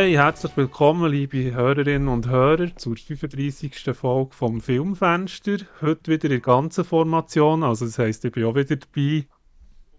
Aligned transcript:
Hey, 0.00 0.12
herzlich 0.12 0.56
willkommen, 0.56 1.10
liebe 1.10 1.52
Hörerinnen 1.52 2.06
und 2.06 2.28
Hörer, 2.28 2.68
zur 2.76 2.96
35. 2.96 3.96
Folge 3.96 4.32
vom 4.32 4.60
Filmfenster. 4.60 5.56
Heute 5.80 6.12
wieder 6.12 6.30
in 6.30 6.40
ganzer 6.40 6.84
Formation, 6.84 7.64
also 7.64 7.84
das 7.84 7.98
heisst, 7.98 8.24
ich 8.24 8.30
bin 8.30 8.44
auch 8.44 8.54
wieder 8.54 8.76
dabei. 8.76 9.26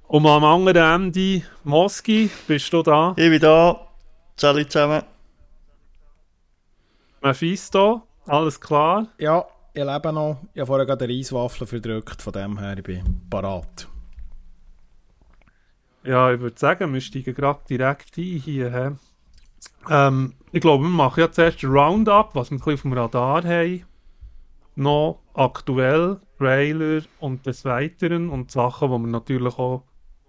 Und 0.08 0.26
am 0.26 0.46
anderen 0.46 1.04
Ende, 1.04 1.42
Moski, 1.66 2.30
bist 2.48 2.72
du 2.72 2.82
da? 2.82 3.14
Ich 3.18 3.30
bin 3.30 3.42
da. 3.42 3.90
Salut 4.38 4.72
zusammen. 4.72 5.04
Mephisto, 7.22 8.04
alles 8.26 8.62
klar? 8.62 9.10
Ja, 9.18 9.44
ich 9.74 9.84
lebe 9.84 10.14
noch. 10.14 10.38
Ich 10.54 10.62
habe 10.62 10.68
vorher 10.68 10.86
gerade 10.86 11.04
eine 11.04 11.14
Reiswaffel 11.14 11.68
verdrückt, 11.68 12.22
von 12.22 12.32
dem 12.32 12.58
her 12.58 12.78
ich 12.78 12.84
bin 12.84 13.28
parat. 13.30 13.90
Ja, 16.06 16.32
ich 16.32 16.40
würde 16.40 16.58
sagen, 16.58 16.94
wir 16.94 17.02
steigen 17.02 17.36
gerade 17.36 17.60
direkt 17.70 18.18
ein 18.18 18.24
hier. 18.24 18.72
He? 18.72 19.09
Ähm, 19.90 20.34
ich 20.52 20.62
glaube, 20.62 20.84
wir 20.84 20.90
machen 20.90 21.20
ja 21.20 21.32
zuerst 21.32 21.64
ein 21.64 21.70
Roundup, 21.70 22.34
was 22.34 22.52
wir 22.52 22.58
auf 22.66 22.82
dem 22.82 22.94
Radar 22.94 23.44
haben. 23.44 23.86
Noch 24.76 25.20
aktuell, 25.34 26.20
Trailer 26.38 27.02
und 27.20 27.46
des 27.46 27.66
Weiteren 27.66 28.30
und 28.30 28.50
Sachen, 28.50 28.90
die 28.90 28.98
wir 28.98 29.08
natürlich 29.08 29.58
auch 29.60 29.84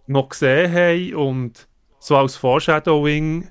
noch 0.06 0.28
gesehen 0.28 0.72
haben. 0.72 1.14
Und 1.14 1.68
so 1.98 2.16
als 2.16 2.36
Foreshadowing, 2.36 3.48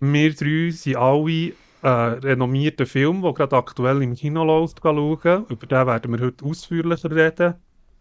wir 0.00 0.34
drei 0.34 0.70
sind 0.70 0.96
alle 0.96 1.52
äh, 1.82 1.88
renommierten 1.88 2.86
Film, 2.86 3.22
der 3.22 3.32
gerade 3.32 3.56
aktuell 3.56 4.02
im 4.02 4.14
Kino 4.14 4.44
läuft, 4.44 4.80
schauen. 4.82 5.46
Über 5.48 5.66
den 5.66 5.86
werden 5.86 6.12
wir 6.12 6.20
heute 6.20 6.44
ausführlicher 6.44 7.10
reden. 7.10 7.54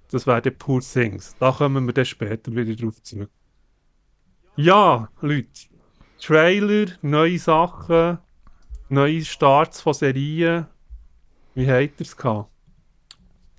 Das 0.10 0.28
wäre 0.28 0.42
der 0.42 0.52
Poor 0.52 0.82
Things. 0.82 1.36
Da 1.40 1.52
kommen 1.52 1.86
wir 1.86 1.94
dann 1.94 2.06
später 2.06 2.52
wieder 2.54 2.76
drauf 2.76 3.02
zurück. 3.02 3.30
Ja, 4.56 5.10
Leute. 5.22 5.71
Trailer, 6.22 6.86
neue 7.02 7.40
Sachen, 7.40 8.20
neue 8.90 9.26
Starts 9.26 9.82
von 9.82 9.96
Serien. 9.96 10.68
Wie 11.56 11.68
habt 11.68 12.00
ihr 12.00 12.06
es 12.06 12.16
gehabt? 12.16 12.48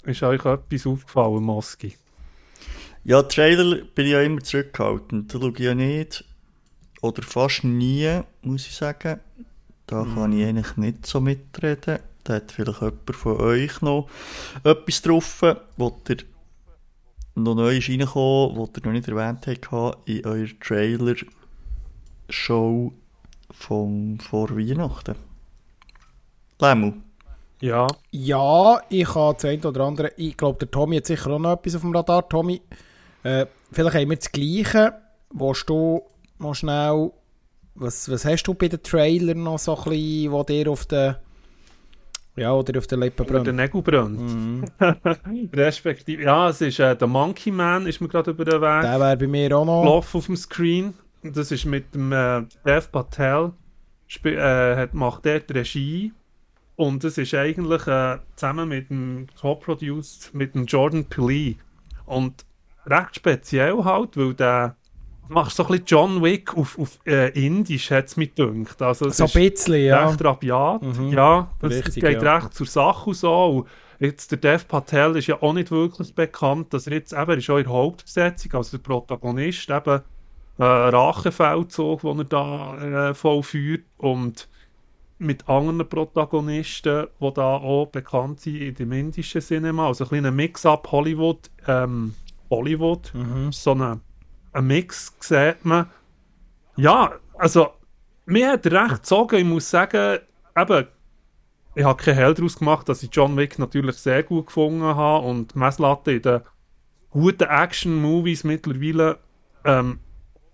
Ist 0.05 0.23
euch 0.23 0.45
etwas 0.45 0.87
aufgefallen, 0.87 1.43
Moski? 1.43 1.97
Ja, 3.03 3.25
Trailer 3.25 3.85
bin 3.85 4.07
ich 4.07 4.13
ja 4.13 4.23
immer 4.23 4.43
zurückgehalten. 4.43 5.27
Da 5.27 5.41
schaue 5.41 5.51
ich 5.51 5.59
ja 5.59 5.75
nicht. 5.75 6.25
Oder 7.01 7.25
fast 7.25 7.65
nie, 7.65 8.21
muss 8.43 8.69
ich 8.69 8.77
sagen. 8.77 9.19
Da 9.87 10.05
mm. 10.05 10.15
kann 10.15 10.33
ich 10.33 10.47
eigentlich 10.47 10.77
nicht 10.77 11.05
so 11.05 11.21
mitreden. 11.21 11.99
Da 12.23 12.35
hat 12.35 12.53
vielleicht 12.53 12.81
jemand 12.81 13.17
von 13.17 13.41
euch 13.41 13.83
noch 13.83 14.09
etwas 14.63 15.03
drauf, 15.03 15.43
wo 15.77 16.01
ihr 16.09 16.19
noch 17.35 17.57
neu 17.57 17.79
ist 17.79 17.89
reingekommen, 17.89 18.57
was 18.57 18.71
ihr 18.77 18.87
noch 18.87 18.93
nicht 18.93 19.09
erwähnt 19.09 19.49
habt 19.49 20.09
in 20.09 20.25
eurer 20.25 20.61
Trailer-Show 20.61 21.42
von 22.35 24.19
vor 24.20 24.51
Weihnachten. 24.57 25.17
Lemu. 26.61 26.93
Ja. 27.61 27.87
Ja, 28.11 28.81
ich 28.89 29.15
habe 29.15 29.35
das 29.35 29.45
eine 29.45 29.63
oder 29.63 29.83
andere. 29.83 30.13
Ich 30.17 30.37
glaube, 30.37 30.59
der 30.59 30.71
Tommy 30.71 30.97
hat 30.97 31.07
sicher 31.07 31.31
auch 31.31 31.39
noch 31.39 31.53
etwas 31.53 31.77
auf 31.77 31.83
dem 31.83 31.95
Radar. 31.95 32.29
Tommy, 32.29 32.61
äh, 33.23 33.47
vielleicht 33.71 33.97
haben 33.97 34.11
wir 34.11 34.17
das 34.17 34.33
Gleiche. 34.33 34.95
Willst 35.31 35.71
du 35.71 36.03
noch 36.39 36.55
schnell. 36.55 37.13
Was, 37.75 38.11
was 38.11 38.25
hast 38.25 38.42
du 38.42 38.55
bei 38.55 38.69
den 38.69 38.83
Trailern 38.83 39.45
noch 39.45 39.59
so 39.59 39.77
ein 39.77 39.85
bisschen, 39.85 40.33
wo 40.33 40.42
dir 40.42 40.71
auf 40.71 40.85
den 40.87 41.17
ja, 42.35 42.53
oder 42.53 42.79
auf 42.79 42.87
der 42.87 42.98
Lippe 42.98 43.25
brennt. 43.25 43.42
Oder 43.42 43.53
der 43.53 43.53
Nägel 43.53 43.83
brennt. 43.83 44.19
Mhm. 44.19 44.65
Respektive, 45.53 46.23
ja, 46.23 46.48
es 46.48 46.63
ist 46.63 46.79
äh, 46.81 46.97
der 46.97 47.07
Monkey 47.07 47.51
Man, 47.51 47.87
ist 47.87 48.01
mir 48.01 48.09
gerade 48.09 48.31
über 48.31 48.45
den 48.45 48.61
Weg. 48.61 48.83
Der 48.83 48.98
wäre 48.98 49.17
bei 49.19 49.27
mir 49.27 49.57
auch 49.57 49.67
noch. 49.67 49.85
Lauf 49.85 50.15
auf 50.15 50.27
dem 50.27 50.37
Screen. 50.37 50.95
Das 51.23 51.51
ist 51.51 51.65
mit 51.65 51.95
dem 51.95 52.13
äh, 52.13 52.43
Dev 52.65 52.89
Patel. 52.91 53.53
Äh, 54.25 54.77
hat, 54.77 54.95
macht 54.95 55.25
dort 55.25 55.51
Regie. 55.53 56.13
Und 56.77 57.05
das 57.05 57.19
ist 57.19 57.35
eigentlich 57.35 57.87
äh, 57.87 58.19
zusammen 58.35 58.69
mit 58.69 58.91
dem 58.91 59.27
Co-Produced 59.41 60.35
mit 60.35 60.55
dem 60.55 60.67
Jordan 60.67 61.05
Peele. 61.05 61.57
Und 62.07 62.45
recht 62.87 63.17
speziell 63.17 63.85
halt, 63.85 64.17
weil 64.17 64.35
der 64.35 64.77
machst 65.29 65.57
so 65.57 65.65
ein 65.65 65.69
bisschen 65.69 65.87
John 65.87 66.23
Wick 66.23 66.57
auf, 66.57 66.79
auf 66.79 66.99
äh, 67.07 67.29
Indisch, 67.31 67.91
hat 67.91 68.07
es 68.07 68.17
mir 68.17 68.27
gedacht. 68.27 68.81
Also, 68.83 69.09
so 69.11 69.25
ein 69.25 69.31
bisschen, 69.31 69.85
ja. 69.85 70.09
Recht 70.09 70.25
rabiat, 70.25 70.83
mhm. 70.83 71.09
ja. 71.09 71.51
Das, 71.61 71.73
Richtig, 71.73 72.03
geht 72.03 72.23
ja. 72.23 72.37
recht 72.37 72.55
zur 72.55 72.67
Sache 72.67 73.11
und 73.11 73.17
so. 73.17 73.47
Und 73.47 73.69
jetzt 73.99 74.31
der 74.31 74.39
Dev 74.39 74.65
Patel 74.67 75.17
ist 75.17 75.29
ja 75.29 75.41
auch 75.41 75.53
nicht 75.53 75.71
wirklich 75.71 76.15
bekannt, 76.15 76.75
dass 76.75 76.87
er 76.87 76.95
jetzt 76.95 77.13
eben, 77.13 77.31
er 77.31 77.37
ist 77.37 77.51
auch 77.51 77.59
in 77.59 77.65
der 77.65 77.73
Hauptbesetzung, 77.73 78.53
also 78.55 78.77
der 78.77 78.83
Protagonist, 78.83 79.71
eben 79.71 80.01
äh, 80.58 80.64
Rachefeldzug, 80.64 82.02
den 82.02 82.18
er 82.18 82.24
da 82.24 83.08
äh, 83.11 83.14
vollführt 83.14 83.85
und 83.98 84.48
mit 85.18 85.48
anderen 85.48 85.89
Protagonisten, 85.89 87.07
die 87.20 87.35
da 87.35 87.57
auch 87.57 87.86
bekannt 87.86 88.40
sind 88.40 88.57
in 88.57 88.74
dem 88.74 88.92
indischen 88.92 89.41
Cinema, 89.41 89.86
also 89.86 90.05
ein 90.05 90.08
kleiner 90.08 90.30
Mix-up 90.30 90.91
Hollywood, 90.91 91.51
ähm, 91.68 92.14
Bollywood, 92.48 93.12
mhm. 93.14 93.52
so 93.52 93.73
eine 93.73 94.01
einen 94.52 94.67
Mix 94.67 95.14
sieht 95.20 95.64
man. 95.64 95.86
Ja, 96.77 97.14
also, 97.39 97.70
mir 98.27 98.52
hat 98.52 98.67
recht 98.67 98.95
gezogen. 98.96 99.36
Ich 99.36 99.45
muss 99.45 99.70
sagen, 99.70 100.18
eben, 100.57 100.86
ich 101.74 101.85
habe 101.85 102.02
keinen 102.02 102.14
Hell 102.17 102.35
daraus 102.35 102.58
gemacht, 102.58 102.89
dass 102.89 103.02
ich 103.02 103.11
John 103.12 103.36
Wick 103.36 103.58
natürlich 103.58 103.96
sehr 103.96 104.23
gut 104.23 104.46
gefunden 104.46 104.83
habe 104.83 105.27
und 105.27 105.57
Messlatte 105.57 106.12
in 106.12 106.23
den 106.23 106.41
guten 107.11 107.45
Action-Movies 107.45 108.45
mittlerweile 108.45 109.18
ähm, 109.64 110.01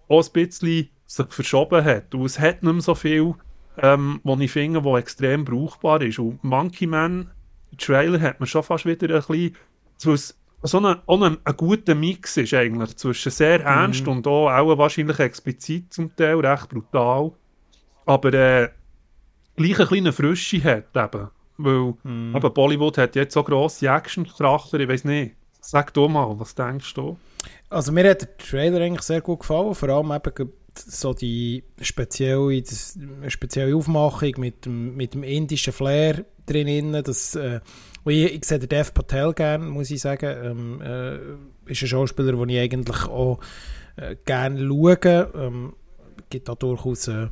auch 0.08 0.24
ein 0.24 0.32
bisschen 0.32 0.88
sich 1.06 1.26
verschoben 1.30 1.84
hat. 1.84 2.14
Und 2.14 2.24
es 2.24 2.38
hat 2.38 2.62
nicht 2.62 2.72
mehr 2.72 2.82
so 2.82 2.94
viel, 2.94 3.34
ähm, 3.78 4.20
was 4.24 4.40
ich 4.40 4.50
finde, 4.50 4.84
was 4.84 5.00
extrem 5.00 5.44
brauchbar 5.44 6.02
ist. 6.02 6.18
Und 6.18 6.42
Monkey 6.42 6.86
Man, 6.86 7.30
Trailer 7.76 8.20
hat 8.20 8.40
man 8.40 8.46
schon 8.46 8.62
fast 8.62 8.86
wieder 8.86 9.14
ein 9.14 9.22
bisschen 9.26 9.56
so 10.62 10.80
ein, 10.80 10.96
auch 11.06 11.22
ein, 11.22 11.38
ein 11.44 11.56
guter 11.56 11.94
Mix 11.94 12.36
ist 12.36 12.54
eigentlich 12.54 12.96
zwischen 12.96 13.30
sehr 13.30 13.62
ernst 13.62 14.06
mhm. 14.06 14.12
und 14.12 14.26
auch, 14.26 14.50
auch 14.50 14.78
wahrscheinlich 14.78 15.18
explizit 15.18 15.92
zum 15.92 16.14
Teil, 16.16 16.40
recht 16.40 16.68
brutal, 16.68 17.32
aber 18.06 18.34
äh, 18.34 18.68
gleich 19.56 19.78
eine 19.78 19.86
kleine 19.88 20.12
Frische 20.12 20.62
hat 20.64 20.96
eben. 20.96 21.28
Weil 21.58 21.94
mhm. 22.02 22.34
eben 22.36 22.54
Bollywood 22.54 22.98
hat 22.98 23.16
jetzt 23.16 23.34
so 23.34 23.42
grosse 23.42 23.88
Action-Kracher, 23.88 24.80
ich 24.80 24.88
weiß 24.88 25.04
nicht. 25.04 25.34
Sag 25.60 25.92
du 25.92 26.08
mal, 26.08 26.38
was 26.38 26.54
denkst 26.54 26.94
du? 26.94 27.18
Also 27.70 27.92
mir 27.92 28.10
hat 28.10 28.22
der 28.22 28.36
Trailer 28.38 28.80
eigentlich 28.80 29.02
sehr 29.02 29.20
gut 29.20 29.40
gefallen, 29.40 29.74
vor 29.74 29.88
allem 29.88 30.12
eben 30.12 30.52
so 30.74 31.12
die 31.12 31.64
spezielle, 31.80 32.62
das, 32.62 32.98
spezielle 33.28 33.74
Aufmachung 33.76 34.32
mit 34.38 34.64
dem, 34.64 34.96
mit 34.96 35.14
dem 35.14 35.22
indischen 35.22 35.72
Flair 35.72 36.24
drin, 36.46 36.92
das 37.04 37.34
äh, 37.34 37.60
ich, 38.10 38.34
ich 38.34 38.44
sehe 38.44 38.58
den 38.58 38.68
Dev 38.68 38.92
Patel 38.92 39.32
gerne, 39.34 39.64
muss 39.64 39.90
ich 39.90 40.00
sagen. 40.00 40.36
Ähm, 40.42 40.80
äh, 40.80 41.70
ist 41.70 41.82
ein 41.82 41.88
Schauspieler, 41.88 42.32
den 42.32 42.48
ich 42.48 42.58
eigentlich 42.58 43.04
auch 43.04 43.38
äh, 43.96 44.16
gerne 44.24 44.66
schaue. 44.66 45.30
Ähm, 45.34 45.74
gibt 46.30 46.48
auch 46.50 46.56
durchaus 46.56 47.08
äh, 47.08 47.28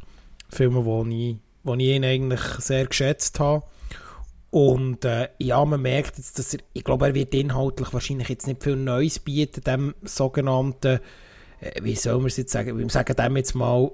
Filme, 0.49 0.85
wo 0.85 1.05
ich, 1.05 1.37
ich 1.65 1.87
ihn 1.87 2.05
eigentlich 2.05 2.41
sehr 2.59 2.87
geschätzt 2.87 3.41
habe. 3.41 3.65
Und 4.57 5.05
äh, 5.05 5.29
ja, 5.39 5.63
man 5.67 5.83
merkt 5.83 6.17
jetzt, 6.17 6.39
dass 6.39 6.55
er, 6.55 6.61
ich 6.73 6.83
glaube, 6.83 7.09
er 7.09 7.15
wird 7.15 7.35
inhaltlich 7.35 7.93
wahrscheinlich 7.93 8.31
jetzt 8.31 8.47
nicht 8.47 8.63
viel 8.63 8.77
Neues 8.77 9.19
bieten, 9.19 9.61
dem 9.61 9.95
sogenannten, 10.03 11.01
äh, 11.61 11.73
wie 11.83 11.95
soll 11.95 12.17
man 12.17 12.29
es 12.29 12.39
jetzt 12.39 12.53
sagen, 12.53 12.79
wir 12.79 12.89
sagen 12.89 13.15
dem 13.15 13.37
jetzt 13.37 13.55
mal, 13.55 13.91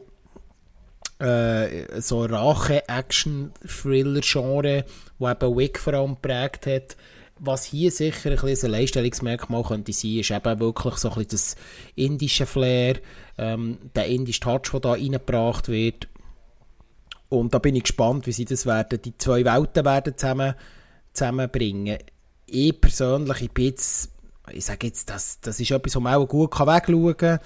äh, 1.19 2.01
so 2.01 2.27
Rache-Action-Thriller-Genre, 2.27 4.85
wo 5.19 5.29
eben 5.29 5.57
Wick 5.57 5.81
vor 5.81 5.95
allem 5.95 6.15
geprägt 6.15 6.67
hat. 6.67 6.97
Was 7.41 7.65
hier 7.65 7.91
sicher 7.91 8.31
ein, 8.31 8.37
bisschen 8.37 8.73
ein 8.73 8.83
Leistungsmerkmal 8.83 9.65
könnte 9.65 9.93
sein, 9.93 10.19
ist 10.19 10.31
eben 10.31 10.61
wirklich 10.61 10.95
so 10.95 11.09
ein 11.09 11.15
bisschen 11.15 11.31
das 11.31 11.57
indische 11.97 12.47
Flair, 12.47 13.01
ähm, 13.37 13.79
der 13.97 14.07
indische 14.07 14.39
Touch, 14.39 14.71
der 14.71 14.79
da 14.79 14.93
reingebracht 14.93 15.69
wird. 15.69 16.07
Und 17.33 17.55
da 17.55 17.59
bin 17.59 17.75
ich 17.75 17.85
gespannt, 17.85 18.27
wie 18.27 18.33
sie 18.33 18.45
das 18.45 18.67
werden, 18.67 19.01
die 19.01 19.17
zwei 19.17 19.43
Welten 19.43 19.87
werden 19.87 20.19
zusammen, 20.19 20.55
zusammenbringen. 21.15 21.97
Ich 22.45 22.79
persönlich, 22.79 23.41
ich 23.41 23.51
bin 23.51 23.65
jetzt, 23.65 24.11
ich 24.51 24.67
sage 24.67 24.89
jetzt, 24.89 25.09
das, 25.09 25.41
das 25.41 25.59
ist 25.59 25.71
etwas, 25.71 25.97
wo 25.97 26.01
man 26.01 26.15
auch 26.15 26.27
gut 26.27 26.53
wegschauen 26.53 27.17
kann 27.17 27.39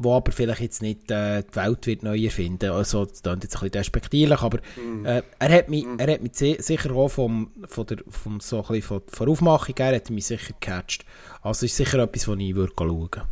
wo 0.00 0.14
aber 0.14 0.30
vielleicht 0.30 0.60
jetzt 0.60 0.80
nicht 0.80 1.10
äh, 1.10 1.42
die 1.42 1.56
Welt 1.56 1.84
wird 1.88 2.04
neu 2.04 2.16
erfinden. 2.16 2.70
Also, 2.70 3.04
das 3.04 3.20
klingt 3.20 3.42
jetzt 3.42 3.56
ein 3.56 3.60
bisschen 3.62 3.72
despektierlich, 3.72 4.40
aber 4.40 4.58
mm. 4.76 5.04
äh, 5.04 5.22
er 5.40 5.48
hat 5.52 5.68
mich, 5.68 5.84
mm. 5.84 5.98
er 5.98 6.12
hat 6.12 6.22
mich 6.22 6.36
sicher 6.36 6.94
auch 6.94 7.08
vom, 7.08 7.50
von 7.66 7.84
der, 7.84 7.98
vom, 8.08 8.38
so 8.38 8.58
ein 8.58 8.62
bisschen 8.68 8.82
von, 8.82 9.02
von 9.08 9.26
der 9.26 9.32
Aufmachung 9.32 9.74
her 9.76 9.96
hat 9.96 10.08
mich 10.10 10.26
sicher 10.26 10.52
gecatcht. 10.52 11.04
Also 11.42 11.66
ist 11.66 11.74
sicher 11.74 11.98
etwas, 11.98 12.28
was 12.28 12.38
ich 12.38 12.54
würde 12.54 12.72
schauen 12.78 13.22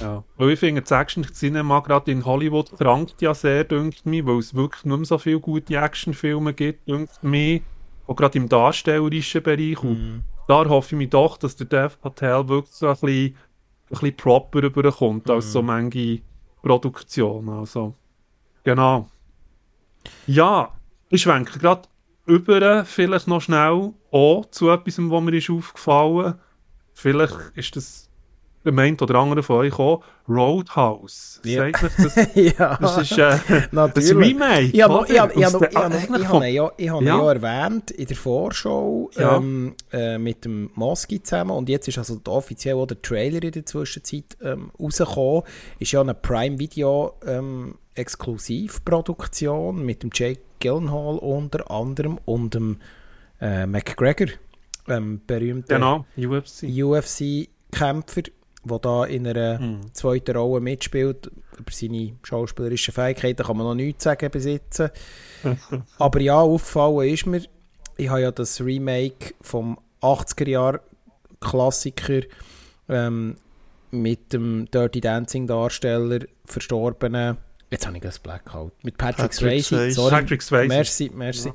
ja, 0.00 0.24
weil 0.36 0.50
ich 0.50 0.58
finde, 0.58 0.82
das 0.82 0.90
Action-Cinema 0.90 1.80
gerade 1.80 2.10
in 2.10 2.24
Hollywood 2.24 2.76
krankt 2.76 3.22
ja 3.22 3.34
sehr, 3.34 3.64
dünkt 3.64 4.06
mich, 4.06 4.26
weil 4.26 4.38
es 4.38 4.54
wirklich 4.54 4.84
nicht 4.84 4.96
mehr 4.96 5.04
so 5.04 5.18
viele 5.18 5.40
gute 5.40 5.76
Actionfilme 5.76 6.54
gibt, 6.54 6.88
dünkt 6.88 7.22
mich, 7.22 7.62
auch 8.06 8.16
gerade 8.16 8.38
im 8.38 8.48
darstellerischen 8.48 9.42
Bereich. 9.42 9.82
Mm. 9.82 9.86
Und 9.86 10.24
da 10.48 10.64
hoffe 10.68 10.94
ich 10.94 10.98
mich 10.98 11.10
doch, 11.10 11.36
dass 11.36 11.56
der 11.56 11.66
Dev 11.66 11.96
Patel 12.00 12.48
wirklich 12.48 12.74
so 12.74 12.88
ein 12.88 12.92
bisschen 12.94 13.36
ein 13.86 13.90
bisschen 13.90 14.16
proper 14.16 14.62
überkommt 14.62 15.30
als 15.30 15.52
so 15.52 15.62
mhm. 15.62 15.66
manche 15.66 16.20
Produktion. 16.62 17.48
Also, 17.48 17.94
genau. 18.64 19.08
Ja, 20.26 20.72
ich 21.08 21.22
schwenke 21.22 21.58
gerade 21.58 21.88
über, 22.26 22.84
vielleicht 22.84 23.28
noch 23.28 23.40
schnell 23.40 23.92
auch 24.10 24.46
zu 24.50 24.70
etwas, 24.70 24.98
was 24.98 25.22
mir 25.22 25.34
ist 25.34 25.50
aufgefallen. 25.50 26.34
Vielleicht 26.92 27.36
ist 27.54 27.76
das 27.76 28.05
der 28.66 28.76
einen 28.78 28.98
oder 29.00 29.14
andere 29.16 29.42
von 29.42 29.56
euch 29.56 29.78
auch, 29.78 30.02
Roadhouse. 30.28 31.40
Ja. 31.44 31.70
das, 31.70 32.16
ja, 32.34 32.76
das 32.80 32.98
ist 32.98 33.16
äh, 33.18 33.38
natürlich. 33.70 34.10
ein 34.10 34.16
Remake. 34.18 34.62
Ich 34.72 34.82
habe 34.82 35.06
ja, 35.12 35.28
ich 35.34 35.44
hab 35.44 37.00
Ja. 37.00 37.00
ja 37.00 37.32
erwähnt 37.32 37.90
in 37.92 38.06
der 38.06 38.16
Vorschau 38.16 39.10
Ja. 39.14 39.36
ähm, 39.36 39.74
äh, 39.92 40.18
mit 40.18 40.44
dem 40.44 40.70
Moski 40.74 41.22
zusammen 41.22 41.52
und 41.52 41.68
jetzt 41.68 41.86
ist 41.88 41.98
also 41.98 42.20
offiziell 42.26 42.74
auch 42.74 42.86
der 42.86 43.00
Trailer 43.00 43.42
in 43.42 43.52
der 43.52 43.64
Zwischenzeit 43.64 44.36
ähm, 44.42 44.70
rausgekommen. 44.80 45.42
Ist 45.78 45.92
ja 45.92 46.00
eine 46.00 46.14
Prime 46.14 46.58
Video 46.58 47.14
ähm, 47.26 47.76
Exklusivproduktion 47.94 49.84
mit 49.84 50.02
dem 50.02 50.10
Jake 50.12 50.40
Gyllenhaal 50.60 51.18
unter 51.18 51.70
anderem 51.70 52.18
und 52.24 52.54
dem 52.54 52.78
äh, 53.40 53.66
McGregor, 53.66 54.28
ähm, 54.88 55.20
berühmter 55.26 55.74
Genau, 55.76 56.06
UFC. 56.16 56.64
UFC-Kämpfer, 56.64 58.22
der 58.68 58.78
da 58.78 59.04
in 59.04 59.26
einer 59.26 59.58
Mhm. 59.58 59.92
zweiten 59.94 60.36
Rolle 60.36 60.60
mitspielt. 60.60 61.26
Über 61.58 61.72
seine 61.72 62.12
schauspielerischen 62.22 62.94
Fähigkeiten 62.94 63.42
kann 63.44 63.56
man 63.56 63.66
noch 63.66 63.74
nichts 63.74 64.04
sagen 64.04 64.30
jetzt. 64.34 64.82
Aber 65.98 66.20
ja, 66.20 66.38
aufgefallen 66.40 67.08
ist 67.08 67.26
mir, 67.26 67.42
ich 67.96 68.08
habe 68.08 68.20
ja 68.22 68.30
das 68.30 68.60
Remake 68.60 69.34
vom 69.40 69.78
80er-Jahr-Klassiker 70.02 72.20
ähm, 72.88 73.36
mit 73.90 74.32
dem 74.32 74.68
Dirty 74.70 75.00
Dancing-Darsteller 75.00 76.20
verstorbenen, 76.44 77.38
jetzt 77.70 77.86
habe 77.86 77.96
ich 77.96 78.02
das 78.02 78.18
Blackout, 78.18 78.72
mit 78.84 78.98
Patrick, 78.98 79.30
Patrick 79.30 79.64
Swayze, 79.64 79.90
sorry, 79.92 80.10
Patrick 80.10 80.42
Swayze. 80.42 80.68
Merci, 80.68 81.10
merci. 81.14 81.52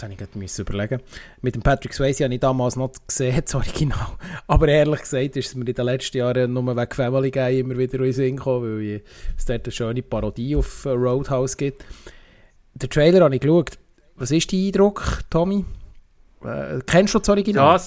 Jetzt 0.00 0.20
habe 0.20 0.28
ich 0.30 0.34
müssen 0.34 0.62
überlegen. 0.62 1.00
Mit 1.42 1.54
dem 1.54 1.62
Patrick 1.62 1.92
Swayze 1.92 2.24
habe 2.24 2.34
ich 2.34 2.40
damals 2.40 2.76
noch 2.76 2.92
gesehen, 3.06 3.40
das 3.44 3.54
Original. 3.54 4.06
Aber 4.46 4.68
ehrlich 4.68 5.00
gesagt 5.00 5.36
ist 5.36 5.48
es 5.48 5.54
mir 5.54 5.66
in 5.66 5.74
den 5.74 5.84
letzten 5.84 6.18
Jahren 6.18 6.52
nur 6.52 6.64
wegen 6.76 6.92
Family 6.94 7.30
Guy 7.30 7.60
immer 7.60 7.76
wieder 7.76 7.94
in 7.98 8.04
den 8.04 8.12
Sinn 8.12 8.36
gekommen, 8.36 8.78
weil 8.78 9.02
es 9.36 9.44
dort 9.44 9.64
eine 9.66 9.72
schöne 9.72 10.02
Parodie 10.02 10.56
auf 10.56 10.84
äh, 10.86 10.90
Roadhouse 10.90 11.56
gibt. 11.56 11.84
Den 12.74 12.88
Trailer 12.88 13.24
habe 13.24 13.34
ich 13.34 13.40
geschaut. 13.40 13.72
Was 14.16 14.30
ist 14.30 14.52
dein 14.52 14.66
Eindruck, 14.66 15.20
Tommy? 15.28 15.64
Äh, 16.44 16.80
kennst 16.86 17.14
du 17.14 17.18
das 17.18 17.28
Original? 17.28 17.76
Ja, 17.78 17.84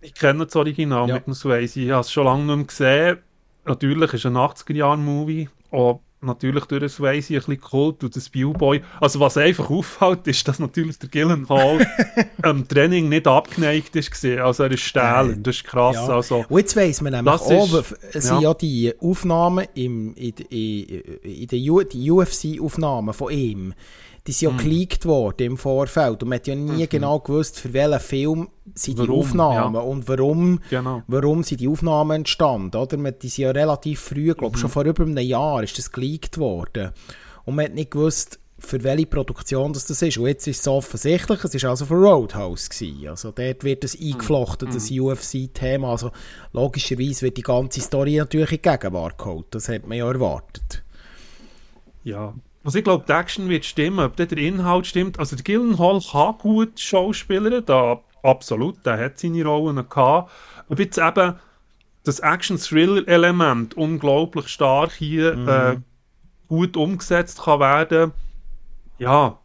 ich 0.00 0.14
kenne 0.14 0.46
das 0.46 0.54
Original 0.54 1.08
Ja. 1.08 1.14
mit 1.16 1.26
dem 1.26 1.34
Swayze. 1.34 1.80
Ich 1.80 1.90
habe 1.90 2.00
es 2.02 2.12
schon 2.12 2.24
lange 2.26 2.44
nicht 2.44 2.56
mehr 2.56 2.64
gesehen. 2.66 3.18
Natürlich 3.64 4.12
ist 4.14 4.20
es 4.20 4.26
ein 4.26 4.36
80er-Jahre-Movie. 4.36 5.48
Auch 5.72 6.00
natürlich 6.20 6.64
durch 6.64 6.80
den 6.80 6.88
Swayze 6.88 7.34
ein 7.34 7.38
bisschen 7.40 7.60
Kult 7.60 8.02
und 8.04 8.16
das 8.16 8.32
Viewboy. 8.34 8.80
Also 9.00 9.20
was 9.20 9.36
einfach 9.36 9.70
auffällt, 9.70 10.26
ist, 10.26 10.46
dass 10.48 10.58
natürlich 10.58 10.98
der 10.98 11.08
Gyllenhaal 11.08 11.86
am 12.42 12.66
Training 12.66 13.08
nicht 13.08 13.26
abgeneigt 13.26 13.94
ist. 13.96 14.24
Also 14.24 14.64
er 14.64 14.70
ist 14.72 14.80
stählend. 14.80 15.46
Das 15.46 15.56
ist 15.56 15.64
krass. 15.64 15.96
Ja. 15.96 16.08
Also, 16.08 16.44
Und 16.48 16.58
jetzt 16.58 16.76
weiss 16.76 17.00
man 17.00 17.12
nämlich 17.12 17.32
auch, 17.34 17.74
ist- 17.78 17.96
sind 18.22 18.42
ja. 18.42 18.48
ja 18.50 18.54
die 18.54 18.92
Aufnahmen 19.00 19.66
im, 19.74 20.14
in, 20.14 20.32
in, 20.50 20.88
in 21.22 21.46
den 21.46 21.70
U- 21.70 21.82
die 21.82 22.10
UFC-Aufnahmen 22.10 23.14
von 23.14 23.32
ihm, 23.32 23.74
die 24.28 24.32
sind 24.32 24.50
ja 24.50 24.52
Mhm. 24.52 24.58
geleakt 24.58 25.06
worden 25.06 25.46
im 25.46 25.56
Vorfeld 25.56 26.22
und 26.22 26.28
man 26.28 26.36
hat 26.38 26.46
ja 26.46 26.54
nie 26.54 26.86
genau 26.86 27.18
gewusst, 27.18 27.58
für 27.58 27.72
welchen 27.72 27.98
Film 28.00 28.48
sind 28.74 28.98
die 28.98 29.08
Warum, 29.08 29.20
Aufnahmen 29.20 29.74
ja. 29.74 29.80
und 29.80 30.06
warum, 30.06 30.60
genau. 30.70 31.02
warum 31.08 31.42
sind 31.42 31.60
die 31.62 31.68
Aufnahmen 31.68 32.16
entstanden, 32.18 32.76
oder? 32.76 32.96
Man, 32.98 33.14
die 33.20 33.28
sind 33.28 33.44
ja 33.44 33.50
relativ 33.50 34.00
früh, 34.00 34.34
glaube 34.34 34.56
Mhm. 34.56 34.60
schon 34.60 34.70
vor 34.70 34.84
über 34.84 35.02
einem 35.04 35.18
Jahr 35.18 35.62
ist 35.62 35.78
das 35.78 35.90
geleakt 35.90 36.38
worden 36.38 36.90
und 37.46 37.56
man 37.56 37.64
hat 37.64 37.74
nicht 37.74 37.90
gewusst, 37.90 38.38
für 38.60 38.82
welche 38.82 39.06
Produktion 39.06 39.72
das, 39.72 39.86
das 39.86 40.02
ist. 40.02 40.18
Und 40.18 40.26
jetzt 40.26 40.46
ist 40.48 40.60
es 40.60 40.66
offensichtlich, 40.68 41.44
es 41.44 41.54
ist 41.54 41.64
also 41.64 41.86
für 41.86 41.94
Roadhouse 41.94 42.68
gewesen. 42.68 43.06
Also 43.08 43.30
dort 43.30 43.62
wird 43.62 43.84
es 43.84 43.98
eingeflochten, 43.98 44.68
das 44.72 44.90
UFC-Thema. 44.90 45.92
Also 45.92 46.10
logischerweise 46.52 47.22
wird 47.22 47.36
die 47.36 47.42
ganze 47.42 47.80
Story 47.80 48.16
natürlich 48.16 48.50
in 48.50 48.56
die 48.62 48.68
Gegenwart 48.68 49.16
geholt. 49.16 49.46
Das 49.52 49.68
hat 49.68 49.86
man 49.86 49.96
ja 49.96 50.08
erwartet. 50.10 50.82
Ja. 52.02 52.34
Also 52.68 52.80
ich 52.80 52.84
glaube, 52.84 53.06
die 53.08 53.12
Action 53.12 53.48
wird 53.48 53.64
stimmen, 53.64 54.00
ob 54.00 54.16
der 54.16 54.30
Inhalt 54.30 54.86
stimmt. 54.86 55.18
Also 55.18 55.36
der 55.36 55.42
Gyllenhaal 55.42 56.02
kann 56.02 56.36
gut 56.36 56.78
Schauspieler, 56.78 57.62
da 57.62 58.02
absolut, 58.22 58.84
der 58.84 58.98
hat 59.02 59.18
seine 59.18 59.42
Rollen 59.42 59.88
gehabt. 59.88 60.30
Ob 60.68 60.78
jetzt 60.78 60.98
eben 60.98 61.36
das 62.04 62.20
Action-Thriller-Element 62.20 63.74
unglaublich 63.74 64.48
stark 64.48 64.92
hier 64.92 65.32
äh, 65.48 65.76
gut 66.48 66.76
umgesetzt 66.76 67.40
kann 67.40 67.60
werden, 67.60 68.12
ja, 68.98 69.38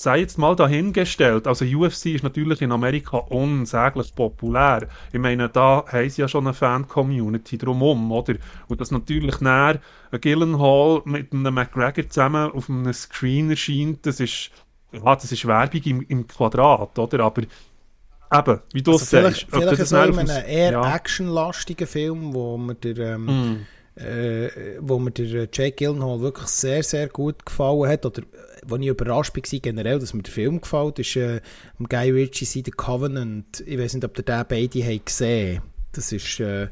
sei 0.00 0.20
jetzt 0.20 0.38
mal 0.38 0.56
dahingestellt. 0.56 1.46
Also 1.46 1.66
UFC 1.66 2.06
ist 2.06 2.24
natürlich 2.24 2.62
in 2.62 2.72
Amerika 2.72 3.18
unsäglich 3.18 4.14
populär. 4.14 4.88
Ich 5.12 5.18
meine, 5.18 5.50
da 5.50 5.84
haben 5.86 6.08
sie 6.08 6.22
ja 6.22 6.28
schon 6.28 6.46
eine 6.46 6.54
Fan-Community 6.54 7.58
drumherum, 7.58 8.10
oder? 8.10 8.36
Und 8.68 8.80
dass 8.80 8.90
natürlich 8.90 9.42
näher 9.42 9.78
ein 10.10 10.20
Gyllenhaal 10.22 11.02
mit 11.04 11.34
einem 11.34 11.52
McGregor 11.52 12.08
zusammen 12.08 12.50
auf 12.50 12.70
einem 12.70 12.90
Screen 12.94 13.50
erscheint, 13.50 14.06
das 14.06 14.20
ist, 14.20 14.50
ja, 14.92 15.14
das 15.14 15.30
ist 15.30 15.46
Werbung 15.46 15.82
im, 15.84 16.00
im 16.08 16.26
Quadrat, 16.26 16.98
oder? 16.98 17.20
Aber 17.20 17.42
eben, 17.42 18.60
wie 18.72 18.82
du 18.82 18.92
Also 18.92 19.02
es 19.02 19.10
vielleicht 19.10 19.40
sagst, 19.40 19.46
vielleicht 19.50 19.80
das 19.82 19.88
so 19.90 20.02
in 20.02 20.18
einem 20.18 20.44
eher 20.46 20.72
ja. 20.72 20.96
actionlastigen 20.96 21.86
Film, 21.86 22.32
wo 22.32 22.56
mir 22.56 22.74
der, 22.74 23.16
ähm, 23.16 23.26
Mm. 23.26 23.66
Äh, 24.00 24.76
wo 24.80 24.98
mir 24.98 25.10
der 25.10 25.26
äh, 25.26 25.48
Jake 25.52 25.76
Gyllenhaal 25.76 26.20
wirklich 26.20 26.48
sehr, 26.48 26.82
sehr 26.82 27.08
gut 27.08 27.44
gefallen 27.44 27.88
hat, 27.88 28.06
oder 28.06 28.22
wo 28.66 28.76
ich 28.76 28.86
überrascht 28.86 29.34
war 29.36 29.42
generell, 29.60 29.98
dass 29.98 30.14
mir 30.14 30.22
der 30.22 30.32
Film 30.32 30.60
gefällt, 30.60 30.98
ist 30.98 31.16
äh, 31.16 31.40
Guy 31.88 32.10
Ritchie 32.10 32.44
«See 32.44 32.62
The 32.64 32.70
Covenant». 32.70 33.62
Ich 33.66 33.78
weiß 33.78 33.94
nicht, 33.94 34.04
ob 34.04 34.16
ihr 34.18 34.24
den 34.24 34.44
beide 34.48 34.84
habt 34.84 35.06
gesehen 35.06 35.62
Das 35.92 36.12
ist 36.12 36.40
äh, 36.40 36.64
äh, 36.64 36.68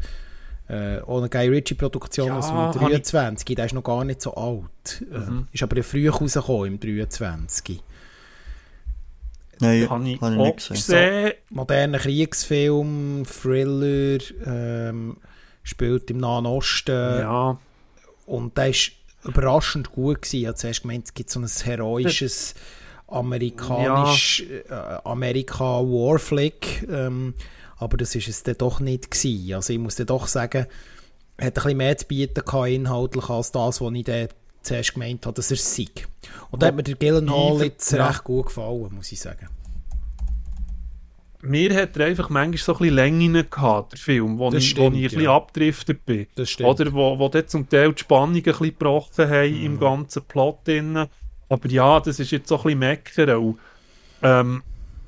eine 0.68 1.28
Guy 1.30 1.48
Ritchie-Produktion 1.48 2.26
Ja, 2.28 2.38
aus 2.38 2.48
dem 2.48 2.56
hab 2.56 2.74
ich- 2.76 2.80
23. 2.82 3.56
Der 3.56 3.64
ist 3.66 3.72
noch 3.74 3.82
gar 3.84 4.04
nicht 4.04 4.20
so 4.20 4.34
alt. 4.34 5.04
Mhm. 5.10 5.46
Äh, 5.50 5.54
ist 5.54 5.62
aber 5.62 5.76
ja 5.78 5.82
früh 5.82 6.08
rausgekommen, 6.10 6.74
im 6.74 6.80
23. 6.80 7.82
Nein, 9.60 9.90
Habe 9.90 10.08
ich 10.08 10.20
habe 10.20 10.34
ich 10.34 10.38
nicht 10.38 10.56
gesehen. 10.68 10.74
gesehen. 10.76 11.32
moderner 11.50 11.98
Kriegsfilm, 11.98 13.24
Thriller, 13.26 14.18
ähm, 14.46 15.16
spielt 15.68 16.10
im 16.10 16.18
Nahen 16.18 16.46
Osten 16.46 17.20
Ja, 17.20 17.58
und 18.26 18.56
der 18.56 18.70
ist 18.70 18.92
überraschend 19.24 19.92
gut 19.92 20.22
gewesen. 20.22 20.40
Ich 20.40 20.46
habe 20.46 20.56
zuerst 20.56 20.82
gemeint, 20.82 21.06
es 21.06 21.14
gibt 21.14 21.30
so 21.30 21.40
ein 21.40 21.46
heroisches 21.46 22.54
amerikanisch 23.06 24.44
äh, 24.68 24.72
Amerika 25.04 25.80
Warflick, 25.80 26.86
ähm, 26.90 27.34
aber 27.78 27.96
das 27.96 28.14
ist 28.14 28.28
es 28.28 28.42
dann 28.42 28.58
doch 28.58 28.80
nicht 28.80 29.10
gewesen. 29.10 29.54
Also 29.54 29.72
ich 29.72 29.78
muss 29.78 29.96
dann 29.96 30.06
doch 30.06 30.26
sagen, 30.26 30.66
hat 31.40 31.46
ein 31.46 31.52
bisschen 31.52 31.76
mehr 31.76 31.96
zu 31.96 32.06
bieten 32.06 32.44
gehabt, 32.44 32.68
inhaltlich 32.68 33.28
als 33.28 33.52
das, 33.52 33.80
was 33.80 33.94
ich 33.94 34.04
dann 34.04 34.28
zuerst 34.62 34.94
gemeint 34.94 35.24
habe, 35.24 35.34
dass 35.34 35.50
er 35.50 35.54
es 35.54 35.74
sei. 35.74 35.86
Und 36.50 36.62
da 36.62 36.66
hat 36.66 36.74
mir 36.74 36.82
der 36.82 36.96
Gyllenhaal 36.96 37.62
jetzt 37.62 37.90
ja. 37.92 38.06
recht 38.06 38.24
gut 38.24 38.46
gefallen, 38.46 38.94
muss 38.94 39.12
ich 39.12 39.20
sagen. 39.20 39.48
Mir 41.42 41.74
hat 41.74 41.96
er 41.96 42.06
einfach 42.06 42.30
manchmal 42.30 42.58
so 42.58 42.72
ein 42.74 42.78
bisschen 42.78 42.94
Längen 42.96 43.50
gehabt, 43.50 43.92
der 43.92 43.98
Film, 43.98 44.38
wo, 44.38 44.50
Das 44.50 44.62
ich, 44.62 44.70
stimmt, 44.70 44.92
wo 44.94 44.96
ich 44.96 44.96
ein 44.96 45.02
bisschen 45.04 45.20
ja. 45.22 45.36
abgedriftet 45.36 46.04
bin. 46.04 46.26
Das 46.34 46.50
stimmt. 46.50 46.68
Oder 46.68 46.92
wo, 46.92 47.18
wo 47.18 47.28
dort 47.28 47.48
zum 47.50 47.68
Teil 47.68 47.92
die 47.92 48.00
Spannung 48.00 48.34
ein 48.36 48.42
bisschen 48.42 48.66
gebrochen 48.66 49.28
haben 49.28 49.54
Mhm. 49.58 49.64
im 49.66 49.80
ganzen 49.80 50.22
Plot 50.22 50.66
drin. 50.66 51.06
Aber 51.48 51.68
ja, 51.68 52.00
das 52.00 52.18
ist 52.20 52.30
jetzt 52.30 52.48
so 52.48 52.56
ein 52.58 52.62
bisschen 52.64 52.78
meckern. 52.80 53.36
Und, 53.38 53.58
ähm, 54.22 54.62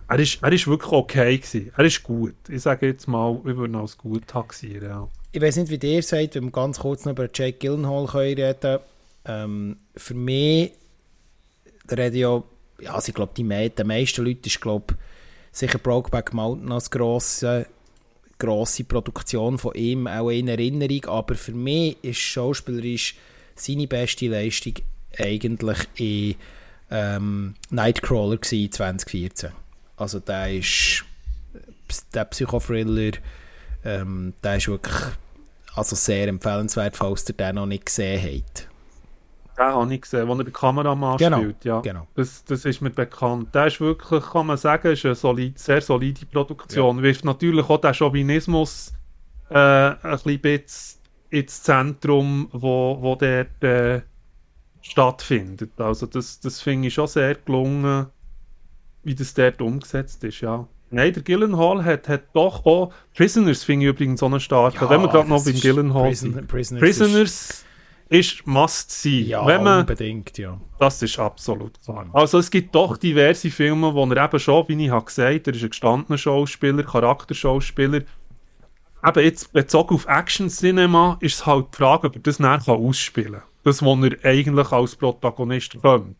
er, 0.08 0.18
ist, 0.18 0.42
er 0.42 0.52
ist 0.52 0.66
wirklich 0.66 0.92
okay 0.92 1.36
gewesen. 1.38 1.72
Er 1.76 1.84
ist 1.84 2.02
gut. 2.02 2.34
Ich 2.48 2.62
sage 2.62 2.86
jetzt 2.86 3.06
mal, 3.08 3.38
wir 3.44 3.56
würden 3.56 3.74
ihn 3.74 3.80
als 3.80 3.98
gut 3.98 4.26
taxieren. 4.26 4.88
Ja. 4.88 5.08
ich 5.32 5.40
weiß 5.40 5.56
nicht, 5.56 5.70
wie 5.70 5.94
ihr 5.94 6.02
seid, 6.02 6.34
wenn 6.34 6.44
wir 6.44 6.50
ganz 6.52 6.78
kurz 6.80 7.04
noch 7.04 7.12
über 7.12 7.28
Jake 7.32 7.58
Gyllenhaal 7.58 8.06
können 8.06 8.38
reden 8.38 8.78
ähm, 9.26 9.76
Für 9.96 10.14
mich, 10.14 10.72
da 11.86 11.96
reden 11.96 12.16
ja, 12.16 12.42
ja 12.80 12.94
also 12.94 13.08
ich 13.10 13.14
glaube, 13.14 13.32
die 13.36 13.44
me 13.44 13.68
den 13.70 13.86
meisten 13.86 14.24
Leuten 14.24 14.46
ist, 14.46 14.60
glaube 14.60 14.94
sicher 15.52 15.78
Brokeback 15.78 16.32
Mountain 16.32 16.72
als 16.72 16.90
grosse, 16.90 17.66
grosse 18.38 18.84
Produktion 18.84 19.58
von 19.58 19.74
ihm 19.74 20.06
auch 20.06 20.30
in 20.30 20.48
Erinnerung, 20.48 21.04
aber 21.06 21.34
für 21.34 21.52
mich 21.52 21.96
ist 22.02 22.18
schauspielerisch 22.18 23.16
seine 23.54 23.86
beste 23.86 24.28
Leistung 24.28 24.74
eigentlich 25.18 25.78
in 25.96 26.34
ähm, 26.90 27.54
Nightcrawler 27.70 28.38
gewesen, 28.38 28.72
2014. 28.72 29.50
Also 29.96 30.20
der 30.20 30.54
ist 30.54 31.04
der 32.14 32.24
Psychothriller 32.26 33.12
ähm, 33.84 34.34
der 34.42 34.56
ist 34.56 34.68
wirklich 34.68 34.96
also 35.74 35.96
sehr 35.96 36.28
empfehlenswert, 36.28 36.96
falls 36.96 37.28
ihr 37.28 37.34
den 37.34 37.54
noch 37.54 37.66
nicht 37.66 37.86
gesehen 37.86 38.22
habt. 38.22 38.68
Den 39.56 39.64
habe 39.64 39.94
ich 39.94 40.00
gesehen, 40.00 40.28
wo 40.28 40.34
er 40.34 40.44
den 40.44 40.52
Kameramann 40.52 41.16
Genau, 41.18 41.38
spielt. 41.38 41.64
Ja. 41.64 41.80
genau. 41.80 42.06
Das, 42.14 42.44
das 42.44 42.64
ist 42.64 42.80
mir 42.80 42.90
bekannt. 42.90 43.54
Der 43.54 43.66
ist 43.66 43.80
wirklich, 43.80 44.24
kann 44.24 44.46
man 44.46 44.56
sagen, 44.56 44.92
ist 44.92 45.04
eine 45.04 45.14
solid, 45.14 45.58
sehr 45.58 45.80
solide 45.80 46.26
Produktion. 46.26 47.02
Wirft 47.02 47.24
natürlich 47.24 47.68
auch 47.68 47.80
den 47.80 47.94
Chauvinismus 47.94 48.92
äh, 49.50 49.54
ein 49.54 49.96
bisschen 50.00 50.40
bisschen 50.40 51.00
ins 51.30 51.62
Zentrum, 51.62 52.48
wo, 52.52 52.98
wo 53.00 53.14
der, 53.16 53.46
äh, 53.62 54.00
stattfindet. 54.82 55.72
Also 55.78 56.06
das, 56.06 56.40
das 56.40 56.60
finde 56.60 56.88
ich 56.88 56.94
schon 56.94 57.06
sehr 57.06 57.34
gelungen, 57.34 58.06
wie 59.02 59.14
das 59.14 59.34
dort 59.34 59.60
umgesetzt 59.60 60.24
ist, 60.24 60.40
ja. 60.40 60.66
Nein, 60.90 61.12
der 61.12 61.22
Gillenhall 61.22 61.84
hat, 61.84 62.08
hat 62.08 62.22
doch 62.32 62.66
auch 62.66 62.92
Prisoners, 63.14 63.62
finde 63.62 63.86
ich 63.86 63.90
übrigens 63.90 64.20
so 64.20 64.26
einen 64.26 64.40
starken. 64.40 64.78
Ja, 64.80 64.90
Wenn 64.90 65.02
wir 65.02 65.08
gerade 65.08 65.28
noch 65.28 65.44
beim 65.44 65.54
Gillenhall 65.54 66.08
Prison, 66.08 66.32
sind. 66.32 66.48
Prisoners, 66.48 66.80
Prisoners 66.82 67.64
ist, 68.10 68.44
must 68.46 68.90
sein. 68.90 69.24
Ja, 69.26 69.46
Wenn 69.46 69.62
man, 69.62 69.80
unbedingt, 69.80 70.36
ja. 70.36 70.60
Das 70.78 71.00
ist 71.00 71.18
absolut 71.18 71.80
klar. 71.82 72.06
Also 72.12 72.38
es 72.38 72.50
gibt 72.50 72.74
doch 72.74 72.96
diverse 72.96 73.50
Filme, 73.50 73.94
wo 73.94 74.04
er 74.06 74.24
eben 74.24 74.40
schon, 74.40 74.68
wie 74.68 74.84
ich 74.84 74.90
habe 74.90 75.06
gesagt, 75.06 75.46
er 75.46 75.54
ist 75.54 75.62
ein 75.62 75.70
gestandener 75.70 76.18
Schauspieler, 76.18 76.82
Charakterschauspieler. 76.82 78.02
Eben 79.06 79.24
jetzt 79.24 79.52
bezogen 79.52 79.94
auf 79.94 80.06
Action-Cinema 80.06 81.18
ist 81.20 81.36
es 81.36 81.46
halt 81.46 81.68
die 81.72 81.76
Frage, 81.76 82.08
ob 82.08 82.16
er 82.16 82.22
das 82.22 82.40
nachher 82.40 82.74
ausspielen 82.74 83.32
kann. 83.34 83.42
Das, 83.62 83.82
was 83.82 83.98
er 84.02 84.24
eigentlich 84.24 84.72
als 84.72 84.96
Protagonist 84.96 85.80
könnte. 85.80 86.14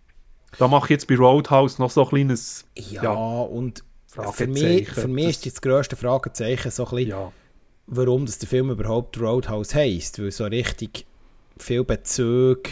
Da 0.58 0.68
mache 0.68 0.86
ich 0.86 0.90
jetzt 0.90 1.08
bei 1.08 1.16
Roadhouse 1.16 1.78
noch 1.78 1.90
so 1.90 2.04
ein 2.04 2.08
kleines... 2.08 2.66
Ja, 2.76 3.02
ja 3.02 3.12
und 3.12 3.84
für 4.32 4.46
mich, 4.46 4.88
für 4.88 5.08
mich 5.08 5.28
ist 5.28 5.46
das 5.46 5.60
grösste 5.60 5.96
Fragezeichen 5.96 6.70
so 6.70 6.84
ein 6.84 6.90
bisschen, 6.90 7.08
ja. 7.10 7.32
warum 7.86 8.26
das 8.26 8.38
der 8.38 8.48
Film 8.48 8.70
überhaupt 8.70 9.20
Roadhouse 9.20 9.74
heisst. 9.74 10.20
Weil 10.20 10.30
so 10.30 10.44
richtig 10.44 11.06
viel 11.62 11.84
Bezug, 11.84 12.62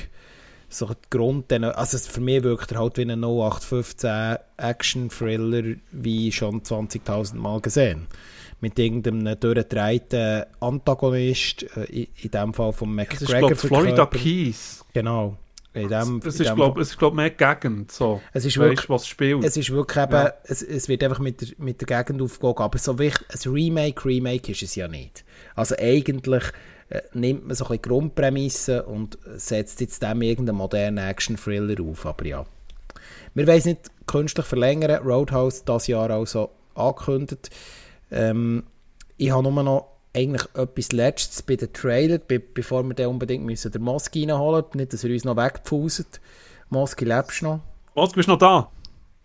so 0.68 0.86
die 0.86 0.94
Grund, 1.10 1.52
also 1.52 1.98
für 1.98 2.20
mich 2.20 2.42
wirkt 2.42 2.72
er 2.72 2.80
halt 2.80 2.98
wie 2.98 3.02
ein 3.02 3.22
0815 3.22 4.36
Action-Thriller, 4.58 5.76
wie 5.92 6.30
schon 6.30 6.62
20.000 6.62 7.36
Mal 7.36 7.60
gesehen. 7.60 8.06
Mit 8.60 8.78
irgendeinem 8.78 9.38
durchdrehten 9.38 10.44
Antagonist, 10.60 11.64
äh, 11.76 11.84
in, 11.84 12.06
in 12.22 12.30
dem 12.30 12.54
Fall 12.54 12.72
von 12.72 12.92
McGregor. 12.92 13.50
Das 13.50 13.62
ist, 13.62 13.68
Florida 13.68 14.04
Keys. 14.06 14.84
Genau. 14.92 15.36
In 15.74 15.88
dem, 15.88 16.20
es, 16.24 16.40
ist, 16.40 16.54
glaube 16.54 16.82
ich, 16.82 16.98
glaub, 16.98 17.14
mehr 17.14 17.30
Gegend, 17.30 17.92
so. 17.92 18.20
Es 18.32 18.44
ist 18.44 18.58
weißt, 18.58 18.68
wirklich, 18.68 18.90
was 18.90 19.06
spielt. 19.06 19.44
Es 19.44 19.56
ist 19.56 19.70
wirklich 19.70 20.02
eben, 20.02 20.12
ja. 20.12 20.32
es, 20.44 20.62
es 20.62 20.88
wird 20.88 21.04
einfach 21.04 21.20
mit 21.20 21.40
der, 21.40 21.48
mit 21.58 21.80
der 21.80 22.02
Gegend 22.02 22.20
aufgegangen, 22.20 22.58
aber 22.58 22.78
so 22.78 22.98
wichtig, 22.98 23.26
ein 23.30 23.52
Remake, 23.52 24.04
Remake 24.04 24.50
ist 24.50 24.62
es 24.62 24.74
ja 24.74 24.88
nicht. 24.88 25.24
Also 25.54 25.76
eigentlich 25.78 26.42
äh, 26.90 27.02
nimmt 27.12 27.46
man 27.46 27.54
so 27.54 27.64
ein 27.64 27.68
bisschen 27.68 27.82
Grundprämissen 27.82 28.80
und 28.82 29.18
setzt 29.36 29.80
jetzt 29.80 30.02
dem 30.02 30.22
irgendeinen 30.22 30.58
modernen 30.58 30.98
Action-Thriller 30.98 31.82
auf, 31.82 32.06
aber 32.06 32.26
ja. 32.26 32.46
Wir 33.34 33.46
wollen 33.46 33.58
es 33.58 33.64
nicht 33.64 33.90
künstlich 34.06 34.46
verlängern, 34.46 35.02
Roadhouse 35.06 35.64
das 35.64 35.86
Jahr 35.86 36.10
also 36.10 36.50
angekündigt. 36.74 37.50
Ähm, 38.10 38.64
ich 39.16 39.30
habe 39.30 39.42
nur 39.50 39.62
noch 39.62 39.98
eigentlich 40.16 40.46
etwas 40.54 40.92
Letztes 40.92 41.42
bei 41.42 41.56
den 41.56 41.72
Trailer, 41.72 42.18
be 42.18 42.40
bevor 42.40 42.82
wir 42.82 42.94
dann 42.94 43.08
unbedingt 43.08 43.44
müssen 43.44 43.70
den 43.70 43.82
Moski 43.82 44.24
reinholen 44.24 44.64
müssen. 44.64 44.78
Nicht, 44.78 44.92
dass 44.92 45.04
er 45.04 45.10
uns 45.10 45.24
noch 45.24 45.36
wegpfuset. 45.36 46.20
Moski, 46.70 47.04
lebst 47.04 47.42
du 47.42 47.46
noch? 47.46 47.60
Moski, 47.94 48.16
bist 48.16 48.28
du 48.28 48.32
noch 48.32 48.38
da? 48.38 48.70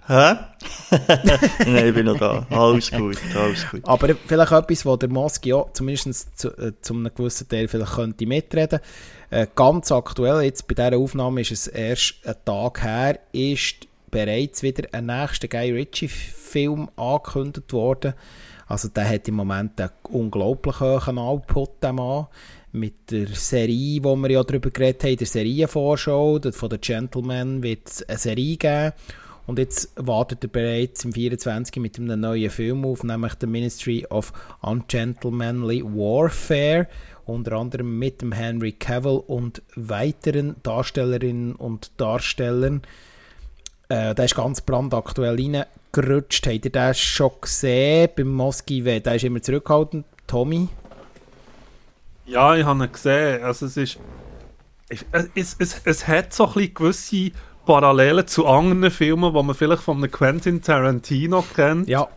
Hä? 0.05 0.35
Nein, 1.65 1.87
ich 1.87 1.93
bin 1.93 2.05
noch 2.05 2.17
da. 2.17 2.45
Alles 2.49 2.91
gut, 2.91 3.17
alles 3.35 3.65
gut. 3.69 3.87
Aber 3.87 4.13
vielleicht 4.15 4.51
etwas, 4.51 4.85
wo 4.85 4.97
der 4.97 5.09
Moski 5.09 5.53
auch 5.53 5.71
zumindest 5.71 6.37
zu, 6.37 6.49
äh, 6.57 6.73
zu 6.81 6.93
einem 6.93 7.13
gewissen 7.15 7.47
Teil 7.47 7.67
vielleicht 7.67 7.93
könnte 7.93 8.25
mitreden. 8.25 8.79
Äh, 9.29 9.47
ganz 9.55 9.91
aktuell, 9.91 10.41
jetzt 10.41 10.67
bei 10.67 10.75
dieser 10.75 10.97
Aufnahme 10.97 11.41
ist 11.41 11.51
es 11.51 11.67
erst 11.67 12.15
ein 12.25 12.35
Tag 12.43 12.83
her, 12.83 13.19
ist 13.31 13.87
bereits 14.11 14.61
wieder 14.61 14.87
ein 14.91 15.05
nächster 15.05 15.47
Guy 15.47 15.71
Ritchie-Film 15.71 16.89
angekündigt 16.97 17.71
worden. 17.71 18.13
Also 18.67 18.89
der 18.89 19.09
hat 19.09 19.27
im 19.27 19.35
Moment 19.35 19.79
einen 19.79 19.91
unglaublich 20.03 20.79
hohen 20.79 21.17
Output, 21.17 21.81
der 21.81 21.93
Mann. 21.93 22.27
Mit 22.71 23.11
der 23.11 23.27
Serie, 23.27 24.03
wo 24.03 24.15
wir 24.15 24.31
ja 24.31 24.43
darüber 24.43 24.71
geredet 24.71 25.03
haben, 25.03 25.17
der 25.17 25.27
Serienvorschau 25.27 26.39
von 26.51 26.71
The 26.71 26.79
Gentleman 26.79 27.61
wird 27.61 27.87
es 27.87 28.09
eine 28.09 28.17
Serie 28.17 28.57
geben. 28.57 28.93
Und 29.45 29.59
jetzt 29.59 29.91
wartet 29.95 30.43
er 30.43 30.49
bereits 30.49 31.03
im 31.03 31.11
24 31.11 31.75
mit 31.77 31.99
einem 31.99 32.19
neuen 32.19 32.49
Film 32.49 32.85
auf, 32.85 33.03
nämlich 33.03 33.33
The 33.39 33.47
Ministry 33.47 34.05
of 34.09 34.31
Ungentlemanly 34.61 35.83
Warfare. 35.83 36.87
Unter 37.25 37.53
anderem 37.53 37.99
mit 37.99 38.21
dem 38.21 38.31
Henry 38.31 38.73
Cavill 38.73 39.23
und 39.27 39.61
weiteren 39.75 40.55
Darstellerinnen 40.63 41.55
und 41.55 41.91
Darstellern. 41.97 42.81
Äh, 43.89 44.13
der 44.15 44.25
ist 44.25 44.35
ganz 44.35 44.61
brandaktuell 44.61 45.35
rein 45.35 45.65
gerutscht. 45.91 46.47
Habt 46.47 46.65
ihr 46.65 46.71
das 46.71 46.99
schon 46.99 47.31
gesehen 47.39 48.09
beim 48.15 48.27
Moskiwe? 48.27 48.99
Der 48.99 49.15
ist 49.15 49.23
immer 49.23 49.41
zurückgehalten. 49.41 50.03
Tommy? 50.27 50.67
Ja, 52.25 52.55
ich 52.55 52.65
habe 52.65 52.83
ihn 52.83 52.91
gesehen. 52.91 53.43
Also 53.43 53.65
es 53.65 53.77
ist... 53.77 53.99
Es, 54.89 55.57
es, 55.57 55.81
es 55.85 56.07
hat 56.07 56.33
so 56.33 56.45
ein 56.45 56.53
bisschen 56.53 56.73
gewisse 56.73 57.31
Parallelen 57.65 58.27
zu 58.27 58.45
anderen 58.45 58.91
Filmen, 58.91 59.33
die 59.33 59.43
man 59.43 59.55
vielleicht 59.55 59.83
von 59.83 60.01
Quentin 60.09 60.61
Tarantino 60.61 61.43
kennt. 61.55 61.87
Ja, 61.87 62.07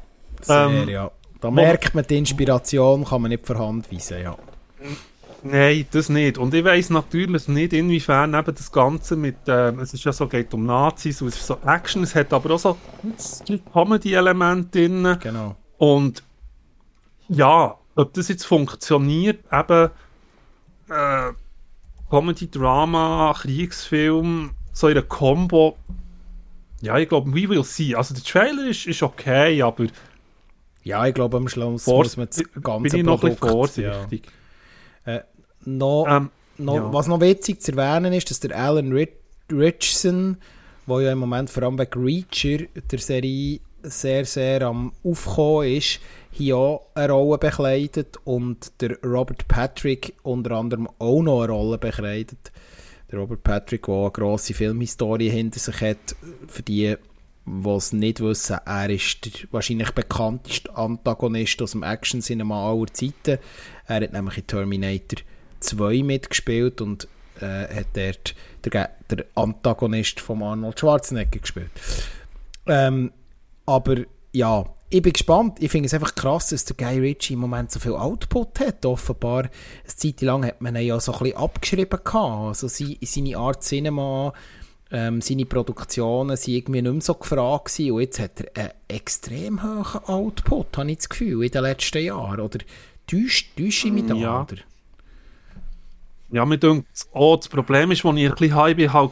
sehr, 0.41 0.67
ähm, 0.67 0.89
ja. 0.89 1.11
Da 1.41 1.51
merkt 1.51 1.95
man 1.95 2.05
die 2.07 2.19
Inspiration, 2.19 3.05
kann 3.05 3.23
man 3.23 3.31
nicht 3.31 3.47
vorhand 3.47 3.93
weisen, 3.93 4.23
ja. 4.23 4.37
Nein, 5.43 5.87
das 5.91 6.09
nicht. 6.09 6.39
Und 6.39 6.55
ich 6.55 6.65
weiß 6.65 6.91
natürlich 6.91 7.49
nicht, 7.49 7.73
inwiefern 7.73 8.35
eben 8.35 8.55
das 8.55 8.73
Ganze 8.73 9.17
mit, 9.17 9.37
ähm, 9.47 9.79
es 9.81 9.95
ist 9.95 10.05
ja 10.05 10.13
so, 10.13 10.27
geht 10.27 10.53
um 10.55 10.67
Nazis, 10.67 11.21
es 11.21 11.37
ist 11.37 11.47
so 11.47 11.59
Action, 11.65 12.03
es 12.03 12.15
hat 12.15 12.33
aber 12.33 12.55
auch 12.55 12.59
so 12.59 12.77
Comedy-Elemente 13.73 14.89
drin. 14.89 15.17
Genau. 15.21 15.57
Und 15.79 16.23
ja, 17.29 17.77
ob 17.95 18.15
das 18.15 18.29
jetzt 18.29 18.45
funktioniert, 18.45 19.45
eben 19.53 19.91
äh, 20.89 21.33
Comedy, 22.11 22.51
Drama, 22.51 23.35
Kriegsfilm, 23.37 24.51
so 24.77 24.89
in 24.89 24.99
einer 24.99 25.07
Combo, 25.07 25.79
ja, 26.83 26.99
ich 26.99 27.09
glaube, 27.09 27.33
we 27.33 27.49
will 27.49 27.65
see. 27.65 27.95
Also 27.95 28.13
der 28.13 28.23
Trailer 28.23 28.69
ist, 28.69 28.87
ist 28.87 29.03
okay, 29.03 29.63
aber 29.63 29.87
ja, 30.83 31.07
ich 31.07 31.15
glaube, 31.15 31.39
am 31.39 31.49
Schluss 31.49 31.87
muss 31.87 32.17
man 32.19 32.27
das 32.27 32.43
ganze 32.63 32.83
bin 32.83 33.01
ich 33.01 33.03
noch 33.03 33.21
Produkt, 33.21 33.43
ein 33.43 33.49
vorsichtig. 33.49 34.27
Ja. 35.07 35.17
Äh, 35.17 35.23
noch, 35.65 36.05
ähm, 36.07 36.31
noch, 36.59 36.75
ja. 36.75 36.93
Was 36.93 37.07
noch 37.07 37.23
witzig 37.23 37.63
zu 37.63 37.73
erwähnen 37.73 38.13
ist, 38.13 38.31
dass 38.31 38.41
der 38.41 38.55
Alan 38.55 38.93
Richardson, 39.51 40.37
der 40.87 41.01
ja 41.01 41.13
im 41.13 41.19
Moment 41.19 41.49
vor 41.49 41.63
allem 41.63 41.79
wegen 41.79 42.05
Reacher 42.05 42.67
der 42.75 42.99
Serie 42.99 43.61
sehr, 43.83 44.27
sehr 44.27 44.61
am 44.63 44.93
Aufkommen 45.03 45.69
ist, 45.69 46.01
hier 46.33 46.57
auch 46.57 46.87
eine 46.95 47.15
Rolle 47.15 47.39
bekleidet 47.39 48.19
und 48.25 48.73
der 48.83 48.99
Robert 49.03 49.49
Patrick 49.49 50.13
unter 50.23 50.51
anderem 50.51 50.87
auch 50.99 51.23
noch 51.23 51.43
eine 51.43 51.53
Rolle 51.53 51.79
bekleidet. 51.79 52.53
Der 53.11 53.19
Robert 53.21 53.43
Patrick, 53.45 53.87
der 53.87 53.95
eine 53.95 54.11
grosse 54.11 54.55
Filmhistorie 54.55 55.31
hinter 55.31 55.61
sich 55.61 55.81
hat, 55.81 56.17
für 56.49 56.63
die, 56.63 56.97
die 57.47 57.69
es 57.69 57.93
nicht 57.93 58.21
wissen, 58.21 58.59
er 58.65 58.91
ist 58.91 59.25
der 59.25 59.33
wahrscheinlich 59.53 59.93
bekannteste 59.93 60.75
Antagonist 60.77 61.63
aus 61.63 61.73
dem 61.73 61.85
Action-Cinema 61.85 62.71
aller 62.71 62.93
Zeiten. 62.93 63.39
Er 63.87 64.01
hat 64.01 64.13
nämlich 64.13 64.39
in 64.39 64.47
Terminator 64.47 65.21
2 65.61 66.03
mitgespielt 66.03 66.81
und 66.81 67.07
äh, 67.41 67.81
hat 67.81 67.87
dort 67.95 68.35
der, 68.65 68.91
der 69.11 69.25
Antagonist 69.35 70.19
von 70.21 70.43
Arnold 70.43 70.81
Schwarzenegger 70.81 71.39
gespielt. 71.39 71.71
Ähm, 72.67 73.13
aber 73.67 73.99
ja, 74.33 74.65
ich 74.89 75.03
bin 75.03 75.13
gespannt. 75.13 75.59
Ich 75.61 75.71
finde 75.71 75.87
es 75.87 75.95
einfach 75.95 76.15
krass, 76.15 76.49
dass 76.49 76.65
der 76.65 76.77
Guy 76.77 76.99
Ritchie 77.01 77.35
im 77.35 77.41
Moment 77.41 77.71
so 77.73 77.81
viel 77.81 77.93
Output 77.93 78.61
hat. 78.61 78.87
Offenbar, 78.87 79.45
eine 79.45 79.51
Zeit 79.87 80.21
lang 80.21 80.45
hat 80.45 80.61
man 80.61 80.77
ihn 80.77 80.87
ja 80.87 81.01
so 81.01 81.13
ein 81.13 81.19
bisschen 81.19 81.37
abgeschrieben 81.39 82.01
gehabt. 82.05 82.15
Also 82.15 82.69
seine 82.69 83.37
Art 83.37 83.65
Cinema, 83.65 84.33
ähm, 84.93 85.21
seine 85.21 85.45
Produktionen 85.45 86.37
sind 86.37 86.55
irgendwie 86.55 86.83
nicht 86.83 86.93
mehr 86.93 87.01
so 87.01 87.15
gefragt 87.15 87.67
gewesen. 87.67 87.93
Und 87.93 88.01
jetzt 88.01 88.21
hat 88.21 88.41
er 88.41 88.63
einen 88.63 88.73
extrem 88.87 89.63
hohen 89.63 90.05
Output, 90.05 90.79
habe 90.79 90.91
ich 90.91 90.99
das 90.99 91.09
Gefühl, 91.09 91.45
in 91.45 91.51
den 91.51 91.63
letzten 91.63 92.05
Jahren. 92.05 92.41
Oder 92.41 92.61
täuscht 93.09 93.49
ich 93.57 93.93
mich 93.93 94.07
da, 94.07 94.15
ja. 94.15 94.47
Ja, 96.31 96.45
mir 96.45 96.59
denkt 96.59 96.87
auch, 97.13 97.37
das 97.37 97.49
Problem 97.49 97.91
ist, 97.91 98.05
als 98.05 98.17
ich 98.17 98.25
ein 98.25 98.31
bisschen 98.35 98.55
habe, 98.55 98.75
bin 98.75 98.93
halt 98.93 99.11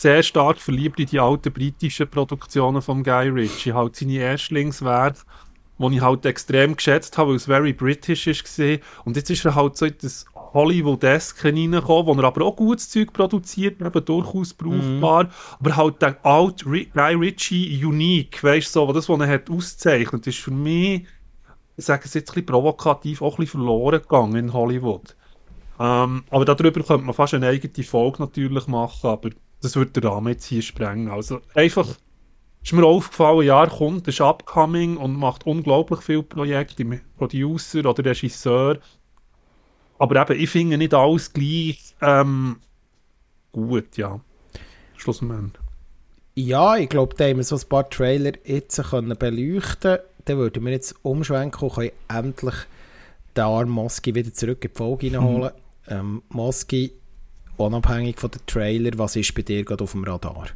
sehr 0.00 0.22
stark 0.22 0.58
verliebt 0.58 0.98
in 0.98 1.06
die 1.06 1.20
alten 1.20 1.52
britischen 1.52 2.08
Produktionen 2.08 2.82
von 2.82 3.04
Guy 3.04 3.28
Ritchie. 3.28 3.72
Halt 3.72 3.94
seine 3.94 4.14
Erstlingswerke, 4.14 5.20
die 5.78 5.96
ich 5.96 6.00
halt 6.00 6.26
extrem 6.26 6.76
geschätzt 6.76 7.16
habe, 7.16 7.30
weil 7.30 7.36
es 7.36 7.46
very 7.46 7.72
British 7.72 8.26
war. 8.26 8.78
Und 9.04 9.16
jetzt 9.16 9.30
ist 9.30 9.44
er 9.44 9.54
halt 9.54 9.76
so 9.76 9.86
in 9.86 9.94
das 10.00 10.26
Hollywood-esque 10.34 11.44
reingekommen, 11.44 12.06
wo 12.06 12.20
er 12.20 12.24
aber 12.24 12.44
auch 12.44 12.56
gutes 12.56 12.90
Zeug 12.90 13.12
produziert, 13.12 13.80
eben 13.80 14.04
durchaus 14.04 14.52
brauchbar. 14.52 15.24
Mm. 15.24 15.30
Aber 15.60 15.76
halt 15.76 16.02
der 16.02 16.24
alte 16.24 16.64
Guy 16.64 17.14
Ritchie 17.14 17.84
unique, 17.84 18.42
weißt 18.42 18.74
du, 18.74 18.86
so, 18.86 18.92
das, 18.92 19.08
was 19.08 19.20
er 19.20 19.28
hat 19.28 19.48
auszeichnet, 19.48 20.26
ist 20.26 20.38
für 20.38 20.50
mich, 20.50 21.06
ich 21.76 21.84
sage 21.84 22.02
es 22.04 22.14
jetzt 22.14 22.30
ein 22.30 22.34
bisschen 22.34 22.46
provokativ, 22.46 23.22
auch 23.22 23.38
ein 23.38 23.44
bisschen 23.44 23.60
verloren 23.60 24.02
gegangen 24.02 24.36
in 24.36 24.52
Hollywood. 24.52 25.16
Ähm, 25.78 26.24
aber 26.30 26.44
darüber 26.44 26.82
könnte 26.82 27.04
man 27.04 27.14
fast 27.14 27.34
eine 27.34 27.48
eigene 27.48 27.84
Folge 27.84 28.22
natürlich 28.22 28.66
machen, 28.68 29.08
aber 29.08 29.30
das 29.64 29.76
würde 29.76 30.00
der 30.00 30.10
Rahmen 30.10 30.32
jetzt 30.32 30.44
hier 30.44 30.62
sprengen. 30.62 31.08
Also 31.08 31.40
einfach 31.54 31.88
ist 32.62 32.72
mir 32.72 32.84
aufgefallen, 32.84 33.46
ja, 33.46 33.64
er 33.64 33.70
kommt, 33.70 34.08
ist 34.08 34.20
upcoming 34.20 34.96
und 34.96 35.16
macht 35.16 35.46
unglaublich 35.46 36.00
viele 36.00 36.22
Projekte, 36.22 36.82
im 36.82 37.00
Producer 37.16 37.84
oder 37.84 38.04
Regisseur. 38.04 38.78
Aber 39.98 40.30
eben, 40.30 40.40
ich 40.40 40.50
finde 40.50 40.78
nicht 40.78 40.94
alles 40.94 41.32
gleich 41.32 41.94
ähm, 42.00 42.56
gut, 43.52 43.96
ja. 43.96 44.20
schlussendlich. 44.96 45.62
Ja, 46.36 46.76
ich 46.76 46.88
glaube, 46.88 47.14
da 47.16 47.24
haben 47.26 47.36
wir 47.36 47.44
so 47.44 47.56
ein 47.56 47.68
paar 47.68 47.88
Trailer 47.88 48.32
jetzt 48.44 48.82
können 48.82 49.16
beleuchten 49.16 49.98
Dann 50.24 50.38
würden 50.38 50.64
wir 50.64 50.72
jetzt 50.72 50.96
umschwenken 51.02 51.68
und 51.68 51.74
können 51.74 51.92
endlich 52.08 52.54
den 53.36 53.44
armen 53.44 53.70
Moski 53.70 54.14
wieder 54.14 54.32
zurück 54.32 54.64
in 54.64 54.70
die 54.70 54.76
Folge 54.76 55.12
reinholen. 55.12 55.52
Mhm. 55.86 55.92
Ähm, 55.92 56.22
Moski, 56.30 56.92
unabhängig 57.56 58.18
von 58.18 58.30
den 58.30 58.44
Trailer, 58.46 58.92
was 58.96 59.16
ist 59.16 59.34
bei 59.34 59.42
dir 59.42 59.64
gerade 59.64 59.84
auf 59.84 59.92
dem 59.92 60.04
Radar? 60.04 60.48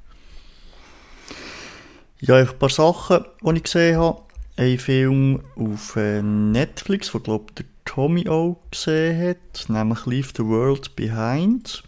Ja, 2.21 2.37
ein 2.37 2.49
paar 2.59 2.69
Sachen, 2.69 3.25
die 3.43 3.57
ich 3.57 3.63
gesehen 3.63 3.99
habe. 3.99 4.23
Ein 4.57 4.79
Film 4.79 5.41
auf 5.55 5.95
äh, 5.95 6.21
Netflix, 6.21 7.13
den, 7.13 7.23
glaube 7.23 7.53
der 7.53 7.65
Tommy 7.85 8.29
auch 8.29 8.59
gesehen 8.71 9.29
hat, 9.29 9.69
nämlich 9.69 10.05
Leave 10.07 10.29
the 10.37 10.45
World 10.45 10.97
Behind. 10.97 11.85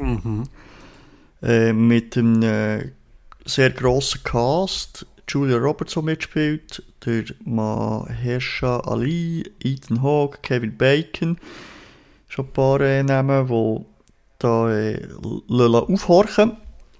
Mhm. 0.00 0.44
Äh, 1.42 1.74
mit 1.74 2.16
einem 2.16 2.42
äh, 2.42 2.90
sehr 3.44 3.70
grossen 3.70 4.22
Cast. 4.24 5.06
Julia 5.28 5.56
Roberts, 5.56 5.94
die 5.94 6.02
mitspielt, 6.02 6.82
der 7.04 7.24
Mahersha 7.44 8.80
Ali, 8.80 9.50
Ethan 9.62 10.02
Hawke, 10.02 10.38
Kevin 10.42 10.76
Bacon. 10.76 11.38
Schon 12.34 12.46
ein 12.46 12.52
paar 12.52 12.80
äh, 12.80 13.00
Namen, 13.04 13.46
die 13.46 13.86
da 14.40 14.76
äh, 14.76 15.08
aufhorchen. 15.22 16.56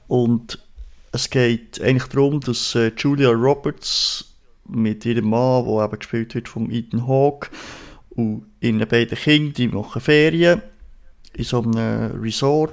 Und 0.07 0.64
es 1.11 1.29
geht 1.29 1.81
eigentlich 1.83 2.05
darum, 2.05 2.38
dass 2.38 2.76
äh, 2.76 2.93
Julia 2.97 3.31
Roberts 3.31 4.37
mit 4.69 5.05
ihrem 5.05 5.31
Mann, 5.31 5.64
der 5.64 5.87
eben 5.87 5.99
gespielt 5.99 6.37
wird 6.37 6.49
von 6.49 6.71
Ethan 6.71 7.09
Hawke, 7.09 7.50
und 8.11 8.47
ihren 8.61 8.87
beiden 8.87 9.19
Kindern, 9.19 9.55
die 9.55 9.67
machen 9.67 10.00
Ferien 10.00 10.62
in 11.33 11.43
so 11.43 11.62
einem 11.62 12.23
Resort 12.23 12.73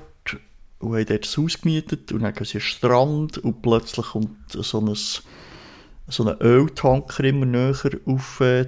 und 0.77 0.94
haben 0.94 1.06
dort 1.08 1.25
ein 1.25 1.44
Haus 1.44 1.62
gemietet 1.62 2.12
und 2.12 2.22
dann 2.22 2.34
gehen 2.36 2.46
sie 2.46 2.60
an 2.60 2.62
Strand 2.62 3.38
und 3.39 3.63
plötzlich 3.63 4.06
kommt 4.06 4.51
so 4.51 4.80
ein, 4.80 4.94
so 4.96 6.25
ein 6.27 6.38
Öltanker 6.39 7.24
immer 7.24 7.48
näher 7.48 7.74
auf, 8.06 8.39
äh, 8.39 8.68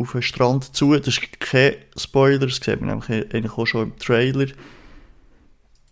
auf 0.00 0.12
den 0.12 0.22
Strand 0.22 0.74
zu. 0.74 0.96
Das 0.96 1.08
ist 1.08 1.40
kein 1.40 1.74
Spoiler, 1.96 2.46
das 2.46 2.56
sieht 2.56 2.80
man 2.80 2.90
nämlich 2.90 3.10
eigentlich 3.10 3.52
auch 3.52 3.66
schon 3.66 3.84
im 3.84 3.98
Trailer. 3.98 4.46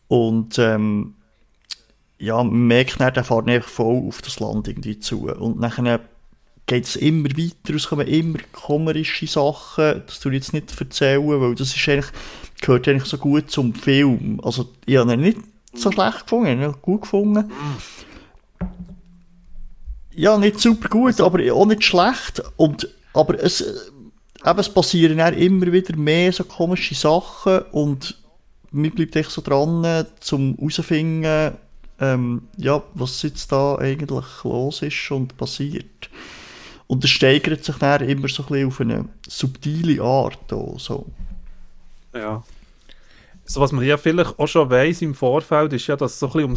Und 0.08 0.58
ähm, 0.58 1.14
ja, 2.18 2.36
man 2.36 2.66
merkt 2.66 3.00
dann, 3.00 3.14
der 3.14 3.24
fährt 3.24 3.48
einfach 3.48 3.68
voll 3.68 4.08
auf 4.08 4.22
das 4.22 4.40
Land 4.40 4.68
irgendwie 4.68 4.98
zu. 4.98 5.28
Und 5.28 5.60
dann 5.60 6.00
geht 6.66 6.84
es 6.84 6.96
immer 6.96 7.30
weiter, 7.30 7.74
es 7.74 7.88
kommen 7.88 8.06
immer 8.06 8.38
komische 8.52 9.26
Sachen, 9.26 10.02
das 10.06 10.20
tue 10.20 10.32
ich 10.32 10.38
jetzt 10.38 10.52
nicht 10.52 10.78
erzählen, 10.78 11.26
weil 11.26 11.54
das 11.54 11.74
ist 11.74 11.88
eigentlich, 11.88 12.12
gehört 12.60 12.88
eigentlich 12.88 13.08
so 13.08 13.18
gut 13.18 13.50
zum 13.50 13.74
Film. 13.74 14.40
Also, 14.42 14.68
ich 14.84 14.96
habe 14.96 15.12
ihn 15.14 15.20
nicht 15.20 15.38
so 15.74 15.90
schlecht 15.92 16.22
gefunden, 16.22 16.58
ich 16.58 16.64
habe 16.64 16.76
ihn 16.76 16.82
gut 16.82 17.02
gefunden. 17.02 17.52
Ja, 20.14 20.36
nicht 20.36 20.58
super 20.58 20.88
gut, 20.88 21.12
also, 21.12 21.26
aber 21.26 21.52
auch 21.52 21.66
nicht 21.66 21.84
schlecht. 21.84 22.42
Und, 22.56 22.88
aber 23.14 23.42
es, 23.42 23.64
eben, 24.44 24.58
es 24.58 24.68
passieren 24.68 25.18
dann 25.18 25.34
immer 25.34 25.72
wieder 25.72 25.96
mehr 25.96 26.32
so 26.32 26.44
komische 26.44 26.94
Sachen 26.94 27.60
und 27.72 28.16
mir 28.70 28.90
bleibt 28.90 29.16
echt 29.16 29.30
so 29.30 29.42
dran, 29.42 30.06
zum 30.20 30.56
herausfinden, 30.56 31.56
ähm, 32.00 32.48
ja, 32.56 32.82
was 32.94 33.22
jetzt 33.22 33.50
da 33.50 33.76
eigentlich 33.76 34.24
los 34.44 34.82
ist 34.82 35.10
und 35.10 35.36
passiert. 35.36 36.10
Und 36.86 37.04
es 37.04 37.10
steigert 37.10 37.64
sich 37.64 37.76
dann 37.76 38.08
immer 38.08 38.28
so 38.28 38.42
ein 38.44 38.48
bisschen 38.48 38.66
auf 38.66 38.80
eine 38.80 39.04
subtile 39.26 40.02
Art. 40.02 40.52
Auch, 40.52 40.78
so. 40.78 41.06
Ja. 42.14 42.42
So, 43.44 43.60
was 43.60 43.72
man 43.72 43.84
ja 43.84 43.96
vielleicht 43.96 44.38
auch 44.38 44.46
schon 44.46 44.70
weiss 44.70 45.02
im 45.02 45.14
Vorfeld, 45.14 45.72
ist 45.72 45.86
ja, 45.86 45.96
dass 45.96 46.12
es 46.12 46.18
so 46.18 46.26
ein 46.26 46.32
bisschen 46.32 46.50
um 46.50 46.56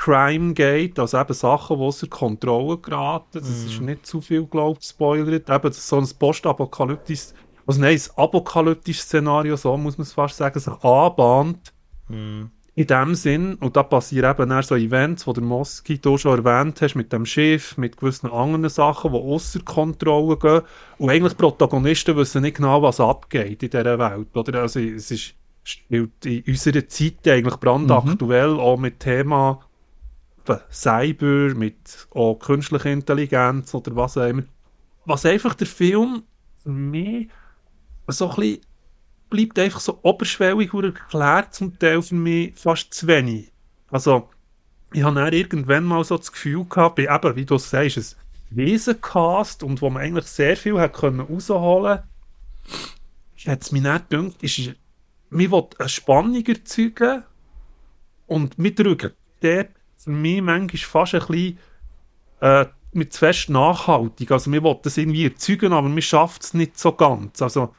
Cybercrime 0.00 0.54
geht, 0.54 0.98
also 0.98 1.18
eben 1.18 1.34
Sachen, 1.34 1.78
die 1.78 1.82
außer 1.82 2.06
Kontrolle 2.08 2.78
geraten. 2.78 3.40
Das 3.40 3.48
mm. 3.48 3.66
ist 3.66 3.80
nicht 3.80 4.06
zu 4.06 4.20
viel, 4.20 4.44
glaube 4.44 4.72
ich, 4.72 4.80
gespoilert. 4.80 5.50
Eben 5.50 5.72
so 5.72 5.98
ein 5.98 6.08
postapokalyptisches, 6.18 7.34
also 7.66 7.80
nein, 7.80 7.96
ein 7.96 8.22
apokalyptisches 8.22 9.04
Szenario, 9.04 9.56
so 9.56 9.76
muss 9.76 9.98
man 9.98 10.02
es 10.02 10.12
fast 10.12 10.36
sagen, 10.36 10.58
sich 10.58 10.84
anbahnt. 10.84 11.72
Mm 12.08 12.44
in 12.76 12.86
dem 12.86 13.14
Sinn, 13.14 13.54
und 13.56 13.76
da 13.76 13.82
passieren 13.82 14.30
eben 14.30 14.52
auch 14.52 14.62
so 14.62 14.76
Events, 14.76 15.24
die 15.24 15.32
der 15.34 15.42
Moski 15.42 15.98
du 15.98 16.16
schon 16.16 16.38
erwähnt 16.38 16.80
hast, 16.80 16.94
mit 16.94 17.12
dem 17.12 17.26
Schiff, 17.26 17.76
mit 17.76 17.98
gewissen 17.98 18.30
anderen 18.30 18.68
Sachen, 18.70 19.12
die 19.12 19.18
außer 19.18 19.60
Kontrolle 19.64 20.38
gehen. 20.38 20.62
Und 20.96 21.10
eigentlich 21.10 21.36
Protagonisten 21.36 22.16
wissen 22.16 22.40
nicht 22.40 22.56
genau, 22.56 22.80
was 22.80 23.00
abgeht 23.00 23.62
in 23.62 23.70
dieser 23.70 23.98
Welt. 23.98 24.34
Oder? 24.34 24.62
Also 24.62 24.80
es 24.80 25.10
ist, 25.10 25.34
spielt 25.62 26.24
in 26.24 26.44
unserer 26.46 26.86
Zeit 26.88 27.26
eigentlich 27.26 27.56
brandaktuell, 27.56 28.52
mhm. 28.52 28.60
auch 28.60 28.78
mit 28.78 29.00
Thema 29.00 29.60
Cyber, 30.70 31.54
mit 31.54 32.08
auch 32.10 32.34
künstlicher 32.36 32.90
Intelligenz 32.90 33.74
oder 33.74 33.94
was 33.96 34.16
auch 34.16 34.26
immer. 34.26 34.44
Was 35.04 35.26
einfach 35.26 35.54
der 35.54 35.66
Film 35.66 36.22
für 36.62 36.70
mich 36.70 37.28
so 38.08 38.30
ein 38.30 38.36
bisschen 38.36 38.60
bleibt 39.30 39.58
einfach 39.58 39.80
so 39.80 40.00
oberschwellig 40.02 40.74
und 40.74 40.84
erklärt 40.84 41.54
zum 41.54 41.78
Teil 41.78 42.02
für 42.02 42.16
mich 42.16 42.54
fast 42.56 42.92
zu 42.92 43.06
wenig. 43.06 43.52
Also, 43.90 44.28
ich 44.92 45.02
habe 45.02 45.14
dann 45.14 45.32
irgendwann 45.32 45.84
mal 45.84 46.02
so 46.04 46.16
das 46.16 46.32
Gefühl 46.32 46.64
gehabt, 46.64 46.96
bei 46.96 47.04
eben, 47.04 47.36
wie 47.36 47.44
du 47.44 47.56
sagst, 47.56 47.96
ein 47.96 48.56
Riesencast 48.56 49.62
und 49.62 49.80
wo 49.80 49.88
man 49.88 50.02
eigentlich 50.02 50.26
sehr 50.26 50.56
viel 50.56 50.78
hat 50.78 50.94
können 50.94 51.20
rausholen 51.20 52.00
konnte, 52.00 53.50
hat 53.50 53.62
es 53.62 53.72
mir 53.72 53.80
nicht 53.80 54.10
gedacht, 54.10 54.42
ist, 54.42 54.74
mir 55.30 55.50
will 55.50 55.66
eine 55.78 55.88
Spannung 55.88 56.44
erzeugen 56.44 57.22
und 58.26 58.58
wir 58.58 58.74
drücken 58.74 59.12
dort 59.40 59.68
für 60.04 60.10
mich 60.10 60.42
manchmal 60.42 60.78
fast 60.78 61.14
ein 61.14 61.20
bisschen 61.20 61.58
äh, 62.40 62.66
mit 62.92 63.12
zu 63.12 63.20
fest 63.20 63.50
nachhaltig. 63.50 64.30
Also 64.30 64.50
wir 64.50 64.62
wollen 64.62 64.78
das 64.82 64.96
irgendwie 64.96 65.24
erzeugen, 65.24 65.72
aber 65.72 65.94
wir 65.94 66.02
schaffen 66.02 66.38
es 66.40 66.54
nicht 66.54 66.78
so 66.78 66.92
ganz. 66.92 67.40
Also 67.42 67.74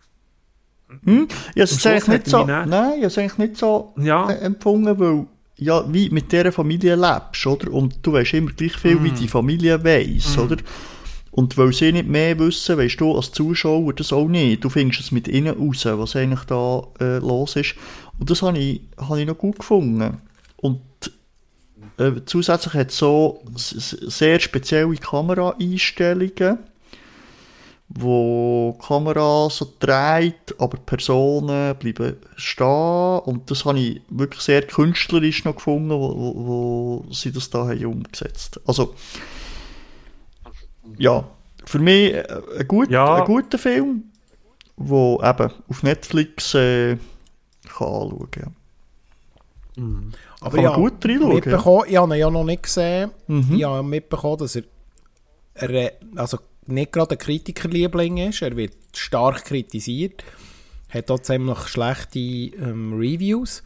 hm? 1.04 1.28
Ja, 1.56 1.64
es 1.64 1.86
eigentlich 1.86 2.08
nicht 2.08 2.28
so, 2.28 2.46
nein, 2.46 2.68
ich 3.00 3.06
habe 3.06 3.22
eigentlich 3.22 3.38
nicht 3.38 3.58
so 3.58 3.94
ja. 3.98 4.30
Äh, 4.30 4.40
empfunden, 4.40 5.00
weil 5.00 5.26
ja, 5.58 5.84
wie 5.94 6.10
mit 6.10 6.32
dieser 6.32 6.52
Familie 6.52 6.96
lebst, 6.96 7.46
oder? 7.46 7.72
Und 7.72 8.00
du 8.02 8.14
weißt 8.14 8.34
immer 8.34 8.52
gleich 8.52 8.76
viel, 8.78 8.96
mm. 8.96 9.04
wie 9.04 9.10
hm. 9.10 9.16
die 9.16 9.28
Familie 9.28 9.84
weiss, 9.84 10.36
mm. 10.36 10.40
oder? 10.40 10.58
Und 11.30 11.56
weil 11.58 11.72
sie 11.72 11.92
nicht 11.92 12.10
mehr 12.10 12.38
wissen, 12.40 12.78
weißt 12.78 13.00
du 13.00 13.16
als 13.16 13.32
Zuschauer 13.32 13.94
das 13.94 14.12
auch 14.12 14.28
nicht. 14.28 14.64
Du 14.64 14.70
findest 14.70 15.02
es 15.02 15.12
mit 15.12 15.28
ihnen 15.28 15.56
raus, 15.56 15.86
was 15.86 16.16
eigentlich 16.16 16.44
da 16.46 16.82
äh, 17.00 17.20
los 17.20 17.56
ist. 17.56 17.76
Und 18.20 18.30
das 18.30 18.42
habe 18.42 18.58
ich, 18.58 18.82
hab 18.98 19.18
ich 19.18 19.28
noch 19.28 19.38
gut 19.38 19.60
gefunden. 19.60 20.18
Und 20.58 20.82
äh, 22.02 22.26
zusätzlich 22.26 22.74
hat 22.74 22.90
es 22.90 22.98
so 22.98 23.44
sehr 23.56 24.40
spezielle 24.40 24.96
Kameraeinstellungen 24.96 26.60
wo 27.94 28.78
die 28.80 28.86
Kamera 28.88 29.50
so 29.50 29.74
dreht, 29.80 30.56
aber 30.60 30.78
die 30.78 30.84
Personen 30.86 31.76
bleiben 31.76 32.18
stehen. 32.36 33.20
Und 33.26 33.52
das 33.52 33.66
habe 33.66 33.80
ich 33.80 34.02
wirklich 34.10 34.42
sehr 34.42 34.62
künstlerisch 34.62 35.44
noch 35.44 35.56
gefunden, 35.56 35.90
wo, 35.90 36.34
wo, 36.36 37.06
sie 37.12 37.32
das 37.32 37.50
da 37.50 37.68
haben 37.68 37.86
umgesetzt. 37.86 38.60
Also, 38.66 38.96
ja, 40.98 41.26
für 41.66 41.80
mich 41.80 42.16
ein, 42.16 42.68
gut, 42.68 42.90
ja. 42.90 43.16
ein 43.16 43.26
guter 43.26 43.58
Film, 43.58 44.06
wo 44.78 45.22
eben 45.24 45.52
auf 45.68 45.84
Netflix 45.84 46.54
äh, 46.54 46.98
kann 47.78 47.88
anschauen 47.88 48.32
kann. 48.32 48.56
Mhm. 49.76 50.12
Aber 50.42 50.56
kann 50.56 50.64
ja, 50.64 50.76
gut 50.76 51.06
reinschauen. 51.06 51.86
Ich 51.88 51.98
habe 51.98 52.16
ihn 52.16 52.20
ja 52.20 52.30
noch 52.30 52.44
nicht 52.44 52.64
gesehen. 52.64 53.12
Mhm. 53.28 53.56
Ich 53.56 53.64
habe 53.64 53.84
mitbekommen, 53.84 54.40
dass 54.40 54.56
er, 54.56 54.64
er 55.54 55.94
also 56.16 56.40
nicht 56.66 56.92
gerade 56.92 57.16
ein 57.16 57.20
Kritikerliebling 57.20 58.18
ist. 58.18 58.42
Er 58.42 58.56
wird 58.56 58.74
stark 58.96 59.46
kritisiert, 59.46 60.24
hat 60.90 61.12
auch 61.12 61.20
ziemlich 61.20 61.60
schlechte 61.68 62.20
ähm, 62.20 62.94
Reviews. 62.98 63.64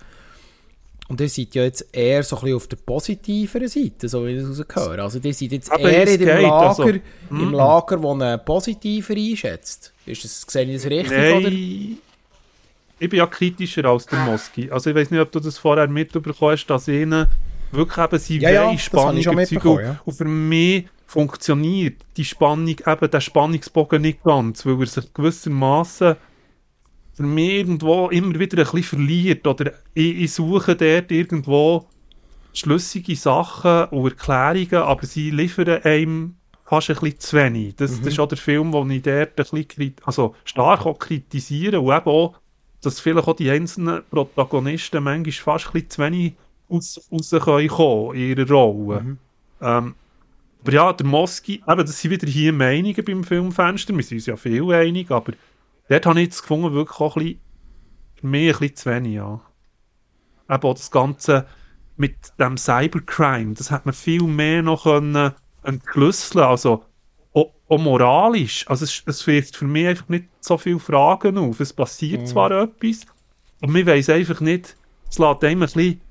Und 1.07 1.21
ihr 1.21 1.29
seid 1.29 1.53
ja 1.53 1.63
jetzt 1.63 1.87
eher 1.91 2.23
so 2.23 2.35
ein 2.37 2.41
bisschen 2.41 2.55
auf 2.55 2.67
der 2.67 2.77
positiveren 2.77 3.67
Seite, 3.67 4.09
so 4.09 4.25
wie 4.25 4.31
ich 4.31 4.39
es 4.39 4.59
rausgehöre. 4.59 5.03
Also 5.03 5.19
ihr 5.19 5.33
seid 5.33 5.51
jetzt 5.51 5.71
Aber 5.71 5.89
eher 5.89 6.07
in 6.07 6.19
dem 6.19 6.27
Lager, 6.27 6.69
also, 6.69 6.83
im 6.83 7.01
mm. 7.29 7.53
Lager, 7.53 8.01
wo 8.01 8.11
einen 8.13 8.43
positiver 8.43 9.13
einschätzt. 9.13 9.93
Ist 10.07 10.23
das, 10.23 10.41
sehe 10.41 10.65
ich 10.65 10.81
das 10.81 10.91
richtig, 10.91 11.17
Nein. 11.17 11.37
oder? 11.37 11.51
Ich 12.99 13.09
bin 13.09 13.19
ja 13.19 13.27
kritischer 13.27 13.85
als 13.85 14.05
der 14.05 14.19
Moski. 14.19 14.71
Also 14.71 14.89
ich 14.89 14.95
weiß 14.95 15.11
nicht, 15.11 15.19
ob 15.19 15.31
du 15.31 15.39
das 15.39 15.57
vorher 15.57 15.87
mitbekommen 15.87 16.51
hast, 16.51 16.67
dass 16.67 16.87
ihnen 16.87 17.27
wirklich 17.71 18.05
eben 18.05 18.19
sie 18.19 18.37
ja, 18.39 18.49
ja, 18.49 18.77
Spannung 18.77 19.21
ja. 19.21 19.99
Und 20.05 20.13
für 20.13 20.25
mich 20.25 20.85
funktioniert 21.05 22.01
die 22.17 22.25
Spannung, 22.25 22.67
eben 22.67 23.11
der 23.11 23.21
Spannungsbogen 23.21 24.01
nicht 24.01 24.23
ganz, 24.23 24.65
weil 24.65 24.79
er 24.79 24.87
sich 24.87 25.13
gewissermaßen 25.13 26.15
für 27.15 27.23
mich 27.23 27.53
irgendwo 27.53 28.09
immer 28.09 28.37
wieder 28.37 28.57
ein 28.57 28.63
bisschen 28.63 28.83
verliert 28.83 29.47
oder 29.47 29.71
ich, 29.93 30.17
ich 30.17 30.33
suche 30.33 30.75
dort 30.75 31.11
irgendwo 31.11 31.87
schlüssige 32.53 33.15
Sachen 33.15 33.85
und 33.85 34.11
Erklärungen, 34.11 34.83
aber 34.83 35.05
sie 35.05 35.31
liefern 35.31 35.81
einem 35.83 36.35
fast 36.65 36.89
ein 36.89 36.95
bisschen 36.95 37.19
zu 37.19 37.37
wenig. 37.37 37.75
Das, 37.75 37.91
mhm. 37.91 37.97
das 37.99 38.07
ist 38.13 38.19
auch 38.19 38.27
der 38.27 38.37
Film, 38.37 38.71
den 38.71 38.91
ich 38.91 39.03
dort 39.03 39.39
ein 39.39 39.65
bisschen 39.65 39.95
also 40.03 40.35
stark 40.43 40.85
auch 40.85 40.99
kritisiere 40.99 41.79
und 41.79 41.95
eben 41.95 42.05
auch, 42.05 42.35
dass 42.85 42.99
vielleicht 42.99 43.27
auch 43.27 43.35
die 43.35 43.49
einzelnen 43.49 44.03
Protagonisten 44.09 45.03
manchmal 45.03 45.31
fast 45.31 45.67
ein 45.67 45.73
bisschen 45.73 45.89
zu 45.89 46.01
wenig 46.01 46.33
raus, 46.69 47.09
raus 47.11 47.29
können 47.43 48.15
in 48.15 48.37
ihrer 48.37 48.49
Rolle. 48.49 49.01
Mhm. 49.01 49.17
Ähm, 49.61 49.95
aber 50.61 50.73
ja, 50.73 50.93
der 50.93 51.05
Moski, 51.05 51.63
eben, 51.67 51.85
das 51.85 51.99
sind 51.99 52.11
wieder 52.11 52.27
hier 52.27 52.51
Meinungen 52.51 53.05
beim 53.05 53.23
Filmfenster, 53.23 53.95
wir 53.95 54.03
sind 54.03 54.17
uns 54.17 54.25
ja 54.25 54.35
viel 54.35 54.71
einig, 54.73 55.11
aber 55.11 55.33
dort 55.89 56.05
habe 56.05 56.19
ich 56.19 56.25
jetzt 56.25 56.41
gefunden, 56.41 56.73
wirklich 56.73 56.99
auch 56.99 57.15
ein 57.17 57.23
bisschen, 57.23 57.39
für 58.15 58.27
mich 58.27 58.53
ein 58.53 58.59
bisschen 58.59 58.75
zu 58.75 58.89
wenig, 58.89 59.13
ja. 59.13 59.41
Eben 60.49 60.63
auch 60.63 60.73
das 60.73 60.89
Ganze 60.89 61.45
mit 61.97 62.15
dem 62.39 62.57
Cybercrime, 62.57 63.53
das 63.53 63.69
hat 63.69 63.85
man 63.85 63.93
viel 63.93 64.23
mehr 64.23 64.63
noch 64.63 64.83
können 64.83 65.33
entschlüsseln, 65.61 66.43
also 66.43 66.83
auch, 67.35 67.51
auch 67.67 67.77
moralisch, 67.77 68.65
also 68.67 68.85
es, 68.85 69.03
es 69.05 69.27
wirft 69.27 69.57
für 69.57 69.65
mich 69.65 69.87
einfach 69.87 70.09
nicht 70.09 70.25
so 70.39 70.57
viele 70.57 70.79
Fragen 70.79 71.37
auf, 71.37 71.59
es 71.59 71.73
passiert 71.73 72.21
mhm. 72.21 72.25
zwar 72.25 72.51
etwas, 72.51 73.01
aber 73.61 73.71
man 73.71 73.85
weiß 73.85 74.09
einfach 74.09 74.39
nicht, 74.41 74.75
es 75.09 75.19
lässt 75.19 75.43
einem 75.43 75.61
ein 75.61 75.67
bisschen 75.67 76.01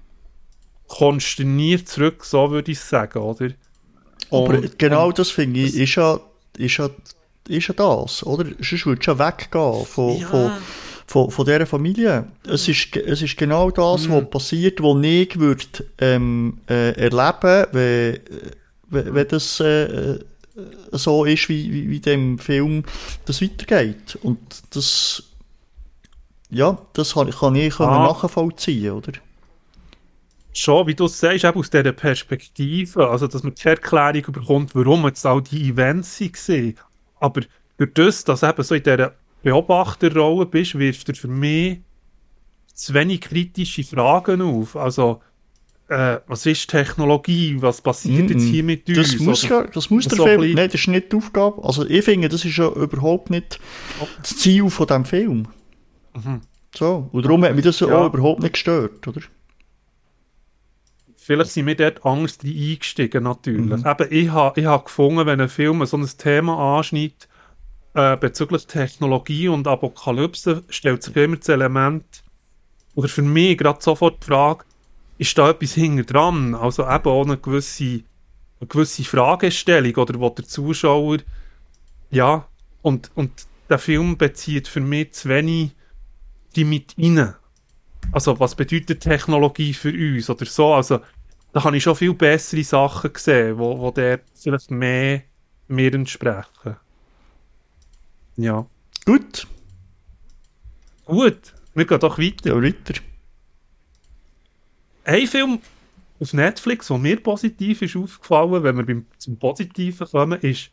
konsterniert 0.87 1.89
zurück, 1.89 2.25
so 2.25 2.51
würde 2.51 2.73
ich 2.73 2.81
sagen, 2.81 3.19
oder? 3.19 3.51
Aber 4.31 4.59
und, 4.59 4.79
genau 4.79 5.13
das 5.13 5.31
finde 5.31 5.61
ich, 5.61 5.77
ist 5.77 5.95
ja, 5.95 6.21
ist, 6.59 6.77
ja, 6.77 6.91
ist 7.49 7.69
ja 7.69 7.75
das, 7.75 8.25
oder? 8.25 8.45
Sonst 8.61 8.87
würdest 8.87 9.07
du 9.07 9.13
ja 9.13 9.19
weggehen 9.19 9.87
von, 9.87 10.19
ja. 10.19 10.29
von, 10.29 10.53
von, 11.07 11.31
von 11.31 11.45
dieser 11.47 11.67
Familie. 11.67 12.27
Es 12.47 12.69
ist, 12.69 12.97
es 12.97 13.23
ist 13.23 13.37
genau 13.37 13.71
das, 13.71 14.09
mhm. 14.09 14.13
was 14.13 14.31
passiert, 14.31 14.83
was 14.83 15.03
ich 15.03 15.39
würde 15.39 15.65
ähm, 15.99 16.59
äh, 16.69 16.93
erleben, 16.93 17.67
wenn, 17.73 18.21
wenn, 18.91 19.15
wenn 19.15 19.29
das 19.29 19.61
äh, 19.61 20.19
so 20.93 21.25
ist, 21.25 21.49
wie, 21.49 21.73
wie, 21.73 21.91
wie 21.91 22.01
dem 22.01 22.39
Film 22.39 22.85
das 23.25 23.43
weitergeht. 23.43 24.19
Und 24.23 24.39
das, 24.71 25.23
ja, 26.51 26.79
das 26.93 27.15
kann, 27.15 27.31
kann 27.31 27.57
ich 27.57 27.79
ah. 27.81 28.07
nachvollziehen, 28.07 28.93
oder? 28.93 29.13
schon, 30.57 30.87
wie 30.87 30.95
du 30.95 31.07
es 31.07 31.19
sagst, 31.19 31.45
eben 31.45 31.59
aus 31.59 31.71
dieser 31.71 31.93
Perspektive, 31.93 33.09
also 33.09 33.27
dass 33.27 33.43
man 33.43 33.55
die 33.55 33.69
Erklärung 33.69 34.33
bekommt, 34.33 34.75
warum 34.75 35.05
jetzt 35.05 35.27
all 35.27 35.43
die 35.43 35.69
Events 35.69 36.21
waren. 36.21 36.75
Aber 37.21 37.43
durch 37.77 37.93
das, 37.95 38.25
dass 38.25 38.41
du 38.41 38.49
eben 38.49 38.63
so 38.63 38.75
in 38.75 38.83
dieser 38.83 39.15
Beobachterrolle 39.43 40.47
bist, 40.47 40.79
wirft 40.79 41.09
er 41.09 41.15
für 41.15 41.29
mich 41.29 41.81
zu 42.73 42.95
wenig 42.95 43.21
kritische 43.21 43.85
Fragen 43.85 44.43
auf. 44.43 44.77
Also, 44.77 45.21
äh, 45.89 46.19
was 46.27 46.47
ist 46.47 46.69
Technologie? 46.69 47.57
Was 47.61 47.81
passiert 47.81 48.25
mm 48.25 48.27
-mm. 48.27 48.33
jetzt 48.33 48.45
hier 48.45 48.65
mit 48.65 48.89
uns? 48.89 48.97
Das 48.97 49.19
muss, 49.21 49.43
ja, 49.49 49.65
das 49.65 49.91
muss 49.91 50.09
der 50.09 50.17
so 50.17 50.25
Film, 50.25 50.55
nein, 50.55 50.69
das 50.69 50.75
ist 50.75 50.89
nicht 50.89 51.13
die 51.13 51.17
Aufgabe. 51.17 51.63
Also, 51.63 51.87
ich 51.87 52.05
finde, 52.05 52.29
das 52.29 52.45
ist 52.45 52.57
ja 52.57 52.69
überhaupt 52.69 53.31
nicht 53.31 53.61
das 54.21 54.37
Ziel 54.37 54.71
von 54.71 54.87
diesem 54.87 55.05
Film. 55.05 55.49
Mhm. 56.15 56.41
So, 56.75 57.09
und 57.13 57.25
darum 57.25 57.45
hat 57.45 57.55
mich 57.55 57.65
das 57.65 57.81
ja. 57.81 57.87
auch 57.89 58.13
überhaupt 58.13 58.43
nicht 58.43 58.55
gestört, 58.55 59.07
oder? 59.07 59.21
vielleicht 61.25 61.53
sind 61.53 61.67
wir 61.67 61.75
dort 61.75 62.05
Angst 62.05 62.45
eingestiegen, 62.45 63.25
natürlich. 63.25 63.83
Mhm. 63.83 63.87
Eben, 63.87 64.07
ich 64.11 64.31
habe 64.31 64.61
ich 64.61 64.67
ha 64.67 64.77
gefunden, 64.77 65.27
wenn 65.27 65.41
ein 65.41 65.49
Film 65.49 65.85
so 65.87 65.97
ein 65.97 66.07
Thema 66.07 66.77
anschneidet, 66.77 67.29
äh, 67.95 68.17
bezüglich 68.17 68.67
Technologie 68.67 69.49
und 69.49 69.67
Apokalypse, 69.67 70.65
stellt 70.69 71.03
sich 71.03 71.17
immer 71.17 71.37
das 71.37 71.49
Element, 71.49 72.05
oder 72.95 73.09
für 73.09 73.23
mich 73.23 73.57
gerade 73.57 73.83
sofort 73.83 74.23
die 74.23 74.27
Frage, 74.27 74.65
ist 75.19 75.37
da 75.39 75.51
etwas 75.51 75.75
hinter 75.75 76.05
dran? 76.05 76.55
Also 76.55 76.83
eben 76.83 77.09
auch 77.09 77.25
eine 77.25 77.39
gewisse, 77.39 78.03
eine 78.61 78.69
gewisse 78.69 79.05
Fragestellung, 79.05 79.95
oder 79.97 80.19
wo 80.19 80.31
der 80.31 80.45
Zuschauer, 80.45 81.19
ja, 82.11 82.47
und, 82.83 83.11
und 83.15 83.31
der 83.69 83.79
Film 83.79 84.17
bezieht 84.17 84.69
für 84.69 84.81
mich 84.81 85.13
zu 85.13 85.29
wenig 85.29 85.73
die 86.55 86.65
mit 86.65 86.95
rein. 86.99 87.35
Also, 88.13 88.39
was 88.39 88.55
bedeutet 88.55 89.01
Technologie 89.01 89.73
für 89.73 89.93
uns 89.93 90.29
oder 90.31 90.45
so? 90.45 90.75
Also, 90.75 91.01
da 91.53 91.65
habe 91.65 91.77
ich 91.77 91.83
schon 91.83 91.97
viel 91.97 92.15
bessere 92.15 92.63
Sachen 92.63 93.13
gesehen, 93.13 93.59
wo, 93.59 93.79
wo 93.79 93.91
der 93.91 94.21
vielleicht 94.35 94.71
mehr 94.71 95.23
mir 95.69 95.95
entsprechen. 95.95 96.77
Ja. 98.37 98.67
Gut. 99.05 99.47
Gut, 101.07 101.55
wir 101.75 101.87
gehen 101.87 102.01
doch 102.01 102.19
weiter. 102.19 102.51
Ja, 102.51 102.63
weiter. 102.63 103.01
Ein 105.05 105.27
Film 105.27 105.61
auf 106.21 106.33
Netflix, 106.33 106.89
der 106.89 106.99
mir 106.99 107.23
positiv 107.23 107.83
ist 107.83 107.97
aufgefallen, 107.97 108.63
wenn 108.63 108.77
wir 108.77 108.87
beim, 108.87 109.07
zum 109.19 109.39
Positiven 109.39 110.07
kommen, 110.07 110.41
ist 110.41 110.71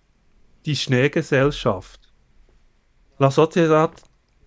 die 0.65 0.75
Schneegesellschaft. 0.75 1.99
La 3.17 3.29
Sociedad 3.29 3.91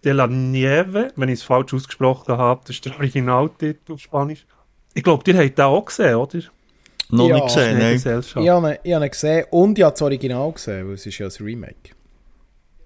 de 0.02 0.12
la 0.12 0.26
Nieve, 0.26 1.12
wenn 1.16 1.28
ich 1.28 1.40
es 1.40 1.42
falsch 1.42 1.74
ausgesprochen 1.74 2.36
habe, 2.36 2.60
das 2.66 2.76
ist 2.76 2.84
der 2.84 2.94
Originaltitel 2.96 3.92
auf 3.92 4.00
Spanisch. 4.00 4.46
Ich 4.94 5.02
glaube, 5.02 5.30
ihr 5.30 5.38
habt 5.38 5.58
den 5.58 5.64
auch 5.64 5.84
gesehen, 5.84 6.14
oder? 6.14 6.40
Noch 7.10 7.28
ja, 7.28 7.34
nicht 7.34 7.46
gesehen, 7.46 7.78
nein. 7.78 7.96
Ich 7.96 8.48
habe, 8.48 8.78
ihn, 8.82 9.02
ich 9.02 9.10
gesehen 9.10 9.46
und 9.50 9.78
ich 9.78 9.84
habe 9.84 9.92
das 9.92 10.02
Original 10.02 10.52
gesehen, 10.52 10.86
weil 10.86 10.94
es 10.94 11.04
ist 11.04 11.18
ja 11.18 11.26
ein 11.26 11.44
Remake. 11.44 11.90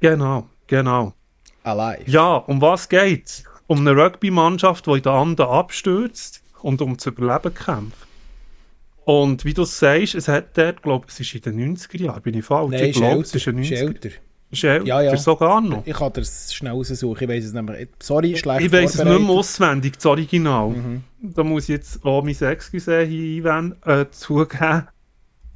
Genau, 0.01 0.49
genau. 0.67 1.15
Alive. 1.63 2.11
Ja, 2.11 2.37
um 2.37 2.61
was 2.61 2.89
geht's? 2.89 3.45
Um 3.67 3.87
eine 3.87 3.95
Rugby-Mannschaft, 3.95 4.87
die 4.87 4.93
in 4.93 5.03
der 5.03 5.13
anderen 5.13 5.51
abstürzt 5.51 6.43
und 6.63 6.81
um 6.83 6.99
zu 6.99 7.11
überleben 7.11 7.55
kämpft. 7.55 8.07
Und 9.05 9.45
wie 9.45 9.55
du 9.55 9.65
sagst, 9.65 10.15
es 10.15 10.29
hat 10.29 10.57
dort, 10.59 10.83
glaube 10.83 11.07
ich, 11.09 11.15
es 11.15 11.21
ist 11.21 11.47
in 11.47 11.57
den 11.57 11.77
90er 11.77 12.03
Jahren, 12.03 12.23
bin 12.23 12.35
ich 12.35 12.45
falsch? 12.45 12.73
Nein, 12.73 12.85
ich 12.85 12.97
glaube, 12.97 13.23
es 13.23 13.35
ist 13.35 13.47
in 13.47 13.57
den 13.57 13.65
90er 13.65 13.75
Jahren. 13.75 13.99
Ist 14.51 14.65
älter, 14.65 14.87
ja, 14.87 15.03
ja. 15.03 15.17
sogar 15.17 15.61
noch. 15.61 15.87
Ich 15.87 15.95
kann 15.95 16.13
das 16.15 16.55
schnell 16.55 16.73
raussuchen, 16.73 17.23
ich 17.23 17.29
weiß 17.29 17.45
es 17.45 17.53
nicht 17.53 17.63
mehr. 17.63 17.87
Sorry, 18.01 18.35
schlecht 18.37 18.63
Ich 18.63 18.73
weiß 18.73 18.95
es 18.95 19.05
nicht 19.05 19.21
mehr 19.21 19.31
auswendig, 19.31 19.97
das 19.97 20.07
Original. 20.07 20.71
Mhm. 20.71 21.05
Da 21.21 21.45
muss 21.45 21.65
ich 21.65 21.69
jetzt 21.71 22.05
auch 22.05 22.23
mein 22.23 22.35
Excuse 22.39 23.03
hier 23.03 23.45
einwenden, 23.45 23.83
äh, 23.85 24.07
zugeben. 24.11 24.89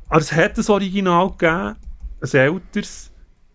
Aber 0.09 0.21
es 0.21 0.33
hat 0.33 0.59
ein 0.59 0.67
Original 0.67 1.31
gegeben, 1.31 1.77
ein 2.21 2.31
älteres, 2.33 3.11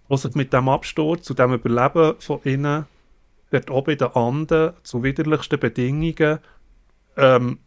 das 0.10 0.22
sich 0.24 0.34
mit 0.34 0.54
dem 0.54 0.70
Absturz 0.70 1.24
zu 1.24 1.36
dem 1.36 1.54
Überleben 1.54 2.16
von 2.20 2.40
innen 2.44 2.86
dort 3.52 3.70
oben 3.70 3.92
in 3.92 3.98
den 4.00 4.08
Anden 4.08 4.74
zu 4.84 5.04
widerlichsten 5.04 5.60
Bedingungen 5.60 6.40
ähm, 7.17 7.60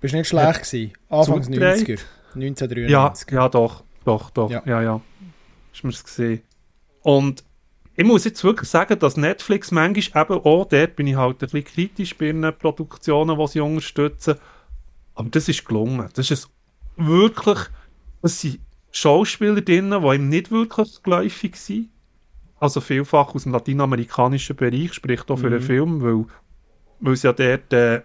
Bist 0.00 0.14
nicht 0.14 0.28
schlecht 0.28 0.62
gewesen? 0.62 0.92
Anfangs 1.08 1.48
90er, 1.48 2.00
1993. 2.34 2.90
Ja, 2.90 3.12
ja 3.30 3.48
doch, 3.48 3.84
doch, 4.04 4.30
doch, 4.30 4.50
ja, 4.50 4.62
ja. 4.66 4.82
ja. 4.82 5.00
Ist 5.72 5.84
mir 5.84 5.90
gesehen. 5.92 6.42
Und 7.02 7.44
ich 7.96 8.04
muss 8.04 8.24
jetzt 8.24 8.44
wirklich 8.44 8.68
sagen, 8.68 8.98
dass 8.98 9.16
Netflix 9.16 9.70
manchmal 9.70 10.24
eben 10.24 10.34
auch, 10.34 10.66
dort 10.66 10.96
bin 10.96 11.06
ich 11.06 11.16
halt 11.16 11.36
ein 11.36 11.38
bisschen 11.38 11.64
kritisch 11.64 12.16
bei 12.16 12.26
den 12.26 12.52
Produktionen, 12.58 13.38
die 13.38 13.46
sie 13.46 13.60
unterstützen. 13.60 14.36
Aber 15.14 15.30
das 15.30 15.48
ist 15.48 15.64
gelungen. 15.64 16.08
Das 16.14 16.30
ist 16.30 16.50
wirklich, 16.96 17.58
das 18.20 18.40
sind 18.40 18.60
Schauspieler 18.90 19.62
drin, 19.62 19.90
die 19.90 20.14
ihm 20.14 20.28
nicht 20.28 20.50
wirklich 20.50 21.02
geläufig 21.02 21.56
sind. 21.56 21.88
Also 22.60 22.80
vielfach 22.80 23.34
aus 23.34 23.44
dem 23.44 23.52
lateinamerikanischen 23.52 24.56
Bereich, 24.56 24.92
spricht 24.92 25.30
auch 25.30 25.38
für 25.38 25.48
mhm. 25.48 25.54
einen 25.54 25.62
Film, 25.62 26.02
weil, 26.02 26.24
weil 27.00 27.12
es 27.14 27.22
ja 27.22 27.32
dort 27.32 27.72
äh, 27.72 28.02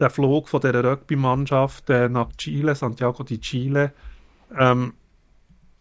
der 0.00 0.10
Flug 0.10 0.48
von 0.48 0.60
dieser 0.60 0.84
Rugby-Mannschaft 0.84 1.90
äh, 1.90 2.08
nach 2.08 2.28
Chile, 2.36 2.74
Santiago 2.74 3.22
de 3.22 3.38
Chile, 3.38 3.92
ähm, 4.58 4.94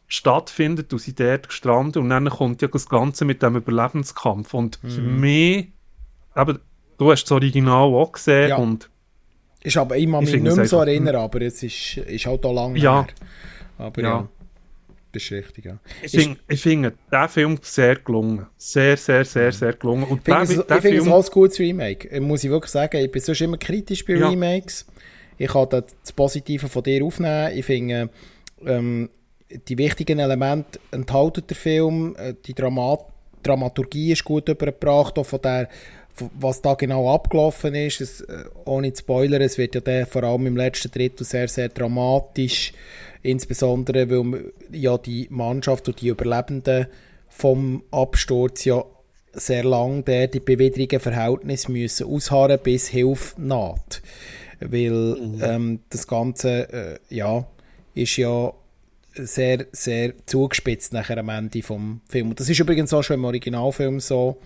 stattfindet 0.08 0.94
und 0.94 1.00
sind 1.00 1.20
dort 1.20 1.50
gestrandet 1.50 1.98
und 1.98 2.10
dann 2.10 2.30
kommt 2.30 2.62
ja 2.62 2.68
das 2.68 2.88
Ganze 2.88 3.26
mit 3.26 3.42
dem 3.44 3.58
Überlebenskampf 3.58 4.54
und 4.54 4.82
mhm. 4.84 4.90
für 4.90 5.02
mich, 5.02 5.68
eben, 6.36 6.60
du 6.98 7.12
hast 7.12 7.26
das 7.26 7.32
Original 7.32 7.94
auch 7.94 8.12
gesehen 8.14 8.50
ja. 8.50 8.58
und 8.58 8.90
ist 9.64 9.76
aber 9.76 9.98
ich 9.98 10.10
kann 10.10 10.24
mich 10.24 10.42
nicht 10.42 10.56
mehr 10.56 10.66
so 10.66 10.80
erinnern, 10.80 11.16
aber 11.16 11.42
es 11.42 11.62
ist, 11.62 11.98
ist 11.98 12.26
halt 12.26 12.46
auch 12.46 12.54
lange 12.54 12.80
ja. 12.80 13.04
her. 13.04 13.14
Aber 13.78 14.02
ja. 14.02 14.08
ja. 14.08 14.28
Das 15.18 15.24
ist 15.24 15.32
richtig, 15.32 15.66
ja. 15.66 15.80
Ich 16.04 16.12
finde, 16.12 16.40
ich 16.48 16.62
finde 16.62 16.94
den 17.12 17.30
Film 17.30 17.58
sehr 17.62 17.96
gelungen. 17.96 18.46
Sehr, 18.56 18.96
sehr, 18.98 19.26
sehr, 19.26 19.52
sehr 19.52 19.74
gelungen. 19.74 20.04
Und 20.04 20.28
ich 20.28 20.34
finde 20.34 20.98
es, 20.98 21.08
ein 21.08 21.32
gutes 21.32 21.60
Remake. 21.60 22.22
Muss 22.22 22.44
ich 22.44 22.52
wirklich 22.52 22.72
sagen, 22.72 22.98
ich 22.98 23.12
bin 23.12 23.22
sonst 23.22 23.42
immer 23.42 23.58
kritisch 23.58 24.06
bei 24.06 24.14
ja. 24.14 24.30
Remakes. 24.30 24.86
Ich 25.40 25.48
kann 25.48 25.68
das 25.70 26.14
Positive 26.16 26.68
von 26.68 26.84
dir 26.84 27.04
aufnehmen. 27.04 27.58
Ich 27.58 27.66
finde, 27.66 28.12
ähm, 28.64 29.10
die 29.68 29.78
wichtigen 29.80 30.20
Elemente 30.20 30.80
enthält 30.92 31.50
der 31.50 31.58
Film, 31.58 32.16
äh, 32.18 32.36
die 32.46 32.54
Dramat 32.54 33.06
Dramaturgie 33.42 34.12
ist 34.12 34.24
gut 34.24 34.50
übergebracht, 34.50 35.18
auch 35.18 35.26
von 35.26 35.42
der, 35.42 35.70
was 36.40 36.62
da 36.62 36.74
genau 36.74 37.14
abgelaufen 37.14 37.74
ist. 37.76 38.02
Es, 38.02 38.22
äh, 38.22 38.44
ohne 38.66 38.94
zu 38.94 39.02
spoilern, 39.02 39.42
es 39.42 39.58
wird 39.58 39.76
ja 39.76 39.82
der, 39.82 40.06
vor 40.06 40.24
allem 40.24 40.46
im 40.48 40.58
letzten 40.58 40.92
Drittel 40.92 41.26
sehr, 41.26 41.48
sehr 41.48 41.70
dramatisch, 41.70 42.74
insbesondere 43.22 44.10
weil 44.10 44.54
ja 44.72 44.98
die 44.98 45.28
Mannschaft 45.30 45.88
und 45.88 46.02
die 46.02 46.10
Überlebenden 46.10 46.88
vom 47.30 47.84
Absturz 47.92 48.66
ja 48.66 48.84
sehr 49.34 49.64
lang 49.64 50.04
der 50.06 50.28
die 50.28 50.40
bewidrigen 50.40 51.00
Verhältnisse 51.00 51.72
müssen 51.72 52.08
ausharren 52.08 52.60
bis 52.62 52.88
Hilfe 52.88 53.40
naht. 53.40 54.02
Weil 54.60 54.92
mhm. 54.92 55.40
ähm, 55.42 55.80
das 55.90 56.08
Ganze 56.08 57.00
äh, 57.10 57.16
ja, 57.16 57.46
ist 57.94 58.18
ja 58.18 58.54
sehr, 59.14 59.66
sehr 59.72 60.14
zugespitzt 60.26 60.94
nachher 60.94 61.18
am 61.18 61.30
Ende 61.30 61.62
vom 61.62 62.02
Film. 62.08 62.36
das 62.36 62.50
ist 62.50 62.60
übrigens 62.60 62.94
auch 62.94 63.04
schon 63.04 63.16
im 63.16 63.26
Originalfilm 63.26 64.00
so. 64.00 64.38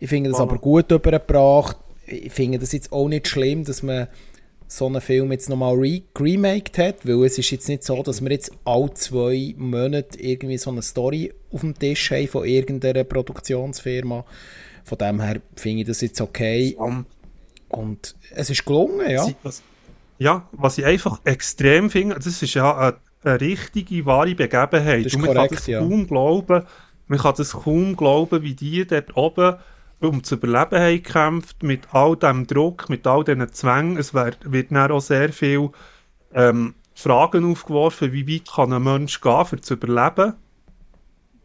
Ich 0.00 0.08
finde 0.08 0.30
das 0.30 0.40
aber 0.40 0.58
gut 0.58 0.90
übergebracht. 0.92 1.76
Ich 2.06 2.32
finde 2.32 2.58
das 2.58 2.72
jetzt 2.72 2.92
auch 2.92 3.08
nicht 3.08 3.26
schlimm, 3.26 3.64
dass 3.64 3.82
man 3.82 4.06
so 4.68 4.86
einen 4.86 5.00
Film 5.00 5.32
jetzt 5.32 5.48
nochmal 5.48 5.74
re 5.74 6.02
remaked 6.18 6.76
hat, 6.76 7.06
weil 7.06 7.24
es 7.24 7.38
ist 7.38 7.50
jetzt 7.50 7.68
nicht 7.68 7.82
so, 7.82 8.02
dass 8.02 8.20
wir 8.20 8.30
jetzt 8.30 8.52
alle 8.64 8.92
zwei 8.92 9.54
Monate 9.56 10.20
irgendwie 10.20 10.58
so 10.58 10.70
eine 10.70 10.82
Story 10.82 11.32
auf 11.50 11.62
dem 11.62 11.76
Tisch 11.76 12.10
haben 12.10 12.28
von 12.28 12.44
irgendeiner 12.44 13.04
Produktionsfirma. 13.04 14.24
Von 14.84 14.98
dem 14.98 15.20
her 15.20 15.40
finde 15.56 15.80
ich 15.80 15.86
das 15.88 16.02
jetzt 16.02 16.20
okay. 16.20 16.76
Und 17.70 18.14
es 18.34 18.50
ist 18.50 18.64
gelungen, 18.64 19.10
ja. 19.10 19.26
Ja, 20.18 20.48
was 20.52 20.76
ich 20.76 20.84
einfach 20.84 21.20
extrem 21.24 21.90
finde, 21.90 22.16
das 22.16 22.26
ist 22.26 22.54
ja 22.54 22.76
eine, 22.76 22.96
eine 23.22 23.40
richtige, 23.40 24.04
wahre 24.04 24.34
Begebenheit. 24.34 25.06
Das 25.06 25.12
ist 25.12 25.14
und 25.14 25.22
man 25.22 25.34
korrekt, 25.34 25.50
kann 25.50 25.56
das 25.56 25.66
ja. 25.66 25.80
kaum 25.80 26.06
glauben, 26.06 26.64
man 27.06 27.18
kann 27.18 27.34
das 27.36 27.52
kaum 27.52 27.96
glauben, 27.96 28.42
wie 28.42 28.54
die 28.54 28.86
dort 28.86 29.16
oben 29.16 29.56
um 30.00 30.22
zu 30.22 30.36
überleben 30.36 30.80
haben 30.80 31.02
gekämpft, 31.02 31.62
mit 31.62 31.92
all 31.92 32.16
dem 32.16 32.46
Druck, 32.46 32.88
mit 32.88 33.06
all 33.06 33.24
diesen 33.24 33.52
Zwängen. 33.52 33.96
Es 33.96 34.14
wird, 34.14 34.50
wird 34.50 34.70
dann 34.70 34.90
auch 34.92 35.00
sehr 35.00 35.32
viel 35.32 35.70
ähm, 36.32 36.74
Fragen 36.94 37.50
aufgeworfen, 37.50 38.12
wie 38.12 38.28
weit 38.28 38.48
kann 38.52 38.72
ein 38.72 38.82
Mensch 38.82 39.20
gehen, 39.20 39.46
um 39.50 39.62
zu 39.62 39.74
überleben. 39.74 40.34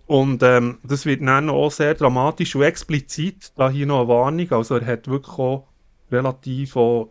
Und 0.05 0.43
ähm, 0.43 0.79
das 0.83 1.05
wird 1.05 1.21
dann 1.21 1.49
auch 1.49 1.71
sehr 1.71 1.93
dramatisch 1.95 2.55
und 2.55 2.63
explizit, 2.63 3.53
da 3.55 3.69
hier 3.69 3.85
noch 3.85 4.01
eine 4.01 4.07
Warnung, 4.09 4.51
also 4.51 4.75
er 4.75 4.85
hat 4.85 5.07
wirklich 5.07 5.37
auch 5.37 5.67
relativ 6.11 6.75
auch 6.75 7.09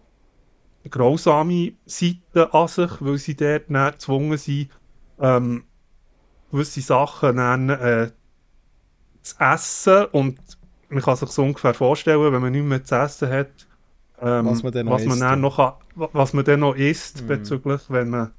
grausame 0.90 1.72
Seiten 1.86 2.38
an 2.38 2.68
sich, 2.68 2.90
weil 3.00 3.18
sie 3.18 3.36
dort 3.36 3.64
dann 3.68 3.92
gezwungen 3.92 4.36
sind, 4.36 4.70
ähm, 5.20 5.64
gewisse 6.50 6.80
Sachen 6.80 7.36
dann, 7.36 7.70
äh, 7.70 8.10
zu 9.22 9.36
essen 9.38 10.04
und 10.12 10.38
man 10.92 11.02
kann 11.02 11.16
sich 11.16 11.30
so 11.30 11.42
ungefähr 11.42 11.74
vorstellen, 11.74 12.32
wenn 12.32 12.42
man 12.42 12.52
nicht 12.52 12.64
mehr 12.64 12.84
zu 12.84 12.94
essen 12.94 13.30
hat, 13.30 13.48
ähm, 14.20 14.46
was 14.46 14.62
man 14.62 14.72
dann 14.72 14.86
noch, 14.86 14.92
was 14.92 15.04
man 15.04 15.20
dann 15.20 15.40
noch, 15.40 15.56
kann, 15.56 15.72
was 15.94 16.32
man 16.32 16.44
dann 16.44 16.60
noch 16.60 16.76
isst, 16.76 17.24
mm. 17.24 17.26
bezüglich, 17.26 17.80
wenn 17.88 18.10
man, 18.10 18.30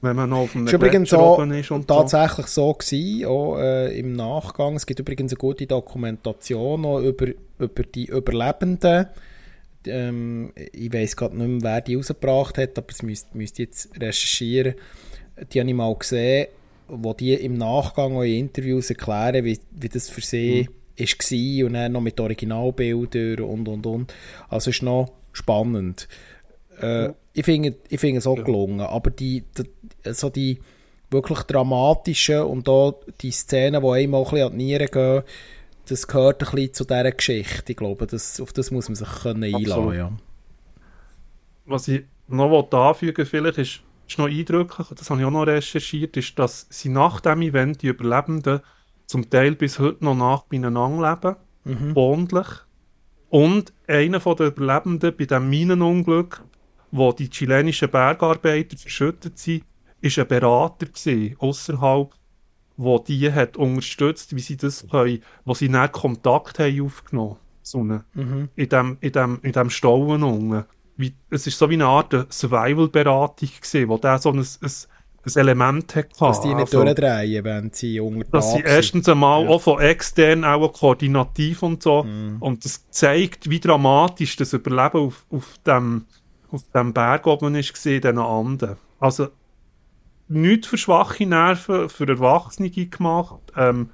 wenn 0.00 0.14
man 0.14 0.30
noch 0.30 0.38
auf 0.38 0.54
einem 0.54 0.66
ist 0.66 0.72
übrigens 0.72 1.10
so 1.10 1.42
ist 1.42 1.70
und 1.70 1.88
tatsächlich 1.88 2.46
so, 2.46 2.68
so 2.68 2.74
gewesen, 2.74 3.26
auch 3.26 3.58
äh, 3.58 3.98
im 3.98 4.12
Nachgang. 4.12 4.76
Es 4.76 4.86
gibt 4.86 5.00
übrigens 5.00 5.32
eine 5.32 5.38
gute 5.38 5.66
Dokumentation 5.66 6.84
auch 6.84 7.00
über, 7.00 7.28
über 7.58 7.82
die 7.82 8.06
Überlebenden. 8.06 9.06
Ähm, 9.86 10.52
ich 10.54 10.92
weiß 10.92 11.16
gerade 11.16 11.36
nicht 11.36 11.62
mehr, 11.62 11.72
wer 11.72 11.80
die 11.80 11.96
rausgebracht 11.96 12.58
hat, 12.58 12.78
aber 12.78 12.88
es 12.90 13.02
müsste 13.02 13.36
müsst 13.36 13.58
jetzt 13.58 13.98
recherchieren. 14.00 14.74
Die 15.52 15.58
habe 15.58 15.68
ich 15.68 15.74
mal 15.74 15.94
gesehen, 15.96 16.48
wo 16.86 17.12
die 17.12 17.34
im 17.34 17.56
Nachgang 17.56 18.14
auch 18.16 18.22
in 18.22 18.46
Interviews 18.46 18.90
erklären, 18.90 19.44
wie, 19.44 19.58
wie 19.72 19.88
das 19.88 20.08
für 20.08 20.20
sie 20.20 20.68
mm 20.68 20.83
war 20.98 21.66
und 21.66 21.74
dann 21.74 21.92
noch 21.92 22.00
mit 22.00 22.20
Originalbildern 22.20 23.44
und 23.44 23.68
und 23.68 23.86
und. 23.86 24.14
Also 24.48 24.70
ist 24.70 24.82
noch 24.82 25.12
spannend. 25.32 26.08
Äh, 26.80 27.10
ich 27.32 27.44
finde 27.44 27.76
ich 27.88 28.00
find 28.00 28.18
es 28.18 28.26
auch 28.26 28.38
ja. 28.38 28.42
gelungen, 28.44 28.80
aber 28.80 29.10
die, 29.10 29.44
die, 29.56 30.12
so 30.12 30.30
die 30.30 30.60
wirklich 31.10 31.40
dramatischen 31.40 32.42
und 32.42 32.68
auch 32.68 33.00
die 33.20 33.30
Szenen, 33.30 33.82
die 33.82 33.88
einem 33.88 34.14
auch 34.14 34.32
ein 34.32 34.34
bisschen 34.34 34.52
an 34.52 34.58
die 34.58 34.64
Nieren 34.64 34.88
gehen, 34.90 35.22
das 35.88 36.06
gehört 36.06 36.42
ein 36.42 36.50
bisschen 36.50 36.74
zu 36.74 36.84
dieser 36.84 37.12
Geschichte. 37.12 37.72
Ich 37.72 37.76
glaube, 37.76 38.06
das, 38.06 38.40
auf 38.40 38.52
das 38.52 38.70
muss 38.70 38.88
man 38.88 38.96
sich 38.96 39.08
können 39.22 39.44
einladen 39.44 39.94
ja. 39.94 40.12
Was 41.66 41.88
ich 41.88 42.04
noch 42.28 42.72
anfügen 42.72 43.26
vielleicht 43.26 43.58
ist, 43.58 43.80
ist 44.08 44.18
noch 44.18 44.28
eindrücklich, 44.28 44.88
das 44.88 45.10
habe 45.10 45.20
ich 45.20 45.26
auch 45.26 45.30
noch 45.30 45.46
recherchiert, 45.46 46.16
ist, 46.16 46.38
dass 46.38 46.66
sie 46.70 46.88
nach 46.88 47.20
dem 47.20 47.42
Event 47.42 47.82
die 47.82 47.88
Überlebenden 47.88 48.60
zum 49.06 49.28
Teil 49.30 49.54
bis 49.54 49.78
heute 49.78 50.04
noch 50.04 50.14
nach 50.14 50.42
beieinander 50.44 51.10
leben, 51.10 51.36
mhm. 51.64 51.96
ordentlich. 51.96 52.46
Und 53.30 53.72
einer 53.86 54.18
der 54.18 54.46
Überlebenden 54.46 55.16
bei 55.16 55.24
diesem 55.24 55.50
Minenunglück, 55.50 56.42
wo 56.90 57.12
die 57.12 57.28
chilenischen 57.28 57.90
Bergarbeiter 57.90 58.76
verschüttet 58.76 59.38
sind, 59.38 59.64
ist 60.00 60.18
ein 60.18 60.28
Berater 60.28 60.86
gewesen, 60.86 61.36
außerhalb, 61.38 62.12
wo 62.76 62.98
die 62.98 63.32
hat 63.32 63.56
unterstützt, 63.56 64.36
wie 64.36 64.40
sie 64.40 64.56
das 64.56 64.86
können, 64.88 65.22
wo 65.44 65.54
sie 65.54 65.68
dann 65.68 65.90
Kontakt 65.90 66.58
haben 66.58 66.80
aufgenommen 66.82 67.36
so 67.64 67.80
eine, 67.80 68.04
mhm. 68.14 68.48
in 68.56 68.68
dem, 68.68 68.96
in 69.00 69.12
dem, 69.12 69.38
in 69.42 69.52
dem 69.52 69.70
Stauen 69.70 70.22
unten. 70.22 70.64
Wie, 70.96 71.14
es 71.30 71.46
ist 71.46 71.58
so 71.58 71.68
wie 71.70 71.74
eine 71.74 71.86
Art 71.86 72.32
Survival-Beratung 72.32 73.48
gewesen, 73.48 73.88
wo 73.88 73.98
der 73.98 74.18
so 74.18 74.30
ein, 74.30 74.38
ein 74.38 74.72
ein 75.26 75.40
Element 75.40 75.94
hat. 75.94 76.20
Dass 76.20 76.40
die 76.40 76.48
nicht 76.48 76.66
also, 76.66 76.84
durchdrehen, 76.84 77.44
wenn 77.44 77.70
sie 77.72 78.00
unter 78.00 78.30
Dass 78.30 78.52
sie 78.52 78.60
erstens 78.60 79.08
einmal 79.08 79.44
ja. 79.44 79.48
auch 79.48 79.62
von 79.62 79.80
extern 79.80 80.44
auch 80.44 80.72
koordinativ 80.72 81.62
und 81.62 81.82
so. 81.82 82.04
Mm. 82.04 82.36
Und 82.40 82.64
das 82.64 82.88
zeigt, 82.90 83.48
wie 83.48 83.60
dramatisch 83.60 84.36
das 84.36 84.52
Überleben 84.52 85.06
auf, 85.06 85.24
auf, 85.30 85.58
dem, 85.66 86.04
auf 86.50 86.62
dem 86.74 86.92
Berg 86.92 87.26
oben 87.26 87.54
ist 87.54 87.72
gesehen, 87.72 88.02
diesen 88.02 88.18
Anden. 88.18 88.76
Also, 89.00 89.28
nichts 90.28 90.66
für 90.68 90.78
schwache 90.78 91.26
Nerven, 91.26 91.88
für 91.88 92.08
Erwachsene 92.08 92.70
gemacht. 92.70 93.40
Ähm, 93.56 93.90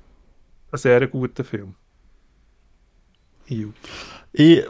ein 0.73 0.79
sehr 0.79 1.07
guter 1.07 1.45
Film. 1.45 1.75
Ew. 3.49 3.73
Ich 4.33 4.65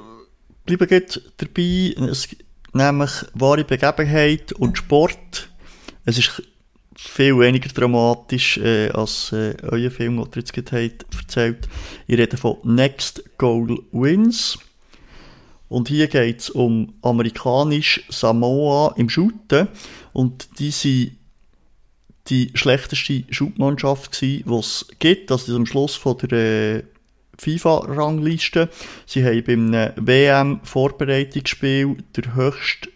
bleibe 0.65 0.87
jetzt 0.91 1.21
dabei, 1.37 1.95
es, 2.11 2.29
nämlich 2.73 3.11
wahre 3.35 3.65
Begebenheit 3.65 4.53
und 4.53 4.79
Sport. 4.79 5.51
Es 6.05 6.19
ist 6.19 6.43
viel 7.03 7.39
weniger 7.39 7.71
dramatisch 7.71 8.59
äh, 8.59 8.91
als 8.91 9.33
äh, 9.33 9.57
euer 9.63 9.91
Film, 9.91 10.17
den 10.17 10.27
ihr 10.27 10.37
jetzt 10.37 10.53
gerade 10.53 10.93
erzählt. 11.19 11.69
Ich 12.07 12.19
rede 12.19 12.37
von 12.37 12.59
Next 12.63 13.25
Goal 13.39 13.79
Wins. 13.93 14.59
Und 15.69 15.89
hier 15.89 16.09
geht 16.09 16.41
es 16.41 16.51
um 16.51 16.93
amerikanisch 17.01 18.05
Samoa 18.11 18.93
im 18.97 19.09
Shooten. 19.09 19.69
Und 20.13 20.59
die 20.59 20.71
sind 20.71 21.17
die 22.27 22.51
schlechteste 22.55 23.25
Schutmannschaft 23.31 24.21
die 24.21 24.45
es 24.47 24.87
gibt. 24.99 25.31
Das 25.31 25.49
ist 25.49 25.55
am 25.55 25.67
Schluss 25.67 25.97
von 25.97 26.19
der 26.19 26.77
äh, 26.77 26.83
FIFA-Rangliste. 27.39 28.69
Sie 29.07 29.25
haben 29.25 29.45
beim 29.45 29.73
WM-Vorbereitungsspiel 29.97 31.97
der 32.15 32.35
höchste 32.35 32.91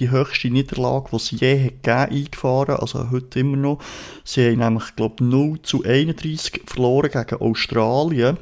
die 0.00 0.10
höchste 0.10 0.50
Niederlage, 0.50 1.10
die 1.12 1.18
sie 1.18 1.36
je 1.36 1.64
hat 1.66 1.82
gegeben, 1.82 2.24
eingefahren, 2.24 2.76
also 2.76 3.10
heute 3.10 3.40
immer 3.40 3.56
noch. 3.56 3.78
Sie 4.24 4.46
haben 4.46 4.58
nämlich, 4.58 4.96
glaube 4.96 5.16
ich, 5.20 5.26
0 5.26 5.62
zu 5.62 5.84
31 5.84 6.62
verloren 6.66 7.10
gegen 7.10 7.40
Australien. 7.40 8.38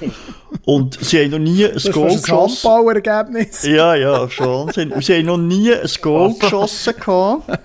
Und 0.64 0.98
sie 1.02 1.22
haben 1.22 1.30
noch 1.30 1.38
nie 1.38 1.64
ein 1.64 1.74
das 1.74 1.90
Goal 1.90 2.16
geschossen. 2.16 2.28
Das 2.28 2.52
ist 2.52 2.66
ein 2.66 2.96
Ergebnis. 2.96 3.62
Ja, 3.62 3.94
ja, 3.94 4.28
schon. 4.28 4.70
Sie, 4.72 4.92
sie 5.00 5.14
haben 5.14 5.26
noch 5.26 5.38
nie 5.38 5.72
ein 5.72 5.90
Goal 6.02 6.34
geschossen. 6.38 6.94
Gehabt. 6.98 7.60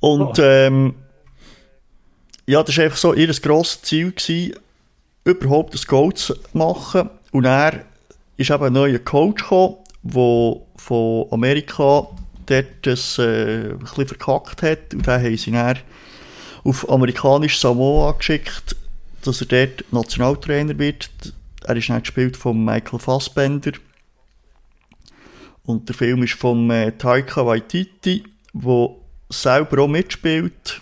Und 0.00 0.38
ähm, 0.38 0.94
ja, 2.46 2.62
das 2.62 2.76
war 2.76 2.84
einfach 2.84 2.96
so 2.96 3.12
ihr 3.12 3.32
grosses 3.34 3.82
Ziel, 3.82 4.12
gewesen, 4.12 4.54
überhaupt 5.24 5.74
ein 5.74 5.80
Goal 5.86 6.14
zu 6.14 6.34
machen. 6.52 7.10
Und 7.32 7.44
er 7.44 7.84
ist 8.36 8.50
eben 8.50 8.64
ein 8.64 8.72
neuer 8.72 8.98
Coach 9.00 9.42
gekommen, 9.42 9.76
wo 10.02 10.66
von 10.76 11.26
Amerika 11.30 12.08
dort 12.46 12.66
das 12.82 13.18
äh, 13.18 13.70
ein 13.70 13.78
bisschen 13.78 14.08
verkackt 14.08 14.62
hat. 14.62 14.94
Und 14.94 15.06
dann 15.06 15.22
haben 15.22 15.36
sie 15.36 15.50
dann 15.50 15.78
auf 16.64 16.88
amerikanisch 16.88 17.58
Samoa 17.58 18.12
geschickt, 18.12 18.76
dass 19.22 19.40
er 19.40 19.46
dort 19.46 19.92
Nationaltrainer 19.92 20.78
wird. 20.78 21.10
Er 21.64 21.76
ist 21.76 21.88
dann 21.88 22.00
gespielt 22.00 22.36
von 22.36 22.64
Michael 22.64 22.98
Fassbender. 22.98 23.72
Und 25.64 25.88
der 25.88 25.94
Film 25.94 26.22
ist 26.22 26.34
von 26.34 26.70
äh, 26.70 26.92
Taika 26.92 27.44
Waititi, 27.44 28.24
der 28.54 28.90
selber 29.28 29.82
auch 29.82 29.88
mitspielt 29.88 30.80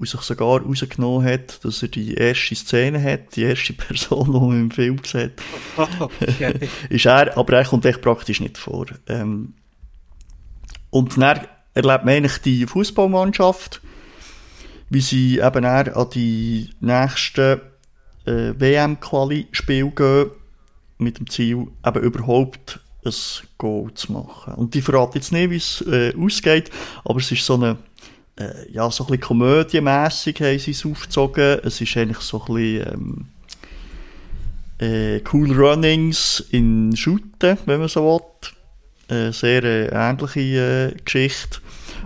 und 0.00 0.08
sich 0.08 0.20
sogar 0.22 0.62
rausgenommen 0.62 1.26
hat, 1.26 1.62
dass 1.62 1.82
er 1.82 1.88
die 1.88 2.14
erste 2.14 2.54
Szene 2.54 3.02
hat, 3.02 3.36
die 3.36 3.42
erste 3.42 3.72
Person, 3.74 4.32
die 4.32 4.40
man 4.40 4.60
im 4.60 4.70
Film 4.70 4.98
sieht. 5.04 5.32
Okay. 5.76 6.70
ist 6.88 7.04
er, 7.04 7.36
aber 7.36 7.58
er 7.58 7.64
kommt 7.66 7.84
echt 7.84 8.00
praktisch 8.00 8.40
nicht 8.40 8.56
vor. 8.56 8.86
Ähm, 9.06 9.52
und 10.88 11.20
dann 11.20 11.46
erlebt 11.74 12.04
man 12.04 12.14
eigentlich 12.14 12.38
die 12.38 12.66
Fußballmannschaft, 12.66 13.82
wie 14.88 15.02
sie 15.02 15.38
eben 15.38 15.64
an 15.66 16.10
die 16.14 16.70
nächsten 16.80 17.60
äh, 18.24 18.54
WM-Quali-Spiele 18.58 19.90
gehen, 19.90 20.30
mit 20.96 21.18
dem 21.18 21.28
Ziel, 21.28 21.66
eben 21.86 22.02
überhaupt 22.02 22.80
ein 23.04 23.12
Goal 23.58 23.92
zu 23.94 24.12
machen. 24.12 24.54
Und 24.54 24.74
die 24.74 24.82
verraten 24.82 25.18
jetzt 25.18 25.32
nicht, 25.32 25.50
wie 25.50 25.56
es 25.56 25.84
äh, 25.86 26.14
ausgeht, 26.18 26.70
aber 27.04 27.18
es 27.18 27.30
ist 27.30 27.44
so 27.44 27.54
eine 27.54 27.76
äh, 28.40 28.70
ja, 28.72 28.90
so 28.90 29.04
ein 29.04 29.06
bisschen 29.08 29.20
komödienmässig 29.20 30.40
haben 30.40 30.58
sie 30.58 30.70
es 30.70 30.84
aufgezogen. 30.84 31.60
Es 31.62 31.80
ist 31.80 31.96
eigentlich 31.96 32.20
so 32.20 32.40
ein 32.40 32.54
bisschen, 32.54 33.26
ähm, 34.80 35.16
äh, 35.16 35.20
Cool 35.30 35.52
Runnings 35.52 36.44
in 36.50 36.96
Shooten, 36.96 37.58
wenn 37.66 37.80
man 37.80 37.88
so 37.88 38.04
will. 38.04 38.20
Äh, 39.10 39.32
sehr 39.32 39.64
äh, 39.64 39.88
ähnliche 39.92 40.92
äh, 40.94 41.00
Geschichte. 41.04 41.58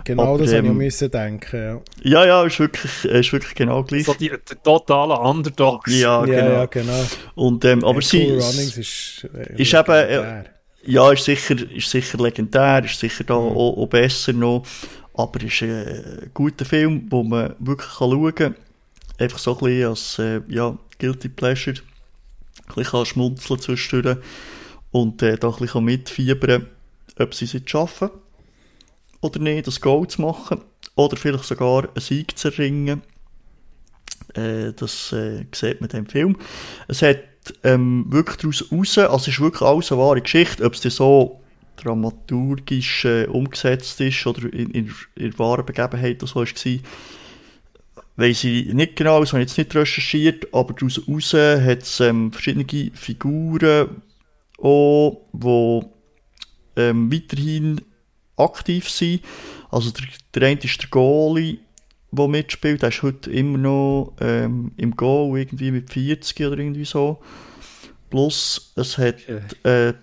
Genau, 0.03 0.33
Aber, 0.33 0.39
das 0.39 0.51
ähm, 0.51 0.69
habe 0.69 0.85
ich 0.85 0.97
denken, 0.97 1.55
ja. 1.55 1.81
Ja, 2.03 2.25
ja, 2.25 2.43
ist 2.43 2.59
wirklich, 2.59 3.05
ist 3.05 3.31
wirklich 3.33 3.55
genau 3.55 3.83
gleich. 3.83 4.05
So 4.05 4.13
die, 4.13 4.29
die 4.29 4.55
totalen 4.63 5.17
Underdogs. 5.17 5.91
Ja, 5.95 6.23
genau. 6.25 6.37
Ja, 6.37 6.51
ja, 6.51 6.65
genau. 6.65 7.05
Und, 7.35 7.63
ähm, 7.65 7.83
aber 7.83 8.01
ja, 8.01 8.07
sie, 8.07 8.25
cool 8.25 8.41
Runnings 8.41 8.77
ist, 8.77 9.27
ist 9.55 9.73
eben, 9.73 10.45
ja, 10.87 11.11
ist 11.11 11.25
sicher, 11.25 11.55
ist 11.71 11.89
sicher 11.89 12.17
legendär, 12.19 12.83
ist 12.85 12.99
sicher 12.99 13.23
da 13.23 13.35
mhm. 13.35 13.47
auch, 13.55 13.77
auch, 13.77 13.87
besser 13.87 14.33
noch, 14.33 14.63
aber 15.15 15.41
ist 15.41 15.61
ein 15.61 16.29
guter 16.33 16.65
Film, 16.65 17.07
wo 17.09 17.23
man 17.23 17.55
wirklich 17.59 17.91
schauen 17.91 18.35
kann. 18.35 18.55
Einfach 19.17 19.39
so 19.39 19.57
ein 19.57 19.63
bisschen 19.63 19.89
als, 19.89 20.19
äh, 20.19 20.41
ja, 20.47 20.77
Guilty 20.99 21.29
Pleasure. 21.29 21.77
Ein 22.67 22.75
bisschen 22.75 23.05
schmunzeln 23.05 23.59
zwischendurch 23.59 24.17
und 24.91 25.21
äh, 25.21 25.37
da 25.37 25.49
ein 25.49 25.55
bisschen 25.57 25.83
mitfiebern, 25.83 26.67
ob 27.19 27.33
sie 27.33 27.45
es 27.45 27.61
schaffen 27.65 28.09
oder 29.21 29.39
nicht, 29.39 29.67
das 29.67 29.81
Goal 29.81 30.07
zu 30.07 30.21
machen 30.21 30.61
oder 30.95 31.17
vielleicht 31.17 31.43
sogar 31.43 31.83
einen 31.83 31.99
Sieg 31.99 32.37
zu 32.37 32.49
erringen. 32.49 33.01
Äh, 34.33 34.73
das 34.73 35.11
äh, 35.11 35.45
sieht 35.53 35.81
man 35.81 35.89
im 35.91 36.07
Film. 36.07 36.37
Es 36.87 37.01
hat 37.01 37.19
ähm, 37.63 38.05
wirklich 38.09 38.37
daraus 38.37 38.71
raus, 38.71 38.97
also 38.97 39.15
es 39.17 39.27
ist 39.27 39.39
wirklich 39.39 39.61
alles 39.61 39.91
eine 39.91 40.01
wahre 40.01 40.21
Geschichte, 40.21 40.63
ob 40.63 40.73
es 40.73 40.81
so 40.81 41.41
dramaturgisch 41.77 43.05
äh, 43.05 43.25
umgesetzt 43.25 43.99
ist 44.01 44.25
oder 44.25 44.51
in, 44.53 44.71
in, 44.71 44.93
in 45.15 45.39
wahren 45.39 45.65
Begebenheit 45.65 46.23
oder 46.23 46.31
so 46.31 46.39
war, 46.39 46.45
weiss 48.17 48.43
ich 48.43 48.73
nicht 48.73 48.95
genau, 48.95 49.19
das 49.19 49.33
habe 49.33 49.43
ich 49.43 49.49
jetzt 49.49 49.57
nicht 49.57 49.75
recherchiert, 49.75 50.53
aber 50.53 50.73
daraus 50.73 51.01
raus 51.07 51.33
hat 51.33 51.81
es 51.81 51.99
ähm, 51.99 52.31
verschiedene 52.31 52.91
Figuren 52.93 54.01
auch, 54.57 55.21
die 55.33 55.81
ähm, 56.77 57.11
weiterhin 57.11 57.81
aktiv 58.37 58.89
sind. 58.89 59.21
Also 59.69 59.91
der, 59.91 60.05
der 60.33 60.49
eine 60.49 60.59
ist 60.61 60.81
der 60.81 60.89
Goalie, 60.89 61.59
der 62.11 62.27
mitspielt, 62.27 62.81
der 62.81 62.89
ist 62.89 63.03
heute 63.03 63.31
immer 63.31 63.57
noch 63.57 64.13
ähm, 64.21 64.71
im 64.77 64.95
Goal, 64.95 65.39
irgendwie 65.39 65.71
mit 65.71 65.91
40 65.91 66.45
oder 66.45 66.57
irgendwie 66.57 66.85
so. 66.85 67.21
Plus 68.09 68.71
es 68.75 68.97
hat 68.97 69.15
eine 69.63 69.95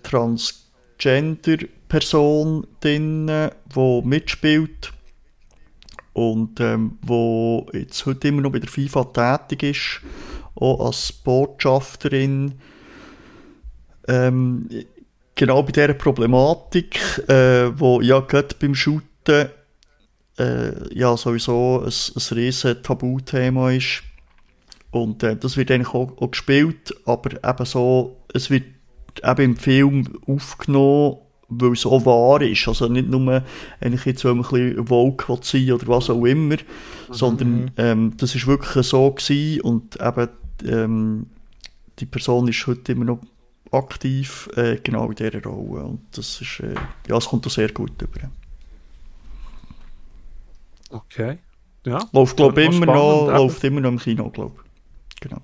Transgender-Person 1.03 2.65
drin, 2.79 3.27
die 3.75 4.01
mitspielt 4.03 4.93
und 6.13 6.59
ähm, 6.59 6.97
wo 7.01 7.67
jetzt 7.73 8.05
heute 8.05 8.29
immer 8.29 8.41
noch 8.41 8.51
bei 8.51 8.59
der 8.59 8.69
FIFA 8.69 9.03
tätig 9.05 9.63
ist, 9.63 10.01
auch 10.55 10.85
als 10.85 11.11
Botschafterin. 11.11 12.53
Ähm, 14.07 14.69
genau 15.35 15.63
bei 15.63 15.71
dieser 15.71 15.93
Problematik, 15.93 16.99
äh, 17.27 17.77
wo 17.77 17.99
ja 18.01 18.19
gerade 18.19 18.55
beim 18.59 18.75
Shooten 18.75 19.49
äh, 20.37 20.97
ja 20.97 21.17
sowieso 21.17 21.81
ein, 21.81 21.91
ein 21.91 22.37
riesen 22.37 22.81
Tabuthema 22.81 23.71
ist. 23.71 24.03
Und 24.91 25.23
äh, 25.23 25.35
das 25.35 25.57
wird 25.57 25.71
eigentlich 25.71 25.93
auch, 25.93 26.15
auch 26.21 26.31
gespielt, 26.31 26.93
aber 27.05 27.31
eben 27.31 27.65
so, 27.65 28.17
es 28.33 28.49
wird 28.49 28.65
eben 29.23 29.51
im 29.51 29.57
Film 29.57 30.07
aufgenommen 30.27 31.17
weil 31.55 31.73
es 31.73 31.85
auch 31.85 32.03
wahr 32.05 32.41
ist. 32.41 32.67
Also 32.67 32.87
nicht 32.87 33.09
nur, 33.09 33.43
eigentlich 33.79 34.05
jetzt, 34.05 34.25
weil 34.25 34.33
man 34.33 34.45
ein 34.45 34.75
bisschen 34.75 34.87
Vogue 34.87 35.39
sein 35.43 35.71
oder 35.71 35.87
was 35.87 36.09
auch 36.09 36.25
immer, 36.25 36.55
mhm. 36.55 36.59
sondern 37.11 37.71
ähm, 37.77 38.13
das 38.17 38.33
ist 38.33 38.47
wirklich 38.47 38.87
so 38.87 39.11
gewesen 39.11 39.61
und 39.61 40.01
eben 40.01 40.29
ähm, 40.65 41.27
die 41.99 42.05
Person 42.05 42.47
ist 42.47 42.65
heute 42.65 42.93
immer 42.93 43.05
noch 43.05 43.19
aktiv, 43.71 44.49
äh, 44.55 44.77
genau 44.81 45.09
in 45.09 45.15
dieser 45.15 45.43
Rolle. 45.43 45.83
Und 45.83 46.01
das 46.11 46.41
ist, 46.41 46.59
äh, 46.59 46.75
ja, 47.07 47.17
es 47.17 47.25
kommt 47.25 47.45
auch 47.47 47.51
sehr 47.51 47.71
gut 47.71 48.01
über. 48.01 48.29
Okay. 50.89 51.39
Ja. 51.85 52.07
Läuft, 52.11 52.37
glaube 52.37 52.61
ich, 52.61 52.69
immer 52.69 52.85
noch, 52.85 53.27
läuft 53.27 53.63
immer 53.63 53.81
noch 53.81 53.89
im 53.89 53.99
Kino, 53.99 54.29
glaube 54.29 54.55
ich. 54.63 55.19
Genau. 55.21 55.41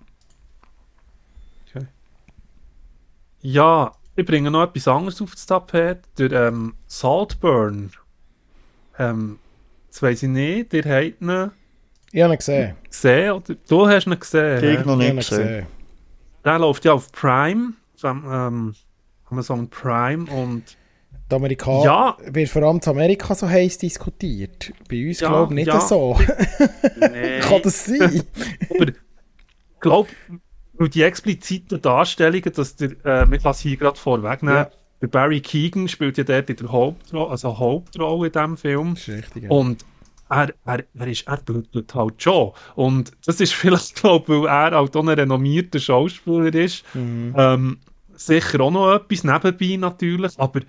Okay. 1.68 1.88
Ja, 3.42 3.94
ich 4.16 4.26
bringe 4.26 4.52
noch 4.52 4.64
etwas 4.64 4.88
anderes 4.88 5.22
auf 5.22 5.32
das 5.32 5.46
Tapet. 5.46 6.00
Der 6.18 6.32
ähm, 6.32 6.74
Saltburn. 6.88 7.92
Ähm, 8.98 9.40
das 9.90 10.02
weiss 10.02 10.24
ich 10.24 10.30
nicht. 10.30 10.74
Ihr 10.74 10.84
habt 10.84 11.22
ihn. 11.22 11.52
Ich 12.12 12.22
habe 12.22 12.34
ihn 12.34 12.38
gesehen. 12.38 12.76
Gesehen? 12.90 13.32
Oder? 13.32 13.56
Du 13.68 13.88
hast 13.88 14.08
ihn 14.08 14.20
gesehen? 14.20 14.80
Ich 14.80 14.86
noch 14.86 14.96
nicht 14.96 15.16
gesehen. 15.16 15.48
gesehen. 15.48 15.68
Der 16.44 16.60
läuft 16.60 16.86
ja 16.86 16.94
auf 16.94 17.12
Prime. 17.12 17.74
Ähm, 18.04 18.76
Amazon 19.30 19.70
Prime 19.70 20.30
und. 20.32 20.78
Die 21.32 21.36
Amerikaner 21.36 21.84
ja. 21.84 22.18
wird 22.24 22.50
vor 22.50 22.64
allem 22.64 22.82
zu 22.82 22.90
Amerika 22.90 23.36
so 23.36 23.48
heiß 23.48 23.78
diskutiert. 23.78 24.74
Bei 24.90 25.08
uns 25.08 25.20
ja, 25.20 25.28
glaube 25.30 25.54
ich 25.54 25.56
nicht 25.58 25.68
ja. 25.68 25.80
so. 25.80 26.20
nee. 27.00 27.40
Kann 27.40 27.62
das 27.62 27.86
sein? 27.86 28.24
Aber 28.72 28.90
ich 28.90 28.96
und 30.80 30.96
die 30.96 31.04
expliziten 31.04 31.82
Darstellungen, 31.82 32.54
dass 32.54 32.76
der, 32.76 32.92
äh, 33.06 33.30
wir 33.30 33.46
es 33.46 33.60
hier 33.60 33.78
gerade 33.78 34.00
vorwegnehmen, 34.00 34.58
ja. 34.58 34.72
der 35.02 35.08
Barry 35.08 35.42
Keegan 35.42 35.88
spielt 35.88 36.18
ja 36.18 36.24
dort 36.24 36.50
in 36.50 36.56
der 36.56 36.72
Hauptrolle, 36.72 37.30
also 37.30 37.60
Hauptrolle 37.60 38.28
in 38.28 38.32
diesem 38.32 38.58
Film. 38.58 38.94
Das 38.96 39.08
ist 39.08 39.18
richtig, 39.18 39.44
ja. 39.44 39.50
Und 39.50 39.86
er, 40.30 40.54
er, 40.66 40.84
er 40.94 41.08
ist, 41.08 41.28
er 41.28 41.44
tut 41.44 41.94
halt 41.94 42.24
schon. 42.24 42.54
Und 42.76 43.12
das 43.26 43.42
ist 43.42 43.54
vielleicht, 43.56 43.96
glaube 43.96 44.34
ich, 44.34 44.42
weil 44.42 44.48
er 44.48 44.72
halt 44.72 44.96
auch 44.96 45.02
ein 45.02 45.10
renommierter 45.10 45.80
Schauspieler 45.80 46.54
ist. 46.56 46.84
Mhm. 46.94 47.36
Ähm, 47.38 47.80
sicher 48.16 48.62
auch 48.62 48.72
noch 48.72 48.94
etwas 48.96 49.24
nebenbei 49.24 49.76
natürlich, 49.78 50.40
aber 50.40 50.62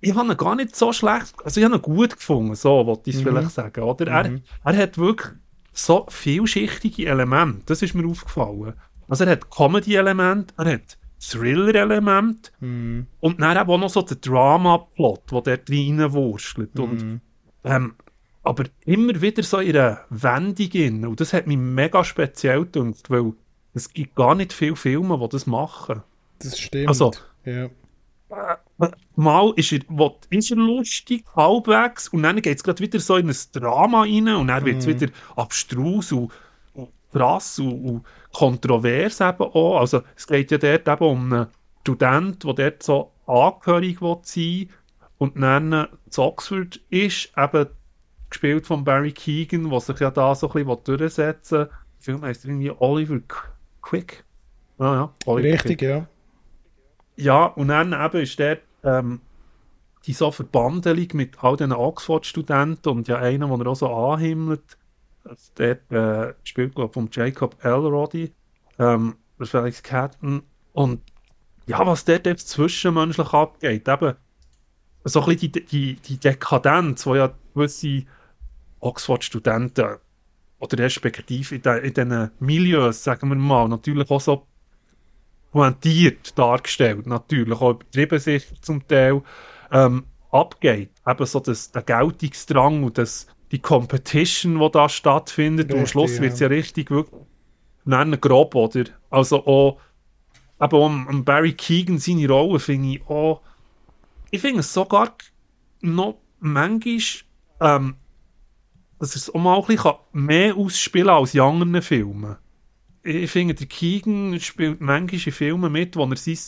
ich 0.00 0.14
habe 0.14 0.32
ihn 0.32 0.36
gar 0.36 0.54
nicht 0.54 0.76
so 0.76 0.92
schlecht, 0.92 1.34
also 1.44 1.60
ich 1.60 1.64
habe 1.64 1.76
ihn 1.76 1.82
gut 1.82 2.16
gefunden, 2.16 2.54
so 2.54 2.86
wollte 2.86 3.10
ich 3.10 3.16
es 3.16 3.22
mhm. 3.22 3.28
vielleicht 3.28 3.50
sagen, 3.50 3.82
oder? 3.82 4.24
Mhm. 4.28 4.42
Er, 4.64 4.72
er 4.72 4.82
hat 4.82 4.98
wirklich 4.98 5.32
so 5.78 6.06
vielschichtige 6.08 7.06
Elemente. 7.06 7.62
Das 7.66 7.82
ist 7.82 7.94
mir 7.94 8.06
aufgefallen. 8.06 8.74
Also 9.08 9.24
er 9.24 9.32
hat 9.32 9.50
Comedy-Elemente, 9.50 10.54
er 10.58 10.74
hat 10.74 10.98
Thriller-Elemente 11.20 12.50
mm. 12.60 13.00
und 13.20 13.40
dann 13.40 13.56
auch 13.56 13.78
noch 13.78 13.88
so 13.88 14.02
den 14.02 14.20
Drama-Plot, 14.20 15.32
der 15.32 15.40
dort 15.40 15.70
reinwurschtelt. 15.70 16.74
Mm. 16.74 16.82
Und, 16.82 17.20
ähm, 17.64 17.94
aber 18.42 18.64
immer 18.84 19.20
wieder 19.20 19.42
so 19.42 19.58
in 19.58 19.76
einer 19.76 20.00
Wendung 20.10 20.70
in. 20.72 21.06
Und 21.06 21.20
das 21.20 21.32
hat 21.32 21.46
mich 21.46 21.56
mega 21.56 22.04
speziell 22.04 22.64
gedacht, 22.66 23.08
weil 23.10 23.32
es 23.74 23.92
gibt 23.92 24.14
gar 24.14 24.34
nicht 24.34 24.52
viele 24.52 24.76
Filme, 24.76 25.18
die 25.18 25.28
das 25.28 25.46
machen. 25.46 26.02
Das 26.40 26.58
stimmt. 26.58 26.88
Also, 26.88 27.12
ja 27.44 27.68
mal 29.16 29.52
ist 29.56 29.72
er, 29.72 29.80
will, 29.88 30.12
ist 30.30 30.50
er 30.50 30.56
lustig, 30.56 31.24
halbwegs, 31.34 32.08
und 32.08 32.22
dann 32.22 32.40
geht 32.40 32.58
es 32.58 32.62
gerade 32.62 32.80
wieder 32.80 33.00
so 33.00 33.16
in 33.16 33.28
ein 33.28 33.36
Drama 33.52 34.02
rein, 34.02 34.28
und 34.28 34.48
dann 34.48 34.64
wird 34.64 34.78
es 34.78 34.86
mhm. 34.86 35.00
wieder 35.00 35.12
abstrus 35.36 36.12
und, 36.12 36.30
und 36.74 36.90
krass 37.12 37.58
und, 37.58 37.84
und, 37.84 38.04
kontrovers 38.32 39.20
eben 39.20 39.42
auch. 39.42 39.80
Also 39.80 40.02
es 40.14 40.26
geht 40.26 40.50
ja 40.50 40.58
dort 40.58 40.86
eben 40.86 41.10
um 41.10 41.32
einen 41.32 41.46
Student, 41.80 42.44
der 42.44 42.52
dort 42.52 42.82
so 42.82 43.10
angehörig 43.26 44.02
will 44.02 44.18
sein 44.22 44.68
und 45.16 45.40
dann 45.40 45.88
zu 46.10 46.22
Oxford 46.22 46.80
ist, 46.90 47.32
eben 47.36 47.66
gespielt 48.30 48.66
von 48.66 48.84
Barry 48.84 49.12
Keegan, 49.12 49.70
der 49.70 49.80
sich 49.80 49.98
ja 50.00 50.10
da 50.10 50.34
so 50.34 50.50
ein 50.50 50.64
bisschen 50.64 50.98
durchsetzen 50.98 51.58
will. 51.58 51.66
Der 51.66 52.04
Film 52.04 52.22
heisst 52.22 52.44
irgendwie 52.44 52.70
Oliver 52.78 53.20
Quick. 53.82 54.24
Ah, 54.78 54.94
ja, 54.94 55.14
Oliver 55.26 55.54
Richtig, 55.54 55.78
Quick. 55.78 55.88
ja. 55.88 56.06
Ja, 57.18 57.46
und 57.46 57.68
dann 57.68 57.92
eben 57.92 58.22
ist 58.22 58.38
der 58.38 58.58
ähm, 58.84 59.20
die 60.06 60.14
Verbandelung 60.14 61.08
mit 61.14 61.42
all 61.42 61.56
diesen 61.56 61.72
Oxford-Studenten 61.72 62.88
und 62.88 63.08
ja 63.08 63.16
einer, 63.16 63.48
den 63.48 63.60
er 63.60 63.66
auch 63.66 63.74
so 63.74 63.92
anhimmelt, 63.92 64.78
der 65.58 65.90
äh, 65.90 66.34
spielt, 66.44 66.76
glaube 66.76 66.90
ich, 66.90 66.94
von 66.94 67.08
Jacob 67.10 67.56
Elroddy, 67.64 68.32
ähm, 68.78 69.16
Felix 69.42 69.82
Catton 69.82 70.44
und 70.72 71.02
ja, 71.66 71.84
was 71.84 72.04
dort 72.04 72.24
jetzt 72.24 72.50
zwischenmenschlich 72.50 73.32
abgeht, 73.32 73.88
eben 73.88 74.14
so 75.02 75.20
ein 75.20 75.26
bisschen 75.26 75.52
die, 75.52 75.64
die, 75.64 75.94
die 75.96 76.18
Dekadenz, 76.18 77.04
wo 77.04 77.16
ja 77.16 77.32
gewisse 77.52 78.04
Oxford-Studenten 78.78 79.96
oder 80.60 80.78
respektive 80.78 81.56
in 81.56 81.92
diesen 81.92 82.30
Milieus, 82.38 83.02
sagen 83.02 83.28
wir 83.28 83.36
mal, 83.36 83.68
natürlich 83.68 84.08
auch 84.08 84.20
so 84.20 84.46
pointiert 85.58 86.38
dargestellt, 86.38 87.08
natürlich, 87.08 87.60
auch 87.60 87.70
übertrieben 87.70 88.20
sich 88.20 88.44
zum 88.60 88.86
Teil, 88.86 89.22
ähm, 89.72 90.04
abgeht. 90.30 90.90
Eben 91.04 91.26
so 91.26 91.40
das, 91.40 91.72
der 91.72 91.82
Geltungsdrang 91.82 92.84
und 92.84 92.96
das, 92.96 93.26
die 93.50 93.58
Competition, 93.58 94.60
die 94.60 94.70
da 94.70 94.88
stattfindet. 94.88 95.64
Richtig, 95.64 95.74
und 95.74 95.80
am 95.80 95.86
Schluss 95.88 96.20
wird 96.20 96.34
es 96.34 96.38
ja 96.38 96.46
richtig 96.46 96.92
wirklich 96.92 97.22
nennen 97.84 98.20
grob, 98.20 98.54
oder? 98.54 98.84
Also 99.10 99.44
auch, 99.46 99.80
eben 100.62 101.08
auch 101.08 101.24
Barry 101.24 101.54
Keegan 101.54 101.98
seine 101.98 102.28
Rolle 102.28 102.60
finde 102.60 102.90
ich 102.90 103.08
auch, 103.08 103.40
ich 104.30 104.40
finde 104.40 104.60
es 104.60 104.72
sogar 104.72 105.12
noch 105.80 106.18
manchmal, 106.38 107.00
ähm, 107.60 107.96
dass 109.00 109.16
es 109.16 109.34
auch 109.34 109.40
mal 109.40 109.58
ein 109.58 109.66
bisschen 109.66 109.94
mehr 110.12 110.56
ausspielen 110.56 111.08
als 111.08 111.34
in 111.34 111.40
anderen 111.40 111.82
Filmen 111.82 112.36
ich 113.02 113.30
finde, 113.30 113.54
der 113.54 113.66
Keegan 113.66 114.38
spielt 114.40 114.80
manchmal 114.80 115.20
in 115.24 115.32
Filmen 115.32 115.72
mit, 115.72 115.96
wo 115.96 116.04
er 116.04 116.16
sein 116.16 116.38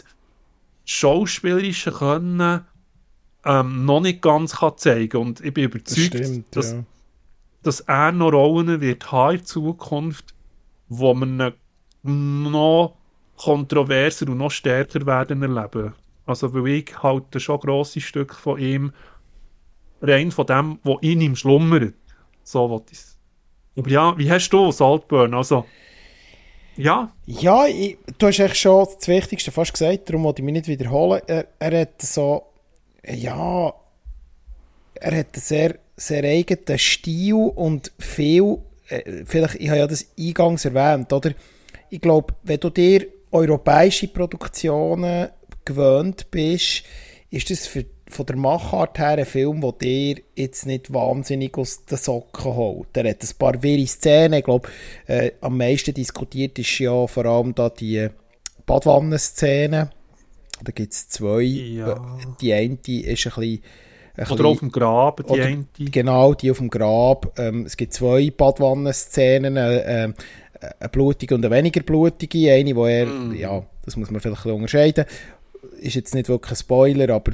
schauspielerische 0.85 1.93
Können 1.93 2.65
ähm, 3.45 3.85
noch 3.85 4.01
nicht 4.01 4.23
ganz 4.23 4.57
kann 4.57 4.77
zeigen 4.77 5.17
Und 5.17 5.41
ich 5.41 5.55
bin 5.55 5.65
überzeugt, 5.65 6.15
das 6.15 6.27
stimmt, 6.27 6.57
dass, 6.57 6.73
ja. 6.73 6.85
dass 7.63 7.81
er 7.81 8.13
noch 8.13 8.33
Rollen 8.33 8.81
wird 8.81 9.11
haben 9.13 9.39
in 9.39 9.45
Zukunft, 9.45 10.35
wo 10.89 11.15
man 11.15 11.53
noch 12.03 12.97
kontroverser 13.37 14.29
und 14.29 14.39
noch 14.39 14.51
stärker 14.51 15.07
werden 15.07 15.43
erleben. 15.43 15.95
Also, 16.27 16.53
weil 16.53 16.67
ich 16.69 17.03
halte 17.03 17.41
schon 17.41 17.61
grosse 17.61 18.01
Stück 18.01 18.35
von 18.35 18.59
ihm 18.59 18.93
rein 20.03 20.31
von 20.31 20.47
dem, 20.47 20.79
was 20.85 20.99
in 21.01 21.21
ihm 21.21 21.37
schlummert. 21.37 21.95
So 22.43 22.69
wollte 22.69 22.93
ich 22.93 23.01
Aber 23.77 23.91
ja, 23.91 24.19
wie 24.19 24.31
hast 24.31 24.51
du 24.51 24.71
Saltburn? 24.71 25.35
Also, 25.35 25.67
ja. 26.77 27.13
Ja, 27.27 27.67
ich, 27.67 27.99
du 28.19 28.27
hast 28.27 28.39
echt 28.39 28.57
schon 28.57 28.87
das 28.99 29.09
Wichtigste 29.09 29.53
fast 29.53 29.73
gesagt, 29.73 30.09
darum 30.09 30.25
wollte 30.25 30.41
ich 30.41 30.45
mich 30.45 30.55
nicht 30.55 30.69
wiederholen. 30.69 31.21
Er, 31.27 31.47
er 31.59 31.81
hat 31.81 32.01
so, 32.03 32.45
ja, 33.07 33.73
er 34.95 35.17
hat 35.17 35.37
sehr, 35.37 35.77
sehr 35.97 36.25
eigenen 36.25 36.79
Stil 36.79 37.35
und 37.35 37.93
viel, 37.99 38.59
äh, 38.89 39.25
vielleicht, 39.25 39.57
ich 39.57 39.69
habe 39.69 39.79
ja 39.79 39.87
das 39.87 40.07
eingangs 40.19 40.65
erwähnt, 40.65 41.13
oder? 41.13 41.33
Ich 41.91 42.01
glaube, 42.01 42.35
wenn 42.43 42.61
du 42.61 42.71
dir 42.71 43.07
europäische 43.31 44.09
Produktionen 44.09 45.29
gewöhnt 45.65 46.31
bist, 46.31 46.85
ist 47.31 47.51
das 47.51 47.67
für, 47.67 47.85
von 48.11 48.27
der 48.27 48.37
Machart 48.37 48.99
her 48.99 49.19
ein 49.19 49.25
Film, 49.25 49.61
der 49.61 49.73
dir 49.73 50.17
jetzt 50.35 50.67
nicht 50.67 50.93
wahnsinnig 50.93 51.57
aus 51.57 51.85
den 51.85 51.99
Socken 51.99 52.55
holt. 52.55 52.97
Er 52.97 53.11
hat 53.11 53.23
ein 53.23 53.39
paar 53.39 53.63
wirre 53.63 53.87
Szenen. 53.87 54.39
Ich 54.39 54.45
glaube, 54.45 54.69
äh, 55.07 55.33
am 55.41 55.57
meisten 55.57 55.95
diskutiert 55.95 56.59
ist 56.59 56.79
ja 56.79 57.07
vor 57.07 57.25
allem 57.25 57.55
da 57.55 57.71
die 57.71 58.09
Badwannenszene. 58.67 59.91
Da 60.63 60.73
gibt 60.73 60.93
es 60.93 61.09
zwei. 61.09 61.43
Ja. 61.43 62.19
Die 62.41 62.53
eine 62.53 62.75
ist 62.75 62.87
ein 62.89 63.05
bisschen 63.05 63.43
ein 63.43 63.61
oder 64.29 64.45
auf 64.47 64.59
dem 64.59 64.71
Grab, 64.71 65.17
die 65.19 65.33
oder, 65.33 65.45
eine. 65.45 65.67
Genau, 65.79 66.35
die 66.35 66.51
auf 66.51 66.59
dem 66.59 66.69
Grab. 66.69 67.39
Ähm, 67.39 67.65
es 67.65 67.77
gibt 67.77 67.95
zwei 67.95 68.31
Badwannenszenen, 68.31 69.57
äh, 69.57 70.05
äh, 70.05 70.13
eine 70.79 70.89
blutige 70.91 71.35
und 71.35 71.45
eine 71.45 71.55
weniger 71.55 71.81
blutige. 71.81 72.53
Eine, 72.53 72.77
wo 72.77 72.87
er, 72.87 73.07
mm. 73.07 73.35
ja, 73.35 73.63
das 73.85 73.97
muss 73.97 74.11
man 74.11 74.21
vielleicht 74.21 74.37
ein 74.39 74.43
bisschen 74.43 74.57
unterscheiden 74.57 75.07
ist 75.81 75.95
jetzt 75.95 76.15
nicht 76.15 76.29
wirklich 76.29 76.53
ein 76.53 76.57
Spoiler, 76.57 77.15
aber 77.15 77.33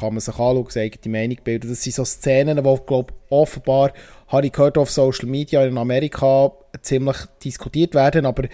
kann 0.00 0.14
man 0.14 0.20
sich 0.20 0.34
anschauen, 0.34 0.66
seine 0.68 0.86
eigene 0.86 1.18
Meinung 1.18 1.38
bilden. 1.44 1.70
Das 1.70 1.82
sind 1.82 1.94
so 1.94 2.04
Szenen, 2.04 2.56
die, 2.56 2.76
glaube 2.86 3.14
offenbar, 3.30 3.92
habe 4.28 4.46
ich 4.46 4.52
gehört 4.52 4.78
auf 4.78 4.90
Social 4.90 5.28
Media 5.28 5.64
in 5.64 5.78
Amerika 5.78 6.52
ziemlich 6.82 7.16
diskutiert 7.44 7.94
werden, 7.94 8.26
aber 8.26 8.44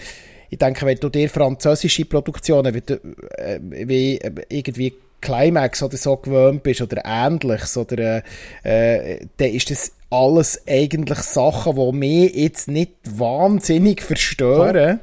ich 0.50 0.58
denke, 0.58 0.84
wenn 0.84 0.98
du 0.98 1.08
dir 1.08 1.30
französische 1.30 2.04
Produktionen 2.04 2.74
wie, 2.74 2.92
äh, 3.38 3.58
wie 3.62 4.18
äh, 4.18 4.32
irgendwie 4.50 4.94
Climax 5.22 5.82
oder 5.82 5.96
so 5.96 6.16
gewöhnt 6.16 6.62
bist 6.62 6.82
oder 6.82 7.02
ähnliches, 7.06 7.76
oder, 7.78 8.22
äh, 8.62 9.14
äh, 9.14 9.26
dann 9.38 9.48
ist 9.48 9.70
das 9.70 9.92
alles 10.10 10.62
eigentlich 10.68 11.20
Sachen, 11.20 11.76
die 11.76 11.96
mich 11.96 12.34
jetzt 12.34 12.68
nicht 12.68 12.92
wahnsinnig 13.18 14.02
verstören. 14.02 15.00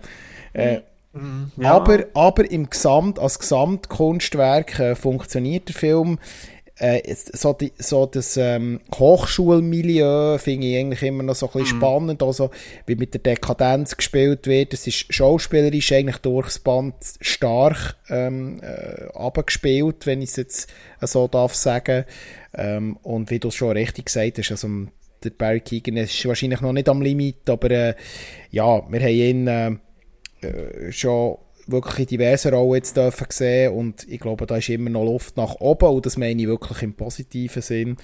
So. 0.54 0.60
Äh, 0.60 0.82
Mhm. 1.14 1.52
Ja. 1.58 1.74
Aber, 1.74 2.06
aber 2.14 2.50
im 2.50 2.70
Gesamt, 2.70 3.20
als 3.20 3.40
Gesamtkunstwerk 3.40 4.80
äh, 4.80 4.96
funktioniert 4.96 5.68
der 5.68 5.76
Film. 5.76 6.20
Äh, 6.78 7.14
so, 7.14 7.52
die, 7.52 7.74
so 7.78 8.06
das 8.06 8.38
ähm, 8.38 8.80
Hochschulmilieu 8.96 10.38
finde 10.38 10.68
ich 10.68 10.78
eigentlich 10.78 11.04
immer 11.04 11.24
noch 11.24 11.36
so 11.36 11.48
ein 11.48 11.52
bisschen 11.52 11.76
mhm. 11.76 11.82
spannend, 11.82 12.24
also 12.24 12.52
wie 12.86 12.96
mit 12.96 13.14
der 13.14 13.20
Dekadenz 13.20 13.98
gespielt 13.98 14.48
wird. 14.48 14.74
Es 14.74 14.88
ist 14.88 15.14
schauspielerisch 15.14 15.92
eigentlich 15.92 16.20
durchs 16.20 16.60
Band 16.60 16.96
stark 17.20 17.98
ähm, 18.08 18.62
äh, 18.64 19.08
abgespielt, 19.14 20.06
wenn 20.06 20.22
ich 20.22 20.30
es 20.30 20.36
jetzt 20.38 20.70
so 21.02 21.28
darf 21.28 21.54
sagen. 21.54 22.06
Ähm, 22.54 22.98
und 23.04 23.30
wie 23.30 23.40
du 23.40 23.50
es 23.50 23.56
schon 23.56 23.72
richtig 23.72 24.06
gesagt 24.06 24.38
hast, 24.38 24.52
also 24.52 24.70
der 25.22 25.32
Barry 25.32 25.60
Keegan 25.60 25.98
ist 25.98 26.26
wahrscheinlich 26.26 26.62
noch 26.62 26.72
nicht 26.72 26.88
am 26.88 27.02
Limit, 27.02 27.50
aber 27.50 27.72
äh, 27.72 27.96
ja, 28.52 28.90
wir 28.90 29.02
haben 29.02 29.10
ihn 29.10 29.80
äh, 30.42 30.92
schon 30.92 31.38
wirklich 31.68 32.00
in 32.00 32.06
diversen 32.18 32.54
Rollen 32.54 32.76
jetzt 32.76 32.98
dürfen 32.98 33.28
sehen 33.30 33.74
und 33.74 34.08
ich 34.08 34.20
glaube, 34.20 34.46
da 34.46 34.58
ist 34.58 34.70
immer 34.70 34.90
noch 34.90 35.06
Luft 35.06 35.38
nach 35.38 35.56
oben 35.56 35.90
und 35.90 36.06
das 36.06 36.18
meine 36.18 36.42
ich 36.42 36.48
wirklich 36.48 36.82
im 36.82 36.94
positiven 36.94 37.62
Sinn. 37.62 37.98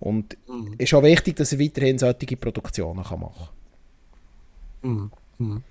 Und 0.00 0.36
mhm. 0.48 0.74
ist 0.78 0.92
auch 0.92 1.02
wichtig, 1.02 1.36
dass 1.36 1.52
er 1.52 1.60
weiterhin 1.60 1.98
solche 1.98 2.36
Produktionen 2.36 3.04
kann 3.04 3.20
machen 3.20 3.48
kann. 4.82 5.10
Mhm. 5.38 5.62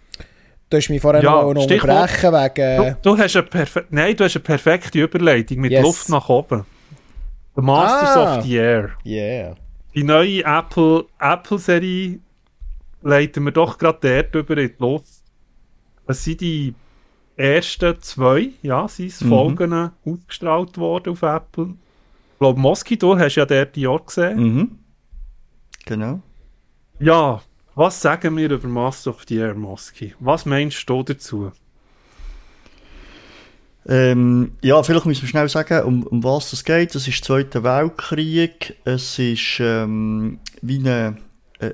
Du 0.69 0.77
hast 0.77 0.89
mich 0.89 1.01
vorher 1.01 1.21
ja, 1.21 1.31
noch 1.31 1.49
unterbrechen 1.49 2.33
wegen... 2.33 2.97
Du, 3.03 3.15
du, 3.15 3.17
hast 3.17 3.35
eine 3.35 3.45
Perfe 3.45 3.85
Nein, 3.91 4.15
du 4.15 4.23
hast 4.23 4.35
eine 4.35 4.43
perfekte 4.43 4.99
Überleitung 4.99 5.59
mit 5.59 5.71
yes. 5.71 5.83
Luft 5.83 6.09
nach 6.09 6.29
oben. 6.29 6.65
The 7.55 7.61
Masters 7.61 8.17
ah, 8.17 8.37
of 8.37 8.43
the 8.43 8.55
Air. 8.55 8.91
Yeah. 9.05 9.55
Die 9.93 10.03
neue 10.03 10.43
Apple-Serie 10.43 12.13
Apple 12.13 12.19
leiten 13.03 13.43
wir 13.43 13.51
doch 13.51 13.77
gerade 13.77 13.99
dort 14.01 14.33
über 14.33 14.57
in 14.57 14.69
die 14.69 14.75
Luft 14.79 15.22
es 16.07 16.23
sind 16.23 16.41
die 16.41 16.75
ersten 17.35 17.99
zwei, 18.01 18.51
ja, 18.61 18.87
sind 18.87 19.21
mhm. 19.21 19.29
Folgen 19.29 19.91
ausgestrahlt 20.05 20.77
worden 20.77 21.13
auf 21.13 21.21
Apple. 21.21 21.73
Ich 22.33 22.39
glaube, 22.39 22.59
Mosquito 22.59 23.17
hast 23.17 23.35
du 23.35 23.39
ja 23.39 23.45
dort 23.45 23.75
die 23.75 23.81
Jahr 23.81 23.99
gesehen. 23.99 24.39
Mhm. 24.39 24.79
Genau. 25.85 26.21
Ja, 26.99 27.41
was 27.75 28.01
sagen 28.01 28.37
wir 28.37 28.49
über 28.51 28.67
Master 28.67 29.11
of 29.11 29.23
the 29.27 29.37
Air 29.37 29.55
Mosky? 29.55 30.13
Was 30.19 30.45
meinst 30.45 30.87
du 30.87 31.03
dazu? 31.03 31.51
Ähm, 33.85 34.51
ja, 34.61 34.81
vielleicht 34.81 35.05
müssen 35.05 35.23
wir 35.23 35.29
schnell 35.29 35.49
sagen, 35.49 35.83
um, 35.83 36.03
um 36.03 36.23
was 36.23 36.53
es 36.53 36.63
geht. 36.63 36.95
Es 36.95 37.07
ist 37.07 37.19
der 37.19 37.25
Zweite 37.25 37.63
Weltkrieg. 37.63 38.77
Es 38.85 39.19
ist 39.19 39.59
ähm, 39.59 40.39
wie 40.61 40.79
eine 40.79 41.17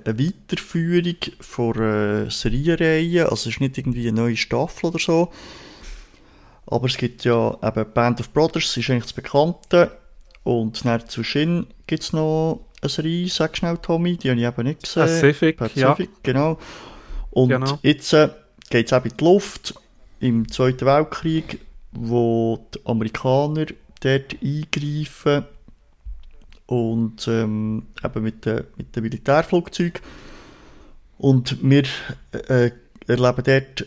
eine 0.05 0.19
Weiterführung 0.19 1.15
von 1.39 1.75
einer 1.75 2.31
Serienreihe. 2.31 3.23
Also 3.23 3.49
es 3.49 3.55
ist 3.55 3.61
nicht 3.61 3.77
irgendwie 3.77 4.07
eine 4.07 4.21
neue 4.21 4.37
Staffel 4.37 4.87
oder 4.87 4.99
so. 4.99 5.31
Aber 6.67 6.85
es 6.87 6.97
gibt 6.97 7.23
ja 7.23 7.57
eben 7.63 7.93
Band 7.93 8.19
of 8.19 8.29
Brothers, 8.31 8.67
das 8.67 8.77
ist 8.77 8.89
eigentlich 8.89 9.03
das 9.03 9.13
Bekannte. 9.13 9.91
Und 10.43 10.85
dann 10.85 11.07
zu 11.07 11.23
Shin 11.23 11.67
gibt 11.87 12.03
es 12.03 12.13
noch 12.13 12.65
eine 12.81 12.89
Serie, 12.89 13.27
sag 13.27 13.57
schnell 13.57 13.77
Tommy, 13.77 14.17
die 14.17 14.29
habe 14.29 14.39
ich 14.39 14.47
eben 14.47 14.63
nicht 14.63 14.83
gesehen. 14.83 15.03
Pacific, 15.03 15.57
Pacific 15.57 16.09
ja. 16.09 16.19
genau. 16.23 16.59
Und 17.31 17.49
genau. 17.49 17.79
jetzt 17.81 18.13
äh, 18.13 18.29
geht 18.69 18.87
es 18.87 18.91
eben 18.91 19.09
in 19.09 19.17
die 19.17 19.23
Luft 19.23 19.73
im 20.19 20.51
Zweiten 20.51 20.85
Weltkrieg, 20.85 21.59
wo 21.91 22.67
die 22.73 22.79
Amerikaner 22.85 23.65
dort 24.01 24.35
eingreifen 24.41 25.45
und 26.69 27.27
ähm, 27.27 27.87
eben 28.03 28.23
mit 28.23 28.45
den 28.45 28.63
mit 28.77 28.95
den 28.95 29.01
Militärflugzeugen. 29.01 30.01
Und 31.17 31.57
wir 31.63 31.83
äh, 32.31 32.69
erleben 33.07 33.43
dort 33.43 33.85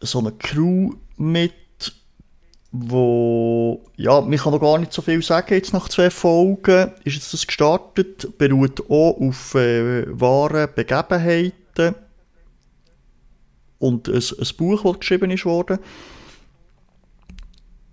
so 0.00 0.18
eine 0.18 0.32
Crew 0.32 0.94
mit, 1.16 1.52
wo, 2.72 3.84
ja, 3.94 4.20
man 4.20 4.36
kann 4.36 4.52
noch 4.52 4.60
gar 4.60 4.78
nicht 4.78 4.92
so 4.92 5.00
viel 5.00 5.22
sagen, 5.22 5.54
jetzt 5.54 5.72
nach 5.72 5.88
zwei 5.88 6.10
Folgen 6.10 6.90
ist 7.04 7.14
jetzt 7.14 7.32
das 7.32 7.46
gestartet, 7.46 8.36
beruht 8.36 8.90
auch 8.90 9.20
auf 9.20 9.54
äh, 9.54 10.06
wahren 10.08 10.68
Begebenheiten 10.74 11.94
und 13.78 14.08
ein, 14.08 14.14
ein 14.16 14.56
Buch, 14.56 14.82
das 14.82 14.98
geschrieben 14.98 15.30
ist 15.30 15.44
worden. 15.44 15.78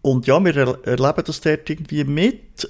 Und 0.01 0.25
ja, 0.25 0.43
wir 0.43 0.57
er 0.57 0.83
erleben 0.83 1.23
das 1.27 1.41
dort 1.41 1.69
irgendwie 1.69 2.03
mit, 2.03 2.67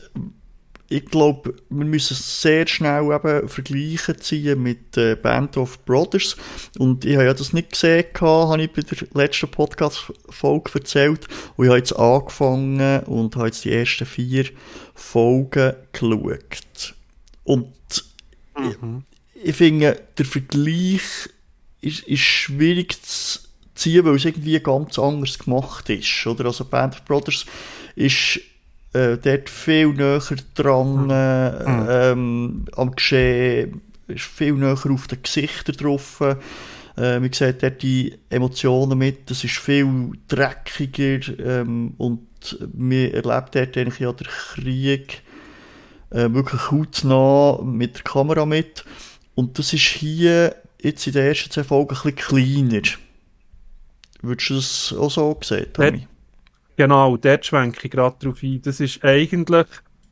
ich 0.93 1.05
glaube, 1.05 1.55
wir 1.69 1.85
müssen 1.85 2.15
sehr 2.15 2.67
schnell 2.67 3.11
eben 3.11 3.49
Vergleiche 3.49 4.15
ziehen 4.17 4.61
mit 4.61 4.95
äh, 4.95 5.15
Band 5.15 5.57
of 5.57 5.83
Brothers. 5.85 6.37
Und 6.77 7.03
ich 7.03 7.15
habe 7.15 7.25
ja 7.25 7.33
das 7.33 7.51
nicht 7.51 7.71
gesehen, 7.71 8.05
habe 8.21 8.61
ich 8.61 8.71
bei 8.71 8.83
der 8.83 9.07
letzten 9.15 9.49
Podcast-Folge 9.49 10.71
erzählt. 10.75 11.27
Und 11.55 11.65
ich 11.65 11.69
habe 11.69 11.79
jetzt 11.79 11.93
angefangen 11.93 12.99
und 13.05 13.35
habe 13.35 13.47
jetzt 13.47 13.65
die 13.65 13.73
ersten 13.73 14.05
vier 14.05 14.45
Folgen 14.93 15.73
geschaut. 15.91 16.93
Und 17.43 17.73
mhm. 18.55 19.03
ich, 19.33 19.49
ich 19.49 19.55
finde, 19.55 19.99
der 20.15 20.25
Vergleich 20.25 21.01
ist, 21.81 22.03
ist 22.03 22.21
schwierig 22.21 23.01
zu 23.01 23.39
ziehen, 23.73 24.05
weil 24.05 24.15
es 24.15 24.25
irgendwie 24.25 24.59
ganz 24.59 24.99
anders 24.99 25.39
gemacht 25.39 25.89
ist. 25.89 26.27
Oder? 26.27 26.45
Also 26.45 26.65
Band 26.65 26.93
of 26.93 27.05
Brothers 27.05 27.47
ist 27.95 28.39
dort 28.93 29.49
viel 29.49 29.89
näher 29.89 30.21
dran 30.53 31.09
äh, 31.09 31.69
mhm. 31.69 31.87
ähm, 31.89 32.65
am 32.75 32.95
Geschehen, 32.95 33.81
ist 34.07 34.25
viel 34.25 34.53
näher 34.53 34.77
auf 34.89 35.07
den 35.07 35.21
Gesichtern 35.21 35.75
drauf. 35.75 36.21
Äh, 36.21 37.19
man 37.19 37.33
sieht 37.33 37.63
dort 37.63 37.81
die 37.81 38.13
Emotionen 38.29 38.97
mit, 38.97 39.29
das 39.29 39.43
ist 39.43 39.57
viel 39.57 40.11
dreckiger 40.27 41.39
ähm, 41.39 41.95
und 41.97 42.27
man 42.73 43.11
erlebt 43.11 43.55
dort 43.55 43.77
eigentlich 43.77 43.99
ja 43.99 44.13
den 44.13 44.27
Krieg 44.27 45.23
äh, 46.11 46.31
wirklich 46.31 46.71
hautnah 46.71 47.61
mit 47.63 47.95
der 47.95 48.03
Kamera 48.03 48.45
mit. 48.45 48.85
Und 49.35 49.57
das 49.57 49.73
ist 49.73 49.81
hier 49.81 50.55
jetzt 50.79 51.07
in 51.07 51.13
den 51.13 51.25
ersten 51.25 51.49
zwei 51.49 51.63
Folgen 51.63 51.95
ein 51.95 52.13
bisschen 52.13 52.15
kleiner. 52.15 52.81
Würdest 54.21 54.49
du 54.49 54.55
das 54.55 54.95
auch 54.97 55.09
so 55.09 55.39
sehen, 55.41 55.67
Tommy? 55.73 56.07
Genau, 56.75 57.17
dort 57.17 57.45
schwenke 57.45 57.85
ich 57.85 57.91
gerade 57.91 58.15
drauf 58.19 58.41
ein. 58.41 58.61
Das 58.61 58.79
ist 58.79 59.03
eigentlich 59.03 59.67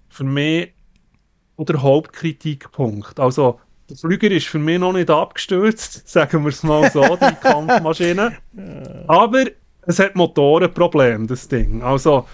für 0.10 0.24
mich 0.24 0.74
der 1.58 1.82
Hauptkritikpunkt. 1.82 3.20
Also, 3.20 3.60
der 3.90 3.98
Flüger 3.98 4.32
ist 4.32 4.48
für 4.48 4.60
mich 4.60 4.80
noch 4.80 4.94
nicht 4.94 5.10
abgestürzt, 5.10 6.08
sagen 6.08 6.44
wir 6.44 6.50
es 6.50 6.64
mal 6.64 6.90
so, 6.92 7.04
die 7.16 7.36
Kampfmaschine. 7.42 8.38
Aber 9.08 9.46
es 9.84 10.00
hat 10.00 10.16
Motorenprobleme, 10.16 11.28
das 11.28 11.48
Ding. 11.48 11.84
Also, 11.84 12.26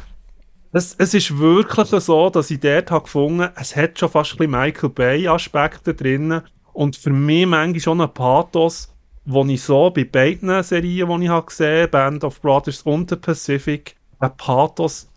es, 0.73 0.95
es 0.97 1.13
ist 1.13 1.38
wirklich 1.38 1.88
so, 1.88 2.30
dass 2.30 2.51
ich 2.51 2.59
dort 2.59 2.91
habe 2.91 3.03
gefunden 3.03 3.49
es 3.55 3.75
hat 3.75 3.97
schon 3.97 4.09
fast 4.09 4.34
ein 4.34 4.38
bisschen 4.38 4.51
Michael 4.51 4.89
Bay-Aspekte 4.89 5.93
drin. 5.93 6.41
Und 6.73 6.95
für 6.95 7.09
mich 7.09 7.47
manchmal 7.47 7.80
schon 7.80 8.01
ein 8.01 8.13
Pathos, 8.13 8.93
den 9.25 9.49
ich 9.49 9.63
so 9.63 9.89
bei 9.89 10.03
beiden 10.03 10.61
Serien, 10.63 11.09
die 11.09 11.25
ich 11.25 11.30
habe 11.30 11.47
gesehen 11.47 11.89
Band 11.89 12.23
of 12.23 12.41
Brothers 12.41 12.84
und 12.84 13.09
The 13.09 13.15
Pacific, 13.15 13.95
ein 14.20 14.38
Pathos 14.38 15.09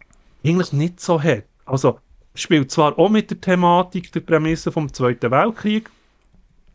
eigentlich 0.44 0.72
nicht 0.72 1.00
so 1.00 1.22
hat. 1.22 1.44
Also, 1.66 1.98
spielt 2.34 2.70
zwar 2.70 2.98
auch 2.98 3.08
mit 3.08 3.30
der 3.30 3.40
Thematik, 3.40 4.12
der 4.12 4.20
Prämisse 4.20 4.72
vom 4.72 4.92
Zweiten 4.92 5.30
Weltkrieg, 5.30 5.90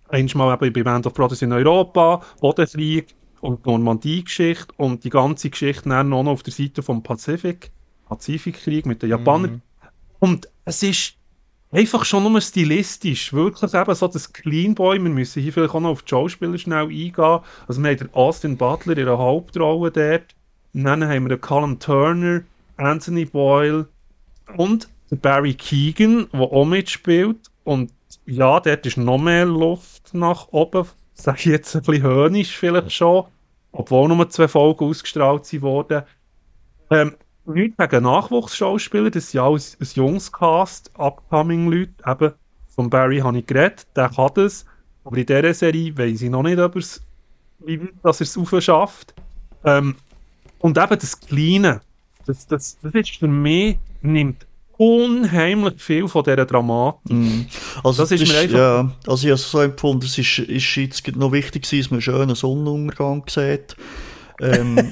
einmal 0.09 0.55
eben 0.55 0.73
bei 0.73 0.83
Band 0.83 1.07
of 1.07 1.13
Brothers 1.13 1.41
in 1.41 1.51
Europa, 1.51 2.21
Bodenkrieg 2.39 3.07
und 3.41 3.65
Normandie-Geschichte 3.65 4.73
und 4.77 5.03
die 5.03 5.09
ganze 5.09 5.49
Geschichte 5.49 5.89
dann 5.89 6.09
noch 6.09 6.25
auf 6.25 6.43
der 6.43 6.53
Seite 6.53 6.83
vom 6.83 7.03
Pazifik. 7.03 7.71
Pazifikkrieg 8.07 8.85
mit 8.85 9.01
den 9.01 9.09
Japanern. 9.09 9.51
Mhm. 9.51 9.61
Und 10.19 10.49
es 10.65 10.83
ist 10.83 11.15
einfach 11.71 12.05
schon 12.05 12.23
nur 12.23 12.39
stilistisch, 12.41 13.33
wirklich 13.33 13.73
eben 13.73 13.95
so 13.95 14.07
das 14.07 14.31
Clean 14.31 14.75
Boy, 14.75 15.01
wir 15.03 15.09
müssen 15.09 15.41
hier 15.41 15.51
vielleicht 15.51 15.73
auch 15.73 15.79
noch 15.79 15.89
auf 15.89 16.03
die 16.03 16.09
Schauspieler 16.09 16.57
schnell 16.57 16.85
eingehen. 16.85 17.39
Also 17.67 17.81
wir 17.81 17.89
haben 17.89 17.97
den 17.97 18.13
Austin 18.13 18.57
Butler 18.57 18.97
in 18.97 19.05
der 19.05 19.17
Hauptrolle 19.17 19.91
dort, 19.91 20.35
und 20.75 20.83
dann 20.83 21.07
haben 21.07 21.23
wir 21.23 21.29
den 21.29 21.41
Callum 21.41 21.79
Turner, 21.79 22.41
Anthony 22.75 23.23
Boyle 23.23 23.87
und 24.57 24.89
Barry 25.09 25.53
Keegan, 25.53 26.27
der 26.33 26.41
auch 26.41 26.65
mitspielt. 26.65 27.49
Und 27.63 27.93
ja, 28.25 28.59
dort 28.59 28.85
ist 28.85 28.97
noch 28.97 29.17
mehr 29.17 29.45
Luft 29.45 30.13
nach 30.13 30.49
oben. 30.51 30.85
Sag 31.13 31.39
ich 31.39 31.45
jetzt 31.45 31.75
ein 31.77 31.83
bisschen 31.83 32.03
höhnisch 32.03 32.57
vielleicht 32.57 32.91
schon, 32.91 33.23
obwohl 33.71 34.09
nur 34.09 34.29
zwei 34.29 34.49
Folgen 34.49 34.83
ausgestrahlt 34.83 35.61
wurden. 35.61 36.03
Ähm, 36.91 37.15
nichts 37.45 37.77
gegen 37.77 38.03
Nachwuchsschauspieler, 38.03 39.11
das 39.11 39.31
sind 39.31 39.39
alles 39.39 39.77
ein 39.79 39.87
junges 39.93 40.29
Cast, 40.29 40.91
Upcoming-Leute, 40.97 41.93
eben 42.05 42.33
von 42.67 42.89
Barry 42.89 43.19
habe 43.19 43.37
ich 43.37 43.45
geredet, 43.45 43.87
der 43.95 44.09
kann 44.09 44.31
das, 44.35 44.65
aber 45.05 45.15
in 45.15 45.25
dieser 45.25 45.53
Serie 45.53 45.97
weiß 45.97 46.21
ich 46.21 46.29
noch 46.29 46.43
nicht, 46.43 46.59
ob 46.59 46.75
er's, 46.75 47.01
wie 47.59 47.79
dass 48.03 48.19
er 48.19 48.25
es 48.25 48.37
aufschafft. 48.37 49.13
Ähm, 49.63 49.95
und 50.65 50.79
eben 50.79 50.97
das 50.99 51.19
Kleine, 51.19 51.81
das, 52.25 52.47
das, 52.47 52.79
das 52.81 52.93
ist 52.95 53.17
für 53.17 53.27
mich, 53.27 53.77
nimmt 54.01 54.47
unheimlich 54.77 55.79
viel 55.79 56.07
von 56.07 56.23
dieser 56.23 56.47
Dramatik. 56.47 57.11
Mm. 57.11 57.41
Also 57.83 58.01
das, 58.01 58.09
das 58.09 58.21
ist 58.21 58.27
mir 58.27 58.39
einfach... 58.39 58.57
Ja, 58.57 58.91
also 59.05 59.27
ich 59.27 59.31
habe 59.31 59.33
es 59.33 59.51
so 59.51 59.59
empfunden, 59.59 60.05
es 60.05 60.17
ist, 60.17 60.39
ist 60.39 60.75
jetzt 60.75 61.15
noch 61.15 61.31
wichtig 61.31 61.69
dass 61.69 61.91
man 61.91 61.97
einen 61.97 62.01
schönen 62.01 62.33
Sonnenuntergang 62.33 63.25
sieht. 63.29 63.75
Ähm, 64.41 64.91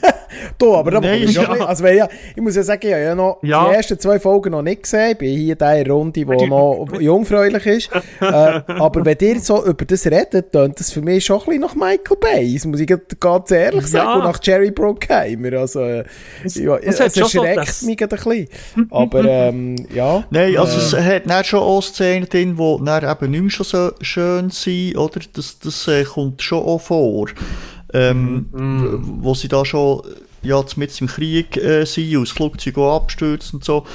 du, 0.57 0.75
aber 0.75 0.91
da 0.91 1.13
ich, 1.13 1.33
ja. 1.33 1.49
also, 1.49 1.85
ja, 1.85 2.07
ich 2.35 2.41
muss 2.41 2.55
ja 2.55 2.63
sagen, 2.63 2.87
ich 2.87 2.93
habe 2.93 3.03
ja 3.03 3.15
noch 3.15 3.39
ja. 3.41 3.67
die 3.67 3.75
ersten 3.75 3.99
zwei 3.99 4.19
Folgen 4.19 4.51
noch 4.51 4.61
nicht 4.61 4.83
gesehen. 4.83 5.11
Ich 5.11 5.17
bin 5.17 5.37
hier 5.37 5.51
in 5.53 5.57
dieser 5.57 5.91
Runde, 5.91 6.25
die 6.25 6.47
noch 6.47 6.87
jungfräulich 6.99 7.65
ist. 7.65 7.89
äh, 8.21 8.25
aber 8.25 9.03
wenn 9.03 9.17
ihr 9.19 9.39
so 9.41 9.65
über 9.65 9.83
das 9.85 10.05
redet, 10.05 10.51
tönt 10.51 10.79
das 10.79 10.91
für 10.91 11.01
mich 11.01 11.25
schon 11.25 11.39
ein 11.39 11.45
bisschen 11.45 11.61
nach 11.61 11.75
Michael 11.75 12.17
Bay. 12.19 12.53
Das 12.53 12.65
muss 12.65 12.79
ich 12.79 12.91
ganz 13.19 13.51
ehrlich 13.51 13.85
sagen. 13.87 14.09
Ja. 14.09 14.15
Und 14.15 14.23
nach 14.23 14.39
Jerry 14.41 14.71
Bruckheimer. 14.71 15.53
Also, 15.59 15.81
äh, 15.81 16.05
es, 16.43 16.55
ja, 16.55 16.77
es, 16.77 16.99
es 16.99 17.17
erschreckt 17.17 17.67
so 17.67 17.85
mich 17.85 18.01
ein 18.01 18.09
bisschen. 18.09 18.47
Aber 18.91 19.25
ähm, 19.25 19.75
ja. 19.93 20.23
Nein, 20.29 20.57
also 20.57 20.77
äh, 20.77 21.01
es 21.01 21.05
hat 21.05 21.25
nicht 21.25 21.45
schon 21.47 21.59
auch 21.59 21.81
Szenen 21.81 22.29
drin, 22.29 22.55
die 22.55 22.61
eben 22.61 23.31
nicht 23.31 23.57
mehr 23.57 23.65
so 23.65 23.91
schön 24.01 24.49
sind. 24.51 24.97
Oder? 24.97 25.19
Das, 25.33 25.59
das 25.59 25.87
äh, 25.87 26.03
kommt 26.05 26.41
schon 26.41 26.63
auch 26.63 26.79
vor 26.79 27.27
ähm, 27.93 28.49
mm. 28.51 29.23
wo 29.23 29.33
sie 29.33 29.47
da 29.47 29.63
schon 29.63 30.01
ja, 30.41 30.63
mit 30.75 31.01
im 31.01 31.07
Krieg 31.07 31.57
äh, 31.57 31.85
sind 31.85 32.13
das 32.13 32.31
Flugzeug 32.31 32.77
auch 32.77 32.95
abstürzt 32.97 33.53
und 33.53 33.63
so. 33.63 33.85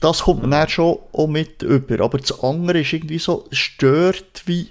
Das 0.00 0.20
kommt 0.20 0.42
man 0.42 0.52
dann 0.52 0.68
schon 0.68 0.98
auch 1.12 1.26
mit 1.26 1.62
über. 1.62 2.04
Aber 2.04 2.18
das 2.18 2.42
andere 2.42 2.80
ist 2.80 2.92
irgendwie 2.92 3.18
so, 3.18 3.46
stört 3.50 4.42
wie 4.46 4.68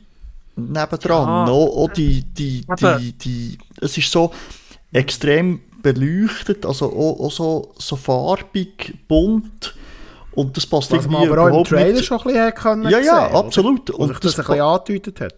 nebendran. 0.56 1.28
Ja. 1.28 1.46
No? 1.46 1.64
Auch 1.66 1.92
die, 1.92 2.24
die, 2.24 2.66
die, 2.80 3.12
die, 3.14 3.58
es 3.82 3.98
ist 3.98 4.12
so 4.12 4.32
extrem 4.94 5.62
beleuchtet, 5.82 6.66
also 6.66 6.88
auch, 6.88 7.20
auch 7.20 7.32
so, 7.32 7.74
so 7.78 7.96
farbig, 7.96 8.94
bunt. 9.08 9.76
Und 10.32 10.56
das 10.56 10.68
passt 10.68 10.92
Was 10.92 11.00
irgendwie 11.06 11.28
man 11.28 11.40
aber 11.40 11.52
auch 11.52 11.58
im 11.58 11.64
Trailer 11.64 11.94
nicht. 11.94 12.06
schon 12.06 12.20
ein 12.20 12.24
bisschen 12.26 12.54
können 12.54 12.90
Ja, 12.90 13.00
ja, 13.00 13.28
sehen, 13.28 13.36
absolut. 13.36 13.90
Oder? 13.90 14.00
Und 14.00 14.10
das, 14.12 14.20
das 14.20 14.40
ein 14.40 14.46
bisschen 14.46 14.62
angedeutet 14.62 15.22
hat. 15.22 15.34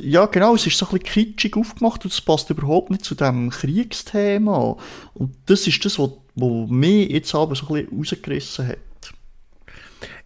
Ja, 0.00 0.26
genau, 0.26 0.54
es 0.54 0.66
ist 0.66 0.76
so 0.76 0.86
ein 0.86 0.98
bisschen 0.98 1.04
kitschig 1.04 1.56
aufgemacht 1.56 2.04
und 2.04 2.12
es 2.12 2.20
passt 2.20 2.50
überhaupt 2.50 2.90
nicht 2.90 3.04
zu 3.04 3.14
dem 3.14 3.50
Kriegsthema. 3.50 4.76
Und 5.14 5.34
das 5.46 5.66
ist 5.66 5.84
das, 5.84 5.98
was, 5.98 6.10
was 6.34 6.70
mich 6.70 7.10
jetzt 7.10 7.34
aber 7.34 7.54
so 7.54 7.66
ein 7.68 7.86
bisschen 7.86 7.98
rausgerissen 7.98 8.68
hat. 8.68 8.78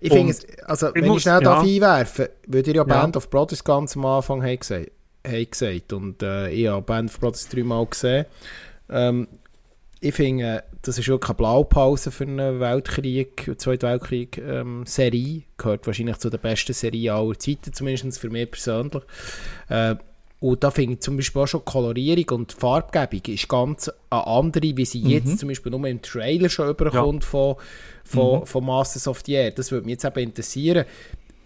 Ich 0.01 0.13
finde 0.13 0.33
es, 0.33 0.47
also 0.65 0.91
wenn 0.95 1.13
ich 1.13 1.23
schnell 1.23 1.43
ja. 1.43 1.61
einwerfen 1.61 2.29
würde 2.47 2.71
ich 2.71 2.77
ja, 2.77 2.85
Band 2.85 3.17
of 3.17 3.31
Brothers 3.31 3.63
ganz 3.63 3.97
am 3.97 4.07
Anfang 4.07 4.43
haben 4.43 4.59
gesagt, 4.59 4.91
haben 5.27 5.51
gesagt. 5.51 5.93
und 5.93 6.23
äh, 6.23 6.51
ich 6.51 6.69
habe 6.69 6.83
Band 6.83 7.11
of 7.11 7.21
Brothers 7.21 7.49
dreimal 7.49 7.87
gesehen. 7.87 8.27
Ähm, 8.91 9.29
ich 10.01 10.15
finde, 10.15 10.65
das 10.83 10.99
ist 10.99 11.09
wirklich 11.09 11.31
eine 11.31 11.37
Blaupause 11.37 12.11
für 12.11 12.25
eine 12.25 12.61
Weltkrieg, 12.61 13.53
Zweite 13.59 13.87
Weltkrieg-Serie. 13.87 15.35
Ähm, 15.37 15.45
Gehört 15.57 15.87
wahrscheinlich 15.87 16.19
zu 16.19 16.31
den 16.31 16.41
besten 16.41 16.73
Serien 16.73 17.15
aller 17.15 17.39
Zeiten, 17.39 17.73
zumindest 17.73 18.21
für 18.21 18.31
mich 18.31 18.51
persönlich. 18.51 19.03
Äh, 19.69 19.97
und 20.41 20.63
da 20.63 20.71
finde 20.71 20.95
ich 20.95 21.01
zum 21.01 21.17
Beispiel 21.17 21.43
auch 21.43 21.49
schon 21.49 21.65
Kolorierung 21.65 22.41
und 22.41 22.53
Farbgebung 22.53 23.23
ist 23.27 23.49
ganz 23.49 23.91
eine 24.09 24.27
andere, 24.27 24.77
wie 24.77 24.85
sie 24.85 25.03
mhm. 25.03 25.11
jetzt 25.11 25.39
zum 25.41 25.49
Beispiel 25.49 25.73
nur 25.73 25.85
im 25.87 26.01
Trailer 26.01 26.49
schon 26.49 26.69
überkommt 26.69 27.25
ja. 27.25 27.29
von, 27.29 27.57
von, 28.05 28.41
mhm. 28.41 28.47
von 28.47 28.65
Masters 28.65 29.09
of 29.09 29.23
the 29.27 29.33
Air. 29.33 29.51
Das 29.51 29.73
würde 29.73 29.87
mich 29.87 29.95
jetzt 29.95 30.05
eben 30.05 30.21
interessieren. 30.21 30.85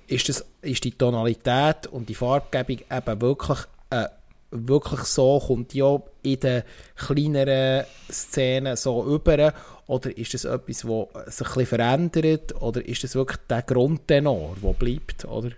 Ist, 0.08 0.28
das, 0.28 0.44
ist 0.60 0.84
die 0.84 0.90
Tonalität 0.90 1.86
und 1.90 2.10
die 2.10 2.14
Farbgebung 2.14 2.80
eben 2.90 3.20
wirklich 3.22 3.60
eine 3.88 4.10
wirklich 4.52 5.00
so, 5.00 5.40
kommt 5.40 5.74
ja 5.74 6.00
in 6.22 6.40
den 6.40 6.62
kleineren 6.96 7.84
Szenen 8.10 8.76
so 8.76 9.04
über? 9.04 9.52
Oder 9.86 10.16
ist 10.16 10.34
das 10.34 10.44
etwas, 10.44 10.86
das 11.14 11.36
sich 11.36 11.56
ein 11.56 11.66
verändert? 11.66 12.62
Oder 12.62 12.86
ist 12.86 13.02
das 13.02 13.14
wirklich 13.14 13.38
der 13.48 13.62
Grundtenor, 13.62 14.56
der 14.62 14.72
bleibt? 14.74 15.24
Oder? 15.24 15.50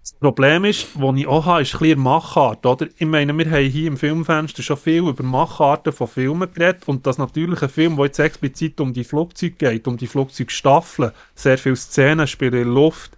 Das 0.00 0.12
Problem 0.12 0.64
ist, 0.64 0.86
das 0.94 1.16
ich 1.16 1.26
auch 1.26 1.46
habe, 1.46 1.62
ist 1.62 1.74
ein 1.74 1.80
bisschen 1.80 2.00
Machart. 2.00 2.64
Oder? 2.64 2.86
Ich 2.96 3.06
meine, 3.06 3.36
wir 3.36 3.50
haben 3.50 3.68
hier 3.68 3.88
im 3.88 3.96
Filmfenster 3.96 4.62
schon 4.62 4.76
viel 4.76 5.08
über 5.08 5.24
Macharten 5.24 5.92
von 5.92 6.06
Filmen 6.06 6.52
geredet 6.52 6.82
und 6.86 7.06
das 7.08 7.18
natürlich 7.18 7.60
ein 7.60 7.68
Film, 7.68 7.96
der 7.96 8.06
jetzt 8.06 8.20
explizit 8.20 8.80
um 8.80 8.92
die 8.92 9.02
Flugzeuge 9.02 9.56
geht, 9.56 9.88
um 9.88 9.96
die 9.96 10.06
Flugzeugstaffeln, 10.06 11.10
sehr 11.34 11.58
viele 11.58 11.74
Szenen 11.74 12.28
spielen 12.28 12.62
in 12.62 12.68
Luft, 12.68 13.16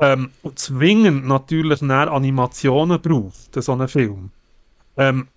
ähm, 0.00 0.30
und 0.42 0.58
zwingend 0.58 1.26
natürlich 1.26 1.82
näher 1.82 2.10
Animationen 2.10 3.00
braucht, 3.00 3.62
so 3.62 3.72
einen 3.72 3.88
Film. 3.88 4.30
Ähm, 4.96 5.28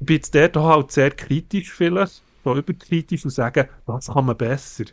ich 0.00 0.06
bin 0.06 0.16
jetzt 0.16 0.34
dort 0.34 0.56
halt 0.56 0.92
sehr 0.92 1.10
kritisch 1.10 1.72
vielleicht, 1.72 2.22
so 2.44 2.56
überkritisch 2.56 3.24
und 3.24 3.30
sagen, 3.30 3.68
das 3.86 4.06
kann 4.06 4.26
man 4.26 4.36
besser. 4.36 4.84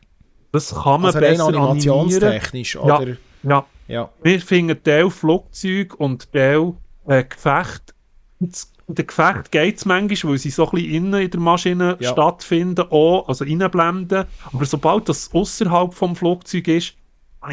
Das 0.51 0.73
kann 0.73 1.01
man 1.01 1.05
also 1.05 1.19
besser 1.19 1.47
animationstechnisch, 1.47 2.75
oder? 2.77 3.07
Ja, 3.07 3.15
ja. 3.43 3.65
ja. 3.87 4.09
Wir 4.23 4.41
finden 4.41 4.81
Teil 4.83 5.09
Flugzeug 5.09 5.95
und 5.99 6.31
Teil 6.31 6.73
äh, 7.07 7.23
Gefecht. 7.23 7.93
In 8.39 8.51
der 8.87 9.05
Gefecht 9.05 9.51
geht 9.51 9.77
es 9.77 9.85
manchmal, 9.85 10.33
weil 10.33 10.37
sie 10.37 10.49
so 10.49 10.65
ein 10.65 10.71
bisschen 10.71 10.93
innen 10.93 11.21
in 11.21 11.31
der 11.31 11.39
Maschine 11.39 11.97
ja. 11.99 12.11
stattfinden, 12.11 12.85
auch, 12.89 13.27
also 13.27 13.45
reinblenden. 13.45 14.25
Aber 14.51 14.65
sobald 14.65 15.09
das 15.09 15.33
außerhalb 15.33 15.93
vom 15.93 16.15
Flugzeug 16.15 16.67
ist, 16.67 16.95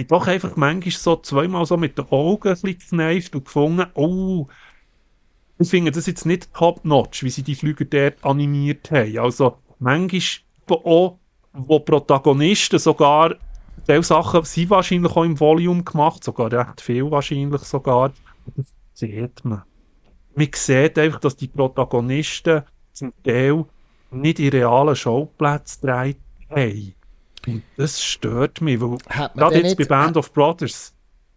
ich 0.01 0.07
doch 0.07 0.27
einfach 0.27 0.57
manchmal 0.57 0.93
so 0.93 1.17
zweimal 1.17 1.67
so 1.67 1.77
mit 1.77 1.99
den 1.99 2.07
Augen 2.11 2.49
ein 2.49 2.61
bisschen 2.61 3.01
und 3.33 3.45
gefunden, 3.45 3.87
oh, 3.95 4.49
ich 5.59 5.71
finde 5.71 5.93
das 5.93 6.07
jetzt 6.07 6.27
nicht 6.27 6.53
top-notch, 6.55 7.23
wie 7.23 7.31
sie 7.31 7.43
die 7.43 7.55
Flüge 7.55 7.87
dort 7.87 8.25
animiert 8.25 8.91
haben. 8.91 9.19
Also 9.19 9.59
manchmal 9.79 10.23
auch, 10.69 11.19
wo 11.53 11.79
Protagonisten 11.81 12.79
sogar 12.79 13.37
diese 13.89 14.03
Sachen 14.03 14.45
sind 14.45 14.71
wahrscheinlich 14.71 15.13
auch 15.13 15.25
im 15.25 15.39
Volume 15.39 15.83
gemacht, 15.83 16.23
sogar 16.23 16.53
recht 16.53 16.81
viel 16.81 17.11
wahrscheinlich 17.11 17.63
sogar. 17.63 18.13
Das 18.57 18.67
sieht 18.95 19.45
man. 19.45 19.63
Man 20.35 20.49
sieht 20.55 20.99
einfach, 20.99 21.21
dass 21.21 21.37
die 21.37 21.49
Protagonisten 21.49 22.63
zum 22.93 23.13
Teil 23.25 23.65
nicht 24.11 24.39
in 24.39 24.51
realen 24.51 24.97
Schauplätzen 24.97 25.87
drehen 25.87 26.17
haben. 26.51 26.95
Und 27.47 27.63
das 27.77 28.03
stört 28.03 28.61
mich, 28.61 28.81
weil 28.81 28.99
gerade 29.35 29.59
jetzt 29.59 29.77
bei 29.77 29.85
Band 29.85 30.17
of 30.17 30.33
Brothers 30.33 30.93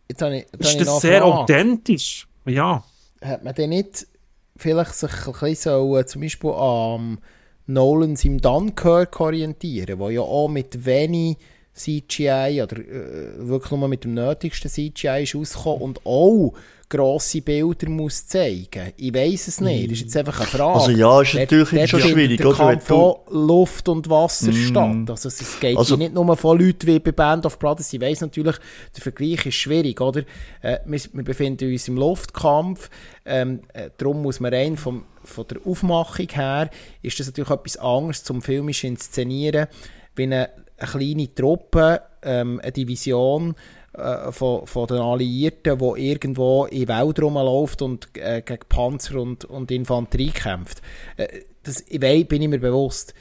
jetzt 0.10 0.22
habe 0.22 0.38
ich, 0.38 0.46
jetzt 0.54 0.76
ist 0.76 0.88
das 0.88 1.02
sehr 1.02 1.22
Frage. 1.22 1.34
authentisch. 1.34 2.28
Ja. 2.46 2.84
Hat 3.24 3.44
man 3.44 3.56
denn 3.56 3.70
nicht 3.70 4.08
vielleicht 4.56 4.94
sich 4.96 5.12
ein 5.12 5.34
bisschen 5.34 5.56
so, 5.56 5.98
äh, 5.98 6.06
zum 6.06 6.22
Beispiel 6.22 6.52
am 6.52 7.20
Nolans 7.68 8.24
im 8.24 8.40
Dunkirk 8.40 9.20
orientieren, 9.20 10.00
wo 10.00 10.10
ja 10.10 10.22
auch 10.22 10.48
mit 10.48 10.86
wenig 10.86 11.38
CGI 11.76 12.62
oder 12.64 12.78
äh, 12.78 13.48
wirklich 13.48 13.72
nur 13.72 13.88
mit 13.88 14.06
dem 14.06 14.14
nötigsten 14.14 14.72
CGI 14.72 15.24
ist 15.24 15.36
rausgekommen 15.36 15.82
und 15.82 16.06
auch 16.06 16.54
grosse 16.88 17.42
Bilder 17.42 17.90
muss 17.90 18.28
zeigen. 18.28 18.94
Ich 18.96 19.14
weiß 19.14 19.48
es 19.48 19.62
nicht. 19.62 19.86
Das 19.86 19.98
ist 19.98 20.02
jetzt 20.04 20.18
einfach 20.18 20.40
eine 20.40 20.48
Frage. 20.48 20.80
Also 20.80 20.92
ja, 20.92 21.22
ist 21.22 21.34
natürlich 21.34 21.70
dort, 21.70 21.94
dort 21.94 22.04
schwierig. 22.04 22.38
Der 22.38 22.48
oder? 22.48 22.80
von 22.80 23.16
Luft 23.30 23.90
und 23.90 24.10
Wasser 24.10 24.52
mm. 24.52 24.68
statt. 24.68 25.10
Also 25.10 25.30
es 25.30 25.60
geht 25.60 25.78
also, 25.78 25.96
nicht 25.96 26.14
nur 26.14 26.38
von 26.38 26.60
Leuten 26.60 26.88
wie 26.88 27.00
bei 27.00 27.12
Band 27.12 27.46
of 27.46 27.58
Brothers. 27.60 27.92
Ich 27.92 28.00
weiß 28.00 28.22
natürlich, 28.22 28.56
der 28.96 29.02
Vergleich 29.02 29.46
ist 29.46 29.56
schwierig, 29.56 30.00
oder? 30.00 30.22
Äh, 30.62 30.80
wir, 30.86 31.00
wir, 31.14 31.24
befinden 31.24 31.72
uns 31.72 31.88
im 31.88 31.98
Luftkampf. 31.98 32.90
Ähm, 33.26 33.62
äh, 33.74 33.90
darum 33.98 34.22
muss 34.22 34.40
man 34.40 34.54
rein 34.54 34.78
vom, 34.78 35.06
von 35.24 35.46
der 35.48 35.58
Aufmachung 35.66 36.28
her, 36.30 36.70
ist 37.02 37.20
das 37.20 37.28
natürlich 37.28 37.50
etwas 37.50 37.78
anderes 37.78 38.24
zum 38.24 38.44
filmisch 38.44 38.84
inszenieren, 38.84 39.68
wie 40.16 40.24
eine, 40.24 40.50
eine 40.78 40.90
kleine 40.90 41.34
Truppe, 41.34 42.02
ähm, 42.22 42.60
eine 42.62 42.72
Division, 42.72 43.56
äh, 43.94 44.32
von, 44.32 44.68
von 44.68 44.88
den 44.88 44.98
Alliierten, 44.98 45.78
die 45.78 46.10
irgendwo 46.10 46.66
im 46.66 46.88
Welt 46.88 47.22
rumläuft 47.22 47.82
und 47.82 48.10
äh, 48.18 48.42
gegen 48.42 48.64
Panzer 48.68 49.22
und, 49.22 49.46
und 49.46 49.72
Infanterie 49.72 50.32
kämpft. 50.32 50.82
Äh, 51.16 51.44
das 51.64 51.84
ich 51.88 52.02
weiß, 52.02 52.26
bin 52.26 52.42
ich 52.42 52.50
mir 52.50 52.60
bewusst. 52.60 53.14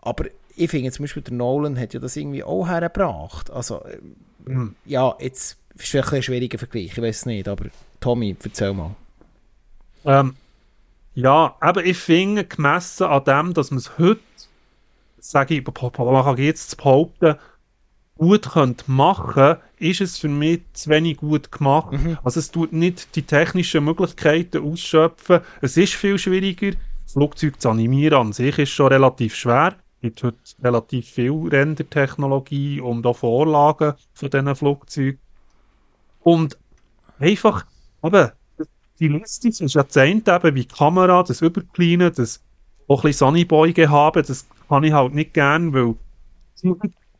Aber 0.00 0.26
ich 0.56 0.70
finde 0.70 0.92
zum 0.92 1.04
Beispiel, 1.04 1.22
der 1.22 1.34
Nolan 1.34 1.78
hat 1.78 1.94
ja 1.94 2.00
das 2.00 2.16
irgendwie 2.16 2.44
auch 2.44 2.68
hergebracht. 2.68 3.50
Also, 3.50 3.82
mhm. 4.44 4.76
ja, 4.84 5.14
jetzt 5.18 5.58
ist 5.74 5.88
vielleicht 5.88 6.12
ein 6.12 6.22
schwieriger 6.22 6.58
Vergleich, 6.58 6.86
ich 6.86 7.02
weiß 7.02 7.16
es 7.16 7.26
nicht, 7.26 7.48
aber 7.48 7.66
Tommy, 8.00 8.36
erzähl 8.42 8.72
mal. 8.74 8.94
Ähm, 10.04 10.36
ja, 11.14 11.56
aber 11.60 11.84
ich 11.84 11.98
finde, 11.98 12.44
gemessen 12.44 13.04
an 13.04 13.24
dem, 13.24 13.54
dass 13.54 13.70
man 13.70 13.78
es 13.78 13.98
heute, 13.98 14.20
sage 15.22 15.54
ich, 15.54 16.38
jetzt 16.38 16.76
behaupten, 16.76 17.36
gut 18.18 18.50
könnte 18.50 18.84
machen 18.90 19.56
ist 19.78 20.00
es 20.00 20.18
für 20.18 20.28
mich 20.28 20.60
zu 20.72 20.90
wenig 20.90 21.18
gut 21.18 21.50
gemacht. 21.50 21.92
Mhm. 21.92 22.18
Also 22.22 22.40
es 22.40 22.50
tut 22.50 22.72
nicht 22.72 23.16
die 23.16 23.22
technischen 23.22 23.84
Möglichkeiten 23.84 24.62
ausschöpfen. 24.62 25.40
Es 25.60 25.76
ist 25.76 25.94
viel 25.94 26.18
schwieriger. 26.18 26.76
Flugzeug 27.06 27.60
zu 27.60 27.70
animieren 27.70 28.18
an 28.18 28.32
sich 28.32 28.58
ist 28.58 28.70
schon 28.70 28.88
relativ 28.88 29.34
schwer. 29.34 29.74
Es 29.96 30.02
gibt 30.02 30.22
heute 30.22 30.38
relativ 30.62 31.08
viel 31.08 31.48
Rendertechnologie 31.48 32.80
und 32.80 33.06
auch 33.06 33.18
Vorlagen 33.18 33.94
von 34.14 34.30
diesen 34.30 34.56
Flugzeugen. 34.56 35.18
Und 36.20 36.58
einfach, 37.18 37.66
eben, 38.04 38.30
die 38.98 39.08
Liste 39.08 39.48
ist 39.48 39.60
ja 39.60 39.82
das 39.82 39.96
eine 39.96 40.22
eben 40.26 40.54
wie 40.54 40.66
die 40.66 40.74
Kamera, 40.74 41.22
das 41.22 41.42
Überkleinen, 41.42 42.12
das 42.14 42.40
auch 42.88 43.00
ein 43.00 43.08
bisschen 43.08 43.26
Sunnyboy-Gehabe, 43.26 44.22
das 44.22 44.46
kann 44.72 44.84
ich 44.84 44.92
halt 44.94 45.12
nicht 45.12 45.34
gern, 45.34 45.74
weil 45.74 45.96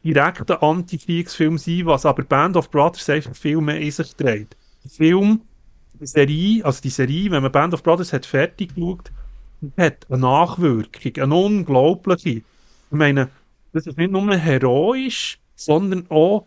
direkt 0.03 0.51
ein 0.51 0.57
Antikriegsfilm 0.57 1.59
sein, 1.59 1.85
was 1.85 2.07
aber 2.07 2.23
Band 2.23 2.57
of 2.57 2.71
Brothers 2.71 3.11
einfach 3.11 3.37
viel 3.37 3.61
mehr 3.61 3.79
in 3.79 3.91
sich 3.91 4.17
trägt. 4.17 4.57
Der 4.83 4.91
Film, 4.91 5.43
die 6.01 6.07
Serie, 6.07 6.65
also 6.65 6.81
die 6.81 6.89
Serie, 6.89 7.31
wenn 7.31 7.43
man 7.43 7.53
Band 7.53 7.75
of 7.75 7.83
Brothers 7.83 8.15
hat 8.15 8.25
fertig 8.25 8.75
geschaut, 8.75 9.13
hat 9.77 10.07
eine 10.09 10.23
Nachwirkung, 10.23 11.23
eine 11.23 11.35
unglaubliche. 11.35 12.31
Ich 12.31 12.45
meine, 12.89 13.29
das 13.75 13.87
ist 13.87 13.99
nicht 13.99 14.13
nur 14.13 14.35
heroisch, 14.35 15.39
sondern 15.55 16.07
auch 16.09 16.47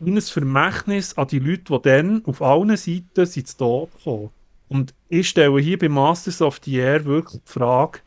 ein 0.00 0.20
Vermächtnis 0.20 1.18
an 1.18 1.26
die 1.26 1.40
Leute, 1.40 1.76
die 1.76 1.82
dann 1.82 2.24
auf 2.24 2.40
allen 2.40 2.76
Seiten 2.76 3.26
sind 3.26 3.48
zu 3.48 3.56
Tod 3.56 3.90
kommen. 4.04 4.30
Und 4.68 4.94
ich 5.08 5.28
stelle 5.28 5.60
hier 5.60 5.76
bei 5.76 5.88
Masters 5.88 6.40
of 6.40 6.60
the 6.62 6.76
Air 6.76 7.04
wirklich 7.04 7.42
die 7.42 7.52
Frage, 7.52 7.98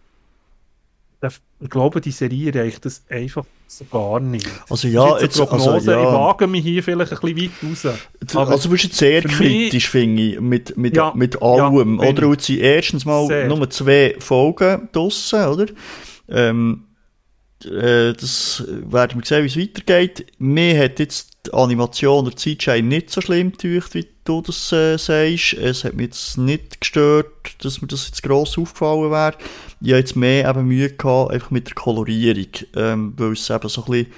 ich 1.59 1.69
glaube, 1.69 2.01
die 2.01 2.11
Serie 2.11 2.53
reicht 2.53 2.85
das 2.85 3.03
einfach 3.09 3.45
so 3.67 3.85
gar 3.85 4.19
nicht. 4.19 4.47
Also 4.69 4.87
ja, 4.87 5.19
jetzt, 5.19 5.37
Prognose, 5.37 5.71
also, 5.71 5.91
ja. 5.91 5.99
ich 5.99 6.13
wage 6.13 6.47
mich 6.47 6.63
hier 6.63 6.83
vielleicht 6.83 7.13
ein 7.13 7.33
bisschen 7.33 7.51
weit 7.63 7.85
raus. 7.85 8.35
Aber 8.35 8.51
also 8.51 8.63
du 8.63 8.69
bist 8.71 8.83
jetzt 8.83 8.97
sehr 8.97 9.21
kritisch, 9.21 9.89
finde 9.89 10.21
ich, 10.21 10.39
mit, 10.39 10.77
mit, 10.77 10.95
ja, 10.95 11.13
mit 11.15 11.41
allem. 11.41 11.99
Ja, 12.01 12.09
oder? 12.09 12.27
Und 12.27 12.41
sie 12.41 12.59
erstens 12.59 13.05
mal 13.05 13.25
sehr. 13.27 13.47
nur 13.47 13.69
zwei 13.69 14.15
Folgen 14.19 14.89
draussen, 14.91 15.45
oder? 15.45 15.65
Ähm, 16.27 16.83
äh, 17.63 18.13
das 18.13 18.63
werden 18.67 19.21
wir 19.21 19.25
sehen, 19.25 19.43
wie 19.43 19.47
es 19.47 19.57
weitergeht. 19.57 20.25
Mir 20.37 20.83
hat 20.83 20.99
jetzt 20.99 21.34
die 21.47 21.53
Animation 21.53 22.25
der 22.25 22.35
CGI 22.35 22.81
nicht 22.81 23.09
so 23.09 23.21
schlimm 23.21 23.51
getäuscht, 23.51 23.93
wie 23.93 24.07
du 24.23 24.41
das 24.41 24.71
äh, 24.71 24.97
sagst. 24.97 25.53
Es 25.53 25.83
hat 25.83 25.93
mich 25.93 26.07
jetzt 26.07 26.37
nicht 26.37 26.81
gestört, 26.81 27.63
dass 27.63 27.81
mir 27.81 27.87
das 27.87 28.07
jetzt 28.07 28.23
gross 28.23 28.57
aufgefallen 28.57 29.11
wäre. 29.11 29.35
Ich 29.81 29.89
habe 29.89 29.99
jetzt 29.99 30.15
mehr 30.15 30.49
eben 30.49 30.67
Mühe 30.67 30.89
gehabt, 30.89 31.31
einfach 31.31 31.51
mit 31.51 31.67
der 31.67 31.75
Kolorierung, 31.75 32.47
ähm, 32.75 33.13
weil 33.17 33.33
es 33.33 33.49
eben 33.49 33.69
so 33.69 33.85
ein 33.85 33.91
bisschen 33.91 34.13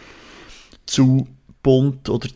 zu 0.85 1.27
bunt 1.61 2.09
oder 2.09 2.29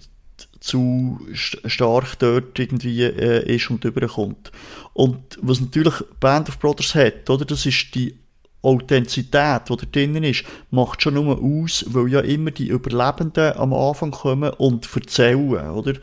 zu 0.59 1.19
stark 1.33 2.19
dort 2.19 2.59
irgendwie 2.59 3.03
äh, 3.03 3.55
ist 3.55 3.69
und 3.71 3.83
überkommt. 3.83 4.51
Und 4.93 5.39
was 5.41 5.59
natürlich 5.59 5.95
Band 6.19 6.49
of 6.49 6.59
Brothers 6.59 6.93
hat, 6.93 7.29
oder, 7.29 7.45
das 7.45 7.65
ist 7.65 7.95
die 7.95 8.15
Authentizität, 8.61 9.69
die 9.69 9.75
da 9.75 9.85
drinnen 9.91 10.23
ist, 10.23 10.43
macht 10.69 11.01
schon 11.01 11.15
nur 11.15 11.41
aus, 11.41 11.83
weil 11.87 12.09
ja 12.09 12.19
immer 12.19 12.51
die 12.51 12.67
Überlebenden 12.67 13.53
am 13.57 13.73
Anfang 13.73 14.11
kommen 14.11 14.51
und 14.51 14.87
erzählen, 14.95 15.69
oder? 15.71 15.93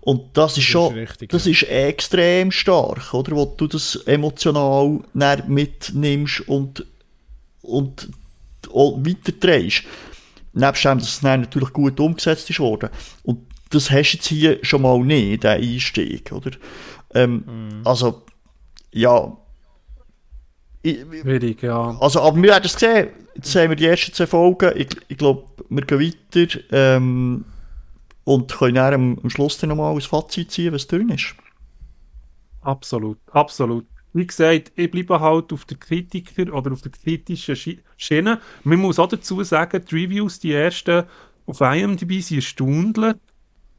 Und 0.00 0.22
das, 0.32 0.54
das 0.54 0.58
ist 0.58 0.64
schon, 0.64 0.96
ist 0.96 1.10
richtig, 1.10 1.30
das 1.30 1.44
ja. 1.44 1.52
ist 1.52 1.62
extrem 1.64 2.50
stark, 2.50 3.12
oder? 3.12 3.32
Wo 3.36 3.44
du 3.44 3.66
das 3.66 3.96
emotional 4.06 5.00
mitnimmst 5.46 6.48
und, 6.48 6.86
und 7.60 8.08
weiterträgst. 8.72 9.84
Nebst 10.54 10.84
dem, 10.84 10.98
dass 10.98 11.08
es 11.08 11.22
natürlich 11.22 11.72
gut 11.72 12.00
umgesetzt 12.00 12.48
ist 12.48 12.58
worden. 12.58 12.88
Und 13.22 13.40
das 13.70 13.90
hast 13.90 14.12
du 14.12 14.16
jetzt 14.16 14.26
hier 14.28 14.58
schon 14.62 14.82
mal 14.82 14.98
nicht, 15.00 15.44
der 15.44 15.52
Einstieg, 15.52 16.32
oder? 16.32 16.52
Ähm, 17.14 17.44
mm. 17.80 17.86
Also, 17.86 18.22
ja, 18.92 19.36
Schwierig, 20.84 21.62
ja. 21.62 21.96
Also, 22.00 22.20
aber 22.20 22.36
wir 22.36 22.50
werden 22.50 22.64
es 22.64 22.72
sehen. 22.72 23.08
Jetzt 23.34 23.54
haben 23.54 23.70
wir 23.70 23.76
die 23.76 23.86
ersten 23.86 24.12
zwei 24.12 24.26
Folgen. 24.26 24.72
Ich, 24.76 24.88
ich 25.08 25.16
glaube, 25.16 25.44
wir 25.68 25.82
gehen 25.84 26.00
weiter 26.00 26.60
ähm, 26.70 27.44
und 28.24 28.52
können 28.52 28.74
dann 28.74 28.94
am, 28.94 29.18
am 29.22 29.30
Schluss 29.30 29.58
dann 29.58 29.70
nochmal 29.70 29.94
ein 29.94 30.00
Fazit 30.00 30.50
ziehen, 30.50 30.72
was 30.72 30.86
drin 30.86 31.08
ist. 31.10 31.34
Absolut, 32.62 33.18
absolut. 33.32 33.86
Wie 34.12 34.26
gesagt, 34.26 34.72
ich 34.74 34.90
bleibe 34.90 35.20
halt 35.20 35.52
auf 35.52 35.64
der 35.66 35.76
Kritiker 35.76 36.52
oder 36.52 36.72
auf 36.72 36.82
der 36.82 36.92
kritischen 36.92 37.56
Schiene. 37.96 38.40
Man 38.64 38.78
muss 38.78 38.98
auch 38.98 39.08
dazu 39.08 39.42
sagen, 39.44 39.84
die 39.88 39.94
Reviews, 39.94 40.40
die 40.40 40.52
ersten 40.52 41.04
auf 41.46 41.60
IMDb 41.60 42.20
sind 42.20 42.38
erstaunlich. 42.38 43.14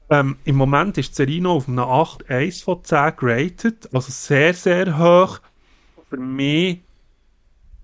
Ähm, 0.09 0.37
Im 0.45 0.55
Moment 0.55 0.97
ist 0.97 1.15
Serino 1.15 1.53
auf 1.53 1.67
einer 1.67 1.85
8,1 1.85 2.63
von 2.63 2.83
10 2.83 3.15
geratet, 3.15 3.89
also 3.93 4.11
sehr, 4.11 4.53
sehr 4.53 4.97
hoch. 4.97 5.39
Für 6.09 6.17
mich 6.17 6.79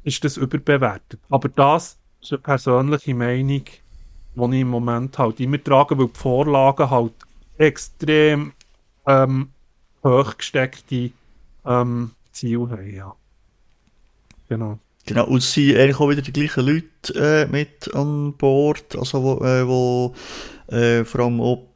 ist 0.06 0.24
das 0.24 0.38
überbewertet. 0.38 1.20
Aber 1.30 1.50
das 1.50 1.98
ist 2.22 2.32
eine 2.32 2.42
persönliche 2.42 3.14
Meinung, 3.14 3.66
die 3.66 4.56
ich 4.56 4.62
im 4.62 4.70
Moment 4.70 5.18
halt 5.18 5.40
immer 5.40 5.62
trage, 5.62 5.98
weil 5.98 6.08
die 6.08 6.20
Vorlagen 6.20 6.90
halt 6.90 7.14
extrem 7.58 8.54
ähm, 9.08 9.50
hochgesteckte 10.04 11.12
ähm, 11.66 12.12
Ziele 12.32 12.70
haben. 12.70 12.96
Ja. 12.96 13.16
Genau. 14.48 14.80
Genau, 15.08 15.26
und 15.26 15.38
es 15.38 15.54
sind 15.54 15.76
eigentlich 15.76 16.00
auch 16.00 16.10
wieder 16.10 16.22
die 16.22 16.34
gleichen 16.34 16.66
Leute 16.66 17.14
äh, 17.16 17.46
mit 17.48 17.94
an 17.94 18.34
Bord, 18.34 18.96
also 18.96 19.22
wo, 19.22 19.46
äh, 19.46 19.68
wo 19.68 20.16
äh, 20.68 21.04
vor 21.04 21.22
allem 21.22 21.42
auch 21.42 21.68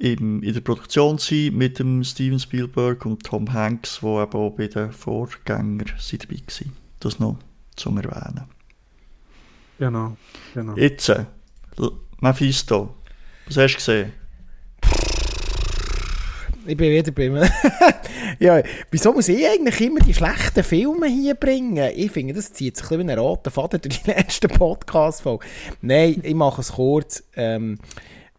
eben 0.00 0.42
in 0.42 0.52
der 0.52 0.62
Produktion 0.62 1.18
sind 1.18 1.56
mit 1.56 1.78
dem 1.78 2.02
Steven 2.02 2.40
Spielberg 2.40 3.06
und 3.06 3.22
Tom 3.22 3.52
Hanks, 3.52 4.00
die 4.00 4.06
eben 4.06 4.32
auch 4.32 4.50
bei 4.50 4.66
den 4.66 4.90
Vorgängern 4.90 5.78
dabei 5.78 6.36
waren. 6.36 6.72
Das 6.98 7.20
noch 7.20 7.38
zum 7.76 7.98
Erwähnen. 7.98 8.44
Genau, 9.78 10.16
genau. 10.54 10.76
Jetzt, 10.76 11.08
äh, 11.08 11.24
Mephisto, 12.20 12.94
was 13.46 13.56
hast 13.56 13.72
du 13.72 13.76
gesehen? 13.76 14.12
Ich 16.64 16.76
bin 16.76 16.92
wieder 16.92 17.10
bei 17.10 17.28
mir. 17.28 17.50
ja, 18.38 18.62
wieso 18.92 19.12
muss 19.12 19.28
ich 19.28 19.44
eigentlich 19.44 19.80
immer 19.80 19.98
die 19.98 20.14
schlechten 20.14 20.62
Filme 20.62 21.08
hier 21.08 21.34
bringen? 21.34 21.90
Ich 21.96 22.12
finde, 22.12 22.34
das 22.34 22.52
zieht 22.52 22.76
sich 22.76 22.84
ein 22.84 22.88
bisschen 22.90 23.08
wie 23.08 23.12
ein 23.12 23.18
roter 23.18 23.50
Faden 23.50 23.80
durch 23.80 24.00
die 24.00 24.10
letzten 24.12 24.48
Podcast-Folge. 24.48 25.44
Nein, 25.80 26.20
ich 26.22 26.34
mache 26.34 26.60
es 26.60 26.72
kurz. 26.72 27.24
Ähm, 27.34 27.78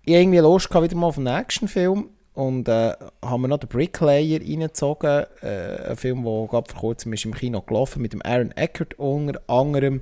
ich 0.05 0.13
habe 0.13 0.21
irgendwie 0.21 0.39
Lust 0.39 0.73
wieder 0.73 0.95
mal 0.95 1.07
auf 1.07 1.15
den 1.15 1.25
nächsten 1.25 1.67
Film. 1.67 2.09
Und 2.33 2.67
äh, 2.67 2.93
haben 3.23 3.41
wir 3.41 3.47
noch 3.47 3.59
den 3.59 3.69
Bricklayer 3.69 4.39
reingezogen, 4.41 5.25
äh, 5.41 5.89
ein 5.89 5.97
Film, 5.97 6.23
der 6.23 6.47
gerade 6.47 6.71
vor 6.71 6.79
kurzem 6.79 7.13
ist 7.13 7.25
im 7.25 7.33
Kino 7.33 7.61
gelaufen 7.61 8.01
mit 8.01 8.13
dem 8.13 8.23
Aaron 8.23 8.51
Eckert 8.51 8.97
unter 8.97 9.39
anderem. 9.47 10.01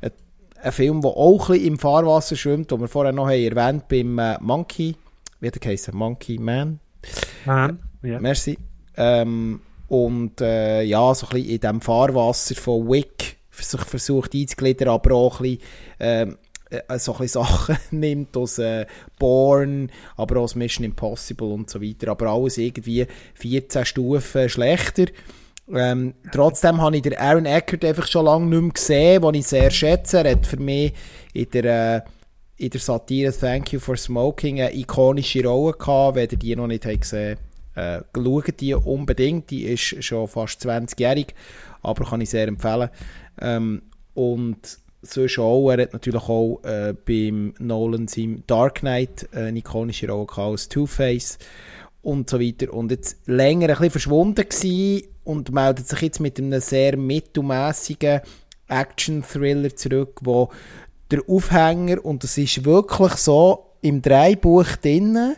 Äh, 0.00 0.10
ein 0.62 0.72
Film, 0.72 1.00
der 1.00 1.10
auch 1.10 1.48
ein 1.48 1.54
bisschen 1.54 1.66
im 1.72 1.78
Fahrwasser 1.78 2.36
schwimmt, 2.36 2.70
den 2.70 2.80
wir 2.80 2.86
vorher 2.86 3.12
noch 3.12 3.28
haben 3.28 3.56
erwähnt 3.56 3.88
beim 3.88 4.18
äh, 4.18 4.38
Monkey, 4.40 4.94
wie 5.40 5.46
hat 5.48 5.56
er 5.56 5.60
geheißen? 5.60 5.96
Monkey 5.96 6.38
Man? 6.38 6.78
Man, 7.44 7.80
ja. 8.02 8.20
Merci. 8.20 8.56
Ähm, 8.96 9.60
und 9.88 10.40
äh, 10.40 10.82
ja, 10.82 11.12
so 11.14 11.26
ein 11.26 11.30
bisschen 11.30 11.50
in 11.50 11.60
diesem 11.60 11.80
Fahrwasser 11.80 12.54
von 12.54 12.88
Wick 12.88 13.38
sich 13.50 13.80
versucht 13.80 14.34
einzugliedern, 14.34 14.88
aber 14.88 15.14
auch 15.14 15.40
ein 15.40 15.42
bisschen 15.42 15.60
ähm, 16.00 16.38
äh, 16.72 16.98
so 16.98 17.16
ein 17.16 17.28
Sachen 17.28 17.76
nimmt 17.90 18.36
aus 18.36 18.58
äh, 18.58 18.86
Born, 19.18 19.90
aber 20.16 20.38
auch 20.38 20.44
aus 20.44 20.54
Mission 20.54 20.84
Impossible 20.84 21.52
und 21.52 21.70
so 21.70 21.82
weiter. 21.82 22.10
Aber 22.10 22.26
alles 22.26 22.58
irgendwie 22.58 23.06
14 23.34 23.84
Stufen 23.84 24.48
schlechter. 24.48 25.06
Ähm, 25.70 26.14
trotzdem 26.32 26.80
habe 26.80 26.96
ich 26.96 27.02
den 27.02 27.16
Aaron 27.16 27.46
Eckert 27.46 27.84
einfach 27.84 28.06
schon 28.06 28.26
lange 28.26 28.46
nicht 28.46 28.60
mehr 28.60 28.72
gesehen, 28.72 29.22
den 29.22 29.34
ich 29.34 29.46
sehr 29.46 29.70
schätze. 29.70 30.18
Er 30.18 30.32
hat 30.32 30.46
für 30.46 30.58
mich 30.58 30.92
in 31.32 31.50
der, 31.50 31.96
äh, 31.96 32.00
in 32.64 32.70
der 32.70 32.80
Satire 32.80 33.32
Thank 33.32 33.72
You 33.72 33.80
for 33.80 33.96
Smoking 33.96 34.60
eine 34.60 34.74
ikonische 34.74 35.44
Rolle 35.44 35.74
gehabt. 35.74 36.16
Wenn 36.16 36.28
ihr 36.30 36.38
die 36.38 36.56
noch 36.56 36.66
nicht 36.66 36.84
gesehen 36.84 37.38
habt, 37.74 38.16
äh, 38.16 38.22
schaut 38.22 38.60
die 38.60 38.74
unbedingt. 38.74 39.50
Die 39.50 39.64
ist 39.64 40.04
schon 40.04 40.28
fast 40.28 40.64
20-jährig, 40.66 41.34
aber 41.82 42.04
kann 42.04 42.20
ich 42.20 42.30
sehr 42.30 42.48
empfehlen. 42.48 42.90
Ähm, 43.40 43.82
und 44.14 44.81
sonst 45.02 45.38
auch, 45.38 45.70
er 45.70 45.82
hat 45.82 45.92
natürlich 45.92 46.22
auch 46.22 46.60
äh, 46.64 46.94
beim 47.04 47.52
Nolan 47.58 48.08
seinem 48.08 48.42
Dark 48.46 48.80
Knight 48.80 49.28
eine 49.32 49.58
ikonische 49.58 50.08
Rolle 50.08 50.24
gehabt 50.26 50.50
als 50.50 50.68
Two-Face 50.68 51.38
und 52.02 52.30
so 52.30 52.40
weiter. 52.40 52.72
Und 52.72 52.90
jetzt 52.90 53.18
länger 53.26 53.68
ein 53.68 53.74
bisschen 53.74 53.90
verschwunden 53.90 54.48
gewesen 54.48 55.08
und 55.24 55.52
meldet 55.52 55.86
sich 55.88 56.00
jetzt 56.00 56.20
mit 56.20 56.38
einem 56.38 56.58
sehr 56.60 56.96
mittelmäßigen 56.96 58.22
Action-Thriller 58.68 59.76
zurück, 59.76 60.20
wo 60.22 60.48
der 61.10 61.20
Aufhänger, 61.28 62.02
und 62.04 62.22
das 62.24 62.38
ist 62.38 62.64
wirklich 62.64 63.12
so 63.14 63.66
im 63.82 64.00
Dreibuch 64.00 64.76
drin, 64.76 65.34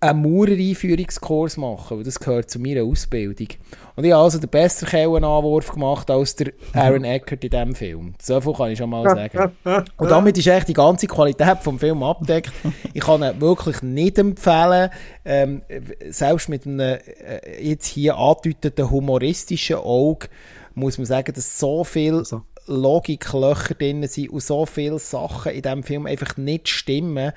einen 0.00 0.22
Maurer-Einführungskurs 0.22 1.56
machen, 1.56 1.96
weil 1.96 2.04
das 2.04 2.20
gehört 2.20 2.50
zu 2.50 2.58
meiner 2.58 2.84
Ausbildung. 2.84 3.48
Und 3.94 4.04
ich 4.04 4.12
habe 4.12 4.22
also 4.22 4.38
den 4.38 4.50
besseren 4.50 4.90
Kellenanwurf 4.90 5.72
gemacht 5.72 6.10
als 6.10 6.36
der 6.36 6.52
Aaron 6.74 7.04
Eckert 7.04 7.42
in 7.44 7.50
diesem 7.50 7.74
Film. 7.74 8.14
So 8.20 8.40
viel 8.40 8.52
kann 8.52 8.70
ich 8.70 8.78
schon 8.78 8.90
mal 8.90 9.04
sagen. 9.04 9.52
Und 9.96 10.10
damit 10.10 10.36
ist 10.36 10.46
echt 10.46 10.68
die 10.68 10.74
ganze 10.74 11.06
Qualität 11.06 11.58
vom 11.62 11.78
Film 11.78 12.02
abdeckt. 12.02 12.52
Ich 12.92 13.02
kann 13.02 13.22
ihn 13.22 13.40
wirklich 13.40 13.82
nicht 13.82 14.18
empfehlen. 14.18 14.90
Ähm, 15.24 15.62
selbst 16.10 16.50
mit 16.50 16.66
einem 16.66 16.80
äh, 16.80 17.62
jetzt 17.62 17.86
hier 17.86 18.16
angedeuteten 18.18 18.90
humoristischen 18.90 19.76
Auge 19.76 20.28
muss 20.74 20.98
man 20.98 21.06
sagen, 21.06 21.32
dass 21.34 21.58
so 21.58 21.84
viel 21.84 22.16
also. 22.16 22.42
Logiklöcher 22.66 23.74
drin 23.74 24.06
sind 24.06 24.30
und 24.30 24.42
so 24.42 24.66
viele 24.66 24.98
Sachen 24.98 25.52
in 25.52 25.62
diesem 25.62 25.82
Film 25.82 26.06
einfach 26.06 26.36
nicht 26.36 26.68
stimmen. 26.68 27.32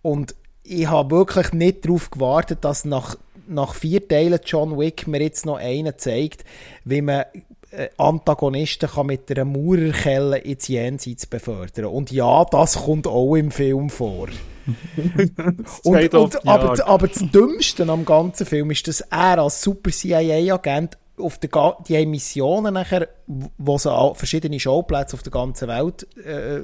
Und 0.00 0.34
ich 0.68 0.88
habe 0.88 1.16
wirklich 1.16 1.52
nicht 1.52 1.84
darauf 1.84 2.10
gewartet, 2.10 2.58
dass 2.62 2.84
nach, 2.84 3.16
nach 3.46 3.74
vier 3.74 4.06
Teilen 4.06 4.40
John 4.44 4.78
Wick 4.78 5.06
mir 5.06 5.22
jetzt 5.22 5.46
noch 5.46 5.56
einen 5.56 5.96
zeigt, 5.96 6.44
wie 6.84 7.02
man 7.02 7.24
äh, 7.70 7.88
Antagonisten 7.96 8.88
kann 8.88 9.06
mit 9.06 9.30
einer 9.30 9.44
Maurerkelle 9.44 10.38
ins 10.38 10.68
Jenseits 10.68 11.26
befördern. 11.26 11.86
Und 11.86 12.10
ja, 12.10 12.44
das 12.44 12.84
kommt 12.84 13.06
auch 13.06 13.36
im 13.36 13.50
Film 13.50 13.90
vor. 13.90 14.28
und, 15.84 16.14
und, 16.14 16.48
aber, 16.48 16.88
aber 16.88 17.08
das 17.08 17.22
Dümmste 17.30 17.88
am 17.88 18.04
ganzen 18.04 18.46
Film 18.46 18.70
ist, 18.72 18.88
dass 18.88 19.00
er 19.00 19.38
als 19.38 19.62
Super 19.62 19.90
CIA-Agent 19.90 20.98
auf 21.18 21.38
der 21.38 21.76
die 21.88 22.04
Missionen 22.04 22.74
nachher, 22.74 23.08
wo 23.26 23.78
sie 23.78 24.14
verschiedene 24.14 24.60
Schauplätze 24.60 25.14
auf 25.14 25.22
der 25.22 25.32
ganzen 25.32 25.68
Welt 25.68 26.06
äh, 26.24 26.60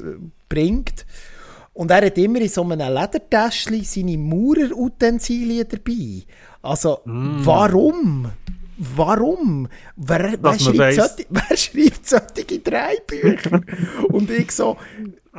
bringt. 0.49 1.07
Und 1.75 1.91
er 1.91 2.07
hat 2.07 2.19
immer 2.19 2.41
in 2.41 2.49
so 2.49 2.63
einem 2.63 2.95
Ledertäschchen 2.95 3.83
seine 3.85 4.19
Maurerutensilien 4.19 5.67
dabei. 5.69 6.23
Also, 6.61 7.01
mm. 7.05 7.41
warum? 7.45 8.31
Warum? 8.77 9.69
Wer, 9.97 10.37
wer, 10.41 10.59
schreibt 10.59 10.95
solche, 10.95 11.27
wer 11.31 11.57
schreibt 11.57 12.07
solche 12.07 12.59
Drehbücher? 12.59 13.61
Und 14.09 14.31
ich 14.31 14.51
so, 14.51 14.77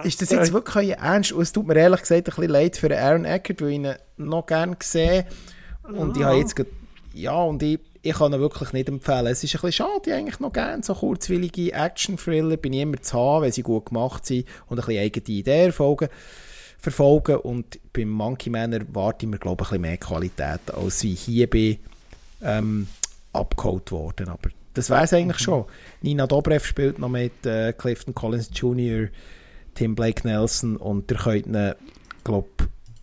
ist 0.03 0.21
das 0.21 0.31
jetzt 0.31 0.53
wirklich 0.53 0.91
ernst? 0.91 1.33
Und 1.33 1.41
es 1.41 1.51
tut 1.51 1.67
mir 1.67 1.75
ehrlich 1.75 2.01
gesagt 2.01 2.27
ein 2.27 2.35
bisschen 2.35 2.49
leid 2.49 2.77
für 2.77 2.97
Aaron 2.97 3.25
Eckert, 3.25 3.61
weil 3.61 3.69
ich 3.69 3.75
ihn 3.75 3.93
noch 4.17 4.45
gerne 4.45 4.75
gesehen 4.75 5.25
Und 5.83 6.17
ich 6.17 6.23
habe 6.23 6.37
jetzt 6.37 6.55
ja, 7.13 7.35
und 7.35 7.61
ich 7.61 7.79
ich 8.05 8.15
kann 8.15 8.33
ihn 8.33 8.39
wirklich 8.41 8.73
nicht 8.73 8.89
empfehlen. 8.89 9.27
Es 9.27 9.43
ist 9.43 9.55
ein 9.55 9.61
bisschen 9.61 9.85
schade, 9.87 10.13
eigentlich 10.13 10.39
noch 10.41 10.51
gerne 10.51 10.83
so 10.83 10.93
kurzwillige 10.93 11.71
Action-Thriller 11.71 12.57
bin 12.57 12.73
ich 12.73 12.81
immer 12.81 13.01
zu 13.01 13.17
haben, 13.17 13.43
weil 13.43 13.53
sie 13.53 13.63
gut 13.63 13.87
gemacht 13.87 14.25
sind 14.25 14.45
und 14.67 14.77
ein 14.77 14.85
bisschen 14.85 15.01
eigene 15.01 15.25
Ideen 15.39 15.71
verfolgen. 15.71 16.09
verfolgen. 16.77 17.37
Und 17.37 17.79
beim 17.93 18.09
Monkey 18.09 18.49
Man 18.49 18.73
erwarte 18.73 19.25
ich 19.25 19.31
mir, 19.31 19.39
glaube 19.39 19.63
ich, 19.63 19.71
ein 19.71 19.81
bisschen 19.81 19.81
mehr 19.81 19.97
Qualität, 19.97 20.75
als 20.75 21.01
wie 21.03 21.15
hier 21.15 21.49
bei 21.49 21.79
ähm, 22.41 22.87
abgeholt 23.31 23.89
worden. 23.93 24.27
Aber 24.27 24.49
das 24.73 24.89
wäre 24.89 25.05
es 25.05 25.13
eigentlich 25.13 25.39
mhm. 25.39 25.43
schon. 25.43 25.65
Nina 26.01 26.27
Dobrev 26.27 26.65
spielt 26.65 26.99
noch 26.99 27.09
mit 27.09 27.45
äh, 27.45 27.71
Clifton 27.71 28.13
Collins 28.13 28.49
Jr., 28.53 29.07
Tim 29.75 29.95
Blake 29.95 30.27
Nelson 30.27 30.75
und 30.75 31.09
ihr 31.09 31.17
könnt 31.17 31.47
ihn, 31.47 31.73
glaube 32.25 32.49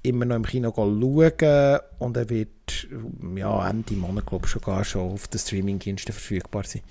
immer 0.03 0.25
noch 0.25 0.37
im 0.37 0.47
Kino 0.47 0.73
schauen 0.75 1.81
und 1.99 2.17
er 2.17 2.31
wird 2.31 2.89
ja, 3.35 3.69
Ende 3.69 3.95
Monat, 3.95 4.27
glaube 4.27 4.47
ich, 4.47 4.53
schon 4.53 4.63
gar 4.63 4.85
schon 4.85 5.13
auf 5.13 5.29
den 5.29 5.39
Streamingdiensten 5.39 6.13
verfügbar 6.13 6.65
sein. 6.65 6.83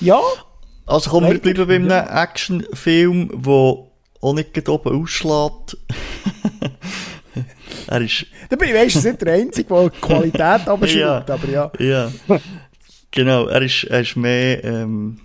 Ja. 0.00 0.20
Also 0.86 1.10
kommen 1.10 1.30
wir 1.30 1.38
bleiben 1.38 1.66
bei 1.66 1.74
einem 1.76 1.90
ja. 1.90 2.22
Actionfilm, 2.22 3.42
der 3.42 3.52
auch 3.52 4.34
nicht 4.34 4.68
oben 4.68 5.02
ausschlägt. 5.02 5.76
er 7.86 8.00
ist... 8.00 8.26
Da 8.48 8.56
bin 8.56 8.68
ich 8.68 8.74
meistens 8.74 9.04
nicht 9.04 9.22
der 9.22 9.34
Einzige, 9.34 9.68
der 9.68 9.90
Qualität 9.90 10.42
abschreibt, 10.68 10.94
ja. 10.94 11.24
aber 11.26 11.48
ja. 11.48 11.72
Ja. 11.78 12.12
Genau, 13.10 13.46
er 13.46 13.62
ist, 13.62 13.84
er 13.84 14.00
ist 14.00 14.16
mehr... 14.16 14.64
Ähm, 14.64 15.20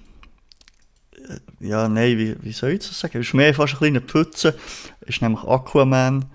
ja, 1.60 1.88
nein, 1.89 2.18
wie, 2.18 2.36
wie 2.41 2.52
soll 2.52 2.72
ich 2.72 2.80
das 2.80 3.00
sagen? 3.00 3.16
Er 3.16 3.22
ist 3.22 3.34
mehr 3.34 3.54
fast 3.54 3.74
ein 3.74 3.78
kleiner 3.78 4.02
Pfütze. 4.02 4.56
Er 5.02 5.08
ist 5.08 5.22
nämlich 5.22 5.43
Aquaman. 5.43 6.26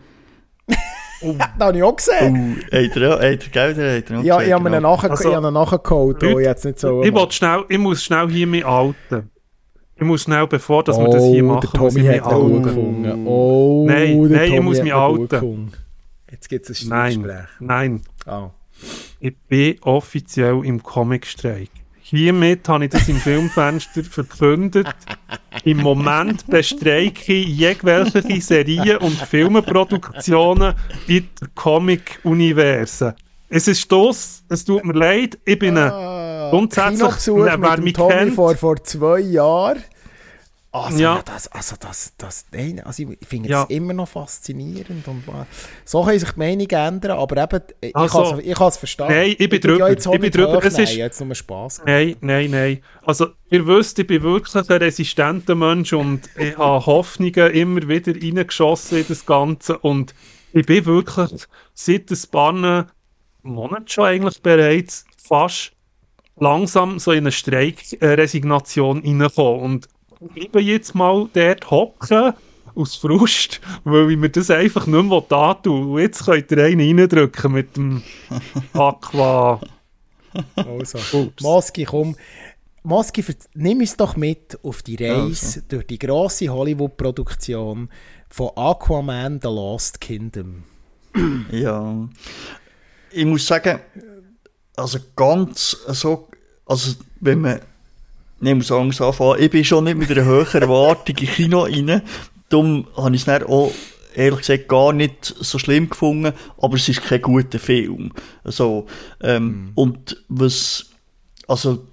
Oh. 1.22 1.34
das 1.38 1.48
habe 1.58 1.78
ich 1.78 1.82
auch 1.82 1.96
gesehen. 1.96 2.62
Oh, 2.70 2.76
hat 2.76 2.96
er, 2.96 3.12
hat 3.12 3.22
er, 3.22 3.36
gell, 3.36 3.98
hat 3.98 4.10
er 4.10 4.20
Ja, 4.20 4.42
ich 4.42 4.52
habe 4.52 4.68
ihn 4.68 4.82
nachher, 4.82 5.10
also, 5.10 5.28
ich 5.28 5.34
habe 5.34 5.50
nachgeholt, 5.50 6.22
oh, 6.22 6.38
jetzt 6.38 6.64
nicht 6.64 6.78
so. 6.78 7.02
Ich, 7.02 7.32
schnell, 7.32 7.64
ich 7.68 7.78
muss 7.78 8.04
schnell 8.04 8.28
hier 8.28 8.46
mich 8.46 8.64
outen. 8.64 9.30
Ich 9.96 10.02
muss 10.02 10.24
schnell, 10.24 10.46
bevor 10.46 10.82
dass 10.82 10.98
wir 10.98 11.08
das 11.08 11.22
hier 11.22 11.44
machen, 11.44 11.60
der 11.60 11.70
Tommy 11.70 11.86
muss 11.86 11.96
ich 11.96 12.20
hat 12.20 12.42
mich 12.42 12.62
gefunden. 12.62 13.26
Oh, 13.26 13.84
nein, 13.86 14.20
nein, 14.22 14.52
ich 14.52 14.60
muss 14.60 14.82
mich 14.82 14.92
outen. 14.92 15.72
Jetzt 16.30 16.48
gibt 16.48 16.68
es 16.68 16.82
ein 16.82 16.86
Streitgespräch. 16.86 17.46
Nein, 17.60 18.02
nein. 18.26 18.42
Oh. 18.42 18.50
Ich 19.20 19.36
bin 19.48 19.80
offiziell 19.82 20.64
im 20.64 20.82
Comic-Streik. 20.82 21.70
Hiermit 22.14 22.68
habe 22.68 22.84
ich 22.84 22.90
das 22.90 23.08
im 23.08 23.16
Filmfenster 23.16 24.04
verkündet. 24.04 24.88
Im 25.64 25.78
Moment 25.78 26.46
bestreike 26.46 27.32
ich 27.32 27.48
jegwelche 27.48 28.40
Serien 28.40 28.98
und 28.98 29.16
Filmproduktionen 29.16 30.74
in 31.06 31.28
der 31.40 31.48
Comic-Universen. 31.54 33.14
Es 33.48 33.68
ist 33.68 33.90
das, 33.90 34.42
es 34.48 34.64
tut 34.64 34.84
mir 34.84 34.92
leid, 34.92 35.38
ich 35.44 35.58
bin 35.58 35.78
ah, 35.78 36.50
grundsätzlich, 36.50 37.34
wer 37.36 37.80
mich 37.80 37.94
kennt... 37.94 38.34
Vor, 38.34 38.54
vor 38.56 38.82
zwei 38.82 39.20
Jahren 39.20 39.82
also, 40.74 40.98
ja. 40.98 41.22
das, 41.24 41.46
also 41.52 41.76
das, 41.78 42.14
das, 42.18 42.46
nein, 42.50 42.80
also 42.84 43.04
ich 43.04 43.28
finde 43.28 43.48
ja. 43.48 43.62
es 43.62 43.70
immer 43.70 43.92
noch 43.92 44.08
faszinierend. 44.08 45.06
Und, 45.06 45.22
äh, 45.28 45.44
so 45.84 46.02
können 46.02 46.18
sich 46.18 46.32
die 46.32 46.38
Meinungen 46.40 46.68
ändern, 46.68 47.12
aber 47.12 47.44
eben, 47.44 47.62
ich 47.80 47.94
also, 47.94 48.40
kann 48.42 48.68
es 48.68 48.76
verstehen. 48.76 49.06
Nein, 49.06 49.36
ich 49.38 49.48
bin 49.48 49.60
drüber. 49.60 49.88
Ich 49.88 50.04
bin 50.04 50.30
drüber. 50.32 50.64
Es 50.64 50.76
ist, 50.76 50.96
jetzt 50.96 51.20
nur 51.20 51.32
Spass. 51.36 51.80
Nein, 51.86 52.16
nein, 52.22 52.50
nein. 52.50 52.82
Also, 53.06 53.28
ihr 53.50 53.64
wisst, 53.68 54.00
ich 54.00 54.08
bin 54.08 54.24
wirklich 54.24 54.52
ein 54.56 54.78
resistenter 54.78 55.54
Mensch 55.54 55.92
und 55.92 56.28
ich 56.36 56.58
habe 56.58 56.84
Hoffnungen 56.84 57.52
immer 57.52 57.86
wieder 57.86 58.12
reingeschossen 58.12 58.98
in 58.98 59.04
das 59.06 59.24
Ganze 59.24 59.78
und 59.78 60.12
ich 60.52 60.66
bin 60.66 60.84
wirklich 60.86 61.46
seit 61.74 62.10
ein 62.10 62.18
paar 62.32 62.86
Monaten 63.44 63.86
schon 63.86 64.04
eigentlich 64.06 64.42
bereits 64.42 65.04
fast 65.24 65.70
langsam 66.36 66.98
so 66.98 67.12
in 67.12 67.18
eine 67.18 67.30
Streikresignation 67.30 69.04
reingekommen. 69.04 69.60
Und 69.60 69.88
bleibe 70.28 70.60
jetzt 70.60 70.94
mal 70.94 71.28
dort 71.32 71.70
hocken 71.70 72.34
aus 72.74 72.96
Frust, 72.96 73.60
weil 73.84 74.10
ich 74.10 74.16
mir 74.16 74.30
das 74.30 74.50
einfach 74.50 74.86
nicht 74.86 75.04
mehr 75.04 75.32
antun 75.32 75.92
Und 75.92 76.00
jetzt 76.00 76.24
könnt 76.24 76.50
ihr 76.50 76.64
einen 76.64 76.98
reindrücken 76.98 77.52
mit 77.52 77.76
dem 77.76 78.02
Aqua 78.72 79.60
Also, 80.56 80.98
Moski, 81.40 81.84
komm. 81.84 82.16
Moski, 82.82 83.24
nimm 83.54 83.78
uns 83.78 83.96
doch 83.96 84.16
mit 84.16 84.58
auf 84.62 84.82
die 84.82 84.96
Reise 84.96 85.46
also. 85.46 85.60
durch 85.68 85.86
die 85.86 85.98
grosse 85.98 86.48
Hollywood-Produktion 86.48 87.88
von 88.28 88.50
Aquaman 88.56 89.40
The 89.40 89.48
Lost 89.48 90.00
Kingdom. 90.00 90.64
ja. 91.50 92.08
Ich 93.10 93.24
muss 93.24 93.46
sagen, 93.46 93.78
also 94.76 94.98
ganz 95.16 95.78
so, 95.88 96.28
also 96.66 96.96
wenn 97.20 97.40
man, 97.40 97.60
ich 98.40 98.54
muss 98.54 98.72
Angst 98.72 99.00
anfangen, 99.00 99.42
ich 99.42 99.50
bin 99.50 99.64
schon 99.64 99.84
nicht 99.84 99.96
mit 99.96 100.10
einer 100.10 100.24
höheren 100.24 100.62
Erwartung 100.62 101.16
in 101.16 101.26
Kino 101.26 101.62
rein, 101.62 102.02
darum 102.48 102.86
habe 102.96 103.14
ich 103.14 103.22
es 103.22 103.26
dann 103.26 103.44
auch 103.44 103.72
ehrlich 104.14 104.40
gesagt 104.40 104.68
gar 104.68 104.92
nicht 104.92 105.34
so 105.40 105.58
schlimm 105.58 105.88
gefunden, 105.88 106.32
aber 106.58 106.76
es 106.76 106.88
ist 106.88 107.02
kein 107.02 107.22
guter 107.22 107.58
Film. 107.58 108.12
Also, 108.44 108.86
ähm, 109.22 109.46
mhm. 109.46 109.70
und 109.74 110.24
was, 110.28 110.86
also, 111.48 111.84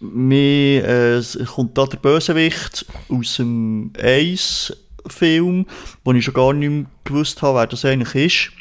mir 0.00 0.84
äh, 0.84 1.22
kommt 1.44 1.76
da 1.76 1.86
der 1.86 1.98
Bösewicht 1.98 2.86
aus 3.08 3.36
dem 3.36 3.92
Ace-Film, 3.98 5.66
wo 6.04 6.12
ich 6.12 6.24
schon 6.24 6.34
gar 6.34 6.52
nicht 6.52 6.70
mehr 6.70 6.86
gewusst 7.04 7.42
habe, 7.42 7.58
wer 7.58 7.66
das 7.66 7.84
eigentlich 7.84 8.14
ist. 8.14 8.52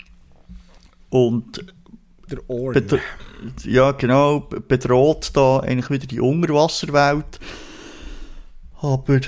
Und 1.10 1.64
der 2.30 2.40
Orn. 2.50 2.74
Ja, 3.64 3.92
genau, 3.92 4.40
bedroht 4.40 5.32
da 5.34 5.60
eigentlich 5.60 5.90
wieder 5.90 6.08
die 6.08 6.20
Unterwasserwelt. 6.20 7.40
Aber 8.82 9.20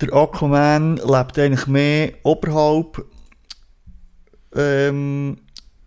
der 0.00 0.12
Aquaman 0.12 0.96
lebt 0.96 1.38
eigentlich 1.38 1.66
mehr 1.66 2.12
oberhalb 2.22 3.04
ähm, 4.54 5.38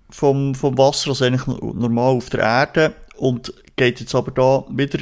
vom, 0.10 0.56
vom 0.56 0.78
Wasser 0.78 1.10
als 1.10 1.22
eigentlich 1.22 1.46
normal 1.46 2.16
auf 2.16 2.30
der 2.30 2.42
Erde 2.42 2.96
und 3.18 3.54
geht 3.76 4.00
jetzt 4.00 4.16
aber 4.16 4.32
da 4.32 4.66
wieder 4.70 5.00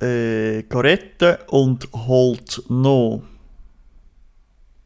äh, 0.00 0.64
retten 0.72 1.38
und 1.48 1.88
holt 1.92 2.62
noch, 2.68 3.22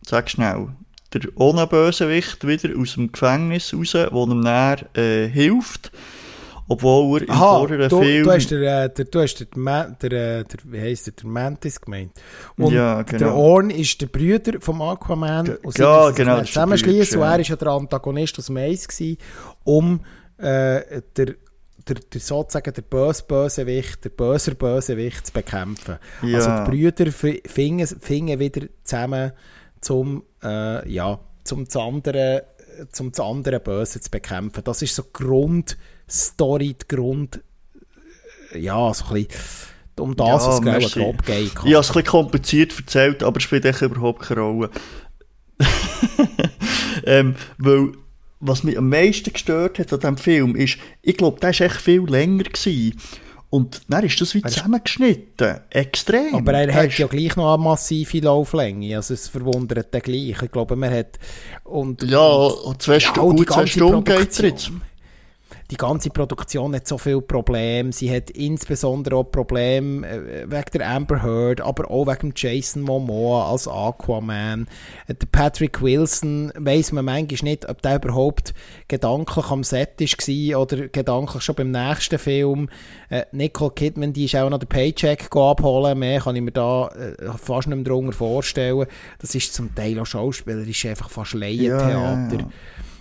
sag 0.03 0.31
schnell, 0.31 0.69
der 1.13 1.23
ohne 1.37 1.67
Bösewicht 1.67 2.47
wieder 2.47 2.79
aus 2.79 2.95
dem 2.95 3.13
Gefängnis 3.13 3.73
raus, 3.75 3.95
wo 4.11 4.25
ihm 4.25 4.41
näher 4.41 4.79
äh, 4.97 5.27
hilft. 5.29 5.91
Obwohl 6.71 7.23
er 7.23 7.29
im 7.29 7.31
Aha, 7.31 7.59
vorderen 7.59 7.89
du, 7.89 8.03
Film... 8.03 8.25
Du 8.25 8.31
hast, 8.31 8.51
der, 8.51 8.85
äh, 8.85 8.93
der, 8.93 9.05
du 9.07 9.21
hast 9.23 9.41
der, 9.41 9.47
der, 9.47 9.91
der, 10.03 10.45
der, 10.45 10.59
wie 10.65 10.81
heisst 10.81 11.07
der, 11.07 11.15
der 11.15 11.27
Mantis 11.27 11.81
gemeint. 11.81 12.13
Und 12.59 12.75
ja, 12.75 13.01
genau. 13.03 13.19
der 13.19 13.35
Orn 13.35 13.71
ist 13.71 13.99
der 14.03 14.07
Brüder 14.07 14.61
vom 14.61 14.83
Aquaman. 14.83 15.47
G 15.47 15.53
und 15.63 15.79
ja, 15.79 16.11
genau. 16.11 16.43
Zusammenschließen. 16.43 17.17
Und 17.19 17.25
er 17.25 17.31
war 17.31 17.41
ja 17.41 17.57
der 17.57 17.69
Antagonist 17.69 18.39
aus 18.39 18.47
dem 18.47 18.59
Ace, 18.59 18.87
gewesen, 18.87 19.17
um 19.65 20.01
äh, 20.37 21.01
der 21.17 21.37
der, 21.89 21.97
der 22.13 22.21
sozusagen 22.21 22.73
der 22.73 22.83
böse 22.83 23.25
Bösewicht, 23.27 24.05
der 24.05 24.11
böser 24.11 24.55
Bösewicht 24.55 25.27
zu 25.27 25.33
bekämpfen. 25.33 25.97
Ja. 26.23 26.37
Also 26.37 26.51
die 26.51 26.71
Brüder 26.71 27.41
fingen, 27.47 27.87
fingen 27.87 28.39
wieder 28.39 28.67
zusammen 28.85 29.33
zum, 29.81 30.25
äh, 30.43 30.89
ja, 30.91 31.19
zum 31.45 31.65
das 31.65 31.77
andere, 31.77 32.45
zum 32.93 33.13
andere 33.19 33.61
Böse 33.61 34.01
zu 34.01 34.11
bekämpfen. 34.11 34.63
Das 34.65 34.83
ist 34.83 34.95
so 34.95 35.03
die 35.03 35.13
Grundstory, 35.13 36.75
die 36.75 36.97
Grund, 36.97 37.41
ja, 38.55 38.93
so 38.95 39.07
ein 39.07 39.27
bisschen, 39.27 39.43
um 39.99 40.17
das 40.17 40.45
ja, 40.45 40.55
es 40.55 40.63
glaube 40.63 40.87
grob 40.87 41.27
geht. 41.27 41.53
Ich 41.53 41.57
habe 41.57 41.71
es 41.71 41.91
ein 41.91 41.95
bisschen 41.95 42.05
kompliziert 42.05 42.79
erzählt, 42.79 43.23
aber 43.23 43.39
es 43.39 43.43
spielt 43.43 43.65
echt 43.65 43.83
überhaupt 43.83 44.23
keine 44.23 44.41
Rolle. 44.41 44.71
ähm, 47.05 47.35
weil, 47.59 47.93
was 48.41 48.63
mich 48.63 48.79
am 48.79 48.89
meisten 48.89 49.33
gestört 49.33 49.79
hat 49.79 49.93
an 49.93 50.01
diesem 50.01 50.17
Film 50.17 50.55
ist, 50.55 50.79
ich 51.03 51.17
glaube, 51.17 51.41
der 51.41 51.51
war 51.53 51.61
echt 51.61 51.81
viel 51.81 52.05
länger 52.05 52.45
gewesen. 52.45 52.97
Und 53.51 53.81
dann 53.89 54.05
ist 54.05 54.21
das 54.21 54.35
wie 54.35 54.43
zusammengeschnitten. 54.43 55.61
Extrem. 55.71 56.35
Aber 56.35 56.53
er 56.53 56.75
hat 56.75 56.99
ja 56.99 57.07
gleich 57.07 57.35
noch 57.37 57.55
eine 57.55 57.63
massive 57.63 58.21
Lauflänge. 58.21 58.97
Also 58.97 59.15
es 59.15 59.29
verwundert 59.29 59.95
den 59.95 60.03
gleich. 60.03 60.43
Ich 60.43 60.53
glaube, 60.53 60.77
man 60.77 60.93
hat... 60.93 61.19
Und, 61.65 62.03
ja, 62.03 62.51
zwei 62.79 62.95
ja, 62.95 63.01
Stunden, 63.01 63.37
gut 63.39 63.51
zwei 63.51 63.67
Stunden 63.67 64.05
geht 64.05 64.39
jetzt 64.39 64.71
die 65.71 65.77
ganze 65.77 66.09
Produktion 66.09 66.75
hat 66.75 66.89
so 66.89 66.97
viele 66.97 67.21
Probleme. 67.21 67.93
Sie 67.93 68.15
hat 68.15 68.31
insbesondere 68.31 69.17
auch 69.17 69.25
Probleme 69.25 70.07
äh, 70.07 70.51
wegen 70.51 70.71
der 70.73 70.89
Amber 70.89 71.23
Heard, 71.23 71.61
aber 71.61 71.91
auch 71.91 72.07
wegen 72.07 72.33
Jason 72.35 72.83
Momoa 72.83 73.51
als 73.51 73.69
Aquaman. 73.69 74.67
Der 75.09 75.27
Patrick 75.31 75.83
Wilson 75.83 76.53
weiß 76.57 76.93
man 76.93 77.05
manchmal 77.05 77.51
nicht, 77.51 77.69
ob 77.69 77.83
der 77.83 77.97
überhaupt 77.97 78.55
gedanklich 78.89 79.51
am 79.51 79.63
Set 79.63 80.01
war 80.01 80.61
oder 80.63 80.89
gedanklich 80.89 81.43
schon 81.43 81.55
beim 81.55 81.71
nächsten 81.71 82.19
Film. 82.19 82.71
Äh, 83.11 83.25
Nicole 83.33 83.73
Kidman, 83.73 84.15
die 84.15 84.25
ist 84.25 84.37
auch 84.37 84.49
noch 84.49 84.59
den 84.59 84.69
Paycheck 84.69 85.29
abholen. 85.37 85.99
Mehr 85.99 86.21
kann 86.21 86.37
ich 86.37 86.43
mir 86.43 86.53
da 86.53 86.89
äh, 86.89 87.31
fast 87.37 87.69
nicht 87.69 87.77
mehr 87.77 87.85
drunter 87.85 88.13
vorstellen. 88.13 88.87
Das 89.19 89.35
ist 89.35 89.53
zum 89.53 89.75
Teil 89.75 89.99
auch 89.99 90.07
schauspielerisch 90.07 90.87
einfach 90.87 91.11
fast 91.11 91.35
Laientheater. 91.35 91.91
Ja, 91.91 92.29
ja, 92.31 92.39
ja. 92.39 92.49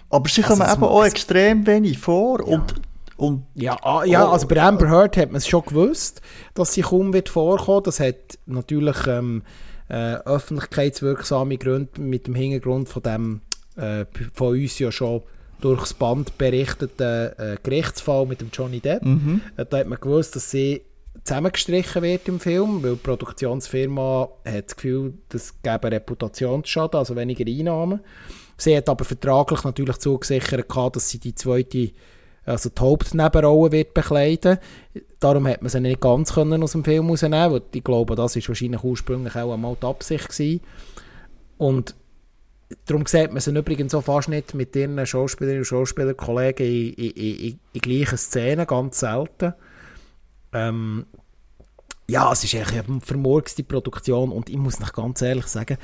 Aber 0.10 0.30
sie 0.30 0.41
kommen 0.41 0.62
also, 0.62 0.76
eben 0.76 0.84
auch 0.84 1.05
extrem 1.05 1.66
wenig 1.68 1.97
vor 1.97 2.39
ja. 2.39 2.58
und 2.58 2.76
und 3.18 3.47
ja, 3.55 3.76
ah, 3.82 4.05
ja, 4.05 4.30
also 4.30 4.47
bei 4.47 4.62
Amber 4.62 4.89
Heard 4.89 5.18
hat 5.18 5.32
man 5.32 5.38
es 5.38 5.47
schon 5.47 5.66
gewusst, 5.66 6.22
dass 6.53 6.74
sie 6.74 6.82
kaum 6.82 7.14
wird 7.14 7.30
vorkommen. 7.30 7.82
Das 7.84 7.99
hat 7.99 8.38
natürlich 8.45 9.08
ähm, 9.08 9.41
äh, 9.89 10.18
öffentlichkeitswirksame 10.18 11.58
Gründe 11.58 11.99
mit 11.99 12.28
dem 12.28 12.36
Hintergrund 12.36 12.89
von 12.89 13.01
dem 13.01 13.41
äh, 13.76 14.05
von 14.34 14.49
uns 14.49 14.78
ja 14.78 14.91
schon 14.91 15.24
durchs 15.62 15.95
Band 15.95 16.38
berichteten 16.38 17.32
äh, 17.38 17.58
Gerichtsfall 17.64 18.28
mit 18.28 18.41
dem 18.41 18.49
Johnny 18.53 18.80
Depp. 18.80 19.03
Mhm. 19.03 19.41
Äh, 19.55 19.66
da 19.66 19.80
hat 19.80 19.88
man 19.88 19.99
gewusst, 19.99 20.36
dass 20.36 20.51
sie 20.51 20.84
zusammengestrichen 21.24 22.03
wird 22.03 22.28
im 22.28 22.39
Film, 22.39 22.84
weil 22.84 22.91
die 22.91 22.97
Produktionsfirma 22.97 24.30
hat 24.45 24.66
das 24.66 24.76
Gefühl, 24.76 25.16
das 25.30 25.62
gäbe 25.62 25.91
Reputationsschaden, 25.91 26.99
also 26.99 27.16
weniger 27.16 27.45
Einnahmen. 27.45 28.01
Sie 28.58 28.76
hat 28.76 28.89
aber 28.89 29.05
vertraglich 29.05 29.64
natürlich 29.64 29.97
zugesichert, 29.97 30.66
dass 30.93 31.10
sie 31.10 31.20
die 31.20 31.36
zweite, 31.36 31.91
also 32.43 32.70
die 32.70 32.82
Hauptnebenrolle 32.82 33.72
wird 33.72 33.93
bekleiden. 33.93 34.58
Darum 35.20 35.47
hat 35.47 35.62
man 35.62 35.70
sie 35.70 35.80
nicht 35.80 36.01
ganz 36.01 36.34
können 36.34 36.64
aus 36.64 36.72
dem 36.72 36.84
Film 36.84 37.10
rausnehmen, 37.10 37.51
weil 37.51 37.62
ich 37.72 37.84
glaube, 37.84 38.16
das 38.16 38.36
ist 38.36 38.47
wahrscheinlich 38.47 38.84
ursprünglich 38.84 39.36
auch 39.36 39.53
einmal 39.53 39.78
die 39.82 39.86
Absicht 39.86 40.30
gewesen. 40.30 40.62
Und 41.58 41.95
darum 42.86 43.05
sieht 43.05 43.32
man 43.32 43.41
sie 43.41 43.55
übrigens 43.55 43.91
so 43.91 44.01
fast 44.01 44.30
nicht 44.30 44.53
mit 44.53 44.76
ihren 44.76 45.05
Schauspielerinnen 45.05 45.62
und 45.62 45.66
Schauspielerkollegen 45.66 46.66
in, 46.66 46.93
in, 46.93 47.12
in, 47.12 47.60
in 47.74 47.82
gleichen 47.82 48.18
Szenen, 48.18 48.66
ganz 48.66 48.99
selten. 48.99 49.53
Ähm, 50.53 51.05
ja, 52.10 52.32
es 52.32 52.43
ist 52.43 52.55
eigentlich 52.55 52.88
eine 52.88 53.01
vermurkste 53.01 53.64
Produktion 53.64 54.32
und 54.32 54.49
ich 54.49 54.58
muss 54.58 54.80
noch 54.80 54.93
ganz 54.93 55.22
ehrlich 55.22 55.47
sagen, 55.47 55.78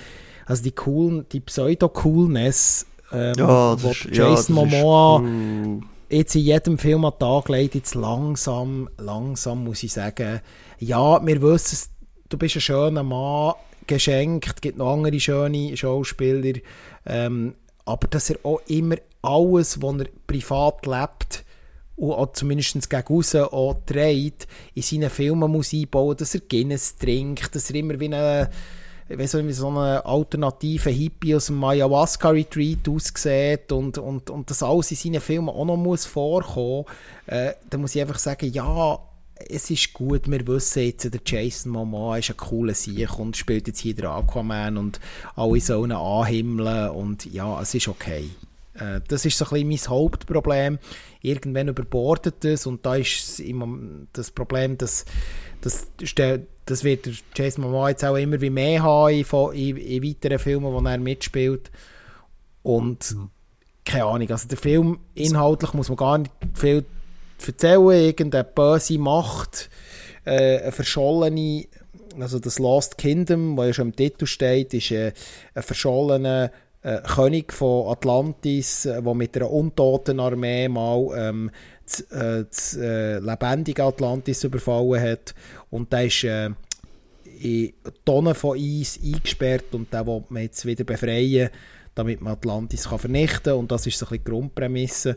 also 0.46 0.64
die 0.64 0.72
coolen, 0.72 1.26
die 1.32 1.40
Pseudo-Coolness, 1.40 2.86
ähm, 3.12 3.34
ja, 3.38 3.74
ist, 3.74 4.06
Jason 4.12 4.56
ja, 4.56 4.66
Momoa 4.66 5.24
jetzt 6.14 6.36
in 6.36 6.42
jedem 6.42 6.78
Film 6.78 7.06
an 7.06 7.14
Tag 7.18 7.50
legt, 7.50 7.76
jetzt 7.76 7.96
langsam, 7.96 8.90
langsam 8.98 9.64
muss 9.64 9.84
ich 9.84 9.94
sagen, 9.94 10.42
ja, 10.80 11.26
wir 11.26 11.42
wissen, 11.42 11.90
du 12.30 12.38
bist 12.38 12.56
ein 12.56 12.62
schöner 12.62 13.04
Mann, 13.04 13.56
geschenkt, 13.88 14.54
es 14.56 14.62
gibt 14.62 14.78
noch 14.78 14.94
andere 14.94 15.20
schöne 15.20 15.76
Schauspieler, 15.76 16.60
ähm, 17.06 17.56
aber 17.86 18.08
dass 18.08 18.30
er 18.30 18.38
auch 18.44 18.62
immer 18.68 18.96
alles, 19.22 19.82
was 19.82 19.98
er 19.98 20.08
privat 20.28 20.86
lebt, 20.86 21.46
und 21.96 22.12
auch 22.12 22.34
zumindest 22.34 22.90
gegen 22.90 23.08
außen 23.08 23.44
auch 23.44 23.76
trägt, 23.86 24.48
in 24.74 24.82
seinen 24.82 25.12
Filmen 25.12 25.52
muss 25.52 25.74
einbauen, 25.74 26.18
dass 26.18 26.34
er 26.34 26.42
Guinness 26.42 26.96
trinkt, 26.96 27.54
dass 27.54 27.70
er 27.70 27.76
immer 27.76 28.00
wie 28.00 28.06
eine 28.06 28.50
ich 29.10 29.18
weiß 29.18 29.36
nicht, 29.36 29.48
wie 29.48 29.54
so 29.54 29.68
eine 29.68 30.06
alternative 30.06 30.90
Hippie 30.90 31.36
aus 31.36 31.48
dem 31.48 31.64
Ayahuasca-Retreat 31.64 32.88
aussieht 32.88 33.72
und, 33.72 33.98
und, 33.98 34.30
und 34.30 34.50
das 34.50 34.64
alles 34.64 34.92
in 34.92 34.98
seinen 34.98 35.22
Filmen 35.22 35.50
auch 35.50 35.66
noch 35.66 35.78
muss 35.78 36.06
vorkommen, 36.06 36.86
äh, 37.28 37.54
dann 37.70 37.82
muss 37.82 37.96
ich 37.96 38.02
einfach 38.02 38.20
sagen, 38.20 38.52
ja, 38.52 39.00
es 39.50 39.70
ist 39.70 39.94
gut, 39.94 40.30
wir 40.30 40.48
wissen 40.48 40.84
jetzt, 40.84 41.12
der 41.12 41.22
Jason 41.26 41.72
Momoa 41.72 42.18
ist 42.18 42.30
ein 42.30 42.38
cooler 42.38 42.74
Sieg 42.74 43.18
und 43.20 43.36
spielt 43.36 43.68
jetzt 43.68 43.80
hier 43.80 43.96
den 43.96 44.06
Aquaman 44.06 44.78
und 44.78 45.00
alle 45.36 45.60
sollen 45.60 45.92
anhimmeln 45.92 46.90
und 46.92 47.26
ja, 47.26 47.62
es 47.62 47.74
ist 47.74 47.88
okay. 47.88 48.30
Äh, 48.76 49.02
das 49.08 49.26
ist 49.26 49.38
so 49.38 49.46
ein 49.46 49.68
bisschen 49.68 49.68
mein 49.70 49.98
Hauptproblem. 49.98 50.80
Irgendwann 51.22 51.70
überbordet 51.70 52.44
es 52.46 52.66
und 52.66 52.86
da 52.86 52.96
ist 52.96 53.40
immer 53.40 53.68
das 54.14 54.32
Problem, 54.32 54.78
dass, 54.78 55.06
dass 55.62 55.88
das 56.66 56.84
wird 56.84 57.10
Jason 57.36 57.64
Momoa 57.64 57.90
jetzt 57.90 58.06
auch 58.06 58.16
immer 58.16 58.40
wie 58.40 58.50
mehr 58.50 58.84
haben 58.84 59.14
in, 59.54 59.78
in, 59.78 59.78
in 59.78 60.04
weiteren 60.04 60.40
Filmen, 60.40 60.72
wo 60.72 60.80
er 60.80 60.98
mitspielt. 60.98 61.72
Und 62.62 63.12
mhm. 63.12 63.30
keine 63.86 64.06
Ahnung, 64.06 64.30
also 64.32 64.48
der 64.48 64.58
Film 64.58 65.00
inhaltlich 65.14 65.74
muss 65.74 65.90
man 65.90 65.98
gar 65.98 66.18
nicht 66.18 66.32
viel 66.54 66.86
erzählen. 67.46 67.90
Irgendeine 67.90 68.46
böse 68.46 68.98
Macht, 68.98 69.70
äh, 70.26 70.60
eine 70.62 70.72
verschollene, 70.72 71.66
also 72.18 72.40
das 72.40 72.60
Lost 72.60 72.98
Kingdom, 72.98 73.58
wo 73.58 73.64
ja 73.64 73.74
schon 73.74 73.90
im 73.90 73.96
Titel 73.96 74.26
steht, 74.26 74.74
ist 74.74 74.92
äh, 74.92 75.12
ein 75.54 75.64
verschollener 75.64 76.52
äh, 76.84 77.02
König 77.02 77.54
von 77.54 77.92
Atlantis, 77.92 78.84
der 78.84 78.98
äh, 78.98 79.14
mit 79.14 79.36
einer 79.36 79.50
untoten 79.50 80.20
Armee 80.20 80.68
mal 80.68 81.10
ähm, 81.16 81.52
das, 81.86 82.02
äh, 82.12 82.46
das 82.46 82.78
äh, 82.78 83.20
lebendige 83.20 83.84
Atlantis 83.84 84.44
überfallen 84.44 85.02
hat. 85.02 85.34
Und 85.70 85.92
der 85.92 86.06
ist 86.06 86.24
äh, 86.26 86.50
in 87.40 87.74
Tonnen 88.06 88.36
von 88.36 88.58
Eis 88.58 89.00
eingesperrt 89.04 89.74
und 89.74 89.94
den 89.94 90.06
will 90.06 90.24
man 90.30 90.44
jetzt 90.44 90.66
wieder 90.66 90.84
befreien, 90.84 91.50
damit 91.96 92.22
man 92.22 92.34
Atlantis 92.34 92.88
kann 92.88 93.00
vernichten 93.00 93.44
kann. 93.44 93.60
Und 93.60 93.72
das 93.72 93.88
ist 93.88 93.98
so 93.98 94.06
ein 94.06 94.10
bisschen 94.10 94.24
die 94.26 94.30
Grundprämisse. 94.32 95.16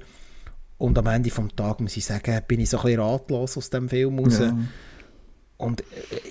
Und 0.78 0.98
am 0.98 1.06
Ende 1.06 1.30
des 1.30 1.56
Tages 1.56 1.80
muss 1.80 1.96
ich 1.96 2.04
sagen, 2.04 2.42
bin 2.46 2.60
ich 2.60 2.70
so 2.70 2.78
ein 2.78 2.84
bisschen 2.84 3.00
ratlos 3.00 3.56
aus 3.56 3.70
dem 3.70 3.88
Film 3.88 4.18
raus. 4.18 4.38
Ja. 4.38 4.56
Und 5.58 5.80
äh, 5.80 5.84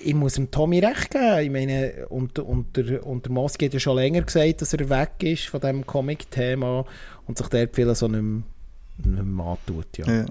ich 0.04 0.14
muss 0.14 0.34
dem 0.34 0.50
Tommy 0.50 0.78
recht 0.78 1.10
geben. 1.10 1.38
Ich 1.40 1.50
meine, 1.50 2.06
und, 2.08 2.38
und, 2.38 2.76
der, 2.76 3.06
und 3.06 3.24
der 3.24 3.32
Moski 3.32 3.66
hat 3.66 3.74
ja 3.74 3.80
schon 3.80 3.96
länger 3.96 4.22
gesagt, 4.22 4.62
dass 4.62 4.72
er 4.72 4.88
weg 4.88 5.12
ist 5.22 5.46
von 5.46 5.60
diesem 5.60 5.86
Comic-Thema 5.86 6.84
und 7.26 7.38
sich 7.38 7.48
dort 7.48 7.74
viel 7.74 7.94
so 7.94 8.08
nicht 8.08 8.22
mehr, 8.22 8.42
nicht 9.04 9.24
mehr 9.24 9.46
antut. 9.46 9.98
Ja. 9.98 10.12
ja. 10.12 10.26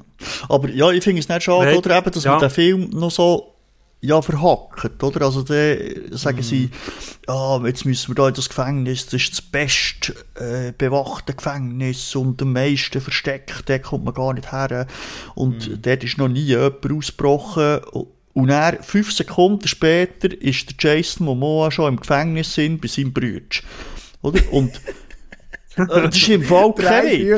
Aber 0.49 0.69
ja, 0.69 0.91
ich 0.91 1.03
finde 1.03 1.19
es 1.19 1.29
nicht 1.29 1.43
schade, 1.43 1.77
oder 1.77 1.97
eben, 1.97 2.11
dass 2.11 2.23
ja. 2.23 2.31
man 2.31 2.39
den 2.39 2.49
Film 2.49 2.89
noch 2.91 3.11
so 3.11 3.55
ja, 4.01 4.21
verhackt, 4.21 5.01
oder? 5.03 5.25
Also, 5.25 5.41
dann 5.41 5.77
sagen 6.11 6.39
mm. 6.39 6.43
sie, 6.43 6.69
ja, 7.27 7.65
jetzt 7.65 7.85
müssen 7.85 8.09
wir 8.09 8.15
da 8.15 8.27
in 8.27 8.35
das 8.35 8.49
Gefängnis, 8.49 9.05
das 9.05 9.13
ist 9.15 9.31
das 9.31 9.41
best 9.41 10.13
äh, 10.35 10.73
bewachte 10.77 11.33
Gefängnis 11.33 12.15
und 12.15 12.41
am 12.41 12.53
meisten 12.53 13.01
versteckt, 13.01 13.63
da 13.67 13.79
kommt 13.79 14.05
man 14.05 14.13
gar 14.13 14.33
nicht 14.33 14.51
her. 14.51 14.85
Und 15.33 15.67
mm. 15.67 15.81
dort 15.81 16.03
ist 16.03 16.17
noch 16.17 16.27
nie 16.27 16.41
jemand 16.41 16.91
ausgebrochen. 16.91 17.79
Und 18.35 18.49
dann, 18.49 18.83
fünf 18.83 19.13
Sekunden 19.13 19.65
später, 19.65 20.29
ist 20.29 20.83
der 20.83 20.97
Jason 20.97 21.25
Momoa 21.25 21.71
schon 21.71 21.93
im 21.93 21.99
Gefängnis 21.99 22.53
sind 22.53 22.81
bei 22.81 22.89
seinem 22.89 23.13
Bruder. 23.13 23.39
Oder? 24.23 24.41
Und 24.51 24.75
äh, 25.77 25.85
das 25.85 26.17
ist 26.17 26.27
im 26.27 26.43
Fall 26.43 26.73
kein. 26.73 27.29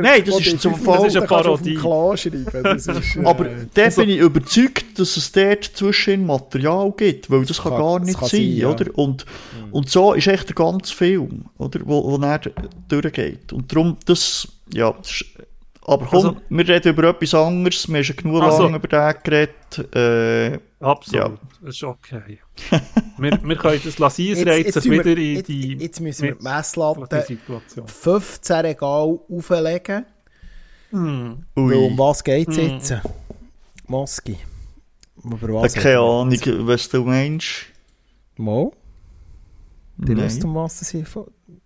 Nein, 0.00 0.22
das 0.24 0.46
ist 0.46 0.60
zum 0.60 0.76
Fall... 0.76 0.98
Das 0.98 1.06
ist 1.08 1.16
eine 1.16 1.26
Parodie. 1.26 1.74
Ist, 1.74 2.26
äh, 3.16 3.24
Aber 3.24 3.48
da 3.74 3.82
also, 3.82 4.02
bin 4.02 4.10
ich 4.10 4.18
überzeugt, 4.18 5.00
dass 5.00 5.16
es 5.16 5.32
dort 5.32 5.64
zwischen 5.64 6.26
Material 6.26 6.92
gibt, 6.96 7.28
weil 7.28 7.44
das 7.44 7.60
kann, 7.60 7.72
kann 7.72 7.80
gar 7.80 7.98
nicht 7.98 8.20
sein, 8.20 8.28
sein 8.28 8.56
ja. 8.56 8.68
oder? 8.68 8.96
Und, 8.96 9.26
mhm. 9.26 9.72
und 9.72 9.90
so 9.90 10.14
ist 10.14 10.28
echt 10.28 10.48
der 10.48 10.54
ganze 10.54 10.94
Film, 10.94 11.46
oder? 11.58 11.80
Wo, 11.84 12.04
wo 12.04 12.24
er 12.24 12.40
durchgeht. 12.86 13.52
Und 13.52 13.72
darum, 13.72 13.96
das, 14.06 14.46
ja, 14.72 14.92
das 14.92 15.10
ist 15.10 15.24
aber 15.86 16.06
komm, 16.06 16.16
also, 16.16 16.36
wir 16.48 16.68
reden 16.68 16.92
über 16.92 17.04
etwas 17.10 17.34
anderes. 17.34 17.86
Wir 17.88 17.96
haben 17.96 18.04
schon 18.04 18.16
genug 18.16 18.42
also, 18.42 18.62
lange 18.62 18.76
über 18.76 18.88
den 18.88 19.14
geredet. 19.22 19.94
Äh, 19.94 20.58
absolut, 20.80 21.14
ja. 21.14 21.38
das 21.62 21.74
ist 21.74 21.84
okay. 21.84 22.38
wir, 23.18 23.38
wir 23.42 23.56
können 23.56 23.80
das 23.84 23.98
lassen, 23.98 24.32
es 24.32 24.46
reizt 24.46 24.72
sich 24.72 24.90
wieder 24.90 25.16
in 25.16 25.42
die... 25.42 25.74
Jetzt 25.74 26.00
müssen 26.00 26.22
wir 26.22 26.34
die 26.36 26.42
Messlatte 26.42 27.38
15 27.86 28.56
Regal 28.56 29.18
auflegen. 29.28 30.06
Mm. 30.90 31.32
Um 31.54 31.98
was 31.98 32.24
geht 32.24 32.48
es 32.48 32.56
mm. 32.56 32.60
jetzt? 32.60 32.94
Moski. 33.86 34.38
Über 35.22 35.54
was? 35.54 35.74
Keine 35.74 35.98
Ahnung, 35.98 36.32
was 36.66 36.88
du 36.88 37.04
meinst. 37.04 37.66
Mo? 38.36 38.72
Du 39.98 40.16
weißt, 40.16 40.44
um 40.44 40.54
was 40.54 40.80
es 40.80 40.90
hier... 40.90 41.04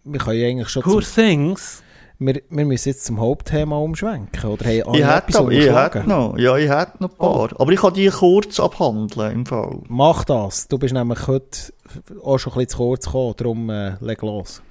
Wir 0.05 0.19
können 0.19 0.45
eigentlich 0.45 0.69
schon... 0.71 0.83
Cool 0.85 1.05
Things 1.05 1.83
wir, 2.21 2.43
wir 2.51 2.64
müssen 2.64 2.89
jetzt 2.89 3.05
zum 3.05 3.21
Hauptthema 3.21 3.77
umschwenken. 3.77 4.51
Oder 4.51 4.64
hey, 4.64 4.83
ich 4.93 5.05
hätte, 5.05 5.53
ich 5.53 5.73
hätte 5.73 6.09
noch, 6.09 6.37
ja, 6.37 6.57
ich 6.57 6.69
hätte 6.69 6.95
noch 6.99 7.11
ein 7.11 7.16
paar. 7.16 7.53
Oh. 7.53 7.57
Aber 7.59 7.73
ich 7.73 7.81
kann 7.81 7.95
die 7.95 8.09
kurz 8.09 8.59
abhandeln 8.59 9.33
im 9.33 9.47
Fall. 9.47 9.79
Mach 9.89 10.25
das. 10.25 10.66
Du 10.66 10.79
bist 10.79 10.95
nämlich 10.95 11.27
heute 11.27 11.73
auch 12.23 12.39
schon 12.39 12.53
ein 12.53 12.59
bisschen 12.59 12.69
zu 12.71 12.77
kurz 12.79 13.05
gekommen, 13.07 13.35
darum 13.37 13.71
äh, 13.71 13.97
leg 14.01 14.21
los. 14.23 14.62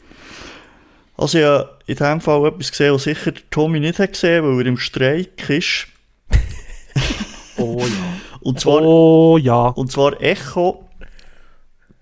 Also 1.15 1.37
ich 1.39 1.45
habe 1.45 1.77
in 1.87 1.95
diesem 1.95 2.21
Fall 2.21 2.45
etwas 2.47 2.69
gesehen, 2.69 2.93
was 2.93 3.03
sicher 3.03 3.31
Tommy 3.49 3.79
nicht 3.79 3.97
hat 3.97 4.13
gesehen, 4.13 4.43
weil 4.43 4.59
er 4.59 4.67
im 4.67 4.77
Streik 4.77 5.49
ist. 5.49 5.87
oh 7.57 7.79
ja. 7.79 8.19
Und 8.41 8.59
zwar, 8.59 8.81
oh 8.81 9.37
ja. 9.37 9.67
Und 9.69 9.91
zwar 9.91 10.21
Echo, 10.21 10.83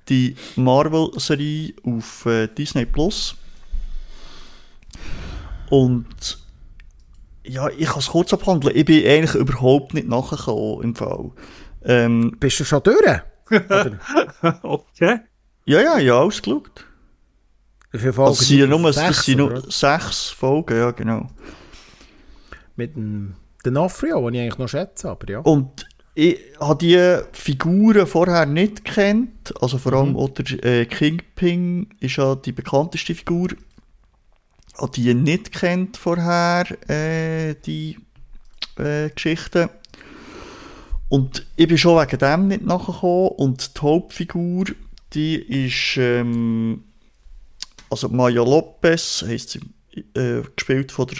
die 0.09 0.35
Marvel-Serie 0.55 1.73
auf 1.83 2.25
äh, 2.25 2.47
Disney 2.47 2.85
Plus. 2.85 3.35
Und 5.75 6.37
ja, 7.43 7.67
ich 7.67 7.87
kann 7.87 7.99
es 7.99 8.07
kurz 8.07 8.31
abhandeln. 8.31 8.73
Ich 8.75 8.85
bin 8.85 9.05
eigentlich 9.05 9.35
überhaupt 9.35 9.93
nicht 9.93 10.07
nachgekommen 10.07 10.83
im 10.83 10.95
Fall. 10.95 11.31
Ähm, 11.83 12.37
Bist 12.39 12.61
du 12.61 12.63
schon 12.63 12.81
durch? 12.81 13.21
okay. 14.63 15.19
Ja, 15.65 15.81
ja, 15.81 15.97
ja, 15.99 16.13
ausgeschaut. 16.13 16.85
Wie 17.91 17.99
viele 17.99 18.13
Folgen? 18.13 18.29
Also, 18.29 18.41
es 18.41 18.47
sind 18.47 18.69
nur, 18.69 18.93
sechs, 18.93 19.25
sind 19.25 19.37
nur 19.37 19.69
sechs 19.69 20.29
Folgen, 20.29 20.77
ja, 20.77 20.91
genau. 20.91 21.27
Mit 22.77 22.95
dem 22.95 23.35
D'Onofrio, 23.65 24.25
den 24.25 24.33
ich 24.35 24.41
eigentlich 24.41 24.57
noch 24.57 24.69
schätze, 24.69 25.09
aber 25.09 25.29
ja. 25.29 25.39
Und 25.39 25.85
ich 26.13 26.39
habe 26.61 26.77
die 26.77 27.19
Figuren 27.33 28.07
vorher 28.07 28.45
nicht 28.45 28.85
kennt, 28.85 29.53
also 29.61 29.77
vor 29.77 29.91
allem 29.91 30.11
mhm. 30.11 30.15
oder 30.15 30.43
äh, 30.63 30.85
Kingpin 30.85 31.89
ist 31.99 32.15
ja 32.15 32.35
die 32.35 32.53
bekannteste 32.53 33.13
Figur 33.13 33.49
auch 34.77 34.89
die 34.89 35.13
nicht 35.13 35.51
kennt 35.51 35.97
vorher, 35.97 36.65
äh, 36.89 37.55
die 37.65 37.97
äh, 38.77 39.09
Geschichten. 39.09 39.69
Und 41.09 41.45
ich 41.55 41.67
bin 41.67 41.77
schon 41.77 42.01
wegen 42.01 42.19
dem 42.19 42.47
nicht 42.47 42.65
nachgekommen. 42.65 43.29
Und 43.37 43.77
die 43.77 43.81
Hauptfigur, 43.81 44.65
die 45.13 45.35
ist, 45.35 45.97
ähm, 45.97 46.83
also 47.89 48.09
Maya 48.09 48.43
Lopez, 48.43 49.23
heisst 49.25 49.51
sie, 49.51 49.61
äh, 50.19 50.41
gespielt 50.55 50.91
von 50.91 51.07
der 51.07 51.19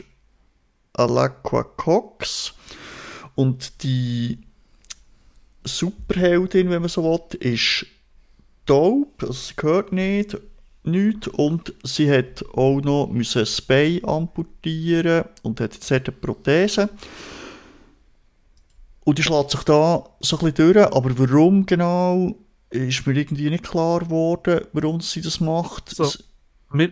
Alakwa 0.93 1.63
Cox. 1.63 2.53
Und 3.35 3.83
die 3.83 4.39
Superheldin, 5.63 6.69
wenn 6.69 6.81
man 6.81 6.89
so 6.89 7.03
will, 7.03 7.39
ist 7.39 7.85
taub, 8.65 9.21
also 9.21 9.33
sie 9.33 9.55
gehört 9.55 9.91
nicht 9.91 10.37
nichts. 10.87 11.27
Und 11.27 11.73
sie 11.83 12.11
hat 12.11 12.43
auch 12.53 12.81
noch 12.81 13.07
müssen 13.07 13.43
ein 13.43 13.65
Bein 13.67 14.03
amputieren 14.05 15.25
und 15.43 15.59
hat 15.59 15.73
jetzt 15.73 15.91
eine 15.91 16.01
Prothese. 16.01 16.89
Und 19.03 19.19
die 19.19 19.23
schlägt 19.23 19.51
sich 19.51 19.63
da 19.63 20.03
so 20.19 20.37
ein 20.37 20.51
bisschen 20.51 20.73
durch, 20.73 20.93
aber 20.93 21.17
warum 21.17 21.65
genau, 21.65 22.35
ist 22.71 23.05
mir 23.05 23.13
irgendwie 23.13 23.49
nicht 23.49 23.63
klar 23.63 23.99
geworden, 23.99 24.61
warum 24.73 24.99
sie 24.99 25.21
das 25.21 25.39
macht. 25.39 25.89
So, 25.89 26.09
wir, 26.71 26.91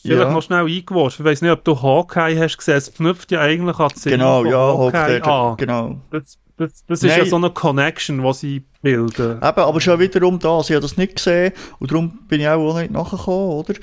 vielleicht 0.00 0.20
ja. 0.20 0.30
noch 0.30 0.42
schnell 0.42 0.66
eingeworfen, 0.66 1.24
ich 1.24 1.30
weiß 1.30 1.42
nicht, 1.42 1.50
ob 1.50 1.64
du 1.64 1.82
Hawkeye 1.82 2.38
hast 2.38 2.58
gesehen, 2.58 2.76
es 2.76 2.94
knüpft 2.94 3.32
ja 3.32 3.40
eigentlich 3.40 3.76
an 3.76 3.90
die 3.94 4.08
Genau, 4.10 4.44
ja, 4.44 4.56
Hawkeye, 4.56 5.20
Hawkeye 5.20 5.30
an. 5.30 5.56
genau. 5.56 6.00
Das, 6.12 6.38
das, 6.56 6.84
das 6.86 7.02
ist 7.02 7.10
Nein. 7.10 7.18
ja 7.18 7.26
so 7.26 7.36
eine 7.36 7.50
Connection, 7.50 8.22
die 8.22 8.32
sie 8.34 8.64
bilden. 8.82 9.36
Eben, 9.36 9.42
aber 9.42 9.80
schon 9.80 10.00
wiederum 10.00 10.38
da, 10.38 10.62
sie 10.62 10.76
hat 10.76 10.84
das 10.84 10.96
nicht 10.96 11.16
gesehen 11.16 11.52
und 11.78 11.90
darum 11.90 12.20
bin 12.28 12.40
ich 12.40 12.48
auch 12.48 12.78
nicht 12.78 12.90
nachgekommen, 12.90 13.50
oder? 13.50 13.74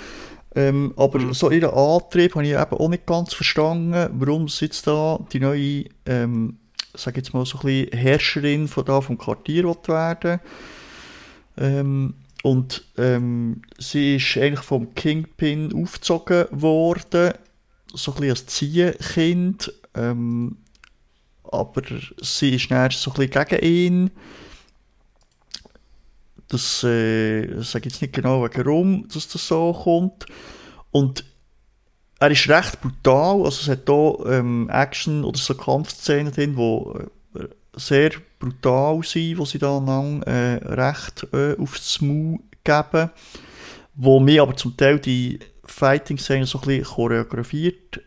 Ähm, 0.56 0.93
aber 0.96 1.20
mhm. 1.20 1.34
so 1.34 1.52
ihren 1.52 1.72
Antrieb 1.72 2.36
habe 2.36 2.46
ich 2.46 2.54
eben 2.54 2.62
auch 2.62 2.89
nicht 2.89 3.06
ganz 3.06 3.34
verstanden, 3.34 4.10
warum 4.14 4.48
jetzt 4.48 4.88
da 4.88 5.20
die 5.34 5.39
neue, 5.41 5.86
ähm, 6.06 6.58
sag 6.93 7.18
jetzt 7.18 7.34
mal 7.34 7.46
so 7.46 7.58
ein 7.60 7.66
bisschen 7.66 7.91
Herrscherin 7.91 8.68
von 8.70 8.86
da 8.86 9.02
vom 9.02 9.18
Quartier 9.18 9.66
werden 9.66 10.39
ähm, 11.58 12.14
und 12.43 12.86
ähm, 12.98 13.64
sie 13.78 14.18
ist 14.18 14.38
eigentlich 14.38 14.64
vom 14.64 14.93
Kingpin 14.93 15.74
aufgezogen 15.74 16.46
worden, 16.52 17.34
so 17.93 18.12
ein 18.12 18.16
bisschen 18.16 18.30
als 18.30 18.46
Ziehkind. 18.46 19.74
Ähm, 19.96 20.58
aber 21.43 21.82
sie 22.22 22.56
ist 22.56 22.70
dann 22.70 22.91
so 22.91 23.12
ein 23.12 23.28
bisschen 23.28 23.46
gegen 23.46 23.64
ihn. 23.64 24.12
Das 26.48 26.84
äh, 26.84 27.62
sage 27.62 27.89
jetzt 27.89 28.02
nicht 28.02 28.14
genau, 28.14 28.41
warum 28.41 29.08
dass 29.08 29.28
das 29.28 29.48
so 29.48 29.74
kommt. 29.74 30.26
Und 30.91 31.26
er 32.20 32.32
ist 32.32 32.48
recht 32.48 32.82
brutal, 32.82 33.43
also 33.43 33.62
es 33.62 33.68
hat 33.68 33.88
hier 33.88 34.26
ähm, 34.32 34.70
Action- 34.70 35.26
oder 35.26 35.38
so 35.38 35.54
Kampfszenen 35.54 36.32
drin, 36.32 36.56
die 36.56 37.39
äh, 37.39 37.48
sehr 37.76 38.12
brutal 38.39 39.02
sind, 39.04 39.38
wo 39.38 39.46
sie 39.46 39.60
dann 39.60 39.86
lang, 39.86 40.22
äh, 40.24 40.56
recht 40.64 41.28
äh, 41.34 41.58
aufs 41.58 42.00
Maul 42.02 42.39
geben, 42.64 43.10
wo 43.96 44.20
mir 44.20 44.41
aber 44.41 44.56
zum 44.56 44.78
Teil 44.78 45.00
die 45.00 45.39
Fighting-Szenen 45.66 46.46
so 46.46 46.60
ein 46.60 46.68
bisschen 46.68 46.86
choreografiert 46.86 48.02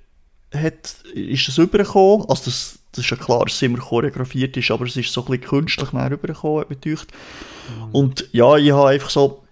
hat, 0.54 1.02
ist 1.14 1.48
das 1.48 1.58
übergekommen, 1.58 2.26
also 2.28 2.44
das 2.46 2.77
das 2.92 3.04
ist 3.04 3.10
ja 3.10 3.16
klar, 3.16 3.44
dass 3.44 3.54
es 3.54 3.62
immer 3.62 3.78
choreografiert 3.78 4.56
ist, 4.56 4.70
aber 4.70 4.86
es 4.86 4.96
ist 4.96 5.12
so 5.12 5.22
ein 5.22 5.26
bisschen 5.26 5.48
künstlich 5.48 5.92
mehr 5.92 6.10
rübergekommen, 6.10 6.60
hat 6.60 6.70
mich 6.70 6.78
mhm. 6.84 7.90
Und 7.92 8.28
ja, 8.32 8.56
ich 8.56 8.72
habe 8.72 8.88
einfach 8.88 9.10
so, 9.10 9.44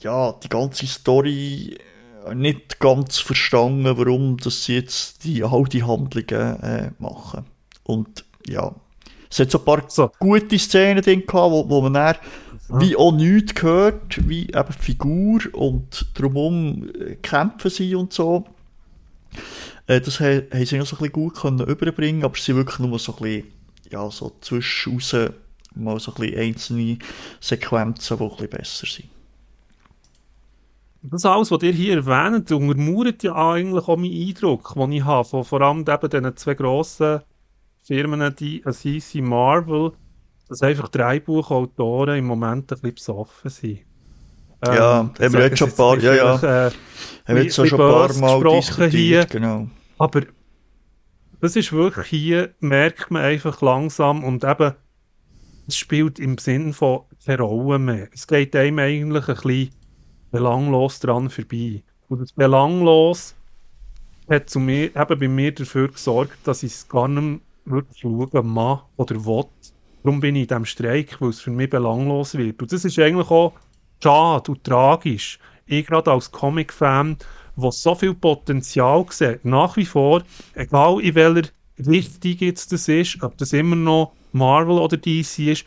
ja, 0.00 0.32
die 0.32 0.48
ganze 0.48 0.86
Story 0.86 1.78
nicht 2.34 2.80
ganz 2.80 3.18
verstanden, 3.18 3.96
warum 3.96 4.36
dass 4.36 4.64
sie 4.64 4.74
jetzt 4.74 5.24
die, 5.24 5.44
all 5.44 5.64
die 5.64 5.84
Handlungen 5.84 6.62
äh, 6.62 6.90
machen. 6.98 7.46
Und 7.84 8.24
ja, 8.46 8.74
es 9.30 9.38
hat 9.38 9.50
so 9.50 9.58
ein 9.58 9.64
paar 9.64 9.84
so. 9.88 10.10
gute 10.18 10.58
Szenen 10.58 11.02
drin 11.02 11.24
gehabt, 11.26 11.52
wo, 11.52 11.68
wo 11.68 11.80
man 11.82 11.94
dann 11.94 12.16
wie 12.68 12.96
auch 12.96 13.12
nichts 13.12 13.54
gehört, 13.54 14.28
wie 14.28 14.46
eben 14.46 14.72
Figur 14.72 15.40
und 15.52 16.06
drumherum 16.14 16.90
äh, 16.98 17.14
kämpfen 17.16 17.70
sie 17.70 17.94
und 17.94 18.12
so. 18.12 18.44
Äh, 19.86 20.00
das 20.00 20.20
haben, 20.20 20.42
haben 20.52 20.66
sie 20.66 20.78
noch 20.78 20.86
so 20.86 20.96
ein 20.96 20.98
bisschen 20.98 21.12
gut 21.12 21.36
können 21.36 21.66
überbringen, 21.66 22.24
aber 22.24 22.36
sie 22.36 22.56
wirklich 22.56 22.78
nur 22.78 22.98
so 22.98 23.12
ein 23.16 23.22
bisschen, 23.22 23.52
ja, 23.90 24.10
so 24.10 24.32
zwischen 24.40 25.00
mal 25.74 26.00
so 26.00 26.12
ein 26.12 26.20
bisschen 26.20 26.38
einzelne 26.38 26.98
Sequenzen, 27.40 28.16
die 28.18 28.22
ein 28.24 28.30
bisschen 28.30 28.48
besser 28.50 28.86
sind. 28.86 29.08
Das 31.02 31.24
alles, 31.24 31.50
was 31.52 31.62
ihr 31.62 31.72
hier 31.72 31.96
erwähnt, 31.98 32.50
untermauert 32.50 33.22
ja 33.22 33.34
eigentlich 33.34 33.86
auch 33.86 33.96
meinen 33.96 34.28
Eindruck, 34.28 34.74
den 34.74 34.92
ich 34.92 35.04
habe, 35.04 35.28
von 35.28 35.44
vor 35.44 35.60
allem 35.60 35.80
eben 35.80 36.10
diesen 36.10 36.36
zwei 36.36 36.54
grossen 36.54 37.20
Firmen, 37.84 38.34
die 38.34 38.62
CC 38.62 39.20
Marvel, 39.20 39.92
dass 40.48 40.62
einfach 40.62 40.88
Drei-Buchautoren 40.88 42.18
im 42.18 42.26
Moment 42.26 42.72
ein 42.72 42.80
bisschen 42.80 42.94
besoffen 42.94 43.50
sind. 43.50 43.80
Ähm, 44.66 44.74
ja, 44.74 45.10
haben 45.20 45.32
wir 45.32 45.42
jetzt 45.42 45.58
schon 45.58 45.68
ein 45.68 45.76
paar, 45.76 45.98
ja, 45.98 46.14
ja. 46.14 46.34
Äh, 46.36 46.70
haben 47.26 47.36
wir 47.36 47.42
jetzt 47.44 47.54
schon 47.54 47.70
ein 47.70 47.76
paar 47.76 48.12
Mal 48.14 48.42
diskutiert, 48.56 48.90
hier, 48.90 49.26
genau. 49.26 49.68
Aber 49.98 50.22
das 51.40 51.56
ist 51.56 51.72
wirklich 51.72 52.06
hier, 52.06 52.54
merkt 52.60 53.10
man 53.10 53.22
einfach 53.22 53.60
langsam 53.60 54.24
und 54.24 54.44
eben, 54.44 54.72
es 55.66 55.76
spielt 55.76 56.18
im 56.18 56.38
Sinn 56.38 56.72
von 56.72 57.02
keine 57.24 57.78
mehr. 57.78 58.08
Es 58.12 58.26
geht 58.26 58.54
einem 58.54 58.78
eigentlich 58.78 59.28
ein 59.28 59.34
bisschen 59.34 59.70
belanglos 60.30 61.00
dran 61.00 61.28
vorbei. 61.28 61.82
Und 62.08 62.20
das 62.20 62.32
belanglos 62.32 63.34
hat 64.28 64.48
zu 64.48 64.60
mir, 64.60 64.94
eben 64.94 65.18
bei 65.18 65.28
mir 65.28 65.52
dafür 65.52 65.88
gesorgt, 65.88 66.38
dass 66.44 66.62
ich 66.62 66.72
es 66.72 66.88
gar 66.88 67.08
nicht 67.08 67.40
wirklich 67.64 67.98
schauen 67.98 68.46
mag 68.46 68.84
oder 68.96 69.24
will. 69.24 69.46
Darum 70.02 70.20
bin 70.20 70.36
ich 70.36 70.42
in 70.42 70.48
diesem 70.48 70.64
Streik, 70.64 71.20
weil 71.20 71.30
es 71.30 71.40
für 71.40 71.50
mich 71.50 71.68
belanglos 71.68 72.36
wird. 72.36 72.62
Und 72.62 72.72
das 72.72 72.84
ist 72.84 72.98
eigentlich 72.98 73.28
auch 73.30 73.54
schade 74.00 74.52
und 74.52 74.62
tragisch. 74.62 75.38
Ich 75.66 75.86
gerade 75.86 76.12
als 76.12 76.30
Comic-Fan, 76.30 77.16
der 77.56 77.72
so 77.72 77.94
viel 77.94 78.14
Potenzial 78.14 79.04
sieht, 79.10 79.44
nach 79.44 79.76
wie 79.76 79.84
vor, 79.84 80.22
egal 80.54 81.00
in 81.00 81.14
welcher 81.14 81.50
Richtung 81.78 82.36
jetzt 82.38 82.72
das 82.72 82.88
ist, 82.88 83.22
ob 83.22 83.36
das 83.38 83.52
immer 83.52 83.76
noch 83.76 84.12
Marvel 84.32 84.78
oder 84.78 84.96
DC 84.96 85.38
ist, 85.38 85.64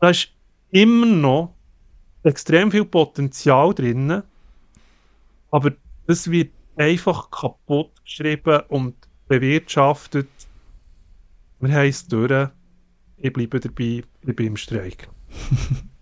da 0.00 0.10
ist 0.10 0.28
immer 0.70 1.06
noch 1.06 1.54
extrem 2.22 2.70
viel 2.70 2.84
Potenzial 2.84 3.74
drin, 3.74 4.22
aber 5.50 5.72
das 6.06 6.30
wird 6.30 6.52
einfach 6.76 7.30
kaputt 7.30 7.90
geschrieben 8.04 8.60
und 8.68 8.94
bewirtschaftet. 9.28 10.28
Wir 11.60 11.72
haben 11.72 11.88
es 11.88 12.06
durch. 12.06 12.48
Ich 13.18 13.32
bleibe 13.32 13.60
dabei, 13.60 14.02
ich 14.26 14.36
bin 14.36 14.46
im 14.46 14.56
Streik. 14.56 15.08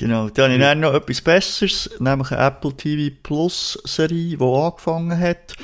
genau, 0.00 0.30
dann 0.30 0.52
habe 0.52 0.72
ich 0.72 0.80
noch 0.80 0.94
etwas 0.94 1.20
Besseres, 1.20 1.90
nämlich 2.00 2.30
eine 2.32 2.46
Apple 2.46 2.76
TV 2.76 3.14
Plus 3.22 3.78
Serie, 3.84 4.36
die 4.36 4.42
angefangen 4.42 5.18
hat. 5.18 5.54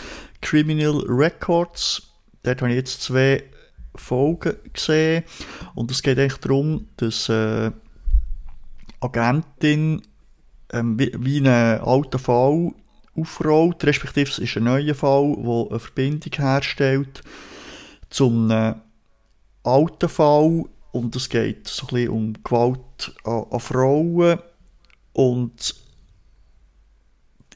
Criminal 0.43 1.03
Records. 1.09 2.03
Dort 2.43 2.61
habe 2.61 2.71
ich 2.71 2.77
jetzt 2.77 3.03
zwei 3.03 3.43
Folgen 3.97 4.57
gesehen. 4.73 5.25
Und 5.75 5.91
es 5.91 6.03
geht 6.03 6.19
eigentlich 6.19 6.41
darum, 6.41 6.87
dass 6.99 7.29
äh, 7.29 7.71
Agentin 9.01 10.03
ähm, 10.73 10.99
wie, 10.99 11.13
wie 11.19 11.39
einen 11.39 11.81
alten 11.81 12.19
Fall 12.19 12.73
aufrollt, 13.17 13.83
respektive 13.85 14.31
es 14.31 14.39
ist 14.39 14.57
ein 14.59 14.65
neuer 14.65 14.95
Fall, 14.95 15.35
der 15.35 15.71
eine 15.71 15.81
Verbindung 15.81 16.33
herstellt 16.37 17.23
zum 18.11 18.51
einem 18.51 18.83
alten 19.65 20.09
Fall 20.09 20.65
und 20.93 21.17
es 21.17 21.29
geht 21.29 21.67
so 21.67 21.87
ein 21.87 21.95
bisschen 21.95 22.11
um 22.11 22.33
Gewalt 22.45 22.81
an, 23.25 23.61
Frauen 23.61 24.39
und 25.13 25.75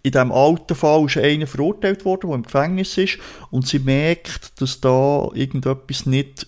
in 0.02 0.12
diesem 0.12 0.32
alten 0.32 0.74
Fall 0.74 1.04
ist 1.04 1.18
einer 1.18 1.46
verurteilt 1.46 2.04
worden, 2.04 2.28
der 2.28 2.36
im 2.36 2.42
Gefängnis 2.42 2.96
ist 2.96 3.18
und 3.50 3.66
sie 3.66 3.80
merkt, 3.80 4.60
dass 4.60 4.80
da 4.80 5.28
irgendetwas 5.34 6.06
nicht 6.06 6.46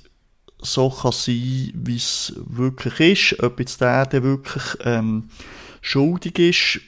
so 0.58 0.88
kann 0.88 1.12
sein, 1.12 1.72
wie 1.74 1.96
es 1.96 2.32
wirklich 2.36 3.32
ist. 3.32 3.42
Ob 3.42 3.60
jetzt 3.60 3.80
der, 3.80 4.06
der 4.06 4.22
wirklich 4.22 4.62
ähm, 4.84 5.28
schuldig 5.80 6.38
ist, 6.38 6.80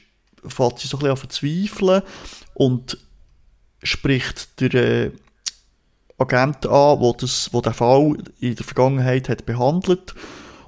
fällt 0.47 0.79
sie 0.79 0.87
so 0.87 0.97
ein 0.97 0.99
bisschen 0.99 1.11
an 1.11 1.17
verzweifeln 1.17 2.01
und 2.53 2.97
spricht 3.83 4.59
der 4.59 4.73
äh, 4.73 5.11
Agent 6.17 6.65
an, 6.65 6.99
wo, 6.99 7.13
das, 7.13 7.49
wo 7.51 7.61
der 7.61 7.73
Fall 7.73 8.17
in 8.39 8.55
der 8.55 8.65
Vergangenheit 8.65 9.29
hat 9.29 9.45
behandelt 9.45 10.15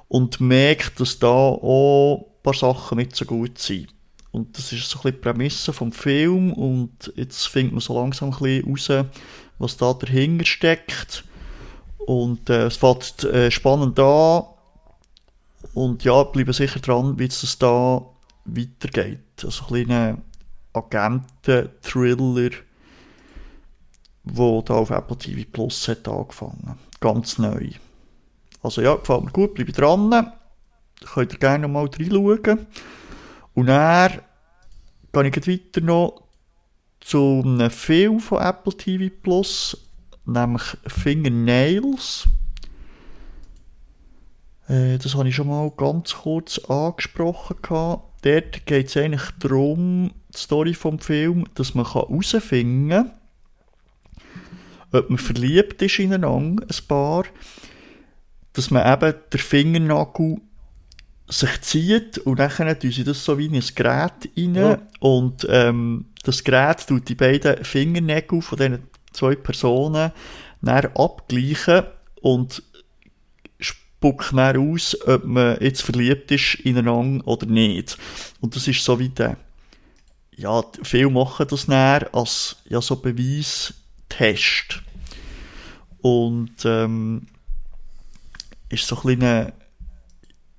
und 0.08 0.40
merkt, 0.40 1.00
dass 1.00 1.18
da 1.18 1.28
auch 1.28 2.26
ein 2.26 2.42
paar 2.42 2.54
Sachen 2.54 2.98
nicht 2.98 3.14
so 3.14 3.24
gut 3.24 3.58
sind. 3.58 3.88
Und 4.30 4.56
das 4.56 4.72
ist 4.72 4.88
so 4.88 4.98
ein 4.98 5.02
bisschen 5.02 5.16
die 5.16 5.22
Prämisse 5.22 5.72
vom 5.72 5.92
Film 5.92 6.52
und 6.52 7.12
jetzt 7.16 7.46
findet 7.46 7.72
man 7.72 7.80
so 7.80 7.98
langsam 7.98 8.32
ein 8.32 8.38
bisschen 8.38 8.98
raus, 8.98 9.06
was 9.58 9.76
da 9.76 9.92
dahinter 9.92 10.44
steckt. 10.44 11.24
Und 11.98 12.48
äh, 12.48 12.66
es 12.66 12.76
fängt 12.76 13.24
äh, 13.24 13.50
spannend 13.50 13.98
an. 13.98 14.44
Und 15.74 16.04
ja, 16.04 16.22
bleiben 16.24 16.52
sicher 16.52 16.80
dran, 16.80 17.18
wie 17.18 17.26
es 17.26 17.58
da 17.58 18.02
weitergeht. 18.44 19.44
Also 19.44 19.64
ein 19.64 19.86
kleiner 19.86 20.18
Agenten-Thriller, 20.72 22.50
der 24.24 24.62
da 24.62 24.74
auf 24.74 24.90
Apple 24.90 25.18
TV 25.18 25.48
Plus 25.50 25.88
hat 25.88 26.08
angefangen. 26.08 26.78
Ganz 27.00 27.38
neu. 27.38 27.70
Also 28.62 28.82
ja, 28.82 28.96
gefällt 28.96 29.24
mir 29.24 29.30
gut, 29.30 29.54
bleibe 29.54 29.72
dran. 29.72 30.32
Könnt 31.14 31.32
ihr 31.32 31.38
gerne 31.38 31.68
mal 31.68 31.86
reinschauen. 31.86 32.66
Und 33.54 33.66
dann 33.66 34.20
gehe 35.12 35.32
ich 35.36 35.46
weiter 35.46 35.80
noch 35.80 36.22
zu 37.00 37.42
einem 37.44 37.70
Film 37.70 38.20
von 38.20 38.42
Apple 38.42 38.76
TV 38.76 39.14
Plus 39.22 39.76
nämlich 40.28 40.76
Fingernails. 40.86 42.26
Äh, 44.68 44.98
das 44.98 45.14
habe 45.14 45.28
ich 45.28 45.34
schon 45.34 45.48
mal 45.48 45.70
ganz 45.76 46.14
kurz 46.14 46.58
angesprochen. 46.58 47.56
Dort 48.22 48.66
geht 48.66 48.88
es 48.88 48.96
eigentlich 48.96 49.30
darum, 49.38 50.12
die 50.34 50.38
Story 50.38 50.74
vom 50.74 50.98
Film, 50.98 51.46
dass 51.54 51.74
man 51.74 51.90
herausfinden 51.90 52.90
kann, 52.90 53.12
ob 54.92 55.08
man 55.08 55.18
verliebt 55.18 55.80
ist 55.82 55.98
ineinander, 55.98 56.64
ein 56.64 56.86
Paar, 56.86 57.24
dass 58.58 58.72
man 58.72 58.92
eben 58.92 59.14
den 59.32 59.40
Fingernagel 59.40 60.40
sich 61.28 61.60
zieht 61.60 62.18
und 62.18 62.40
dann 62.40 62.78
tun 62.80 62.90
sie 62.90 63.04
das 63.04 63.24
so 63.24 63.38
wie 63.38 63.46
in 63.46 63.54
ein 63.54 63.62
Gerät 63.74 64.30
rein 64.36 64.54
ja. 64.54 64.78
und 64.98 65.46
ähm, 65.48 66.06
das 66.24 66.42
Gerät 66.42 66.84
tut 66.84 67.08
die 67.08 67.14
beiden 67.14 67.64
Fingernägel 67.64 68.42
von 68.42 68.58
diesen 68.58 68.82
zwei 69.12 69.36
Personen 69.36 70.10
dann 70.60 70.86
abgleichen 70.96 71.84
und 72.20 72.64
spuckt 73.60 74.32
dann 74.32 74.56
aus, 74.56 74.96
ob 75.06 75.24
man 75.24 75.58
jetzt 75.60 75.82
verliebt 75.82 76.32
ist 76.32 76.56
ineinander 76.56 77.24
oder 77.28 77.46
nicht. 77.46 77.96
Und 78.40 78.56
das 78.56 78.66
ist 78.66 78.84
so 78.84 78.98
wie 78.98 79.10
der, 79.10 79.36
ja, 80.34 80.64
viele 80.82 81.10
machen 81.10 81.46
das 81.48 81.66
dann 81.66 82.06
als, 82.12 82.56
ja, 82.68 82.80
so 82.80 82.96
Beweistest. 82.96 84.82
Und, 86.00 86.64
ähm, 86.64 87.26
ist 88.70 88.86
so 88.86 88.96
ein 88.96 89.02
kleiner, 89.02 89.52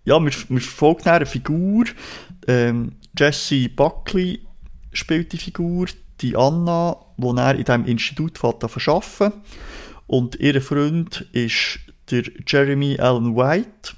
ja, 0.05 0.19
wir, 0.19 0.31
wir 0.31 0.61
verfolgen 0.61 1.09
eine 1.09 1.25
Figur, 1.25 1.85
ähm, 2.47 2.93
Jesse 3.17 3.69
Buckley 3.69 4.41
spielt 4.93 5.33
die 5.33 5.37
Figur, 5.37 5.87
die 6.21 6.35
Anna, 6.35 6.97
die 7.17 7.37
er 7.37 7.55
in 7.55 7.63
diesem 7.63 7.85
Institut 7.85 8.43
arbeiten 8.43 9.33
Und 10.07 10.35
ihr 10.37 10.61
Freund 10.61 11.27
ist 11.31 11.79
der 12.09 12.23
Jeremy 12.45 12.99
Allen 12.99 13.35
White. 13.35 13.93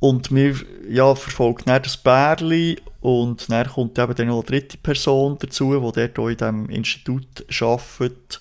Und 0.00 0.34
wir 0.34 0.54
ja, 0.88 1.14
verfolgen 1.14 1.64
dann 1.66 1.82
das 1.82 1.96
Bärli 1.96 2.78
und 3.00 3.50
dann 3.50 3.66
kommt 3.66 3.98
eben 3.98 4.14
dann 4.14 4.26
noch 4.26 4.40
eine 4.40 4.46
dritte 4.46 4.76
Person 4.76 5.38
dazu, 5.38 5.72
die 5.74 6.08
dort 6.12 6.18
in 6.18 6.36
diesem 6.36 6.68
Institut 6.68 7.44
arbeitet. 7.60 8.40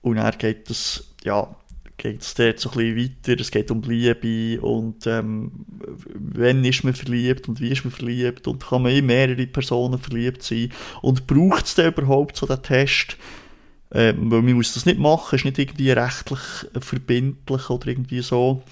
Und 0.00 0.16
dann 0.16 0.38
geht 0.38 0.68
es, 0.70 1.14
ja, 1.22 1.54
geht 1.98 2.22
es 2.22 2.34
dort 2.34 2.60
so 2.60 2.70
ein 2.70 2.96
weiter, 2.96 3.40
es 3.40 3.50
geht 3.50 3.70
um 3.70 3.82
Liebe 3.82 4.60
und 4.62 5.06
ähm, 5.06 5.50
wann 6.14 6.64
ist 6.64 6.84
man 6.84 6.94
verliebt 6.94 7.48
und 7.48 7.60
wie 7.60 7.70
ist 7.70 7.84
man 7.84 7.92
verliebt 7.92 8.46
und 8.46 8.64
kann 8.64 8.82
man 8.82 8.92
in 8.92 9.06
mehrere 9.06 9.46
Personen 9.46 9.98
verliebt 9.98 10.42
sein 10.42 10.72
und 11.02 11.26
braucht 11.26 11.66
es 11.66 11.74
denn 11.74 11.92
überhaupt 11.92 12.36
so 12.36 12.46
den 12.46 12.62
Test? 12.62 13.16
Ähm, 13.90 14.30
weil 14.30 14.42
man 14.42 14.52
muss 14.52 14.74
das 14.74 14.84
nicht 14.84 14.98
machen, 14.98 15.36
ist 15.36 15.44
nicht 15.46 15.58
irgendwie 15.58 15.90
rechtlich 15.90 16.40
verbindlich 16.78 17.70
oder 17.70 17.86
irgendwie 17.86 18.20
so. 18.20 18.62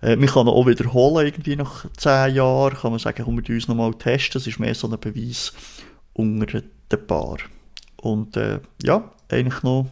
Äh, 0.00 0.16
man 0.16 0.28
kann 0.28 0.48
auch 0.48 0.66
wiederholen, 0.66 1.26
irgendwie 1.26 1.56
nach 1.56 1.84
zehn 1.96 2.34
Jahren, 2.34 2.74
kann 2.74 2.90
man 2.90 2.98
sagen, 2.98 3.22
komm, 3.24 3.46
wir 3.46 3.54
uns 3.54 3.68
nochmal 3.68 3.92
testen, 3.94 4.32
das 4.34 4.46
ist 4.46 4.58
mehr 4.58 4.74
so 4.74 4.90
ein 4.90 4.98
Beweis 4.98 5.52
unter 6.14 6.62
den 6.90 7.06
Paar. 7.06 7.36
Und 7.96 8.36
äh, 8.38 8.60
ja, 8.82 9.12
eigentlich 9.28 9.62
noch 9.62 9.88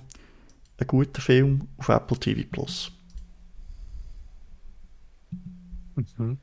ein 0.80 0.86
guter 0.86 1.20
Film 1.20 1.68
auf 1.78 1.88
Apple 1.88 2.18
TV 2.18 2.42
Plus. 2.50 2.90
Mhm. 5.94 6.38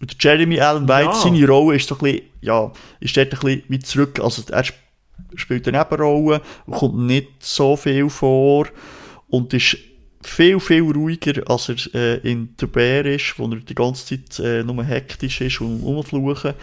Und 0.00 0.16
Jeremy 0.18 0.58
Allen 0.60 0.88
White, 0.88 1.10
ja. 1.10 1.14
seine 1.14 1.46
Rolle 1.46 1.76
ist 1.76 1.88
so 1.88 1.94
ein 1.96 2.00
bisschen, 2.00 2.22
ja, 2.40 2.72
ist 3.00 3.16
dort 3.16 3.32
ein 3.34 3.38
bisschen 3.38 3.62
wie 3.68 3.78
zurück, 3.80 4.18
also 4.20 4.42
er 4.50 4.64
spielt 5.34 5.68
eine 5.68 5.78
Nebenrolle, 5.78 6.40
kommt 6.70 6.96
nicht 6.96 7.28
so 7.40 7.76
viel 7.76 8.08
vor 8.08 8.66
und 9.28 9.52
ist 9.52 9.76
viel, 10.22 10.58
viel 10.60 10.82
ruhiger, 10.82 11.48
als 11.50 11.68
er 11.68 11.94
äh, 11.94 12.30
in 12.30 12.56
der 12.56 12.66
Bär 12.66 13.04
ist, 13.06 13.38
wo 13.38 13.46
er 13.46 13.56
die 13.56 13.74
ganze 13.74 14.06
Zeit 14.06 14.38
äh, 14.38 14.62
nur 14.62 14.82
hektisch 14.84 15.40
ist 15.40 15.60
und 15.60 15.82
rumfluchen. 15.82 16.54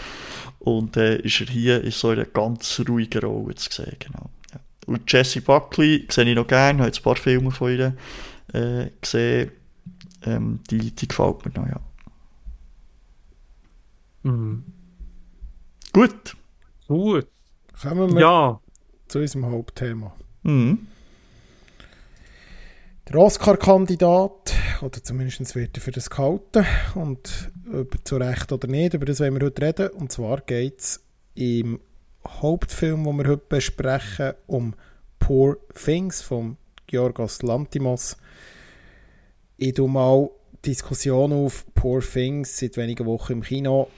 Und 0.59 0.97
äh, 0.97 1.17
ist 1.21 1.41
er 1.41 1.47
hier 1.47 1.83
in 1.83 1.91
so 1.91 2.09
einer 2.09 2.25
ganz 2.25 2.81
ruhigen 2.87 3.21
Rolle 3.21 3.55
zu 3.55 3.71
sehen, 3.71 3.95
genau. 3.99 4.29
Und 4.87 5.11
Jessie 5.11 5.41
Buckley 5.41 6.07
sehe 6.09 6.25
ich 6.25 6.35
noch 6.35 6.47
gerne, 6.47 6.79
habe 6.79 6.87
jetzt 6.87 6.99
ein 6.99 7.03
paar 7.03 7.17
Filme 7.17 7.51
von 7.51 7.71
ihr 7.71 7.95
äh, 8.53 8.89
gesehen. 9.01 9.51
Ähm, 10.23 10.61
die, 10.69 10.91
die 10.91 11.07
gefällt 11.07 11.45
mir 11.45 11.61
noch, 11.61 11.67
ja. 11.67 11.79
Mhm. 14.23 14.63
Gut. 15.93 16.35
Gut. 16.87 17.27
Kommen 17.81 18.13
wir 18.13 18.21
ja. 18.21 18.59
zu 19.07 19.19
unserem 19.19 19.45
Hauptthema. 19.47 20.13
Mhm. 20.43 20.87
Der 23.09 23.15
Oscar-Kandidat, 23.17 24.53
oder 24.81 25.03
zumindest 25.03 25.55
wird 25.55 25.77
er 25.77 25.81
für 25.81 25.91
das 25.91 26.09
gehalten, 26.09 26.65
und 26.95 27.51
ob 27.73 27.95
zu 28.03 28.17
Recht 28.17 28.51
oder 28.51 28.67
nicht, 28.67 28.93
über 28.93 29.05
das 29.05 29.19
wollen 29.19 29.39
wir 29.39 29.45
heute 29.45 29.61
reden. 29.61 29.89
Und 29.89 30.11
zwar 30.11 30.41
geht 30.41 30.79
es 30.79 31.03
im 31.35 31.79
Hauptfilm, 32.41 33.03
den 33.03 33.17
wir 33.17 33.27
heute 33.27 33.43
besprechen, 33.49 34.33
um 34.47 34.73
Poor 35.19 35.57
Things 35.73 36.21
von 36.21 36.57
Georgos 36.85 37.41
Lantimos. 37.41 38.17
Ich 39.57 39.73
tue 39.73 39.89
mal 39.89 40.29
Diskussion 40.65 41.33
auf 41.33 41.65
Poor 41.73 42.01
Things 42.01 42.57
seit 42.57 42.77
wenigen 42.77 43.05
Wochen 43.05 43.33
im 43.33 43.41
Kino. 43.41 43.89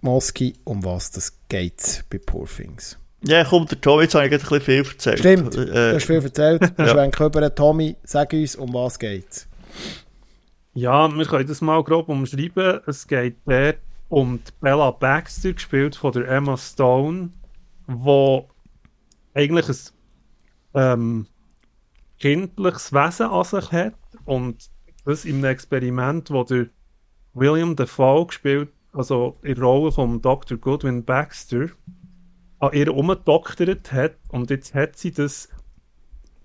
Moski, 0.00 0.54
um 0.64 0.84
was 0.84 1.10
das 1.10 1.32
geht 1.48 2.04
bei 2.10 2.18
Poor 2.18 2.46
Things? 2.46 2.98
Ja, 3.24 3.44
komm, 3.44 3.66
der 3.66 3.80
Tommy, 3.80 4.02
jetzt 4.02 4.14
habe 4.14 4.26
ich 4.26 4.32
ein 4.32 4.38
bisschen 4.38 4.60
viel 4.60 4.86
erzählt. 4.86 5.18
Stimmt, 5.18 5.54
äh, 5.56 5.66
du 5.66 5.94
hast 5.94 6.04
viel 6.04 6.22
erzählt. 6.22 6.62
ja. 6.78 6.88
Schwenk 6.88 7.18
über 7.18 7.54
Tommy, 7.54 7.96
sag 8.04 8.32
uns, 8.32 8.54
um 8.54 8.72
was 8.72 8.98
geht 8.98 9.46
Ja, 10.74 11.08
wir 11.12 11.24
können 11.24 11.48
das 11.48 11.60
mal 11.60 11.82
grob 11.82 12.08
umschreiben. 12.08 12.80
Es 12.86 13.06
geht 13.06 13.36
dort 13.46 13.78
die 14.10 14.52
Bella 14.60 14.90
Baxter, 14.92 15.52
gespielt 15.52 15.96
von 15.96 16.12
der 16.12 16.28
Emma 16.28 16.56
Stone, 16.56 17.30
wo 17.86 18.48
eigentlich 19.34 19.68
ein 19.68 19.76
ähm, 20.74 21.26
kindliches 22.18 22.92
Wesen 22.92 23.26
an 23.26 23.44
sich 23.44 23.72
hat 23.72 23.94
und 24.24 24.70
das 25.04 25.24
in 25.24 25.36
einem 25.36 25.44
Experiment, 25.46 26.30
wo 26.30 26.44
der 26.44 26.66
William 27.34 27.76
Dafoe 27.76 28.26
gespielt, 28.26 28.70
also 28.92 29.38
in 29.42 29.54
der 29.54 29.64
Rolle 29.64 29.92
von 29.92 30.22
Dr. 30.22 30.56
Goodwin 30.56 31.04
Baxter, 31.04 31.68
an 32.58 32.72
ihr 32.72 32.94
umgedoktert 32.94 33.92
hat 33.92 34.16
und 34.30 34.50
jetzt 34.50 34.74
hat 34.74 34.96
sie 34.96 35.12
das 35.12 35.48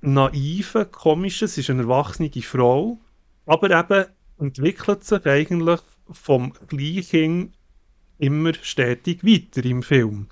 naive, 0.01 0.85
komische, 0.85 1.47
sie 1.47 1.61
ist 1.61 1.69
eine 1.69 1.83
erwachsene 1.83 2.29
Frau, 2.41 2.99
aber 3.45 3.69
eben 3.71 4.05
entwickelt 4.39 5.03
sich 5.03 5.25
eigentlich 5.25 5.79
vom 6.13 6.53
Gleichen 6.67 7.53
immer 8.17 8.53
stetig 8.61 9.23
weiter 9.23 9.65
im 9.65 9.83
Film. 9.83 10.27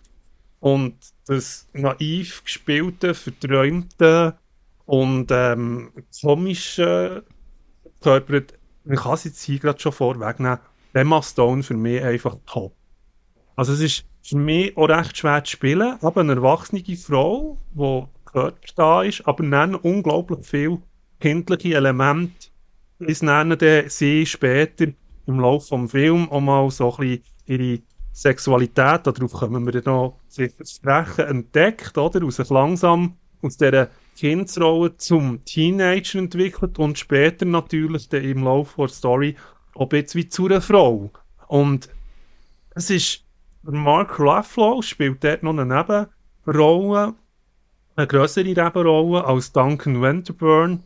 Und 0.60 0.96
das 1.26 1.68
naiv 1.74 2.44
gespielte, 2.44 3.14
verträumte 3.14 4.38
und 4.86 5.28
ähm, 5.32 5.92
komische 6.22 7.24
verkörpert, 8.02 8.54
man 8.86 8.98
kann 8.98 9.14
es 9.14 9.24
jetzt 9.26 9.44
hier 9.44 9.60
gerade 9.60 9.80
schon 9.80 9.92
vorwegnehmen, 9.92 10.60
Emma 10.94 11.22
Stone 11.22 11.64
für 11.64 11.76
mich 11.76 12.02
einfach 12.02 12.36
top. 12.46 12.74
Also 13.56 13.74
es 13.74 13.82
ist 13.82 14.06
für 14.24 14.38
mich 14.38 14.76
auch 14.78 14.90
recht 14.90 15.18
schwer 15.18 15.44
zu 15.44 15.52
spielen, 15.52 15.98
aber 16.02 16.22
eine 16.22 16.34
erwachsene 16.34 16.84
Frau, 16.98 17.58
die 17.74 18.04
Körper 18.26 18.58
da 18.76 19.04
ist, 19.04 19.28
aber 19.28 19.46
dann 19.46 19.76
unglaublich 19.76 20.46
viele 20.46 20.82
kindliche 21.20 21.76
Elemente, 21.76 22.50
bis 23.00 23.20
dann 23.20 23.58
sie 23.88 24.26
später 24.26 24.88
im 25.30 25.40
Laufe 25.40 25.78
des 25.78 25.92
Films 25.92 26.30
auch 26.32 26.42
mal 26.42 26.70
so 26.70 26.92
ein 26.92 26.98
bisschen 26.98 27.24
ihre 27.46 27.80
Sexualität, 28.12 29.08
darauf 29.08 29.32
kommen 29.32 29.66
wir 29.66 29.82
noch 29.86 30.20
sicher 30.28 30.66
sprechen, 30.66 31.26
entdeckt, 31.26 31.98
oder? 31.98 32.22
Und 32.22 32.32
sich 32.32 32.50
langsam 32.50 33.16
aus 33.42 33.58
dieser 33.58 33.90
Kindsrolle 34.18 34.98
zum 34.98 35.46
Teenager 35.46 36.20
entwickelt 36.20 36.78
und 36.80 37.00
später 37.00 37.46
natürlich 37.46 38.10
dann 38.10 38.24
im 38.24 38.44
Laufe 38.44 38.82
der 38.82 38.90
Story 38.90 39.36
auch 39.76 39.92
jetzt 39.94 40.16
wie 40.16 40.28
zu 40.28 40.48
einer 40.48 40.60
Frau. 40.60 41.10
Und 41.48 41.90
es 42.76 42.90
ist 42.90 43.24
Mark 43.64 44.20
Ruffalo 44.20 44.82
spielt 44.82 45.24
dort 45.24 45.44
noch 45.44 45.58
eine 45.58 45.66
Nebenrolle, 45.66 47.14
eine 47.96 48.08
größere 48.08 48.46
Nebenrolle 48.46 49.24
als 49.24 49.52
Duncan 49.52 50.02
Winterburn, 50.02 50.84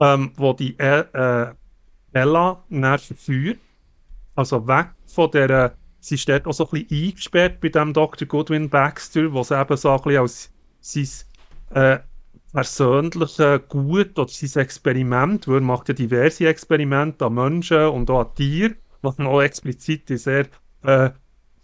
ähm, 0.00 0.32
wo 0.36 0.52
die 0.52 0.78
äh, 0.78 1.00
äh, 1.12 1.54
Ella 2.12 2.62
dann 2.68 2.98
verführt. 2.98 3.58
Also 4.40 4.66
weg 4.66 4.86
von 5.06 5.30
der, 5.32 5.74
sie 6.00 6.14
ist 6.14 6.26
dort 6.26 6.46
auch 6.46 6.54
so 6.54 6.64
ein 6.64 6.86
bisschen 6.86 7.08
eingesperrt 7.08 7.60
bei 7.60 7.68
dem 7.68 7.92
Dr. 7.92 8.26
Goodwin 8.26 8.70
Baxter, 8.70 9.20
sie 9.20 9.60
eben 9.60 9.76
so 9.76 9.90
ein 9.90 10.02
bisschen 10.02 10.16
als 10.18 10.50
sein 10.80 11.08
äh, 11.74 11.98
persönliche 12.54 13.60
Gut 13.68 14.18
oder 14.18 14.30
sein 14.30 14.62
Experiment, 14.62 15.46
weil 15.46 15.56
er 15.56 15.60
macht 15.60 15.88
ja 15.88 15.94
diverse 15.94 16.48
Experimente 16.48 17.26
an 17.26 17.34
Menschen 17.34 17.88
und 17.88 18.08
auch 18.08 18.20
an 18.20 18.34
Tieren, 18.34 18.76
was 19.02 19.18
man 19.18 19.26
auch 19.26 19.42
explizit 19.42 20.08
in 20.10 20.16
sehr 20.16 20.46
äh, 20.84 21.10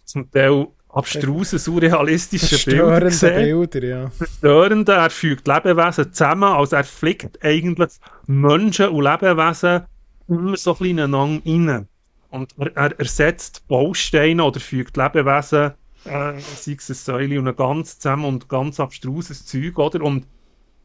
zum 0.04 0.30
Teil 0.30 0.66
abstruse, 0.90 1.58
surrealistische 1.58 2.62
Bilder. 2.62 3.00
Bilder, 3.00 3.86
ja. 3.86 4.10
Verstörende, 4.10 4.92
er 4.92 5.10
fügt 5.10 5.48
Lebewesen 5.48 6.12
zusammen, 6.12 6.44
also 6.44 6.76
er 6.76 6.84
flickt 6.84 7.42
eigentlich 7.42 7.92
Menschen 8.26 8.88
und 8.88 9.02
Lebewesen 9.02 9.84
immer 10.28 10.56
so 10.58 10.72
ein 10.72 10.78
bisschen 10.78 10.98
ineinander 10.98 11.42
rein. 11.46 11.88
Und 12.36 12.54
er, 12.58 12.76
er 12.76 13.00
ersetzt 13.00 13.66
Bausteine 13.68 14.44
oder 14.44 14.60
fügt 14.60 14.96
Lebewesen, 14.96 15.72
äh, 16.04 16.38
sei 16.38 16.76
es 16.78 16.90
eine 16.90 16.94
Säule 16.94 17.38
und 17.38 17.48
ein 17.48 17.56
ganz 17.56 17.98
zusammen 17.98 18.26
und 18.26 18.48
ganz 18.48 18.78
abstruses 18.78 19.46
Zeug, 19.46 19.78
oder? 19.78 20.02
Und 20.02 20.26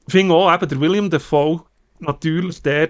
ich 0.08 0.12
finde 0.12 0.34
auch, 0.34 0.54
eben 0.54 0.68
der 0.68 0.80
William 0.80 1.10
Defoe, 1.10 1.62
natürlich 2.00 2.62
der 2.62 2.90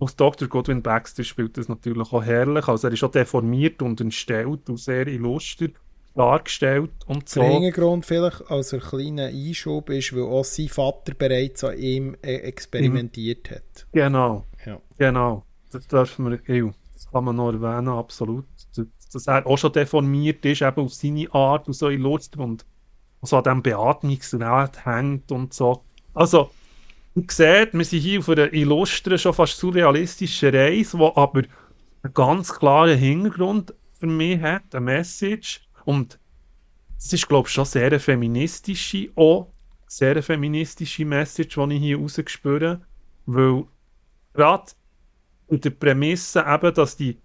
als 0.00 0.16
Dr. 0.16 0.48
Godwin 0.48 0.82
Baxter 0.82 1.22
spielt 1.22 1.56
das 1.56 1.68
natürlich 1.68 2.12
auch 2.12 2.24
herrlich. 2.24 2.66
Also 2.66 2.88
er 2.88 2.92
ist 2.92 3.04
auch 3.04 3.10
deformiert 3.10 3.82
und 3.82 4.00
entstellt 4.00 4.68
und 4.68 4.78
sehr 4.78 5.06
illuster 5.06 5.68
dargestellt 6.14 6.90
und 7.06 7.28
so. 7.28 7.40
Der 7.40 7.50
Hintergrund 7.50 8.04
vielleicht 8.04 8.50
als 8.50 8.74
ein 8.74 8.80
kleiner 8.80 9.26
Einschub 9.26 9.88
ist, 9.90 10.14
weil 10.14 10.24
auch 10.24 10.44
sein 10.44 10.68
Vater 10.68 11.14
bereits 11.14 11.64
an 11.64 11.78
ihm 11.78 12.16
äh, 12.22 12.34
experimentiert 12.36 13.50
hat. 13.50 13.86
Genau. 13.92 14.44
Ja. 14.66 14.80
Genau. 14.98 15.44
Das 15.70 15.86
dürfen 15.86 16.30
wir, 16.30 16.72
das 17.02 17.10
kann 17.10 17.24
man 17.24 17.36
noch 17.36 17.52
erwähnen, 17.52 17.88
absolut. 17.88 18.44
Dass 19.12 19.26
er 19.26 19.46
auch 19.46 19.58
schon 19.58 19.72
deformiert 19.72 20.44
ist, 20.44 20.62
eben 20.62 20.84
auf 20.84 20.94
seine 20.94 21.32
Art 21.34 21.66
und 21.66 21.74
so 21.74 21.88
illuster 21.88 22.38
und 22.40 22.64
so 23.22 23.36
an 23.36 23.44
diesem 23.44 23.62
Beatmungsgerät 23.62 24.84
hängt 24.84 25.32
und 25.32 25.52
so. 25.52 25.82
Also, 26.14 26.50
ihr 27.14 27.24
seht, 27.28 27.74
wir 27.74 27.84
sind 27.84 28.00
hier 28.00 28.20
auf 28.20 28.28
einer 28.28 28.52
illustren, 28.52 29.18
schon 29.18 29.34
fast 29.34 29.58
surrealistischen 29.58 30.54
Reise, 30.54 30.96
die 30.96 31.02
aber 31.02 31.42
einen 32.02 32.14
ganz 32.14 32.52
klaren 32.52 32.98
Hintergrund 32.98 33.74
für 33.98 34.06
mich 34.06 34.40
hat, 34.40 34.74
eine 34.74 34.84
Message. 34.84 35.62
Und 35.84 36.18
es 36.98 37.12
ist, 37.12 37.28
glaube 37.28 37.48
ich, 37.48 37.54
schon 37.54 37.64
sehr 37.64 37.86
eine 37.86 37.98
feministische, 37.98 39.10
auch 39.16 39.52
sehr 39.88 40.12
eine 40.12 40.22
feministische 40.22 41.04
Message, 41.04 41.56
die 41.56 41.74
ich 41.74 41.80
hier 41.80 41.98
rausgespüre. 41.98 42.80
Weil 43.26 43.64
gerade 44.34 44.72
in 45.52 45.60
der 45.60 45.70
Prämisse 45.70 46.44
eben, 46.46 46.74
dass 46.74 46.96
die 46.96 47.18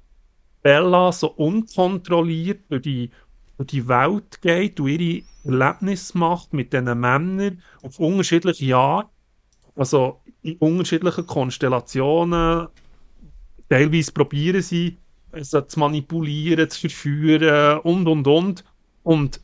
Bella 0.61 1.11
so 1.11 1.27
unkontrolliert 1.27 2.61
durch 2.69 2.81
die, 2.81 3.11
durch 3.57 3.67
die 3.69 3.87
Welt 3.87 4.41
geht 4.41 4.79
und 4.79 4.89
ihre 4.89 5.23
Erlebnisse 5.45 6.17
macht 6.17 6.53
mit 6.53 6.73
diesen 6.73 6.99
Männern 6.99 7.61
auf 7.81 7.99
unterschiedliche 7.99 8.75
Art 8.75 9.09
also 9.77 10.21
in 10.41 10.57
unterschiedlichen 10.57 11.27
Konstellationen. 11.27 12.67
Teilweise 13.69 14.11
probieren 14.11 14.61
sie, 14.61 14.97
es 15.31 15.51
zu 15.51 15.79
manipulieren, 15.79 16.69
zu 16.69 16.81
verführen 16.81 17.79
und 17.79 18.07
und 18.07 18.27
und. 18.27 18.63
Und 19.03 19.41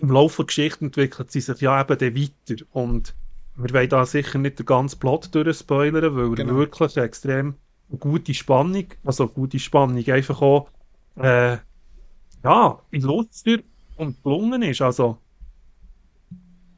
im 0.00 0.10
Laufe 0.10 0.42
der 0.42 0.46
Geschichte 0.46 0.84
entwickelt 0.84 1.30
sie 1.30 1.40
sich 1.40 1.60
ja 1.60 1.80
eben 1.80 1.98
dann 1.98 2.14
weiter. 2.14 2.64
Und 2.72 3.14
wir 3.56 3.74
wollen 3.74 3.88
da 3.88 4.06
sicher 4.06 4.38
nicht 4.38 4.58
den 4.58 4.66
ganzen 4.66 5.00
Plot 5.00 5.34
durchspoilern, 5.34 6.16
weil 6.16 6.30
genau. 6.30 6.52
er 6.52 6.58
wirklich 6.58 6.96
extrem 6.96 7.54
gute 7.98 8.34
Spannung, 8.34 8.86
also 9.04 9.28
gute 9.28 9.58
Spannung 9.58 10.04
einfach 10.08 10.40
auch, 10.42 10.68
äh, 11.16 11.56
ja, 12.44 12.78
in 12.90 13.02
Luster 13.02 13.58
und 13.96 14.22
gelungen 14.22 14.62
ist. 14.62 14.80
Also, 14.80 15.18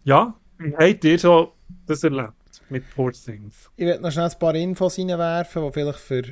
ja, 0.05 0.35
wie 0.59 0.75
habt 0.75 1.05
ihr 1.05 1.19
so 1.19 1.53
das 1.87 2.03
erlebt? 2.05 2.33
mit 2.73 2.89
Poor 2.95 3.13
Things. 3.13 3.71
Ich 3.77 3.87
werde 3.87 4.03
noch 4.03 4.11
schnell 4.11 4.29
ein 4.29 4.39
paar 4.39 4.55
Infos 4.55 4.99
reinwerfen, 4.99 5.65
die 5.65 5.73
vielleicht 5.73 5.99
für 5.99 6.23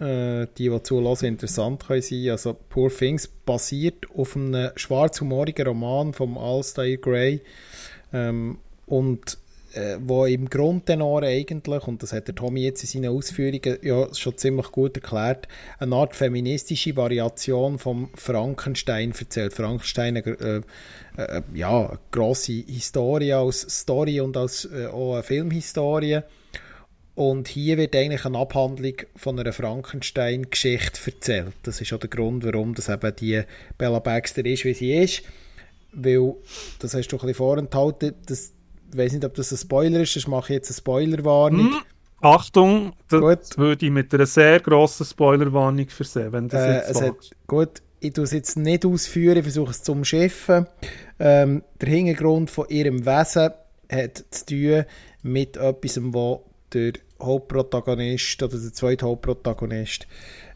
äh, 0.00 0.46
die, 0.58 0.68
die 0.68 0.82
zulassen, 0.82 1.26
interessant 1.26 1.86
können 1.86 2.02
sein. 2.02 2.30
Also 2.30 2.54
Poor 2.68 2.90
Things 2.90 3.26
basiert 3.26 4.06
auf 4.14 4.36
einem 4.36 4.70
schwarzhumorigen 4.76 5.66
Roman 5.66 6.12
von 6.12 6.36
Alistair 6.36 6.96
Gray 6.98 7.40
ähm, 8.12 8.58
und 8.86 9.38
äh, 9.78 9.98
wo 10.00 10.26
im 10.26 10.48
Grundtenor 10.50 11.22
eigentlich, 11.22 11.86
und 11.86 12.02
das 12.02 12.12
hat 12.12 12.26
der 12.26 12.34
Tommy 12.34 12.62
jetzt 12.62 12.82
in 12.82 13.02
seinen 13.02 13.16
Ausführungen 13.16 13.78
ja 13.82 14.12
schon 14.12 14.36
ziemlich 14.36 14.72
gut 14.72 14.96
erklärt, 14.96 15.46
eine 15.78 15.94
Art 15.94 16.16
feministische 16.16 16.96
Variation 16.96 17.78
vom 17.78 18.10
Frankenstein 18.14 19.12
erzählt. 19.18 19.52
Frankenstein, 19.52 20.16
äh, 20.16 20.60
äh, 21.16 21.42
ja, 21.54 21.88
eine 21.88 21.98
grosse 22.10 22.64
Historie 22.66 23.32
als 23.32 23.60
Story 23.60 24.20
und 24.20 24.36
als 24.36 24.64
äh, 24.64 24.86
auch 24.86 25.14
eine 25.14 25.22
Filmhistorie. 25.22 26.20
Und 27.14 27.48
hier 27.48 27.78
wird 27.78 27.96
eigentlich 27.96 28.24
eine 28.24 28.38
Abhandlung 28.38 28.94
von 29.16 29.38
einer 29.38 29.52
Frankenstein-Geschichte 29.52 31.00
erzählt. 31.06 31.52
Das 31.64 31.80
ist 31.80 31.92
auch 31.92 31.98
der 31.98 32.10
Grund, 32.10 32.44
warum 32.44 32.74
das 32.74 32.88
eben 32.88 33.14
die 33.16 33.42
Bella 33.76 33.98
Baxter 33.98 34.44
ist, 34.46 34.64
wie 34.64 34.74
sie 34.74 34.94
ist. 34.94 35.22
Weil, 35.92 36.34
das 36.78 36.94
hast 36.94 37.08
du 37.08 37.16
ein 37.16 37.20
bisschen 37.20 37.34
vorenthalten, 37.34 38.14
das, 38.26 38.52
ich 38.90 38.98
weiß 38.98 39.12
nicht, 39.12 39.24
ob 39.24 39.34
das 39.34 39.52
ein 39.52 39.58
Spoiler 39.58 40.00
ist, 40.00 40.16
das 40.16 40.26
mache 40.26 40.52
ich 40.52 40.56
jetzt 40.56 40.70
eine 40.70 40.76
Spoilerwarnung. 40.76 41.72
Hm, 41.72 41.82
Achtung, 42.20 42.92
das 43.08 43.20
gut. 43.20 43.58
würde 43.58 43.86
ich 43.86 43.92
mit 43.92 44.12
einer 44.12 44.26
sehr 44.26 44.60
grossen 44.60 45.06
Spoilerwarnung 45.06 45.88
versehen, 45.88 46.32
wenn 46.32 46.48
das 46.48 46.62
äh, 46.62 46.88
jetzt 46.88 47.02
hat, 47.02 47.30
Gut, 47.46 47.82
ich 48.00 48.12
tue 48.12 48.24
es 48.24 48.32
jetzt 48.32 48.56
nicht 48.56 48.84
ausführen, 48.84 49.38
ich 49.38 49.44
versuche 49.44 49.70
es 49.70 49.82
zu 49.82 49.92
umschiffen. 49.92 50.66
Ähm, 51.18 51.62
der 51.80 51.88
Hintergrund 51.88 52.50
von 52.50 52.68
ihrem 52.68 53.04
Wesen 53.06 53.50
hat 53.90 54.24
zu 54.30 54.46
tun 54.46 54.84
mit 55.22 55.56
etwas, 55.56 56.00
was 56.02 56.38
der 56.72 56.92
Hauptprotagonist 57.20 58.42
oder 58.42 58.58
der 58.58 58.72
zweite 58.72 59.06
Hauptprotagonist, 59.06 60.06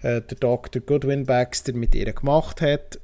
äh, 0.03 0.21
der 0.21 0.39
Dr. 0.39 0.83
Goodwin 0.83 1.27
Baxter, 1.27 1.73
mit 1.73 1.95
ihr 1.95 2.13
gemacht 2.13 2.61
hat. 2.61 3.01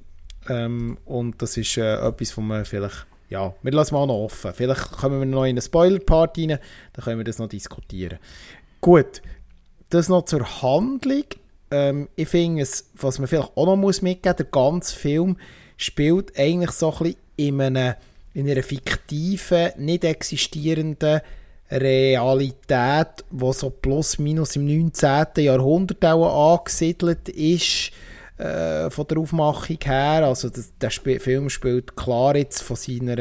Ähm, 0.48 0.98
und 1.04 1.42
das 1.42 1.56
ist 1.56 1.76
äh, 1.76 1.96
etwas, 1.96 2.36
wo 2.36 2.40
man 2.40 2.64
vielleicht, 2.64 3.06
ja, 3.28 3.54
wir 3.62 3.72
lassen 3.72 3.94
mal 3.94 4.06
noch 4.06 4.24
offen. 4.24 4.52
Vielleicht 4.54 4.92
kommen 4.92 5.20
wir 5.20 5.26
noch 5.26 5.44
in 5.44 5.50
eine 5.50 5.62
Spoiler-Part 5.62 6.38
rein, 6.38 6.58
dann 6.92 7.04
können 7.04 7.18
wir 7.18 7.24
das 7.24 7.38
noch 7.38 7.48
diskutieren. 7.48 8.18
Gut, 8.80 9.22
das 9.90 10.08
noch 10.08 10.24
zur 10.24 10.62
Handlung. 10.62 11.24
Ähm, 11.70 12.08
ich 12.16 12.28
finde 12.28 12.66
was 12.94 13.18
man 13.18 13.28
vielleicht 13.28 13.56
auch 13.56 13.66
noch 13.66 13.76
muss 13.76 14.02
mitgeben 14.02 14.30
muss, 14.30 14.36
der 14.36 14.46
ganze 14.46 14.96
Film 14.96 15.36
spielt 15.76 16.38
eigentlich 16.38 16.70
so 16.70 16.92
ein 16.92 16.98
bisschen 16.98 17.16
in, 17.36 17.60
einem, 17.60 17.94
in 18.34 18.50
einer 18.50 18.62
fiktiven, 18.62 19.72
nicht 19.76 20.04
existierenden 20.04 21.20
Realität, 21.70 23.24
die 23.30 23.52
so 23.52 23.70
plus 23.70 24.18
minus 24.18 24.56
im 24.56 24.66
19. 24.66 25.26
Jahrhundert 25.44 26.04
auch 26.04 26.56
angesiedelt 26.56 27.28
ist, 27.28 27.92
äh, 28.38 28.90
von 28.90 29.06
der 29.06 29.18
Aufmachung 29.18 29.78
her. 29.82 30.26
Also 30.26 30.48
das, 30.48 30.72
der 30.80 30.88
Sp 30.94 31.18
Film 31.18 31.50
spielt 31.50 31.96
klar 31.96 32.36
jetzt 32.36 32.62
von 32.62 32.76
seiner, 32.76 33.18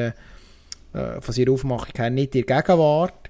äh, 0.94 1.22
von 1.22 1.34
seiner 1.34 1.52
Aufmachung 1.52 1.94
her 1.96 2.10
nicht 2.10 2.36
in 2.36 2.46
der 2.46 2.62
Gegenwart. 2.62 3.30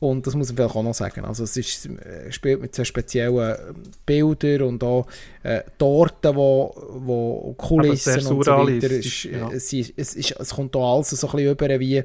Und 0.00 0.26
das 0.26 0.34
muss 0.34 0.48
man 0.48 0.56
vielleicht 0.56 0.74
auch 0.74 0.82
noch 0.82 0.94
sagen. 0.94 1.24
Also 1.24 1.44
es 1.44 1.56
ist, 1.56 1.86
äh, 1.86 2.32
spielt 2.32 2.60
mit 2.60 2.74
so 2.74 2.82
speziellen 2.82 3.56
Bildern 4.04 4.62
und 4.62 4.82
auch 4.82 5.06
äh, 5.44 5.60
Torten, 5.78 6.34
wo, 6.34 6.74
wo 6.90 7.54
Kulissen 7.56 8.26
und 8.26 8.44
so 8.44 8.50
weiter. 8.50 8.90
Es, 8.90 9.22
ja. 9.22 9.48
es, 9.52 9.72
ist, 9.72 9.92
es, 9.96 10.14
ist, 10.14 10.32
es 10.32 10.54
kommt 10.54 10.74
auch 10.74 10.96
alles 10.96 11.10
so 11.10 11.28
ein 11.28 11.32
bisschen 11.36 11.52
über 11.52 11.78
wie 11.78 12.02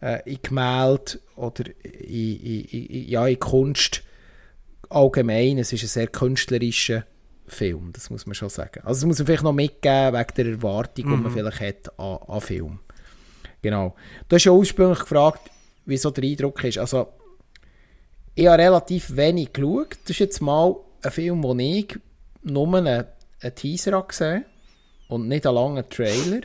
äh, 0.00 0.30
in 0.30 0.38
Gemälde 0.42 1.18
oder 1.34 1.64
in, 1.82 2.40
in, 2.40 2.64
in, 2.66 3.08
ja, 3.08 3.26
in 3.26 3.40
Kunst 3.40 4.04
allgemein. 4.88 5.58
Es 5.58 5.72
ist 5.72 5.82
ein 5.82 5.88
sehr 5.88 6.06
künstlerischer 6.06 7.04
Film, 7.46 7.90
das 7.92 8.10
muss 8.10 8.26
man 8.26 8.34
schon 8.34 8.48
sagen. 8.48 8.80
Also 8.84 9.00
das 9.00 9.04
muss 9.04 9.18
man 9.18 9.26
vielleicht 9.26 9.42
noch 9.42 9.52
mitgeben 9.52 10.14
wegen 10.14 10.34
der 10.36 10.46
Erwartung, 10.46 11.06
mhm. 11.06 11.10
die 11.10 11.16
man 11.16 11.32
mhm. 11.32 11.34
vielleicht 11.34 11.60
hat 11.60 11.98
an, 11.98 12.18
an 12.26 12.40
Film. 12.40 12.78
Genau. 13.62 13.94
Du 14.28 14.36
hast 14.36 14.44
ja 14.44 14.52
ursprünglich 14.52 15.00
gefragt, 15.00 15.50
wie 15.86 15.96
so 15.96 16.10
der 16.10 16.24
Eindruck 16.24 16.62
ist. 16.64 16.78
Also 16.78 17.08
ich 18.34 18.46
habe 18.46 18.62
relativ 18.62 19.14
wenig 19.16 19.52
geschaut. 19.52 19.96
Das 20.02 20.10
ist 20.10 20.18
jetzt 20.18 20.40
mal 20.40 20.76
ein 21.02 21.10
Film, 21.10 21.42
wo 21.42 21.54
ich 21.54 21.98
nur 22.42 22.76
einen, 22.76 23.04
einen 23.40 23.54
Teaser 23.54 24.02
gesehen 24.02 24.44
und 25.08 25.28
nicht 25.28 25.46
einen 25.46 25.54
langen 25.54 25.88
Trailer. 25.88 26.40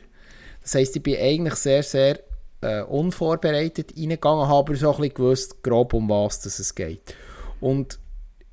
Das 0.61 0.75
heisst, 0.75 0.95
ich 0.95 1.03
bin 1.03 1.17
eigentlich 1.17 1.55
sehr, 1.55 1.83
sehr 1.83 2.19
äh, 2.61 2.81
unvorbereitet 2.81 3.93
reingegangen, 3.97 4.47
habe 4.47 4.59
aber 4.59 4.75
so 4.75 4.91
ein 4.91 4.97
bisschen 4.97 5.13
gewusst, 5.13 5.63
grob 5.63 5.93
um 5.93 6.09
was 6.09 6.45
es 6.45 6.75
geht. 6.75 7.15
Und 7.59 7.99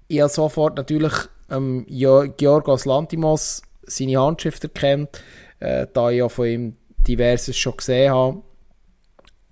ich 0.09 0.21
habe 0.21 0.31
sofort 0.31 0.77
natürlich 0.77 1.13
ähm, 1.51 1.87
Georgos 1.89 2.85
Lantimos 2.85 3.63
seine 3.85 4.21
Handschrift 4.21 4.65
erkannt, 4.65 5.23
äh, 5.61 5.87
da 5.93 6.11
ich 6.11 6.19
ja 6.19 6.29
von 6.29 6.47
ihm 6.47 6.77
diverses 7.07 7.57
schon 7.57 7.77
gesehen 7.77 8.13
habe. 8.13 8.43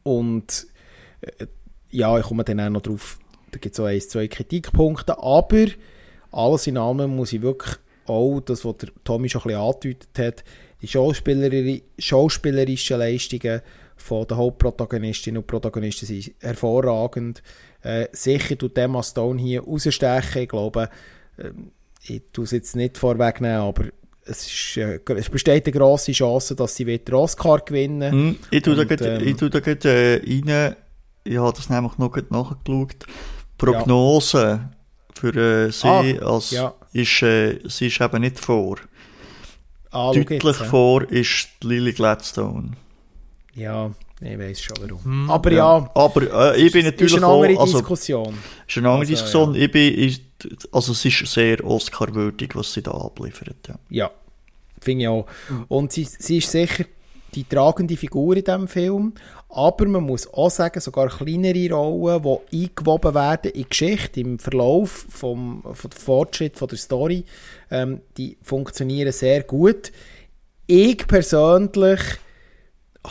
Und 0.02 0.66
äh, 1.20 1.46
ja, 1.90 2.18
ich 2.18 2.26
komme 2.26 2.44
dann 2.44 2.60
auch 2.60 2.70
noch 2.70 2.82
drauf, 2.82 3.18
da 3.52 3.58
gibt 3.58 3.74
es 3.74 3.76
so 3.76 3.84
ein, 3.84 4.00
zwei 4.00 4.28
Kritikpunkte, 4.28 5.18
aber 5.18 5.66
alles 6.32 6.66
in 6.66 6.76
allem 6.76 7.14
muss 7.14 7.32
ich 7.32 7.42
wirklich 7.42 7.76
auch, 8.06 8.40
das, 8.40 8.64
was 8.64 8.76
der 8.78 8.90
Tommy 9.04 9.28
schon 9.28 9.42
ein 9.42 9.48
bisschen 9.48 9.60
angedeutet 9.60 10.18
hat, 10.18 10.44
die 10.82 10.88
schauspielerischen 12.02 12.98
Leistungen 12.98 13.62
von 13.96 14.26
den 14.26 14.36
Hauptprotagonistinnen 14.36 15.38
und 15.38 15.46
Protagonisten 15.46 16.06
sind 16.06 16.34
hervorragend. 16.40 17.42
Äh, 17.82 18.08
sicher 18.12 18.58
tut 18.58 18.76
Emma 18.76 19.02
Stone 19.02 19.40
hier 19.40 19.62
rausstechen. 19.62 20.42
Ich 20.42 20.48
glaube, 20.48 20.90
äh, 21.38 21.50
ich 22.06 22.22
tue 22.32 22.44
es 22.44 22.51
jetzt 22.51 22.76
nicht 22.76 22.98
vorwegnehmen, 22.98 23.60
aber 23.60 23.85
es, 24.26 24.47
ist, 24.47 24.76
äh, 24.76 25.01
es 25.14 25.28
besteht 25.28 25.66
eine 25.66 25.72
grosse 25.72 26.12
Chance, 26.12 26.55
dass 26.55 26.76
sie 26.76 26.86
wieder 26.86 27.18
Oscar 27.18 27.60
gewinnen. 27.60 28.31
Mm, 28.31 28.36
ich 28.51 28.62
tue 28.62 28.74
da 28.74 28.85
gerade 28.85 30.20
ähm, 30.24 30.48
äh, 30.48 30.52
rein, 30.52 30.76
ich 31.24 31.39
habe 31.39 31.56
das 31.56 31.70
nämlich 31.70 31.98
noch 31.98 32.16
nachgeschaut. 32.31 33.06
Prognose 33.56 34.39
ja. 34.39 34.70
für 35.14 35.66
äh, 35.66 35.70
sie 35.70 36.20
ah, 36.20 36.35
als, 36.35 36.51
ja. 36.51 36.74
ist, 36.93 37.22
äh, 37.22 37.60
sie 37.68 37.86
ist 37.86 38.01
eben 38.01 38.20
nicht 38.20 38.39
vor. 38.39 38.76
Ah, 39.90 40.12
Deutlich 40.12 40.43
jetzt, 40.43 40.62
vor 40.62 41.09
ist 41.10 41.48
Lily 41.62 41.93
Gladstone. 41.93 42.72
Ja, 43.55 43.93
ich 44.24 44.38
weiß 44.38 44.62
schon 44.62 44.76
warum. 44.80 45.05
Hm, 45.05 45.30
aber 45.30 45.52
ja, 45.52 45.78
ja, 45.78 45.90
aber 45.94 46.55
äh, 46.55 46.60
ich 46.60 46.72
bin 46.72 46.84
natürlich 46.84 47.12
ist 47.12 47.22
eine 47.22 47.32
andere 47.32 47.56
auch, 47.56 47.60
also, 47.60 47.78
Diskussion. 47.78 48.34
Ist 48.66 48.78
eine 48.78 48.88
andere 48.88 49.01
also, 49.01 49.12
Diskussion. 49.12 49.55
Ja. 49.55 49.62
Ich 49.62 49.70
bin, 49.70 49.98
ich, 49.98 50.22
also 50.72 50.92
es 50.92 51.05
ist 51.05 51.26
sehr 51.26 51.64
Oscar-würdig, 51.64 52.55
was 52.55 52.72
sie 52.72 52.82
da 52.82 52.92
abliefert. 52.92 53.56
Ja, 53.68 53.78
ja 53.90 54.10
finde 54.84 55.05
ich 55.05 55.09
auch. 55.09 55.26
Mhm. 55.48 55.64
Und 55.68 55.92
sie, 55.92 56.05
sie 56.05 56.38
ist 56.38 56.51
sicher 56.51 56.84
die 57.34 57.44
tragende 57.44 57.96
Figur 57.96 58.36
in 58.36 58.44
diesem 58.44 58.68
Film, 58.68 59.14
aber 59.48 59.86
man 59.86 60.05
muss 60.05 60.32
auch 60.32 60.51
sagen, 60.51 60.80
sogar 60.80 61.09
kleinere 61.09 61.74
Rollen, 61.74 62.22
die 62.22 62.64
eingewoben 62.64 63.14
werden 63.14 63.51
in 63.51 63.62
die 63.62 63.68
Geschichte, 63.68 64.20
im 64.20 64.38
Verlauf 64.38 65.06
vom, 65.09 65.62
vom 65.72 65.90
Fortschritt 65.90 66.56
von 66.56 66.68
der 66.68 66.78
Story, 66.78 67.24
ähm, 67.70 68.01
die 68.16 68.36
funktionieren 68.42 69.12
sehr 69.12 69.42
gut. 69.42 69.90
Ich 70.66 70.98
persönlich 71.06 72.01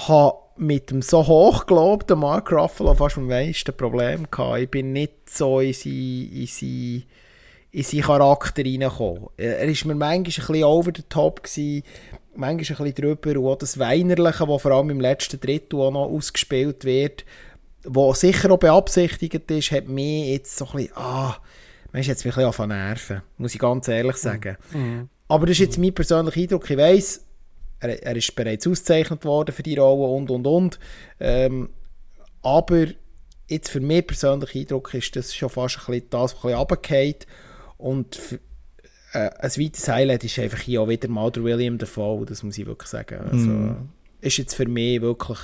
habe 0.07 0.38
mit 0.58 0.92
dem 0.92 1.02
so 1.02 1.26
hochgelobten 1.26 2.20
Mark 2.20 2.52
Ruffalo 2.52 2.94
fast 2.94 3.18
am 3.18 3.28
meisten 3.28 3.76
Problem 3.76 4.30
gehabt. 4.30 4.60
Ich 4.60 4.70
bin 4.70 4.94
nicht 4.94 5.30
so 5.30 5.60
in 5.60 5.74
seinen 5.74 6.32
in 6.32 6.48
sein, 6.48 7.04
in 7.72 7.84
sein 7.84 8.02
Charakter 8.02 8.64
reingekommen. 8.64 9.30
Er 9.38 9.68
war 9.68 9.88
mir 9.88 9.96
manchmal 9.96 10.14
ein 10.16 10.24
bisschen 10.24 10.64
over 10.64 10.92
the 10.96 11.04
top, 11.10 11.44
gewesen, 11.44 11.84
manchmal 12.36 12.78
ein 12.78 12.94
bisschen 12.94 12.94
drüber. 12.94 13.40
Und 13.40 13.48
auch 13.48 13.58
das 13.58 13.80
Weinerliche, 13.80 14.46
das 14.46 14.62
vor 14.62 14.72
allem 14.72 14.90
im 14.92 15.02
letzten 15.02 15.40
Drittel 15.40 15.80
auch 15.80 15.92
noch 15.92 16.10
ausgespielt 16.10 16.86
wird, 16.86 17.26
was 17.84 18.22
sicher 18.22 18.52
auch 18.52 18.58
beabsichtigt 18.58 19.50
ist, 19.52 19.72
hat 19.72 19.88
mich 19.88 20.30
jetzt 20.30 20.56
so 20.56 20.66
ein 20.66 20.72
bisschen, 20.74 20.98
ah, 20.98 21.38
man 21.92 22.02
jetzt 22.02 22.26
mich 22.26 22.38
ein 22.38 22.46
bisschen 22.46 22.70
nerven, 22.70 23.22
muss 23.38 23.54
ich 23.54 23.60
ganz 23.60 23.88
ehrlich 23.88 24.16
sagen. 24.18 24.58
Mhm. 24.74 25.10
Aber 25.28 25.46
das 25.46 25.54
ist 25.54 25.60
jetzt 25.60 25.78
mein 25.78 25.94
persönlicher 25.94 26.42
Eindruck. 26.42 26.70
Ich 26.70 26.78
weiss, 26.78 27.26
er, 27.84 28.03
er 28.03 28.15
ist 28.15 28.35
bereits 28.35 28.68
ausgezeichnet 28.68 29.26
worden 29.26 29.53
für 29.53 29.64
die 29.64 29.76
Rolle 29.76 30.07
und 30.07 30.31
und 30.31 30.47
und. 30.47 30.80
Ähm, 31.19 31.69
aber 32.41 32.88
jetzt 33.47 33.69
für 33.69 33.80
mich 33.80 34.07
persönlich 34.07 34.55
Eindruck 34.55 34.93
ist 34.93 35.15
das 35.15 35.35
schon 35.35 35.49
fast 35.49 35.77
ein 35.80 35.85
bisschen 35.85 36.10
das, 36.10 36.35
was 36.35 36.53
ein 36.53 36.68
bisschen 36.68 37.15
Und 37.77 38.15
für, 38.15 38.39
äh, 39.14 39.30
ein 39.39 39.51
weiteres 39.51 39.88
Highlight 39.88 40.23
ist 40.23 40.39
einfach 40.39 40.60
hier 40.60 40.81
auch 40.81 40.89
wieder 40.89 41.07
mal 41.07 41.31
der 41.31 41.43
William 41.43 41.77
Dafoe, 41.77 42.26
das 42.26 42.43
muss 42.43 42.57
ich 42.57 42.65
wirklich 42.65 42.89
sagen. 42.89 43.19
Also, 43.19 43.49
mm. 43.49 43.89
Ist 44.22 44.38
jetzt 44.38 44.55
für 44.55 44.68
mich 44.68 45.01
wirklich 45.01 45.39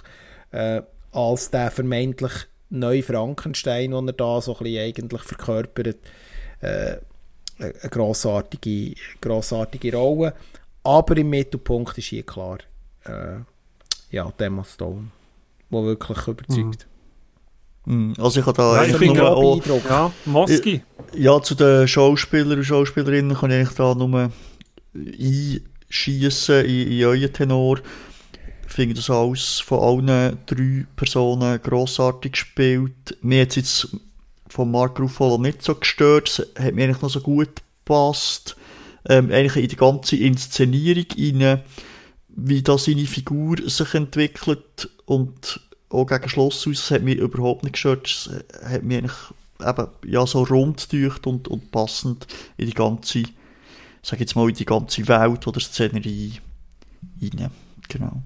äh, 0.51 0.81
als 1.11 1.51
der 1.51 1.71
vermeintlich 1.71 2.31
neue 2.69 3.03
Frankenstein, 3.03 3.91
den 3.91 4.07
er 4.07 4.13
da 4.13 4.41
so 4.41 4.53
ein 4.53 4.63
bisschen 4.63 4.83
eigentlich 4.83 5.21
verkörpert, 5.21 5.97
äh, 6.61 6.97
eine 7.59 7.73
grossartige, 7.89 8.95
grossartige 9.19 9.95
Rolle. 9.95 10.33
Aber 10.89 11.15
im 11.17 11.29
Mittelpunkt 11.29 11.95
ist 11.99 12.07
hier 12.07 12.23
klar 12.23 12.57
äh, 13.05 13.41
ja, 14.09 14.33
Emma 14.39 14.63
Stone, 14.63 15.11
der 15.69 15.83
wirklich 15.83 16.27
überzeugt. 16.27 16.87
Mhm. 17.85 18.07
mhm. 18.07 18.13
Also 18.17 18.39
ich 18.39 18.45
habe 18.47 18.57
da 18.57 18.83
ja, 18.83 18.89
ich 18.89 18.97
finde 18.97 19.29
auch, 19.29 19.63
ja, 19.87 20.11
Moski. 20.25 20.81
Ja, 21.13 21.39
zu 21.43 21.53
den 21.53 21.87
Schauspielern 21.87 22.57
und 22.57 22.63
Schauspielerinnen 22.63 23.37
kann 23.37 23.51
ich 23.51 23.69
da 23.69 23.93
nur 23.93 24.31
einschießen 24.95 26.65
in, 26.65 26.91
in 26.91 27.05
euren 27.05 27.33
Tenor. 27.33 27.77
Ich 28.65 28.73
finde 28.73 28.95
das 28.95 29.11
alles 29.11 29.59
von 29.59 30.07
allen 30.07 30.39
drei 30.47 30.87
Personen 30.95 31.61
grossartig 31.61 32.31
gespielt. 32.31 33.15
Mir 33.21 33.43
hat 33.43 33.49
es 33.49 33.55
jetzt 33.57 33.97
von 34.47 34.71
Mark 34.71 34.99
Ruffalo 34.99 35.37
nicht 35.37 35.61
so 35.61 35.75
gestört. 35.75 36.29
Es 36.29 36.63
hat 36.63 36.73
mir 36.73 36.85
eigentlich 36.85 37.01
noch 37.03 37.11
so 37.11 37.21
gut 37.21 37.61
gepasst. 37.85 38.55
Ähm, 39.07 39.31
eigentlich 39.31 39.63
in 39.63 39.69
die 39.69 39.75
ganze 39.75 40.17
Inszenierung 40.17 41.05
rein, 41.17 41.61
wie 42.27 42.61
da 42.61 42.77
seine 42.77 43.05
Figur 43.05 43.57
sich 43.69 43.93
entwickelt 43.93 44.89
und 45.05 45.61
auch 45.89 46.05
gegen 46.05 46.29
Schluss 46.29 46.67
aus, 46.67 46.75
das 46.75 46.91
hat 46.91 47.03
mich 47.03 47.17
überhaupt 47.17 47.63
nicht 47.63 47.73
gestört. 47.73 48.07
Es 48.07 48.29
hat 48.63 48.83
mich 48.83 48.97
eigentlich 48.97 49.17
eben, 49.65 49.87
ja, 50.05 50.25
so 50.25 50.43
rund 50.43 50.87
und, 51.25 51.47
und 51.47 51.71
passend 51.71 52.27
in 52.57 52.67
die 52.67 52.73
ganze, 52.73 53.23
sag 54.01 54.19
jetzt 54.19 54.35
mal, 54.35 54.49
in 54.49 54.55
die 54.55 54.65
ganze 54.65 55.07
Welt 55.07 55.47
oder 55.47 55.59
Szenerie 55.59 56.39
rein. 57.21 57.51
Genau. 57.87 58.21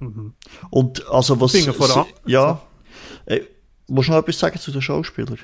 Mhm. 0.00 0.34
Und 0.70 1.06
also 1.08 1.40
was... 1.40 1.56
Voran. 1.56 2.06
Ja. 2.26 2.60
Äh, 3.26 3.40
musst 3.88 4.08
du 4.08 4.12
noch 4.12 4.20
etwas 4.20 4.38
sagen 4.38 4.58
zu 4.58 4.70
den 4.70 4.82
Schauspielern? 4.82 5.38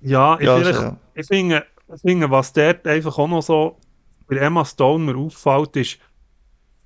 Ja, 0.00 0.38
ich, 0.38 0.46
ja, 0.46 0.54
also, 0.54 0.70
ja. 0.70 0.96
ich 1.14 1.26
finde, 1.26 1.64
ich 2.02 2.30
was 2.30 2.52
dort 2.52 2.86
einfach 2.86 3.18
auch 3.18 3.28
noch 3.28 3.42
so 3.42 3.78
bei 4.28 4.36
Emma 4.36 4.64
Stone 4.64 5.04
mir 5.04 5.16
auffällt, 5.18 5.76
ist, 5.76 5.98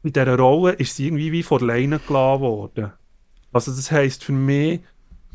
bei 0.03 0.11
dieser 0.11 0.39
Rolle 0.39 0.73
ist 0.73 0.97
sie 0.97 1.07
irgendwie 1.07 1.33
wie 1.33 1.43
vor 1.43 1.61
Leine 1.61 1.99
gelassen 1.99 2.41
worden. 2.41 2.93
Also 3.53 3.73
das 3.73 3.91
heisst 3.91 4.25
für 4.25 4.33
mich, 4.33 4.81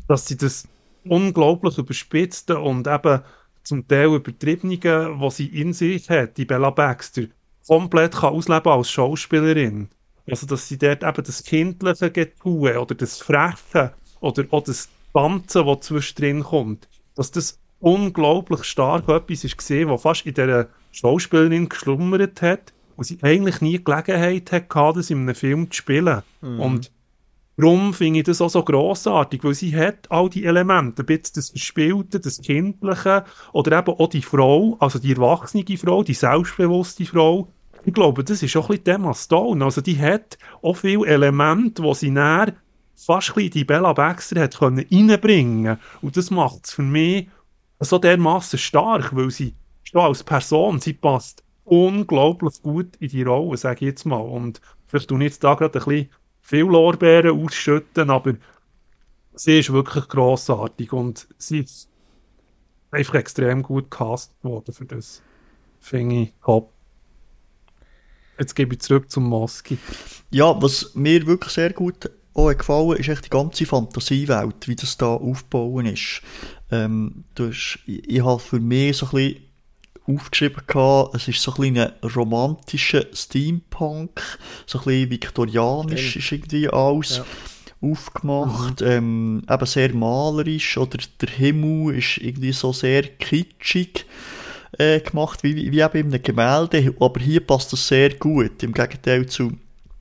dass 0.08 0.26
sie 0.26 0.36
das 0.36 0.68
unglaublich 1.04 1.78
überspitzte 1.78 2.58
und 2.58 2.86
eben 2.86 3.20
zum 3.62 3.86
Teil 3.86 4.14
übertriebene, 4.14 5.20
was 5.20 5.36
sie 5.36 5.46
in 5.46 5.72
sich 5.72 6.08
hat, 6.10 6.36
die 6.36 6.44
Bella 6.44 6.70
Baxter, 6.70 7.22
komplett 7.66 8.12
kann 8.12 8.34
ausleben 8.34 8.72
als 8.72 8.90
Schauspielerin. 8.90 9.88
Also, 10.28 10.46
dass 10.46 10.68
sie 10.68 10.78
dort 10.78 11.02
eben 11.02 11.24
das 11.24 11.42
kindliche 11.42 12.10
Getue 12.10 12.80
oder 12.80 12.94
das 12.94 13.18
Freche 13.18 13.92
oder 14.20 14.44
auch 14.50 14.64
das 14.64 14.88
Ganze, 15.12 15.66
was 15.66 15.80
zwischendrin 15.80 16.42
kommt, 16.42 16.88
dass 17.16 17.30
das 17.30 17.58
unglaublich 17.82 18.64
stark 18.64 19.08
etwas 19.08 19.56
gesehen, 19.56 19.90
was 19.90 20.02
fast 20.02 20.24
in 20.24 20.34
dieser 20.34 20.68
Schauspielerin 20.92 21.68
geschlummert 21.68 22.40
hat 22.40 22.72
und 22.96 23.04
sie 23.04 23.18
eigentlich 23.22 23.60
nie 23.60 23.82
Gelegenheit 23.82 24.52
hatte, 24.52 24.92
das 24.94 25.10
in 25.10 25.18
einem 25.18 25.34
Film 25.34 25.70
zu 25.70 25.76
spielen. 25.76 26.22
Mhm. 26.40 26.60
Und 26.60 26.92
Darum 27.58 27.92
finde 27.92 28.20
ich 28.20 28.24
das 28.24 28.40
auch 28.40 28.48
so 28.48 28.64
grossartig, 28.64 29.44
weil 29.44 29.54
sie 29.54 29.76
hat 29.76 30.10
all 30.10 30.30
die 30.30 30.46
Elemente, 30.46 31.02
ein 31.02 31.06
bisschen 31.06 31.34
das 31.34 31.50
Verspielte, 31.50 32.18
das 32.18 32.40
Kindliche 32.40 33.24
oder 33.52 33.78
eben 33.78 33.94
auch 33.94 34.08
die 34.08 34.22
Frau, 34.22 34.76
also 34.80 34.98
die 34.98 35.12
erwachsene 35.12 35.64
Frau, 35.76 36.02
die 36.02 36.14
selbstbewusste 36.14 37.04
Frau. 37.04 37.48
Ich 37.84 37.92
glaube, 37.92 38.24
das 38.24 38.42
ist 38.42 38.56
auch 38.56 38.70
ein 38.70 38.78
bisschen 38.78 39.02
Emma 39.02 39.12
Stone. 39.12 39.62
Also 39.62 39.82
die 39.82 40.00
hat 40.00 40.38
auch 40.62 40.78
viele 40.78 41.06
Elemente, 41.06 41.82
die 41.82 41.94
sie 41.94 42.10
näher 42.10 42.54
fast 42.96 43.36
ein 43.36 43.50
die 43.50 43.64
Bella 43.64 43.92
Baxter 43.92 44.40
hat 44.40 44.58
können 44.58 44.86
reinbringen 44.90 45.78
Und 46.00 46.16
das 46.16 46.30
macht 46.30 46.64
es 46.64 46.72
für 46.72 46.82
mich 46.82 47.28
so 47.84 47.98
dermaßen 47.98 48.58
stark, 48.58 49.14
weil 49.14 49.30
sie 49.30 49.54
schon 49.84 50.02
als 50.02 50.22
Person, 50.22 50.80
sie 50.80 50.92
passt 50.92 51.42
unglaublich 51.64 52.60
gut 52.62 52.96
in 52.96 53.08
die 53.08 53.22
Rolle, 53.22 53.56
sage 53.56 53.84
ich 53.84 53.90
jetzt 53.92 54.04
mal. 54.04 54.20
Und 54.20 54.60
vielleicht 54.86 55.10
ich 55.10 55.18
jetzt 55.20 55.44
da 55.44 55.54
gerade 55.54 55.78
ein 55.78 55.84
bisschen 55.84 56.08
viel 56.40 56.64
Lorbeeren 56.64 57.44
ausschütten, 57.44 58.10
aber 58.10 58.34
sie 59.34 59.60
ist 59.60 59.72
wirklich 59.72 60.08
grossartig 60.08 60.92
und 60.92 61.28
sie 61.38 61.60
ist 61.60 61.88
einfach 62.90 63.14
extrem 63.14 63.62
gut 63.62 63.90
gecastet 63.90 64.36
worden 64.42 64.72
für 64.72 64.84
das. 64.84 65.22
Finde 65.80 66.14
ich 66.22 66.32
top. 66.44 66.70
Jetzt 68.38 68.54
gebe 68.54 68.74
ich 68.74 68.80
zurück 68.80 69.10
zum 69.10 69.28
Maski. 69.28 69.78
Ja, 70.30 70.60
was 70.60 70.94
mir 70.94 71.26
wirklich 71.26 71.52
sehr 71.52 71.72
gut 71.72 72.10
auch 72.34 72.56
gefallen 72.56 72.96
ist 72.96 73.08
echt 73.08 73.26
die 73.26 73.30
ganze 73.30 73.66
Fantasiewelt, 73.66 74.66
wie 74.66 74.76
das 74.76 74.96
da 74.96 75.14
aufgebaut 75.14 75.84
ist. 75.84 76.22
Ähm, 76.72 77.24
hast, 77.38 77.78
ich, 77.86 78.08
ich 78.08 78.24
habe 78.24 78.40
für 78.40 78.60
mich 78.60 78.96
so 78.96 79.06
ein 79.06 79.12
bisschen 79.12 79.42
aufgeschrieben 80.06 80.62
gehabt, 80.66 81.14
es 81.14 81.28
ist 81.28 81.42
so 81.42 81.52
ein 81.52 81.74
bisschen 81.74 81.78
ein 81.78 82.10
romantischer 82.10 83.06
Steampunk, 83.12 84.20
so 84.66 84.78
ein 84.78 84.84
bisschen 84.84 85.10
viktorianisch 85.10 86.16
ist 86.16 86.32
irgendwie 86.32 86.68
alles. 86.68 87.18
Ja 87.18 87.24
aufgemacht, 87.84 88.80
mhm. 88.80 88.86
ähm, 88.86 89.42
eben 89.50 89.66
sehr 89.66 89.92
malerisch, 89.92 90.78
oder 90.78 90.98
der 91.20 91.28
Himmel 91.30 91.96
ist 91.96 92.18
irgendwie 92.18 92.52
so 92.52 92.72
sehr 92.72 93.02
kitschig 93.02 94.06
äh, 94.78 95.00
gemacht, 95.00 95.42
wie, 95.42 95.56
wie 95.56 95.80
eben 95.80 95.98
in 95.98 96.14
einem 96.14 96.22
Gemälde, 96.22 96.94
aber 97.00 97.20
hier 97.20 97.44
passt 97.44 97.72
das 97.72 97.88
sehr 97.88 98.14
gut, 98.14 98.62
im 98.62 98.72
Gegenteil 98.72 99.26
zu, 99.26 99.54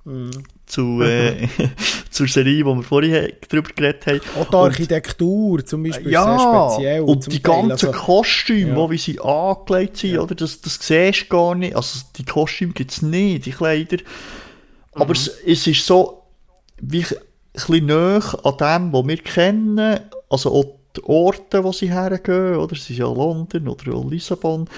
mhm 0.06 0.30
zu, 0.72 1.02
äh, 1.02 1.48
zur 2.10 2.28
Serie, 2.28 2.58
die 2.58 2.64
wir 2.64 2.84
vorhin 2.84 3.34
darüber 3.50 3.70
geredet 3.76 4.06
haben. 4.08 4.22
Auch 4.40 4.50
die 4.50 4.56
Architektur 4.56 5.66
zum 5.66 5.84
Beispiel 5.84 6.12
ja, 6.12 6.24
sehr 6.24 6.40
speziell. 6.40 7.02
Und 7.02 7.32
die 7.32 7.42
Teil, 7.42 7.68
ganzen 7.68 7.88
also, 7.90 8.00
Kostüme, 8.00 8.80
ja. 8.80 8.90
wie 8.90 8.98
sie 8.98 9.20
angelegt 9.20 9.98
sind, 9.98 10.14
ja. 10.14 10.22
oder? 10.22 10.36
Das, 10.36 10.62
das 10.62 10.80
siehst 10.82 11.24
du 11.24 11.28
gar 11.28 11.56
nicht. 11.56 11.76
Also 11.76 12.00
die 12.18 12.24
Kostüme 12.24 12.74
gibt 12.74 12.92
es 12.92 13.02
nicht, 13.02 13.46
die 13.46 13.52
Kleider. 13.52 13.98
Aber 14.94 15.06
mhm. 15.08 15.12
es, 15.12 15.28
es 15.46 15.68
ist 15.68 15.86
so 15.86 16.24
wie 16.80 17.04
ein 17.04 17.18
bisschen 17.54 17.86
näher 17.86 18.40
an 18.44 18.58
dem, 18.58 18.94
was 18.94 19.08
wir 19.08 19.18
kennen. 19.18 20.00
Also 20.30 20.54
auch 20.54 20.66
die 20.96 21.04
Orte, 21.04 21.64
wo 21.64 21.72
sie 21.72 21.92
hergehen, 21.92 22.56
oder? 22.56 22.74
Es 22.74 22.90
ist 22.90 22.98
ja 22.98 23.06
London 23.06 23.68
oder 23.68 24.04
Lissabon. 24.10 24.70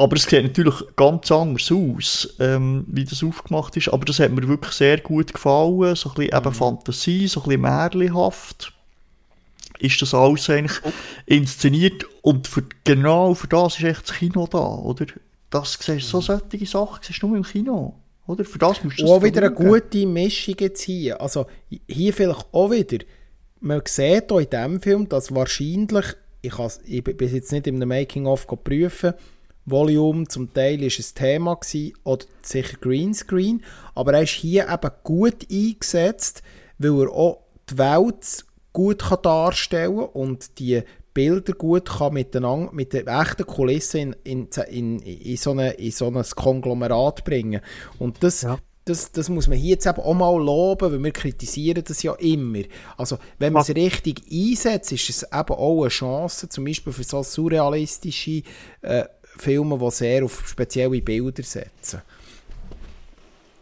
Aber 0.00 0.16
es 0.16 0.22
sieht 0.22 0.42
natürlich 0.42 0.76
ganz 0.96 1.30
anders 1.30 1.70
aus, 1.70 2.34
ähm, 2.38 2.86
wie 2.88 3.04
das 3.04 3.22
aufgemacht 3.22 3.76
ist. 3.76 3.90
Aber 3.90 4.06
das 4.06 4.18
hat 4.18 4.32
mir 4.32 4.48
wirklich 4.48 4.72
sehr 4.72 4.98
gut 4.98 5.34
gefallen. 5.34 5.94
So 5.94 6.08
ein 6.08 6.14
bisschen 6.14 6.38
eben 6.38 6.48
mhm. 6.48 6.54
Fantasie, 6.54 7.26
so 7.26 7.42
ein 7.42 7.48
bisschen 7.48 7.60
märchenhaft 7.60 8.72
ist 9.78 10.00
das 10.00 10.14
alles 10.14 10.48
eigentlich 10.48 10.78
oh. 10.84 10.92
inszeniert. 11.26 12.06
Und 12.22 12.48
für, 12.48 12.64
genau 12.84 13.34
für 13.34 13.46
das 13.46 13.78
ist 13.78 13.84
echt 13.84 14.08
das 14.08 14.16
Kino 14.16 14.46
da, 14.50 14.58
oder? 14.58 15.04
Das 15.50 15.78
siehst, 15.78 16.08
so 16.08 16.18
mhm. 16.18 16.22
solche 16.22 16.66
Sachen 16.66 16.98
siehst 17.02 17.22
du 17.22 17.28
nur 17.28 17.36
im 17.36 17.42
Kino. 17.42 17.94
Oder? 18.26 18.46
Für 18.46 18.58
das 18.58 18.82
musst 18.82 19.00
du 19.00 19.06
auch 19.06 19.22
wieder 19.22 19.42
eine 19.42 19.52
gute 19.52 20.06
Mischung 20.06 20.56
hier. 20.76 21.20
Also 21.20 21.46
hier 21.86 22.14
vielleicht 22.14 22.46
auch 22.52 22.70
wieder. 22.70 23.04
Man 23.60 23.82
sieht 23.84 24.30
hier 24.30 24.40
in 24.40 24.48
diesem 24.48 24.80
Film, 24.80 25.08
dass 25.10 25.34
wahrscheinlich, 25.34 26.06
ich, 26.40 26.54
ich 26.84 27.04
bin 27.04 27.34
jetzt 27.34 27.52
nicht 27.52 27.66
im 27.66 27.78
Making-of 27.80 28.46
prüfen, 28.64 29.12
Volume, 29.70 30.26
zum 30.28 30.52
Teil 30.52 30.82
ist 30.82 30.98
es 30.98 31.14
Thema 31.14 31.54
gewesen, 31.54 31.94
oder 32.04 32.26
sicher 32.42 32.76
Greenscreen, 32.80 33.62
aber 33.94 34.14
er 34.14 34.22
ist 34.22 34.30
hier 34.30 34.68
eben 34.68 34.90
gut 35.02 35.46
eingesetzt, 35.50 36.42
weil 36.78 37.02
er 37.02 37.10
auch 37.10 37.42
die 37.70 37.78
Welt 37.78 38.44
gut 38.72 39.02
kann 39.02 39.22
darstellen 39.22 39.98
und 39.98 40.58
die 40.58 40.82
Bilder 41.12 41.52
gut 41.54 41.88
kann 41.88 42.14
miteinander, 42.14 42.72
mit 42.72 42.92
der 42.92 43.06
echten 43.06 43.46
Kulisse 43.46 43.98
in, 43.98 44.16
in, 44.24 44.48
in, 44.70 44.98
in, 45.00 45.36
so, 45.36 45.50
eine, 45.50 45.72
in 45.72 45.90
so 45.90 46.06
ein 46.06 46.22
Konglomerat 46.22 47.24
bringen. 47.24 47.60
Und 47.98 48.22
das, 48.22 48.42
ja. 48.42 48.58
das, 48.84 49.10
das 49.10 49.28
muss 49.28 49.48
man 49.48 49.58
hier 49.58 49.70
jetzt 49.70 49.86
eben 49.86 50.00
auch 50.00 50.14
mal 50.14 50.36
loben, 50.40 50.92
weil 50.92 51.02
wir 51.02 51.10
kritisieren 51.10 51.82
das 51.84 52.02
ja 52.02 52.14
immer. 52.14 52.60
Also, 52.96 53.18
wenn 53.38 53.52
man 53.52 53.62
es 53.62 53.74
richtig 53.74 54.22
einsetzt, 54.30 54.92
ist 54.92 55.10
es 55.10 55.22
eben 55.24 55.54
auch 55.54 55.82
eine 55.82 55.88
Chance, 55.88 56.48
zum 56.48 56.64
Beispiel 56.64 56.92
für 56.92 57.04
so 57.04 57.22
surrealistische 57.22 58.42
äh, 58.82 59.04
Filme, 59.42 59.78
die 59.78 59.90
sehr 59.90 60.24
auf 60.24 60.46
spezielle 60.46 61.00
Bilder 61.00 61.42
setzen. 61.42 62.02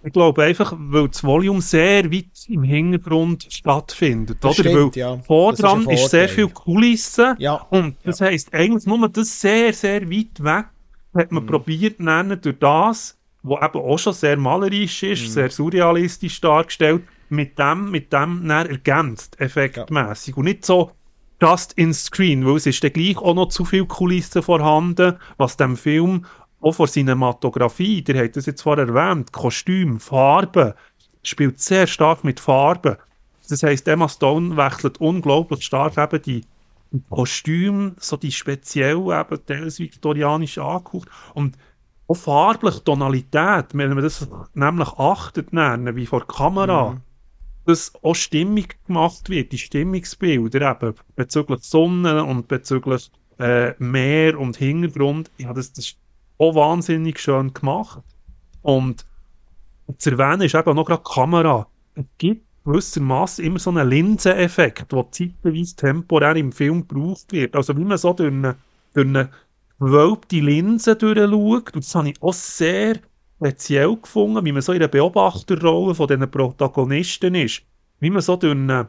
Ich 0.04 0.12
glaube 0.12 0.44
einfach, 0.44 0.74
weil 0.78 1.08
das 1.08 1.24
Volume 1.24 1.60
sehr 1.60 2.10
weit 2.10 2.46
im 2.48 2.62
Hintergrund 2.62 3.46
stattfindet. 3.50 4.38
Das 4.40 4.58
oder? 4.58 4.70
Stimmt, 4.70 4.96
weil 4.96 5.00
ja. 5.00 5.18
Vordran 5.18 5.88
ist, 5.88 6.04
ist, 6.04 6.10
sehr 6.10 6.28
viel 6.28 6.48
Kulisse. 6.48 7.34
Ja. 7.38 7.54
Und 7.70 7.96
das 8.04 8.20
ja. 8.20 8.26
heisst, 8.26 8.54
eigentlich 8.54 8.86
nur 8.86 9.08
das 9.08 9.40
sehr, 9.40 9.72
sehr 9.72 10.08
weit 10.08 10.42
weg 10.42 10.66
hat 11.14 11.32
man 11.32 11.42
mhm. 11.42 11.48
probiert, 11.48 12.00
nennen, 12.00 12.40
durch 12.40 12.58
das, 12.58 13.18
was 13.42 13.62
eben 13.62 13.84
auch 13.84 13.98
schon 13.98 14.12
sehr 14.12 14.36
malerisch 14.36 15.02
ist, 15.02 15.22
mhm. 15.22 15.28
sehr 15.28 15.50
surrealistisch 15.50 16.40
dargestellt, 16.40 17.02
mit 17.28 17.58
dem, 17.58 17.90
mit 17.90 18.12
dem 18.12 18.48
ergänzt, 18.48 19.38
effektmäßig. 19.40 20.34
Ja. 20.34 20.38
Und 20.38 20.44
nicht 20.44 20.64
so 20.64 20.92
just 21.40 21.72
in 21.74 21.94
screen, 21.94 22.46
weil 22.46 22.56
es 22.56 22.66
ist 22.66 22.82
dann 22.82 22.92
gleich 22.92 23.16
auch 23.18 23.34
noch 23.34 23.48
zu 23.48 23.64
viel 23.64 23.86
Kulissen 23.86 24.42
vorhanden, 24.42 25.16
was 25.36 25.56
dem 25.56 25.76
Film 25.76 26.26
auch 26.60 26.72
vor 26.72 26.88
Cinematografie, 26.88 28.04
ihr 28.06 28.22
habt 28.22 28.36
das 28.36 28.46
jetzt 28.46 28.62
vorher 28.62 28.88
erwähnt, 28.88 29.32
Kostüm, 29.32 30.00
Farben, 30.00 30.74
spielt 31.22 31.60
sehr 31.60 31.86
stark 31.86 32.24
mit 32.24 32.40
Farben. 32.40 32.96
Das 33.48 33.62
heisst, 33.62 33.86
Emma 33.86 34.08
Stone 34.08 34.56
wechselt 34.56 35.00
unglaublich 35.00 35.64
stark 35.64 35.96
eben 35.96 36.22
die 36.22 36.44
Kostüme, 37.10 37.94
so 37.98 38.16
die 38.16 38.32
speziell 38.32 38.96
eben 38.96 39.46
teils 39.46 39.78
viktorianisch 39.78 40.58
angehaucht 40.58 41.08
und 41.34 41.56
auch 42.08 42.16
farblich 42.16 42.80
Tonalität, 42.80 43.66
wenn 43.72 43.90
man 43.90 44.02
das 44.02 44.26
nämlich 44.54 44.88
achtet, 44.94 45.52
nennen, 45.52 45.94
wie 45.94 46.06
vor 46.06 46.20
der 46.20 46.28
Kamera, 46.28 46.90
mhm 46.90 47.00
dass 47.68 47.92
auch 48.02 48.14
Stimmung 48.14 48.64
gemacht 48.86 49.28
wird, 49.28 49.52
die 49.52 49.58
Stimmungsbilder 49.58 50.78
eben, 50.80 50.94
bezüglich 51.16 51.62
Sonne 51.64 52.24
und 52.24 52.48
bezüglich 52.48 53.10
äh, 53.38 53.74
Meer 53.78 54.40
und 54.40 54.56
Hintergrund. 54.56 55.30
Ja, 55.36 55.52
das, 55.52 55.74
das 55.74 55.84
ist 55.84 55.98
auch 56.38 56.54
wahnsinnig 56.54 57.20
schön 57.20 57.52
gemacht. 57.52 58.02
Und 58.62 59.04
zu 59.98 60.10
erwähnen 60.10 60.40
ist 60.40 60.54
eben 60.54 60.74
noch 60.74 60.86
gerade 60.86 61.02
die 61.06 61.12
Kamera. 61.12 61.66
Es 61.94 62.04
gibt 62.16 62.46
gewissermaßen 62.64 63.44
immer 63.44 63.58
so 63.58 63.68
einen 63.68 63.86
Linseneffekt, 63.86 64.90
der 64.90 65.06
zeitweise 65.10 65.76
temporär 65.76 66.36
im 66.36 66.52
Film 66.52 66.88
gebraucht 66.88 67.32
wird. 67.32 67.54
Also 67.54 67.76
wie 67.76 67.84
man 67.84 67.98
so 67.98 68.14
durch 68.14 68.32
eine, 68.32 68.56
durch 68.94 69.08
eine 69.08 69.28
gewölbte 69.78 70.40
Linse 70.40 70.96
durchschaut. 70.96 71.74
Und 71.74 71.84
das 71.84 71.94
habe 71.94 72.08
ich 72.08 72.22
auch 72.22 72.32
sehr 72.32 72.96
speziell 73.38 73.96
gefunden, 73.96 74.44
wie 74.44 74.52
man 74.52 74.62
so 74.62 74.72
in 74.72 74.80
der 74.80 74.88
Beobachterrolle 74.88 75.94
von 75.94 76.06
diesen 76.08 76.30
Protagonisten 76.30 77.34
ist. 77.34 77.62
Wie 78.00 78.10
man 78.10 78.20
so 78.20 78.36
durch 78.36 78.52
eine, 78.52 78.88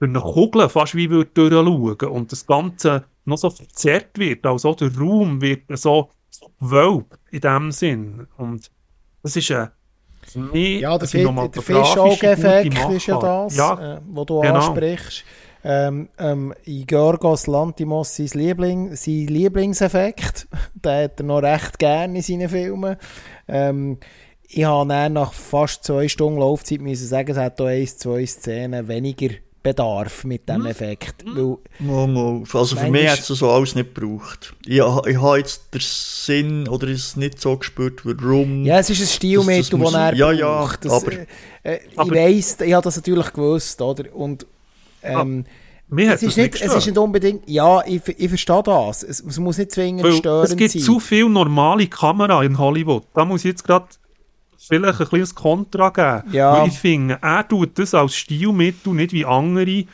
durch 0.00 0.10
eine 0.10 0.20
Kugel 0.20 0.68
fast 0.68 0.94
wie 0.94 1.10
würde 1.10 1.30
durchschauen 1.32 2.10
und 2.10 2.32
das 2.32 2.46
Ganze 2.46 3.04
noch 3.24 3.38
so 3.38 3.50
verzerrt 3.50 4.18
wird. 4.18 4.44
Also 4.46 4.74
der 4.74 4.96
Raum 4.96 5.40
wird 5.40 5.62
so, 5.74 6.10
gewölbt 6.60 7.18
in 7.30 7.40
dem 7.40 7.72
Sinn. 7.72 8.26
Und 8.36 8.70
das 9.22 9.36
ist 9.36 9.50
ein 9.50 9.70
ja, 10.54 10.96
der, 10.96 11.08
der 11.48 11.62
Fischauge-Effekt 11.62 12.90
ist 12.90 13.06
ja 13.06 13.18
das, 13.18 13.56
ja, 13.56 13.96
äh, 13.96 14.00
wo 14.06 14.24
du 14.24 14.40
genau. 14.40 14.54
ansprichst. 14.54 15.24
Ähm, 15.64 16.08
ähm, 16.18 16.54
in 16.64 16.86
Georgos 16.86 17.46
Lantimos 17.46 18.16
sein, 18.16 18.30
Liebling, 18.34 18.96
sein 18.96 19.26
Lieblingseffekt, 19.28 20.48
den 20.74 21.04
hat 21.04 21.20
er 21.20 21.24
noch 21.24 21.42
recht 21.42 21.78
gerne 21.78 22.16
in 22.16 22.22
seinen 22.22 22.48
Filmen. 22.48 22.96
Ähm, 23.46 23.98
ich 24.48 24.64
habe 24.64 24.86
nach 24.86 25.32
fast 25.32 25.84
zwei 25.84 26.08
Stunden 26.08 26.40
Laufzeit 26.40 26.80
müssen 26.80 27.06
sagen, 27.06 27.30
es 27.30 27.38
hat 27.38 27.58
hier 27.58 27.66
ein, 27.66 27.86
zwei 27.86 28.26
Szenen 28.26 28.88
weniger 28.88 29.30
Bedarf 29.62 30.24
mit 30.24 30.48
diesem 30.48 30.62
hm? 30.62 30.70
Effekt. 30.70 31.24
Weil, 31.24 31.56
mal, 31.78 32.06
mal. 32.08 32.42
Also 32.52 32.76
für 32.76 32.90
mich 32.90 33.08
hat 33.08 33.20
es 33.20 33.28
so 33.28 33.50
alles 33.50 33.74
nicht 33.74 33.94
gebraucht. 33.94 34.54
Ich, 34.66 34.78
ich 34.78 34.82
habe 34.82 35.38
jetzt 35.38 35.72
den 35.72 35.80
Sinn 35.80 36.68
oder 36.68 36.88
es 36.88 37.16
nicht 37.16 37.40
so 37.40 37.56
gespürt, 37.56 38.04
warum. 38.04 38.64
Ja, 38.64 38.80
es 38.80 38.90
ist 38.90 39.00
ein 39.00 39.06
Stilmittel, 39.06 39.78
das, 39.78 39.92
das 39.92 39.94
er 39.94 40.14
ja, 40.14 40.26
braucht. 40.26 40.84
Ja, 40.84 40.90
das, 40.90 40.92
aber, 40.92 41.12
äh, 41.62 41.78
aber, 41.96 42.12
ich 42.16 42.38
weiss, 42.38 42.60
ich 42.60 42.72
habe 42.72 42.82
das 42.82 42.96
natürlich 42.96 43.32
gewusst, 43.32 43.80
oder? 43.80 44.14
Und 44.14 44.46
ähm, 45.02 45.44
mir 45.88 46.14
es, 46.14 46.22
ist 46.22 46.36
nicht, 46.36 46.60
es 46.60 46.74
ist 46.74 46.86
nicht 46.86 46.96
unbedingt, 46.96 47.48
ja, 47.48 47.82
ich, 47.84 48.00
ich 48.06 48.28
verstehe 48.28 48.62
das. 48.62 49.02
Es, 49.02 49.20
es 49.20 49.38
muss 49.38 49.58
nicht 49.58 49.72
zwingend 49.72 50.04
Weil 50.04 50.12
störend 50.12 50.48
sein. 50.48 50.58
Es 50.58 50.72
gibt 50.72 50.84
zu 50.84 50.98
viel 50.98 51.28
normale 51.28 51.86
Kamera 51.86 52.42
in 52.42 52.56
Hollywood. 52.56 53.04
Da 53.12 53.26
muss 53.26 53.40
ich 53.40 53.50
jetzt 53.50 53.64
gerade 53.64 53.86
vielleicht 54.56 55.00
ein 55.00 55.06
kleines 55.06 55.34
Kontra 55.34 55.90
geben. 55.90 56.34
Ja. 56.34 56.60
Weil 56.60 56.68
ich 56.68 56.78
finde, 56.78 57.18
er 57.20 57.46
tut 57.46 57.78
das 57.78 57.92
als 57.94 58.14
Stilmittel 58.14 58.94
nicht 58.94 59.12
wie 59.12 59.26
andere, 59.26 59.66
die 59.66 59.86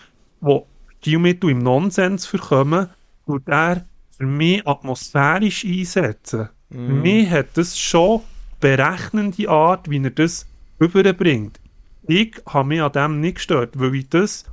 Stilmittel 1.00 1.50
im 1.50 1.58
Nonsens 1.58 2.26
verkommen, 2.26 2.88
tut 3.26 3.48
er 3.48 3.84
für 4.16 4.26
mich 4.26 4.66
atmosphärisch 4.66 5.64
einsetzen. 5.64 6.48
Mm. 6.70 6.74
Für 6.74 6.92
mhm. 6.92 7.02
mich 7.02 7.30
hat 7.30 7.46
das 7.54 7.78
schon 7.78 8.20
berechnende 8.60 9.48
Art, 9.48 9.88
wie 9.90 10.02
er 10.02 10.10
das 10.10 10.46
überbringt. 10.78 11.58
Ich 12.06 12.40
habe 12.46 12.68
mich 12.68 12.82
an 12.82 12.92
dem 12.92 13.20
nicht 13.20 13.36
gestört, 13.36 13.78
weil 13.78 13.94
ich 13.94 14.08
das 14.08 14.44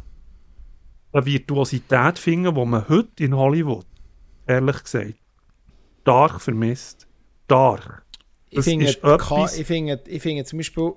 eine 1.15 1.25
Virtuosität 1.25 2.19
finde, 2.19 2.51
die 2.51 2.65
man 2.65 2.87
heute 2.89 3.23
in 3.23 3.35
Hollywood, 3.35 3.85
ehrlich 4.45 4.83
gesagt, 4.83 5.15
stark 6.01 6.41
vermisst. 6.41 7.07
Stark. 7.45 8.05
Ich 8.49 8.63
finde, 8.63 8.85
ich, 8.85 9.65
finde, 9.65 10.03
ich 10.07 10.21
finde 10.21 10.45
zum 10.45 10.57
Beispiel 10.57 10.93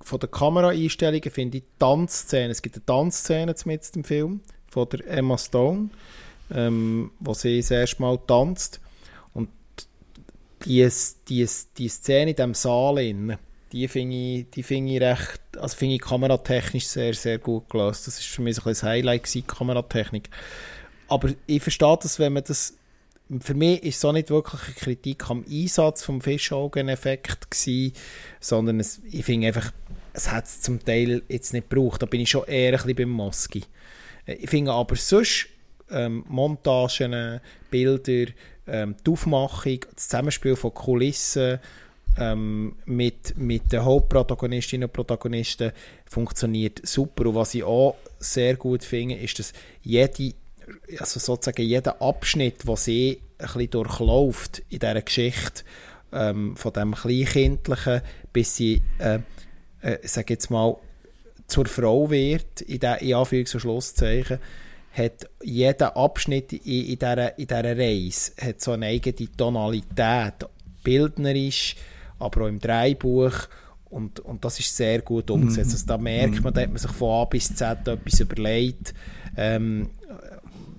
von 0.00 0.18
der 0.18 0.28
Kameraeinstellungen 0.28 1.30
finde 1.30 1.58
ich 1.58 1.64
Tanzszenen. 1.78 2.50
Es 2.50 2.62
gibt 2.62 2.76
eine 2.76 2.86
Tanzszene 2.86 3.54
mit 3.64 3.90
im 3.94 4.04
Film 4.04 4.40
von 4.68 4.88
der 4.88 5.06
Emma 5.06 5.38
Stone, 5.38 5.90
ähm, 6.50 7.12
wo 7.20 7.34
sie 7.34 7.58
das 7.58 7.70
erste 7.70 8.02
Mal 8.02 8.18
tanzt. 8.26 8.80
Und 9.32 9.48
die, 10.64 10.88
die, 11.28 11.48
die 11.78 11.88
Szene 11.88 12.30
in 12.30 12.36
diesem 12.36 12.54
Saal, 12.54 12.98
in, 12.98 13.36
die 13.72 13.88
finde 13.88 14.16
ich, 14.16 14.50
die 14.50 14.62
find 14.62 14.90
ich 14.90 15.00
recht, 15.00 15.40
also 15.58 15.76
finde 15.76 15.96
ich 15.96 16.02
kameratechnisch 16.02 16.86
sehr, 16.86 17.14
sehr 17.14 17.38
gut 17.38 17.68
gelöst. 17.70 18.06
Das 18.06 18.18
ist 18.18 18.26
für 18.26 18.42
mich 18.42 18.64
ein 18.64 18.74
Highlight 18.74 19.24
gewesen, 19.24 19.46
Kameratechnik. 19.46 20.28
Aber 21.08 21.30
ich 21.46 21.62
verstehe 21.62 21.98
das, 22.00 22.18
wenn 22.18 22.34
man 22.34 22.44
das 22.44 22.74
für 23.40 23.54
mich 23.54 23.82
ist 23.82 23.96
es 23.96 24.04
auch 24.04 24.12
nicht 24.12 24.30
wirklich 24.30 24.62
eine 24.62 24.74
Kritik 24.74 25.30
am 25.30 25.44
Einsatz 25.48 26.04
vom 26.04 26.20
Fischaugeneffekt 26.20 27.50
gewesen, 27.50 27.94
sondern 28.40 28.80
es, 28.80 29.00
ich 29.10 29.24
finde 29.24 29.46
einfach, 29.46 29.72
es 30.12 30.30
hat 30.30 30.44
es 30.44 30.60
zum 30.60 30.84
Teil 30.84 31.22
jetzt 31.28 31.54
nicht 31.54 31.70
gebraucht. 31.70 32.02
Da 32.02 32.06
bin 32.06 32.20
ich 32.20 32.30
schon 32.30 32.46
eher 32.46 32.72
ein 32.72 32.76
bisschen 32.76 32.96
beim 32.96 33.10
Moski. 33.10 33.62
Äh, 34.26 34.34
ich 34.34 34.50
finde 34.50 34.72
aber 34.72 34.96
sonst 34.96 35.48
ähm, 35.90 36.24
Montagen, 36.28 37.40
Bilder, 37.70 38.32
ähm, 38.66 38.96
die 39.06 39.10
Aufmachung, 39.10 39.80
das 39.94 40.08
Zusammenspiel 40.08 40.56
von 40.56 40.74
Kulissen 40.74 41.58
ähm, 42.18 42.76
mit, 42.84 43.36
mit 43.36 43.72
den 43.72 43.84
Hauptprotagonistinnen 43.84 44.88
und 44.88 44.92
Protagonisten 44.92 45.72
funktioniert 46.04 46.80
super. 46.86 47.26
Und 47.26 47.34
was 47.34 47.54
ich 47.54 47.64
auch 47.64 47.96
sehr 48.18 48.56
gut 48.56 48.84
finde, 48.84 49.14
ist, 49.16 49.38
dass 49.38 49.52
jede 49.82 50.34
also 50.98 51.20
sozusagen 51.20 51.66
jeder 51.66 52.00
Abschnitt, 52.00 52.66
den 52.66 52.76
sie 52.76 53.20
ein 53.38 53.46
bisschen 53.46 53.70
durchläuft 53.70 54.62
in 54.70 54.78
dieser 54.78 55.02
Geschichte, 55.02 55.64
ähm, 56.12 56.56
von 56.56 56.72
dem 56.72 56.94
Kleinkindlichen, 56.94 58.02
bis 58.32 58.56
sie, 58.56 58.82
äh, 58.98 59.18
äh, 59.80 59.98
sage 60.06 60.34
jetzt 60.34 60.50
mal, 60.50 60.76
zur 61.46 61.66
Frau 61.66 62.10
wird, 62.10 62.60
in, 62.62 62.80
der, 62.80 63.02
in 63.02 63.14
Anführungs- 63.14 63.54
und 63.54 63.60
Schlusszeichen, 63.60 64.38
hat 64.92 65.28
jeder 65.42 65.96
Abschnitt 65.96 66.52
in, 66.52 66.60
in, 66.62 66.98
dieser, 66.98 67.38
in 67.38 67.46
dieser 67.46 67.78
Reise 67.78 68.32
hat 68.40 68.60
so 68.60 68.72
eine 68.72 68.86
eigene 68.86 69.28
Tonalität, 69.36 70.46
bildnerisch, 70.84 71.76
aber 72.22 72.44
auch 72.44 72.48
im 72.48 72.58
Dreibuch 72.58 73.48
und, 73.90 74.20
und 74.20 74.44
das 74.44 74.58
ist 74.58 74.74
sehr 74.74 75.02
gut 75.02 75.30
umgesetzt. 75.30 75.68
Mhm. 75.68 75.74
Also 75.74 75.86
da 75.86 75.98
merkt 75.98 76.42
man, 76.42 76.54
da 76.54 76.62
hat 76.62 76.70
man 76.70 76.78
sich 76.78 76.90
von 76.90 77.22
A 77.22 77.24
bis 77.26 77.54
Z 77.54 77.86
etwas 77.86 78.20
überlegt. 78.20 78.94
Ähm, 79.36 79.90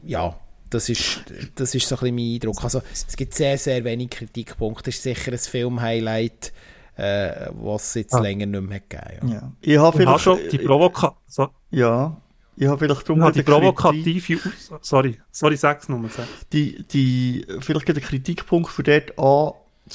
ja, 0.04 0.36
das 0.74 0.90
ist, 0.90 1.24
das 1.56 1.76
ist 1.76 1.88
so 1.88 1.96
ein 1.96 2.00
bisschen 2.00 2.16
mein 2.16 2.34
Eindruck. 2.34 2.64
Also, 2.64 2.82
es 2.92 3.16
gibt 3.16 3.36
sehr, 3.36 3.58
sehr 3.58 3.84
wenige 3.84 4.18
Kritikpunkte. 4.18 4.86
Das 4.86 4.96
ist 4.96 5.04
sicher 5.04 5.32
ein 5.32 5.38
Film-Highlight, 5.38 6.52
äh, 6.96 7.48
was 7.52 7.90
es 7.90 7.94
jetzt 7.94 8.16
ah. 8.16 8.20
länger 8.20 8.48
nicht 8.48 8.68
mehr 8.68 8.80
gegeben 8.80 9.30
ja. 9.30 9.36
ja. 9.36 9.52
Ich 9.62 9.78
habe 9.78 9.98
vielleicht... 9.98 10.22
Schon 10.22 10.40
die 10.52 10.58
Provoka 10.58 11.16
so. 11.28 11.50
Ja, 11.70 12.18
ich 12.56 12.68
habe 12.68 12.78
vielleicht 12.78 13.08
drum 13.08 13.20
ja, 13.20 13.32
die 13.32 13.44
provokative... 13.44 14.40
Sorry, 14.82 15.20
sorry, 15.32 15.58
sag's 15.58 15.90
nochmal. 15.90 16.12
Die, 16.52 16.84
die, 16.84 17.46
vielleicht 17.60 17.88
der 17.88 17.96
Kritikpunkt 17.96 18.70
für 18.70 18.84
dort 18.84 19.18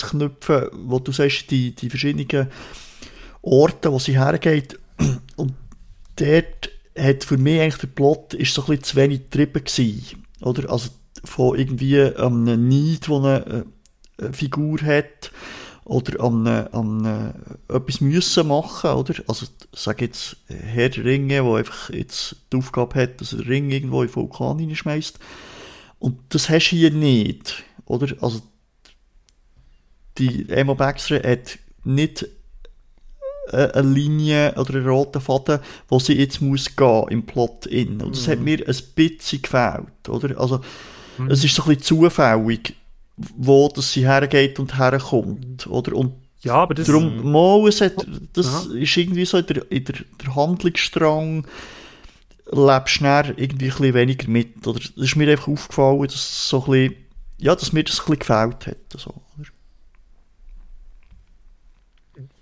anzuknüpfen, 0.02 0.68
wo 0.72 0.98
du 0.98 1.12
sagst, 1.12 1.50
die, 1.50 1.74
die 1.74 1.90
verschiedenen 1.90 2.48
Orte, 3.42 3.92
wo 3.92 3.98
sie 3.98 4.18
hergeht 4.18 4.78
und 5.36 5.54
dort 6.16 6.70
hat 6.96 7.24
für 7.24 7.38
mich 7.38 7.60
eigentlich 7.60 7.76
der 7.76 7.86
Plot 7.88 8.34
ist 8.34 8.54
so 8.54 8.62
ein 8.62 8.66
bisschen 8.66 8.84
zu 8.84 8.96
wenig 8.96 9.30
getrieben 9.30 9.64
gewesen, 9.64 10.24
oder? 10.40 10.70
Also 10.70 10.90
von 11.24 11.58
irgendwie 11.58 12.00
einem 12.00 12.68
Neid, 12.68 13.08
eine, 13.08 13.46
äh, 14.18 14.24
eine 14.24 14.32
Figur 14.32 14.80
hat, 14.82 15.30
oder 15.88 16.22
an, 16.22 16.46
an 16.46 17.04
äh, 17.68 17.74
etwas 17.74 18.02
müssen 18.02 18.48
machen, 18.48 18.90
oder? 18.90 19.14
Also, 19.26 19.46
sag 19.72 20.02
jetzt, 20.02 20.36
Herr 20.46 20.90
der 20.90 21.04
Ringe, 21.04 21.42
der 21.42 21.54
einfach 21.54 21.88
jetzt 21.88 22.36
die 22.52 22.58
Aufgabe 22.58 23.00
hat, 23.00 23.20
dass 23.20 23.32
er 23.32 23.38
den 23.38 23.48
Ring 23.48 23.70
irgendwo 23.70 24.02
in 24.02 24.08
den 24.08 24.16
Vulkan 24.16 24.58
hineinschmeißt. 24.58 25.18
Und 25.98 26.18
das 26.28 26.50
hast 26.50 26.70
du 26.70 26.76
hier 26.76 26.90
nicht, 26.90 27.64
oder? 27.86 28.14
Also, 28.20 28.42
die 30.18 30.48
Emma 30.48 30.74
Baxter 30.74 31.16
hat 31.16 31.58
nicht 31.84 32.26
äh, 33.50 33.72
eine 33.72 33.88
Linie 33.88 34.54
oder 34.56 34.74
einen 34.74 34.88
roten 34.88 35.20
Faden, 35.20 35.60
wo 35.88 35.98
sie 35.98 36.18
jetzt 36.18 36.40
muss 36.40 36.74
gehen 36.74 37.04
im 37.08 37.24
Plot 37.24 37.66
in. 37.66 38.00
Und 38.02 38.14
das 38.16 38.26
mhm. 38.26 38.32
hat 38.32 38.40
mir 38.40 38.58
ein 38.66 38.76
bisschen 38.94 39.42
gefällt, 39.42 40.08
oder? 40.08 40.38
Also, 40.38 40.60
mhm. 41.18 41.30
es 41.30 41.44
ist 41.44 41.54
so 41.54 41.62
ein 41.62 41.76
bisschen 41.76 41.98
zufällig, 41.98 42.74
wo 43.36 43.68
das 43.74 43.92
sie 43.92 44.06
hergeht 44.06 44.58
und 44.58 44.78
herkommt, 44.78 45.66
oder? 45.66 45.94
Und 45.94 46.12
ja, 46.40 46.54
aber 46.54 46.74
das... 46.74 46.86
Darum, 46.86 47.30
mal, 47.32 47.66
es 47.68 47.80
hat, 47.80 48.06
das 48.32 48.68
ja. 48.70 48.76
ist 48.76 48.96
irgendwie 48.96 49.24
so 49.24 49.38
in 49.38 49.46
der, 49.46 49.72
in 49.72 49.84
der, 49.84 49.96
der 50.22 50.36
Handlungsstrang 50.36 51.46
lebst 52.50 52.94
schnell 52.94 53.34
irgendwie 53.36 53.66
ein 53.66 53.76
bisschen 53.76 53.94
weniger 53.94 54.28
mit, 54.28 54.66
oder? 54.66 54.78
Das 54.78 55.04
ist 55.04 55.16
mir 55.16 55.30
einfach 55.30 55.48
aufgefallen, 55.48 56.02
dass 56.02 56.48
so 56.48 56.64
ein 56.64 56.70
bisschen, 56.70 56.94
ja, 57.38 57.54
dass 57.54 57.72
mir 57.72 57.84
das 57.84 57.98
ein 58.00 58.04
bisschen 58.04 58.18
gefällt 58.20 58.66
hat, 58.66 58.76
so, 58.96 59.14
oder? 59.38 59.48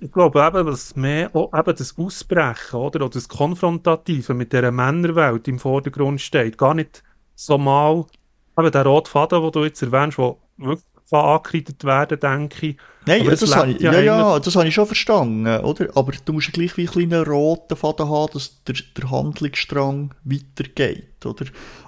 Ich 0.06 0.12
glaube 0.12 0.40
eben, 0.40 0.66
dass 0.66 0.94
mehr 0.94 1.34
auch 1.34 1.52
eben 1.52 1.76
das 1.76 1.98
Ausbrechen 1.98 2.76
oder, 2.76 3.04
oder 3.04 3.08
das 3.08 3.28
Konfrontative 3.28 4.34
mit 4.34 4.52
dieser 4.52 4.70
Männerwelt 4.70 5.48
im 5.48 5.58
Vordergrund 5.58 6.20
steht. 6.20 6.56
Gar 6.56 6.74
nicht 6.74 7.02
so 7.34 7.58
mal 7.58 8.04
eben 8.56 8.70
der 8.70 8.86
rote 8.86 9.10
Faden, 9.10 9.42
den 9.42 9.50
du 9.50 9.64
jetzt 9.64 9.82
erwähnst, 9.82 10.18
der 10.18 10.36
wirklich 10.58 10.84
angekreidet 11.10 11.84
werden, 11.84 12.20
denke 12.20 12.66
ich. 12.68 12.76
Nein, 13.04 13.24
ja, 13.24 13.30
das, 13.30 13.56
habe 13.56 13.70
ich, 13.72 13.80
ja, 13.80 13.98
ja, 14.00 14.38
das 14.38 14.54
habe 14.54 14.68
ich 14.68 14.74
schon 14.74 14.86
verstanden, 14.86 15.64
oder? 15.64 15.88
Aber 15.96 16.12
du 16.24 16.32
musst 16.32 16.48
ja 16.48 16.52
gleich 16.52 16.76
wie 16.76 16.82
einen 16.82 17.08
kleinen 17.08 17.24
roten 17.24 17.76
Faden 17.76 18.08
haben, 18.08 18.32
dass 18.32 18.62
der, 18.62 18.76
der 18.96 19.10
Handlungsstrang 19.10 20.14
weitergeht, 20.22 21.26
oder? 21.26 21.46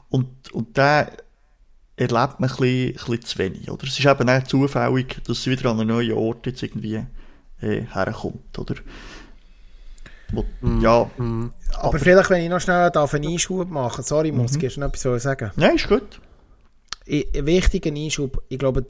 Und, 0.08 0.52
und 0.52 0.76
der 0.76 1.12
erlebt 1.96 2.40
man 2.40 2.50
ein 2.50 2.56
bisschen, 2.56 2.88
ein 2.88 2.92
bisschen 2.94 3.22
zu 3.22 3.38
wenig. 3.38 3.70
Oder? 3.70 3.84
Es 3.84 3.98
ist 3.98 4.06
eben 4.06 4.28
auch 4.28 4.42
zufällig, 4.42 5.18
dass 5.24 5.38
es 5.38 5.46
wieder 5.46 5.70
an 5.70 5.80
einen 5.80 5.88
neuen 5.88 6.12
Ort 6.12 6.46
jetzt 6.46 6.62
irgendwie 6.62 7.04
äh, 7.60 7.82
herkommt. 7.82 8.58
Oder? 8.58 8.74
Wo, 10.32 10.44
mm, 10.60 10.80
ja. 10.80 11.10
Mm. 11.16 11.52
Aber, 11.74 11.84
aber, 11.84 11.98
vielleicht, 11.98 12.30
wenn 12.30 12.42
ich 12.42 12.50
noch 12.50 12.60
schnell 12.60 12.90
darf 12.90 13.14
einen 13.14 13.28
Einschub 13.28 13.68
machen 13.70 14.04
sorry, 14.04 14.32
muss 14.32 14.52
mhm. 14.52 14.64
ich 14.64 14.76
noch 14.76 14.88
etwas 14.88 15.22
sagen. 15.22 15.50
Nein, 15.56 15.76
ist 15.76 15.88
gut. 15.88 16.20
Ein 17.08 17.46
wichtiger 17.46 17.90
Einschub, 17.90 18.42
ich 18.48 18.58
glaube, 18.58 18.84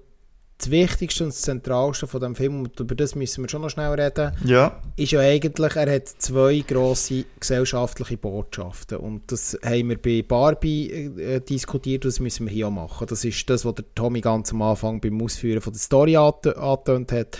das 0.58 0.70
Wichtigste 0.72 1.22
und 1.22 1.30
das 1.32 1.42
Zentralste 1.42 2.08
von 2.08 2.20
dem 2.20 2.34
Film, 2.34 2.62
und 2.62 2.80
über 2.80 2.96
das 2.96 3.14
müssen 3.14 3.44
wir 3.44 3.48
schon 3.48 3.62
noch 3.62 3.70
schnell 3.70 3.92
reden, 3.92 4.32
ja. 4.44 4.80
ist 4.96 5.12
ja 5.12 5.20
eigentlich, 5.20 5.76
er 5.76 5.94
hat 5.94 6.08
zwei 6.08 6.64
grosse 6.66 7.24
gesellschaftliche 7.38 8.16
Botschaften. 8.16 8.98
Und 8.98 9.30
das 9.30 9.56
haben 9.64 9.88
wir 9.90 10.02
bei 10.02 10.22
Barbie 10.22 10.90
äh, 10.90 11.40
diskutiert 11.40 12.04
und 12.04 12.12
das 12.12 12.18
müssen 12.18 12.46
wir 12.46 12.52
hier 12.52 12.66
auch 12.66 12.72
machen. 12.72 13.06
Das 13.06 13.24
ist 13.24 13.48
das, 13.48 13.64
was 13.64 13.76
der 13.76 13.84
Tommy 13.94 14.20
ganz 14.20 14.52
am 14.52 14.62
Anfang 14.62 15.00
beim 15.00 15.22
Ausführen 15.22 15.60
von 15.60 15.72
der 15.72 15.80
Story 15.80 16.16
angetönt 16.16 17.12
hat. 17.12 17.38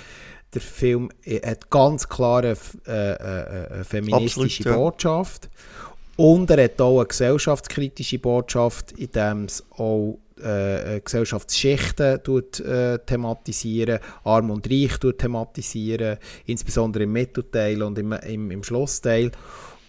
Der 0.55 0.61
Film 0.61 1.11
hat 1.45 1.71
ganz 1.71 2.09
klare 2.09 2.57
äh, 2.87 2.91
äh, 2.91 3.81
äh, 3.81 3.85
feministische 3.85 4.63
Absolut. 4.65 4.79
Botschaft. 4.79 5.51
Und 6.17 6.51
er 6.51 6.65
hat 6.65 6.81
auch 6.81 6.99
eine 6.99 7.07
gesellschaftskritische 7.07 8.19
Botschaft, 8.19 8.93
in 8.93 9.13
dem 9.13 9.45
es 9.45 9.65
auch 9.77 10.19
äh, 10.43 10.97
äh, 10.97 11.01
Gesellschaftsschichten 11.01 12.23
tut, 12.23 12.61
äh, 12.61 12.99
thematisieren, 12.99 13.99
Arm 14.25 14.51
und 14.51 14.71
Reich 14.71 14.97
tut 14.99 15.19
thematisieren, 15.19 16.19
insbesondere 16.47 17.05
im 17.05 17.13
Mittelteil 17.13 17.83
und 17.83 17.99
im, 17.99 18.13
im, 18.13 18.51
im 18.51 18.63
Schlussteil. 18.63 19.33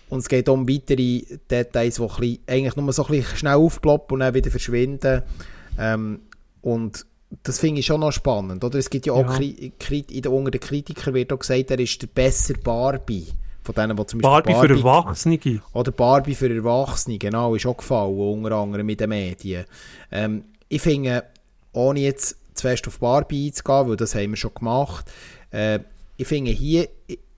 Und 0.09 0.19
es 0.19 0.29
geht 0.29 0.49
um 0.49 0.67
weitere 0.67 1.21
Details, 1.49 2.01
die 2.19 2.39
eigentlich 2.47 2.75
nur 2.75 2.91
so 2.93 3.05
ein 3.05 3.11
bisschen 3.11 3.37
schnell 3.37 3.55
aufploppen 3.55 4.15
und 4.15 4.19
dann 4.21 4.33
wieder 4.33 4.49
verschwinden. 4.49 5.21
Ähm, 5.77 6.21
und 6.61 7.05
das 7.43 7.59
finde 7.59 7.79
ich 7.79 7.85
schon 7.85 8.01
noch 8.01 8.11
spannend. 8.11 8.63
Oder? 8.63 8.79
Es 8.79 8.89
gibt 8.89 9.05
ja, 9.05 9.15
ja. 9.15 9.27
auch, 9.27 9.35
Kri 9.35 9.71
Kri 9.79 10.05
unter 10.27 10.51
den 10.51 10.61
Kritikern 10.61 11.13
wird 11.13 11.31
auch 11.31 11.39
gesagt, 11.39 11.71
er 11.71 11.79
ist 11.79 12.01
der 12.01 12.07
besser 12.07 12.55
Barbie. 12.55 13.27
Von 13.63 13.75
denen, 13.75 13.95
die 13.95 14.05
zum 14.07 14.19
Beispiel 14.19 14.53
Barbie, 14.53 14.53
Barbie 14.53 14.67
für 14.67 14.79
Erwachsene. 14.79 15.61
Oder 15.73 15.91
Barbie 15.91 16.35
für 16.35 16.55
Erwachsene, 16.55 17.17
genau, 17.19 17.53
ist 17.53 17.67
auch 17.67 17.77
gefallen, 17.77 18.17
unter 18.17 18.55
anderem 18.55 18.85
mit 18.85 18.99
den 18.99 19.09
Medien. 19.09 19.65
Ähm, 20.11 20.45
ich 20.69 20.81
finde, 20.81 21.25
ohne 21.73 21.99
jetzt 21.99 22.37
zuerst 22.55 22.87
auf 22.87 22.99
Barbie 22.99 23.47
einzugehen, 23.47 23.89
weil 23.89 23.95
das 23.95 24.15
haben 24.15 24.31
wir 24.31 24.37
schon 24.37 24.53
gemacht, 24.53 25.05
äh, 25.51 25.79
ich 26.17 26.27
finde, 26.27 26.51
hier 26.51 26.89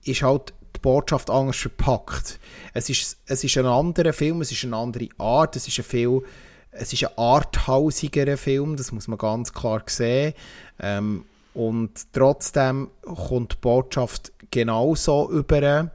ist 0.04 0.22
halt 0.22 0.54
die 0.74 0.80
Botschaft 0.80 1.30
anders 1.30 1.56
verpackt. 1.56 2.40
Es 2.72 2.88
ist, 2.88 3.18
es 3.26 3.44
ist 3.44 3.58
ein 3.58 3.66
anderer 3.66 4.12
Film, 4.12 4.40
es 4.40 4.50
ist 4.50 4.64
eine 4.64 4.76
andere 4.76 5.08
Art, 5.18 5.54
es 5.56 5.68
ist 5.68 5.78
ein 5.78 5.84
viel, 5.84 6.22
es 6.72 6.92
ist 6.92 7.04
ein 7.04 7.16
arthausigerer 7.16 8.36
Film, 8.36 8.76
das 8.76 8.92
muss 8.92 9.08
man 9.08 9.18
ganz 9.18 9.52
klar 9.52 9.82
sehen. 9.86 10.34
Ähm, 10.80 11.24
und 11.54 11.90
trotzdem 12.12 12.88
kommt 13.02 13.52
die 13.52 13.56
Botschaft 13.60 14.32
genauso 14.50 15.30
über. 15.30 15.90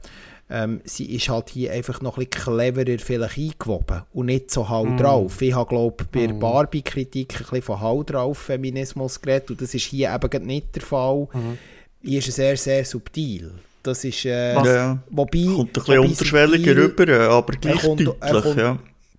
Ähm, 0.50 0.80
sie 0.84 1.14
ist 1.14 1.28
halt 1.28 1.50
hier 1.50 1.72
einfach 1.72 2.00
noch 2.00 2.16
ein 2.16 2.26
bisschen 2.26 2.56
cleverer 2.56 2.98
vielleicht 2.98 3.38
eingewoben 3.38 4.02
und 4.14 4.26
nicht 4.26 4.50
so 4.50 4.66
hau 4.68 4.86
mm. 4.86 4.96
drauf. 4.96 5.42
Ich 5.42 5.54
habe, 5.54 5.68
glaube 5.68 6.04
bei 6.10 6.26
der 6.26 6.36
mm. 6.36 6.40
Barbie-Kritik 6.40 7.34
ein 7.34 7.38
bisschen 7.38 7.62
von 7.62 7.80
hau 7.82 8.02
drauf 8.02 8.38
Feminismus 8.38 9.20
geredet 9.20 9.50
und 9.50 9.60
das 9.60 9.74
ist 9.74 9.84
hier 9.84 10.14
eben 10.14 10.46
nicht 10.46 10.74
der 10.74 10.82
Fall. 10.82 11.28
Mm. 11.34 11.58
Hier 12.02 12.20
ist 12.20 12.28
es 12.28 12.36
sehr, 12.36 12.56
sehr 12.56 12.82
subtil. 12.86 13.50
Das 13.82 14.04
ist, 14.04 14.24
äh, 14.24 14.54
ja, 14.54 14.98
wobei... 15.10 15.44
Kommt 15.44 15.76
ein 15.76 15.84
bisschen 15.84 15.98
unterschwelliger 15.98 16.76
rüber, 16.76 17.30
aber 17.30 17.52
gleich 17.54 17.82
kommt, 17.82 18.06
deutlich, 18.06 18.56
ja. 18.56 18.78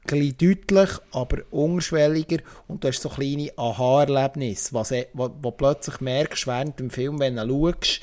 Gleich 0.10 0.38
deutlich, 0.38 0.90
aber 1.12 1.44
unschwelliger 1.52 2.40
und 2.68 2.84
du 2.84 2.88
hast 2.88 3.04
so 3.04 3.10
kleine 3.10 3.52
Aha-Erlebnisse, 3.56 4.74
was, 4.74 4.92
wo, 5.14 5.30
wo 5.40 5.52
plötzlich 5.52 6.02
merkst 6.02 6.48
während 6.48 6.80
dem 6.80 6.90
Film, 6.90 7.20
wenn 7.20 7.36
du 7.36 7.72
schaust, 7.72 8.02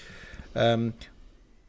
ähm, 0.54 0.92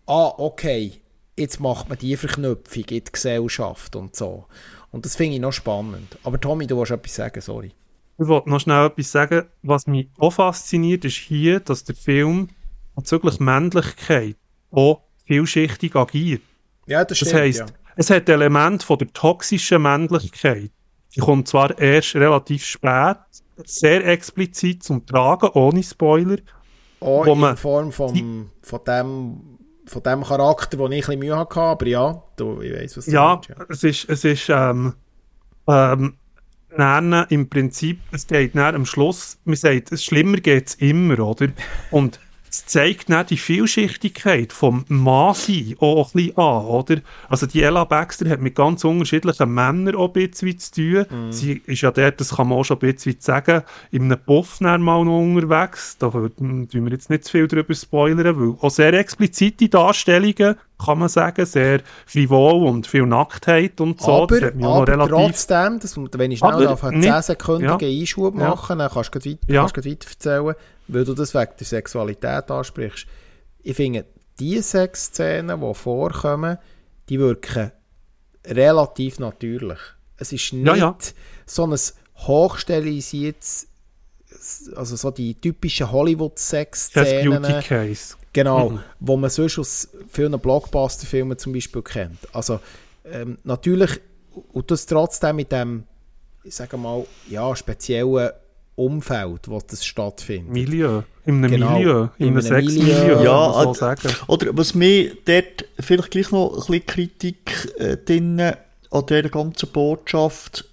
ah, 0.06 0.32
okay, 0.38 0.92
jetzt 1.36 1.60
macht 1.60 1.90
man 1.90 1.98
die 1.98 2.16
Verknüpfung 2.16 2.84
in 2.84 3.04
die 3.04 3.12
Gesellschaft 3.12 3.96
und 3.96 4.16
so. 4.16 4.46
Und 4.92 5.06
das 5.06 5.16
finde 5.16 5.38
ich 5.38 5.42
noch 5.42 5.54
spannend. 5.54 6.20
Aber 6.24 6.40
Tommy, 6.40 6.68
du 6.68 6.76
wolltest 6.76 7.00
etwas 7.00 7.16
sagen, 7.16 7.42
sorry. 7.42 7.72
Ich 8.20 8.28
wollte 8.28 8.52
noch 8.52 8.60
schnell 8.60 8.86
etwas 8.86 9.12
sagen. 9.12 9.46
Was 9.64 9.88
mich 9.88 10.08
auch 10.20 10.34
fasziniert, 10.34 11.04
ist 11.04 11.18
hier, 11.18 11.62
dass 11.62 11.84
der 11.84 11.96
Film 11.96 12.50
bezüglich 12.96 13.40
Männlichkeit 13.40 14.36
auch 14.70 15.02
vielschichtig 15.26 15.96
agiert. 15.96 16.44
Ja, 16.86 17.04
das 17.04 17.18
stimmt, 17.18 17.34
Das 17.34 17.40
heisst, 17.40 17.60
ja. 17.60 17.66
Es 17.98 18.10
hat 18.10 18.30
Elemente 18.30 18.86
von 18.86 19.00
der 19.00 19.12
toxischen 19.12 19.82
Männlichkeit. 19.82 20.72
Die 21.16 21.20
kommt 21.20 21.48
zwar 21.48 21.78
erst 21.80 22.16
relativ 22.16 22.64
spät, 22.64 23.18
sehr 23.66 24.06
explizit 24.06 24.84
zum 24.84 25.06
Tragen, 25.06 25.50
ohne 25.54 25.82
Spoiler. 25.82 26.38
Auch 27.00 27.26
in 27.26 27.58
Form 27.58 27.92
vom, 27.92 28.50
von 28.62 28.82
dem, 28.86 29.42
von 29.86 30.04
dem 30.04 30.24
Charakter, 30.24 30.78
den 30.78 30.92
ich 30.92 31.06
ein 31.06 31.20
bisschen 31.20 31.20
Mühe 31.20 31.38
hatte, 31.38 31.60
aber 31.60 31.88
ja, 31.88 32.24
du, 32.36 32.62
ich 32.62 32.74
weiß 32.74 32.98
was 32.98 33.06
du 33.06 33.12
ja, 33.12 33.34
meinst. 33.34 33.50
Ja, 33.50 33.56
es 33.70 33.84
ist, 33.84 34.10
es 34.10 34.24
ist 34.24 34.50
ähm, 34.50 34.94
ähm, 35.68 36.18
nennen, 36.76 37.26
im 37.30 37.50
Prinzip, 37.50 38.00
es 38.12 38.28
geht 38.28 38.56
dann 38.56 38.76
am 38.76 38.86
Schluss, 38.86 39.40
man 39.46 39.56
sagt, 39.56 39.92
es 39.92 40.04
schlimmer 40.04 40.38
geht 40.38 40.68
es 40.68 40.76
immer, 40.76 41.20
oder? 41.20 41.50
Und 41.92 42.20
es 42.58 42.66
zeigt 42.66 43.10
nicht 43.10 43.30
die 43.30 43.38
Vielschichtigkeit 43.38 44.52
vom 44.52 44.84
Mannsein 44.88 45.76
auch 45.80 46.08
ein 46.08 46.12
bisschen 46.14 46.38
an, 46.38 46.66
oder? 46.66 46.98
Also 47.30 47.46
die 47.46 47.62
Ella 47.62 47.84
Baxter 47.84 48.28
hat 48.30 48.42
mit 48.42 48.56
ganz 48.56 48.84
unterschiedlichen 48.84 49.54
Männern 49.54 49.96
auch 49.96 50.08
ein 50.08 50.14
bisschen 50.14 50.58
zu 50.58 50.72
tun. 50.72 51.06
Mm. 51.10 51.32
Sie 51.32 51.62
ist 51.66 51.82
ja 51.82 51.92
dort, 51.92 52.20
das 52.20 52.36
kann 52.36 52.48
man 52.48 52.58
auch 52.58 52.64
schon 52.64 52.78
ein 52.78 52.94
bisschen 52.94 53.18
sagen, 53.20 53.62
in 53.92 54.04
einem 54.04 54.20
Puff 54.20 54.60
mal 54.60 54.80
noch 54.80 55.20
unterwegs. 55.20 55.98
Da 56.00 56.10
tun 56.10 56.68
wir 56.72 56.92
jetzt 56.92 57.12
nicht 57.12 57.26
zu 57.26 57.32
viel 57.32 57.48
darüber 57.48 57.76
spoilern, 57.76 58.40
weil 58.40 58.56
auch 58.60 58.72
sehr 58.72 58.94
explizite 58.94 59.70
Darstellungen, 59.70 60.56
kann 60.84 61.00
man 61.00 61.10
sagen, 61.10 61.46
sehr 61.46 61.82
frivol 62.06 62.68
und 62.68 62.88
viel 62.88 63.06
Nacktheit 63.06 63.80
und 63.82 64.02
so. 64.02 64.24
Aber, 64.24 64.38
aber 64.38 64.88
relativ... 64.88 65.12
trotzdem, 65.12 65.80
das, 65.80 65.96
wenn 65.98 66.32
ich 66.32 66.40
schnell 66.40 66.54
aber 66.54 66.72
auf 66.72 66.84
einen 66.84 67.04
10-sekündigen 67.04 67.82
ja. 67.82 68.02
Einschub 68.02 68.36
machen, 68.36 68.80
ja. 68.80 68.88
dann 68.88 68.94
kannst 68.94 69.14
du 69.14 69.20
weiter, 69.20 69.38
ja. 69.48 69.64
weiter 69.64 70.10
erzählen 70.10 70.56
weil 70.88 71.06
du 71.06 71.14
das 71.14 71.34
wegen 71.34 71.52
der 71.60 71.68
Sexualität 71.68 72.50
ansprichst. 72.50 73.06
Ich 73.64 73.76
finde, 73.76 74.06
die 74.40 74.62
Sexszenen, 74.62 75.60
die 75.60 75.74
vorkommen, 75.74 76.58
die 77.10 77.20
wirken 77.20 77.72
relativ 78.46 79.20
natürlich. 79.20 79.80
Es 80.18 80.32
ist 80.32 80.54
nicht 80.54 80.66
ja, 80.66 80.76
ja. 80.76 80.98
so 81.46 81.66
ein 81.68 81.78
hochstilisiertes, 82.16 83.68
also 84.76 84.96
so 84.96 85.12
die 85.12 85.36
typischen 85.36 85.92
Hollywood-Sex-Szenen. 85.92 87.44
Case. 87.62 88.16
Genau, 88.34 88.70
mhm. 88.70 88.80
wo 89.00 89.18
man 89.18 89.30
sonst 89.30 89.58
aus 89.60 89.90
vielen 90.10 90.40
Blockbuster-Filmen 90.40 91.38
zum 91.38 91.54
Beispiel 91.54 91.82
kennt. 91.82 92.20
Also 92.34 92.60
ähm, 93.06 93.38
natürlich, 93.44 94.00
und 94.54 94.70
das 94.70 94.86
trotzdem 94.86 95.38
mit 95.38 95.52
dem, 95.52 95.84
ich 96.44 96.56
sage 96.56 96.78
mal, 96.78 97.06
ja, 97.30 97.56
speziellen 97.56 98.30
Umfeld, 98.78 99.48
wo 99.48 99.60
das 99.60 99.84
stattfindet. 99.84 100.54
Milieu. 100.54 101.02
In 101.26 101.44
einem 101.44 101.52
genau. 101.52 101.78
Milieu. 101.78 102.08
In, 102.20 102.28
einem 102.30 102.42
Sexmilieu. 102.42 103.24
Ja, 103.24 103.64
so 103.64 103.74
sagen. 103.74 104.10
oder 104.28 104.56
was 104.56 104.76
mir 104.76 105.18
dort 105.26 105.66
vielleicht 105.80 106.12
gleich 106.12 106.32
noch 106.32 106.52
ein 106.52 106.58
bisschen 106.58 106.86
Kritik 106.86 107.74
äh, 107.80 107.98
drin 107.98 108.40
an 108.40 109.06
dieser 109.08 109.30
ganzen 109.30 109.70
Botschaft, 109.70 110.66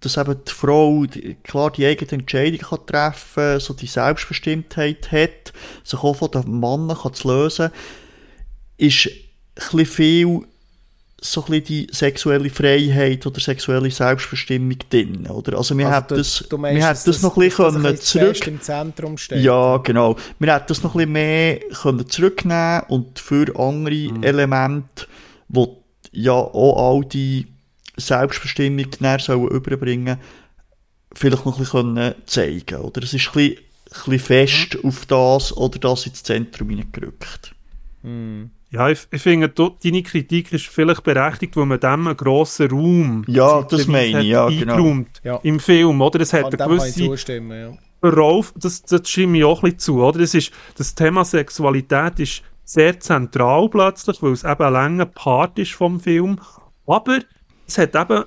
dass 0.00 0.16
eben 0.16 0.36
die 0.46 0.52
Frau 0.52 1.06
die, 1.06 1.36
klar 1.44 1.70
die 1.70 1.86
eigene 1.86 2.10
Entscheidung 2.10 2.58
kann 2.58 2.86
treffen 2.86 3.60
so 3.60 3.72
die 3.72 3.86
Selbstbestimmtheit 3.86 5.12
hat, 5.12 5.52
sich 5.84 6.02
auch 6.02 6.16
von 6.16 6.32
den 6.32 6.58
Mann 6.58 6.88
kann 6.88 7.14
zu 7.14 7.28
lösen, 7.28 7.70
ist 8.78 9.06
ein 9.06 9.12
bisschen 9.54 9.86
viel 9.86 10.40
so 11.24 11.40
ein 11.42 11.46
bisschen 11.46 11.64
die 11.64 11.86
sexuelle 11.90 12.50
Freiheit 12.50 13.26
oder 13.26 13.40
sexuelle 13.40 13.90
Selbstbestimmung 13.90 14.76
drin, 14.90 15.26
oder? 15.26 15.56
Also 15.56 15.76
wir 15.76 15.86
also 15.86 15.96
hätten 15.96 16.16
das, 16.16 16.44
wir 16.50 16.86
hätten 16.86 17.00
das, 17.06 17.22
noch 17.22 17.36
ein 17.36 17.48
bisschen 17.48 17.72
können 17.72 17.96
zurück... 17.96 18.46
im 18.46 18.60
Zentrum 18.60 19.16
steht. 19.16 19.42
Ja, 19.42 19.78
genau. 19.78 20.16
Wir 20.38 20.54
hätten 20.54 20.66
das 20.68 20.82
noch 20.82 20.94
ein 20.94 20.98
bisschen 20.98 21.12
mehr 21.12 21.60
können 21.80 22.08
zurücknehmen 22.10 22.82
und 22.88 23.18
für 23.18 23.46
andere 23.58 24.12
mhm. 24.12 24.22
Elemente, 24.22 25.06
die 25.48 25.66
ja 26.12 26.32
auch 26.32 26.92
all 26.92 27.04
die 27.06 27.46
Selbstbestimmung 27.96 28.86
näher 29.00 29.18
sollen 29.18 29.48
überbringen, 29.48 30.18
vielleicht 31.14 31.46
noch 31.46 31.56
ein 31.56 31.64
bisschen 31.64 31.94
können 31.94 32.14
zeigen, 32.26 32.80
oder? 32.80 33.02
Es 33.02 33.14
ist 33.14 33.28
ein 33.28 33.32
bisschen, 33.32 33.56
ein 33.56 33.94
bisschen 34.10 34.18
fest 34.18 34.74
mhm. 34.74 34.88
auf 34.90 35.06
das 35.06 35.56
oder 35.56 35.78
das 35.78 36.06
ins 36.06 36.22
Zentrum 36.22 36.68
hineingerückt. 36.68 37.54
Mhm. 38.02 38.50
Ja, 38.74 38.88
ich, 38.88 39.06
ich 39.10 39.22
finde, 39.22 39.48
deine 39.48 40.02
Kritik 40.02 40.52
ist 40.52 40.66
vielleicht 40.66 41.04
berechtigt, 41.04 41.56
weil 41.56 41.66
man 41.66 41.78
dem 41.78 42.08
einen 42.08 42.16
grossen 42.16 42.70
Raum 42.70 43.24
ja, 43.28 43.62
das 43.62 43.86
meine 43.86 44.20
ich, 44.20 44.28
ja, 44.28 44.48
genau. 44.48 45.04
Ja. 45.22 45.36
im 45.42 45.60
Film, 45.60 46.00
oder? 46.00 46.20
Es 46.20 46.32
hat 46.32 46.46
eine 46.46 46.56
gewisse 46.56 47.04
ja. 47.04 47.72
Rolf, 48.02 48.52
das, 48.56 48.82
das 48.82 49.08
stimme 49.08 49.38
ich 49.38 49.44
auch 49.44 49.62
ein 49.62 49.70
bisschen 49.70 49.78
zu, 49.78 50.04
oder? 50.04 50.18
Das, 50.18 50.34
ist, 50.34 50.52
das 50.76 50.94
Thema 50.94 51.24
Sexualität 51.24 52.18
ist 52.18 52.42
sehr 52.64 52.98
zentral 52.98 53.68
plötzlich, 53.68 54.20
weil 54.22 54.32
es 54.32 54.42
eben 54.42 54.62
ein 54.62 54.72
langer 54.72 55.06
Part 55.06 55.58
ist 55.58 55.72
vom 55.72 56.00
Film, 56.00 56.40
aber 56.86 57.20
es 57.66 57.78
hat 57.78 57.94
eben 57.94 58.24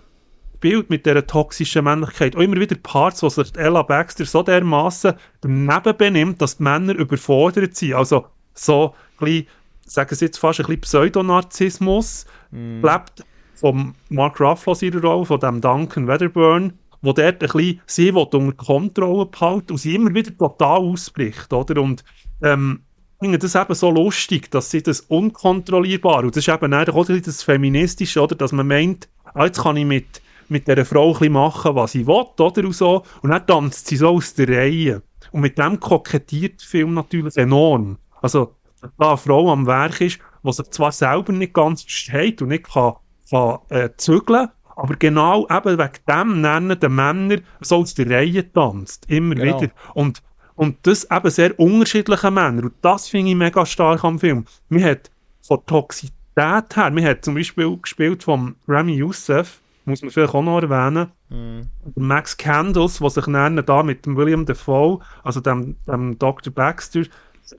spielt 0.58 0.90
mit 0.90 1.06
dieser 1.06 1.26
toxischen 1.26 1.84
Männlichkeit. 1.84 2.36
Auch 2.36 2.42
immer 2.42 2.60
wieder 2.60 2.76
Parts, 2.76 3.22
wo 3.22 3.30
sich 3.30 3.56
Ella 3.56 3.84
Baxter 3.84 4.26
so 4.26 4.42
dermaßen 4.42 5.14
daneben 5.42 5.98
benimmt, 5.98 6.42
dass 6.42 6.58
die 6.58 6.64
Männer 6.64 6.96
überfordert 6.96 7.76
sind. 7.76 7.94
Also 7.94 8.26
so 8.56 8.96
ein 9.20 9.26
bisschen, 9.26 9.48
sagen 9.88 10.16
sie 10.16 10.26
jetzt 10.26 10.38
fast 10.38 10.60
ein 10.60 10.66
bisschen 10.66 10.82
Pseudonarzissmus, 10.82 12.26
mm. 12.52 12.86
lebt 12.86 13.26
von 13.56 13.96
Mark 14.10 14.40
Ruffalo 14.40 14.76
seiner 14.76 15.02
Rolle, 15.02 15.26
von 15.26 15.40
dem 15.40 15.62
Duncan 15.62 16.08
Wedderburn, 16.08 16.74
wo 17.02 17.14
dort 17.14 17.42
ein 17.42 17.50
bisschen 17.50 17.82
sie 17.86 18.12
unter 18.12 18.52
Kontrolle 18.54 19.26
behalten 19.26 19.72
und 19.72 19.78
sie 19.78 19.96
immer 19.96 20.14
wieder 20.14 20.36
total 20.38 20.80
ausbricht, 20.80 21.52
oder? 21.54 21.82
Und 21.82 22.04
ähm, 22.44 22.82
ich 23.20 23.26
finde 23.26 23.40
das 23.40 23.56
eben 23.56 23.74
so 23.74 23.90
lustig, 23.90 24.52
dass 24.52 24.70
sie 24.70 24.84
das 24.84 25.02
unkontrollierbar, 25.02 26.24
und 26.24 26.36
das 26.36 26.48
ist 26.48 26.54
eben 26.54 26.74
auch 26.74 27.06
das 27.06 27.44
Feministische, 27.44 28.22
oder? 28.22 28.36
Dass 28.36 28.52
man 28.52 28.68
meint, 28.68 29.10
ah, 29.34 29.46
jetzt 29.46 29.62
kann 29.62 29.78
ich 29.78 29.86
mit, 29.86 30.22
mit 30.50 30.68
dieser 30.68 30.86
Frau 30.86 31.08
ein 31.08 31.14
bisschen 31.14 31.34
machen, 31.34 31.76
was 31.76 31.96
ich 31.96 32.06
will, 32.06 32.26
oder? 32.38 32.64
Und, 32.64 32.76
so. 32.76 33.04
und 33.22 33.32
dann 33.32 33.48
tanzt 33.48 33.88
sie 33.88 33.98
so 33.98 34.10
aus 34.10 34.36
der 34.36 34.50
Reihe. 34.50 35.02
Und 35.32 35.42
mit 35.42 35.58
dem 35.58 35.80
kokettiert 35.80 36.62
der 36.62 36.68
Film 36.68 36.94
natürlich 36.94 37.36
enorm. 37.38 37.98
Also, 38.22 38.54
da 38.98 39.10
eine 39.10 39.18
Frau 39.18 39.52
am 39.52 39.66
Werk 39.68 40.02
ist, 40.02 40.20
die 40.44 40.54
sich 40.54 40.70
zwar 40.70 40.92
selber 40.92 41.34
nicht 41.34 41.54
ganz 41.54 41.84
versteht 41.84 42.42
und 42.42 42.50
nicht 42.50 42.72
kann, 42.72 42.94
kann 43.30 43.60
äh, 43.70 43.90
zügeln, 43.98 44.50
aber 44.78 44.96
genau 44.96 45.48
eben 45.50 45.78
wegen 45.78 45.92
dem 46.08 46.42
nennen 46.42 46.80
die 46.80 46.90
Männer 46.90 47.38
so 47.62 47.78
aus 47.78 47.96
der 47.96 48.10
Reihe 48.10 48.52
tanzt. 48.54 49.10
Immer 49.10 49.36
genau. 49.36 49.60
wieder. 49.62 49.72
Und, 49.96 50.22
und 50.56 50.78
das 50.84 51.08
eben 51.10 51.30
sehr 51.32 51.60
unterschiedliche 51.60 52.30
Männer. 52.30 52.64
Und 52.64 52.74
das 52.82 53.08
finde 53.10 53.32
ich 53.32 53.36
mega 53.36 53.66
stark 53.66 54.04
am 54.04 54.20
Film. 54.20 54.46
Man 54.70 54.84
hat 54.84 55.10
von 55.42 55.66
Toxität 55.66 56.76
her, 56.76 56.92
man 56.92 57.04
hat 57.06 57.26
zum 57.26 57.34
Beispiel 57.34 57.76
gespielt 57.78 58.24
von 58.24 58.56
Remy 58.68 58.94
Youssef, 58.94 59.62
muss 59.86 60.02
man 60.02 60.12
vielleicht 60.12 60.36
auch 60.36 60.44
noch 60.44 60.62
erwähnen, 60.62 61.08
mm. 61.30 61.62
Max 61.96 62.38
Candles, 62.38 63.00
der 63.00 63.10
sich 63.10 63.26
dann 63.26 63.66
da 63.66 63.84
mit 63.84 64.06
dem 64.06 64.18
William 64.18 64.46
Defoe, 64.46 65.00
also 65.24 65.40
dem, 65.40 65.78
dem 65.88 66.20
Dr. 66.20 66.54
Baxter, 66.54 67.04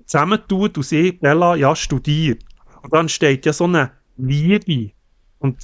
zusammentut 0.05 0.77
und 0.77 0.83
sie, 0.83 1.13
Bella, 1.13 1.57
ja, 1.57 1.75
studiert. 1.75 2.45
Und 2.83 2.93
dann 2.93 3.09
steht 3.09 3.47
ja 3.47 3.53
so 3.53 3.65
eine 3.65 3.91
Liebe. 4.17 4.93
Und 5.39 5.57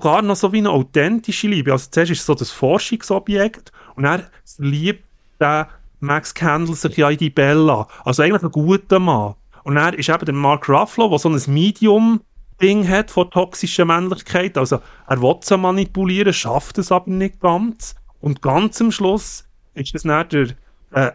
gar 0.00 0.22
noch 0.22 0.36
so 0.36 0.52
wie 0.52 0.58
eine 0.58 0.70
authentische 0.70 1.48
Liebe. 1.48 1.72
Also 1.72 1.88
zuerst 1.90 2.10
ist 2.10 2.20
es 2.20 2.26
so 2.26 2.34
das 2.34 2.50
Forschungsobjekt 2.50 3.72
und 3.96 4.04
er 4.04 4.24
liebt 4.58 5.04
der 5.40 5.68
Max 6.00 6.34
Candle 6.34 6.74
sich 6.74 6.96
ja 6.96 7.10
in 7.10 7.18
die 7.18 7.30
Bella. 7.30 7.86
Also 8.04 8.22
eigentlich 8.22 8.42
ein 8.42 8.50
guter 8.50 8.98
Mann. 8.98 9.34
Und 9.62 9.76
er 9.76 9.96
ist 9.98 10.08
eben 10.08 10.24
der 10.24 10.34
Mark 10.34 10.68
Ruffalo, 10.68 11.08
der 11.08 11.18
so 11.18 11.30
ein 11.30 11.40
Medium-Ding 11.46 12.86
hat 12.88 13.10
von 13.10 13.30
toxischer 13.30 13.84
Männlichkeit. 13.84 14.58
Also 14.58 14.80
er 15.06 15.22
will 15.22 15.36
sie 15.42 15.56
manipulieren, 15.56 16.32
schafft 16.32 16.78
es 16.78 16.92
aber 16.92 17.10
nicht 17.10 17.40
ganz. 17.40 17.94
Und 18.20 18.42
ganz 18.42 18.80
am 18.80 18.90
Schluss 18.90 19.46
ist 19.74 19.94
das 19.94 20.02
dann 20.02 20.28
der 20.28 20.48
äh, 20.90 21.12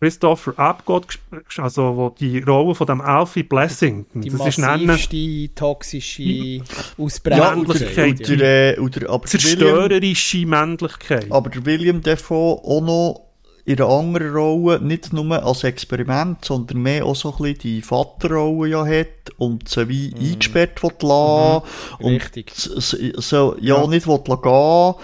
Christopher 0.00 0.58
Abgott, 0.58 1.18
also 1.56 1.96
wo 1.96 2.10
die 2.10 2.40
Rolle 2.40 2.74
von 2.74 2.86
dem 2.86 3.00
Alfie 3.00 3.42
Blessing, 3.42 4.06
die 4.12 4.28
das 4.28 4.58
massivste, 4.58 5.16
ist 5.16 5.56
toxische 5.56 6.62
Ausbrennlichkeit. 6.98 8.28
Ja, 8.28 8.34
oder, 8.34 8.82
oder, 8.82 9.10
aber 9.10 9.26
zerstörerische 9.26 10.38
William, 10.38 10.50
Männlichkeit. 10.50 11.30
Aber 11.30 11.48
der 11.48 11.64
William 11.64 12.02
Defoe 12.02 12.60
auch 12.62 12.80
noch 12.82 13.24
in 13.66 13.80
einer 13.80 13.88
anderen 13.88 14.34
Rolle, 14.34 14.80
nicht 14.80 15.12
nur 15.12 15.42
als 15.42 15.64
Experiment, 15.64 16.44
sondern 16.44 16.82
mehr 16.82 17.06
auch 17.06 17.16
so 17.16 17.30
ein 17.30 17.38
bisschen 17.38 17.58
die 17.60 17.82
Vaterrolle 17.82 18.68
ja 18.68 18.86
hat 18.86 19.30
und 19.38 19.68
sie 19.68 19.88
wie 19.88 20.10
mm. 20.10 20.32
eingesperrt 20.32 20.82
will 20.82 20.92
lassen 21.00 21.66
mm. 21.98 22.04
und 22.04 22.14
Richtig. 22.16 22.52
so, 22.54 23.56
ja, 23.58 23.80
ja. 23.80 23.86
nicht 23.86 24.06
will 24.06 24.18
gehen, 24.18 24.94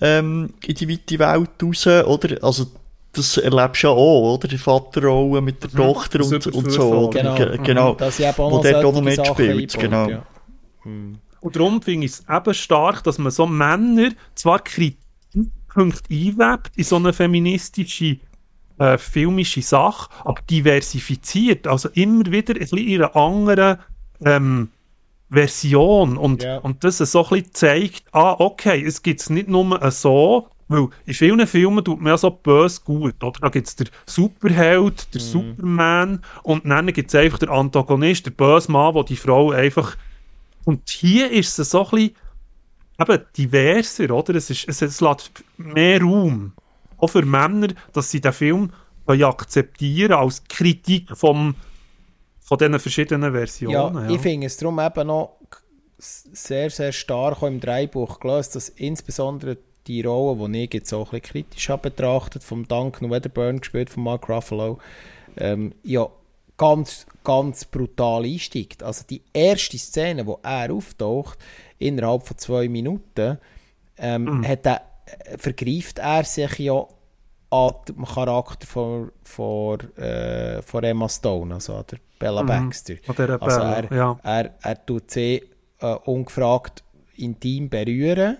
ähm, 0.00 0.54
in 0.66 0.74
die 0.74 0.88
weite 0.88 1.18
Welt 1.20 1.50
raus, 1.62 1.86
oder? 1.86 2.42
Also, 2.42 2.66
das 3.18 3.36
erlebst 3.36 3.82
du 3.82 3.88
ja 3.88 3.92
auch, 3.92 4.34
oder? 4.34 4.48
Die 4.48 4.58
Vaterrolle 4.58 5.40
mit 5.40 5.62
der 5.62 5.70
mhm. 5.70 5.76
Tochter 5.76 6.24
und, 6.24 6.46
und 6.46 6.70
so. 6.70 7.10
Genau, 7.10 7.34
Ge 7.34 7.58
genau. 7.62 7.94
Dass 7.94 8.18
ich 8.18 8.38
wo 8.38 8.62
dort 8.62 8.84
auch 8.84 8.92
noch 8.92 9.00
mitspielt, 9.00 9.78
genau. 9.78 10.08
Ja. 10.08 10.26
Mhm. 10.84 11.18
Und 11.40 11.56
darum 11.56 11.82
finde 11.82 12.06
ich 12.06 12.12
es 12.12 12.24
eben 12.28 12.54
stark, 12.54 13.04
dass 13.04 13.18
man 13.18 13.30
so 13.30 13.46
Männer 13.46 14.10
zwar 14.34 14.58
Kritikpunkte 14.58 16.12
einwebt 16.12 16.72
in 16.76 16.84
so 16.84 16.96
eine 16.96 17.12
feministische 17.12 18.18
äh, 18.78 18.96
filmische 18.96 19.62
Sache, 19.62 20.08
aber 20.24 20.40
diversifiziert, 20.48 21.66
also 21.66 21.88
immer 21.94 22.26
wieder 22.26 22.54
ein 22.54 22.60
bisschen 22.60 22.78
in 22.78 23.02
einer 23.02 23.16
anderen 23.16 23.78
ähm, 24.24 24.70
Version 25.30 26.16
und, 26.16 26.42
yeah. 26.42 26.58
und 26.58 26.84
das 26.84 26.98
so 26.98 27.24
ein 27.24 27.28
bisschen 27.28 27.54
zeigt, 27.54 28.04
ah, 28.12 28.36
okay, 28.38 28.82
es 28.82 29.02
gibt 29.02 29.20
es 29.20 29.30
nicht 29.30 29.48
nur 29.48 29.90
so, 29.90 30.48
weil 30.68 30.88
in 31.06 31.14
vielen 31.14 31.46
Filmen 31.46 31.84
tut 31.84 32.00
man 32.00 32.10
ja 32.10 32.18
so 32.18 32.30
böse 32.30 32.80
gut, 32.84 33.22
oder? 33.24 33.40
Da 33.40 33.48
gibt 33.48 33.66
es 33.66 33.76
den 33.76 33.88
Superheld, 34.06 35.14
der 35.14 35.20
mm. 35.20 35.24
Superman 35.24 36.22
und 36.42 36.68
dann 36.68 36.92
gibt 36.92 37.08
es 37.08 37.14
einfach 37.14 37.38
den 37.38 37.48
Antagonist, 37.48 38.26
der 38.26 38.32
böse 38.32 38.70
Mann, 38.70 38.94
wo 38.94 39.02
die 39.02 39.16
Frau 39.16 39.50
einfach... 39.50 39.96
Und 40.64 40.88
hier 40.90 41.30
ist 41.30 41.58
es 41.58 41.70
so 41.70 41.84
ein 41.86 41.90
bisschen 41.90 42.16
eben 43.00 43.24
diverser, 43.36 44.10
oder? 44.10 44.34
Es, 44.34 44.50
ist, 44.50 44.68
es, 44.68 44.82
es 44.82 45.00
lässt 45.00 45.30
mehr 45.56 46.02
Raum, 46.02 46.52
auch 46.98 47.08
für 47.08 47.24
Männer, 47.24 47.68
dass 47.92 48.10
sie 48.10 48.20
den 48.20 48.32
Film 48.32 48.70
akzeptieren 49.06 50.12
als 50.12 50.44
Kritik 50.44 51.16
vom, 51.16 51.54
von 52.40 52.58
diesen 52.58 52.78
verschiedenen 52.78 53.32
Versionen. 53.32 53.96
Ja, 53.96 54.02
ja. 54.02 54.10
ich 54.10 54.20
finde 54.20 54.46
es 54.46 54.58
darum 54.58 54.78
eben 54.78 55.06
noch 55.06 55.38
sehr, 55.96 56.68
sehr 56.68 56.92
stark 56.92 57.42
im 57.42 57.58
Dreibuch 57.58 58.20
gelöst, 58.20 58.54
dass 58.54 58.68
insbesondere 58.68 59.56
die 59.88 60.02
Rolle, 60.02 60.48
die 60.48 60.64
ich 60.64 60.74
jetzt 60.74 60.92
auch 60.92 61.12
ein 61.12 61.20
bisschen 61.20 61.44
kritisch 61.44 61.68
habe 61.70 61.90
betrachtet, 61.90 62.44
vom 62.44 62.68
Duncan 62.68 63.10
Wedderburn 63.10 63.60
gespielt, 63.60 63.90
von 63.90 64.04
Mark 64.04 64.28
Ruffalo, 64.28 64.78
ähm, 65.36 65.74
ja, 65.82 66.08
ganz, 66.56 67.06
ganz 67.24 67.64
brutal 67.64 68.24
einsteigt. 68.24 68.82
Also 68.82 69.04
die 69.08 69.22
erste 69.32 69.78
Szene, 69.78 70.26
wo 70.26 70.38
er 70.42 70.72
auftaucht, 70.72 71.38
innerhalb 71.78 72.26
von 72.26 72.36
zwei 72.36 72.68
Minuten, 72.68 73.38
ähm, 73.96 74.24
mhm. 74.24 74.46
hat 74.46 74.66
er, 74.66 74.82
äh, 75.06 75.38
vergreift 75.38 75.98
er 75.98 76.24
sich 76.24 76.58
ja 76.58 76.86
an 77.50 77.72
dem 77.88 78.04
Charakter 78.04 78.66
von, 78.66 79.10
von, 79.22 79.80
äh, 79.96 80.60
von 80.60 80.84
Emma 80.84 81.08
Stone, 81.08 81.54
also 81.54 81.76
an 81.76 81.84
der 81.90 81.98
Bella 82.18 82.42
mhm. 82.42 82.46
Baxter. 82.46 82.94
Also 83.40 83.60
er, 83.60 83.92
ja. 83.92 84.20
er, 84.22 84.54
er 84.60 84.86
tut 84.86 85.10
sie 85.10 85.42
äh, 85.80 85.94
ungefragt 86.04 86.84
intim 87.16 87.68
berühren 87.68 88.38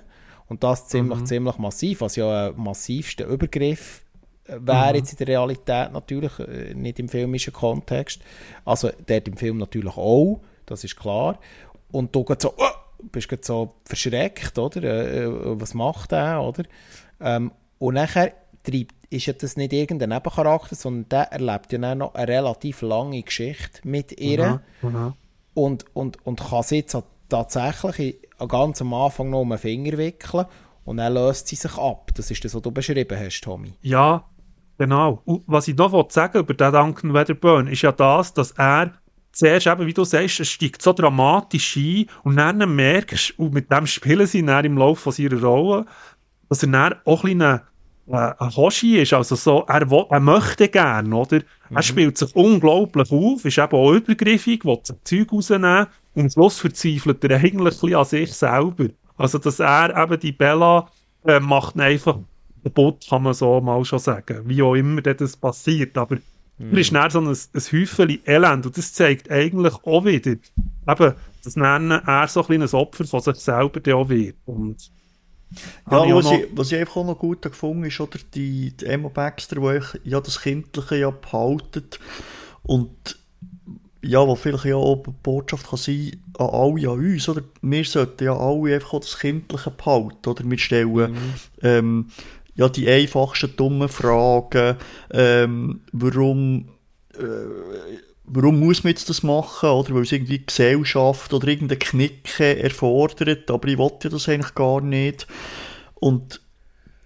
und 0.48 0.64
das 0.64 0.88
ziemlich, 0.88 1.20
mhm. 1.20 1.26
ziemlich 1.26 1.58
massiv, 1.58 2.00
was 2.00 2.16
ja 2.16 2.48
ein 2.48 2.54
massivster 2.56 3.26
Übergriff 3.26 4.02
äh, 4.46 4.56
wäre 4.60 4.90
mhm. 4.90 4.96
jetzt 4.96 5.12
in 5.12 5.18
der 5.18 5.28
Realität 5.28 5.92
natürlich, 5.92 6.38
äh, 6.38 6.74
nicht 6.74 6.98
im 6.98 7.08
filmischen 7.08 7.52
Kontext. 7.52 8.20
Also 8.64 8.90
dort 9.06 9.28
im 9.28 9.36
Film 9.36 9.58
natürlich 9.58 9.96
auch, 9.96 10.40
das 10.66 10.84
ist 10.84 10.96
klar. 10.96 11.38
Und 11.90 12.14
du 12.14 12.24
so, 12.38 12.54
oh, 12.56 13.04
bist 13.10 13.30
du 13.30 13.36
so 13.40 13.74
verschreckt, 13.84 14.58
oder? 14.58 15.60
Was 15.60 15.74
macht 15.74 16.12
er, 16.12 16.42
oder? 16.42 16.64
Ähm, 17.20 17.52
und 17.78 17.94
nachher 17.94 18.32
treibt, 18.62 18.94
ist 19.10 19.26
ja 19.26 19.32
das 19.32 19.56
nicht 19.56 19.72
irgendein 19.72 20.10
Nebencharakter, 20.10 20.74
sondern 20.76 21.08
der 21.08 21.32
erlebt 21.32 21.72
ja 21.72 21.94
noch 21.94 22.14
eine 22.14 22.28
relativ 22.28 22.82
lange 22.82 23.22
Geschichte 23.22 23.80
mit 23.84 24.20
ihr 24.20 24.60
mhm. 24.82 24.90
Mhm. 24.90 25.14
Und, 25.54 25.84
und, 25.94 26.24
und 26.26 26.40
kann 26.40 26.62
sie 26.62 26.76
jetzt 26.76 26.96
tatsächlich 27.28 28.18
ganz 28.46 28.80
am 28.80 28.94
Anfang 28.94 29.30
noch 29.30 29.40
um 29.40 29.50
den 29.50 29.58
Finger 29.58 29.98
wickeln 29.98 30.46
und 30.84 30.98
dann 30.98 31.14
löst 31.14 31.48
sie 31.48 31.56
sich 31.56 31.76
ab. 31.76 32.10
Das 32.14 32.30
ist 32.30 32.44
das, 32.44 32.54
was 32.54 32.62
du 32.62 32.70
beschrieben 32.70 33.18
hast, 33.18 33.40
Tommy. 33.40 33.72
Ja, 33.82 34.24
genau. 34.78 35.22
Und 35.24 35.42
was 35.46 35.68
ich 35.68 35.76
noch 35.76 36.10
sagen 36.10 36.38
über 36.38 36.54
den 36.54 36.72
Duncan 36.72 37.14
Wedderburn, 37.14 37.66
ist 37.66 37.82
ja 37.82 37.92
das, 37.92 38.32
dass 38.32 38.52
er 38.52 38.92
zuerst 39.32 39.66
eben, 39.66 39.86
wie 39.86 39.92
du 39.92 40.04
sagst, 40.04 40.40
es 40.40 40.48
steigt 40.48 40.82
so 40.82 40.92
dramatisch 40.92 41.76
ein 41.76 42.06
und 42.24 42.36
dann 42.36 42.74
merkst 42.74 43.38
und 43.38 43.54
mit 43.54 43.70
dem 43.70 43.86
spielen 43.86 44.26
sie 44.26 44.44
dann 44.44 44.64
im 44.64 44.78
Laufe 44.78 45.02
von 45.02 45.12
seiner 45.12 45.40
Rolle, 45.40 45.84
dass 46.48 46.62
er 46.62 46.70
dann 46.70 46.94
auch 47.04 47.24
ein 47.24 47.38
bisschen 47.38 47.60
äh, 48.08 48.32
ein 48.38 48.56
Hoshi 48.56 48.98
ist, 48.98 49.12
also 49.12 49.36
so, 49.36 49.64
er, 49.68 49.90
will, 49.90 50.06
er 50.08 50.20
möchte 50.20 50.68
gerne, 50.68 51.14
oder? 51.14 51.40
Mhm. 51.68 51.76
Er 51.76 51.82
spielt 51.82 52.18
sich 52.18 52.34
unglaublich 52.34 53.12
auf, 53.12 53.44
ist 53.44 53.58
eben 53.58 53.72
auch 53.72 53.92
übergriffig, 53.92 54.64
will 54.64 54.78
sich 54.82 54.96
Zeug 55.04 55.32
rausnehmen 55.32 55.86
und 56.18 56.24
am 56.24 56.30
Schluss 56.30 56.58
verzweifelt 56.58 57.24
er 57.24 57.38
eigentlich 57.38 57.82
ein 57.82 57.94
an 57.94 58.04
sich 58.04 58.32
selber. 58.32 58.88
Also, 59.16 59.38
dass 59.38 59.60
er 59.60 59.96
eben 59.96 60.20
die 60.20 60.32
Bella 60.32 60.88
äh, 61.24 61.40
macht 61.40 61.78
einfach 61.78 62.18
kaputt, 62.62 63.06
kann 63.08 63.22
man 63.22 63.34
so 63.34 63.60
mal 63.60 63.84
schon 63.84 63.98
sagen. 63.98 64.42
Wie 64.44 64.62
auch 64.62 64.74
immer 64.74 65.00
das 65.00 65.36
passiert, 65.36 65.96
aber 65.96 66.16
mhm. 66.58 66.72
er 66.72 66.78
ist 66.78 66.92
dann 66.92 67.10
so 67.10 67.20
ein, 67.20 67.28
ein 67.28 67.62
Häufchen 67.72 68.18
Elend 68.26 68.66
und 68.66 68.76
das 68.76 68.92
zeigt 68.92 69.30
eigentlich 69.30 69.74
auch 69.84 70.04
wieder, 70.04 70.32
eben, 70.32 71.14
dass 71.44 71.56
er 71.56 72.28
so 72.28 72.40
ein 72.40 72.46
kleines 72.46 72.74
Opfer 72.74 73.04
von 73.04 73.20
sich 73.20 73.36
selber 73.36 73.94
auch 73.94 74.08
wird. 74.08 74.36
Und 74.44 74.90
ja, 75.90 76.14
was, 76.14 76.30
ich, 76.30 76.46
was 76.52 76.72
ich 76.72 76.78
einfach 76.78 76.96
auch 76.96 77.06
noch 77.06 77.18
gut 77.18 77.42
gefunden 77.42 77.84
ist, 77.84 78.00
oder 78.00 78.18
die, 78.34 78.72
die 78.72 78.86
Emma 78.86 79.08
Baxter, 79.08 79.56
die 79.56 80.10
ja 80.10 80.20
das 80.20 80.40
Kindliche 80.40 80.96
ja 80.96 81.10
behaltet 81.10 81.98
und 82.64 83.18
ja, 84.02 84.26
wo 84.26 84.36
vielleicht 84.36 84.64
ja 84.64 84.76
auch 84.76 85.02
eine 85.04 85.14
Botschaft 85.22 85.68
kann 85.68 85.78
sein 85.78 86.22
an 86.38 86.46
alle, 86.46 86.90
an 86.90 86.98
uns, 86.98 87.28
oder? 87.28 87.42
Wir 87.62 87.84
sollten 87.84 88.24
ja 88.24 88.36
alle 88.36 88.74
einfach 88.74 88.94
auch 88.94 89.00
das 89.00 89.18
Kindliche 89.18 89.70
behalten, 89.70 90.28
oder? 90.28 90.48
Wir 90.48 90.58
stellen, 90.58 91.12
mhm. 91.12 91.34
ähm, 91.62 92.06
ja, 92.54 92.68
die 92.68 92.88
einfachsten 92.88 93.54
dummen 93.56 93.88
Fragen, 93.88 94.76
ähm, 95.10 95.80
warum, 95.92 96.68
äh, 97.14 97.22
warum 98.24 98.60
muss 98.60 98.84
man 98.84 98.92
jetzt 98.92 99.08
das 99.08 99.22
machen, 99.22 99.68
oder? 99.68 99.94
Weil 99.94 100.02
es 100.02 100.12
irgendwie 100.12 100.44
Gesellschaft 100.44 101.32
oder 101.32 101.48
irgendeine 101.48 101.78
Knicke 101.78 102.58
erfordert, 102.62 103.50
aber 103.50 103.68
ich 103.68 103.78
wollte 103.78 104.08
das 104.10 104.28
eigentlich 104.28 104.54
gar 104.54 104.80
nicht. 104.80 105.26
Und 105.94 106.40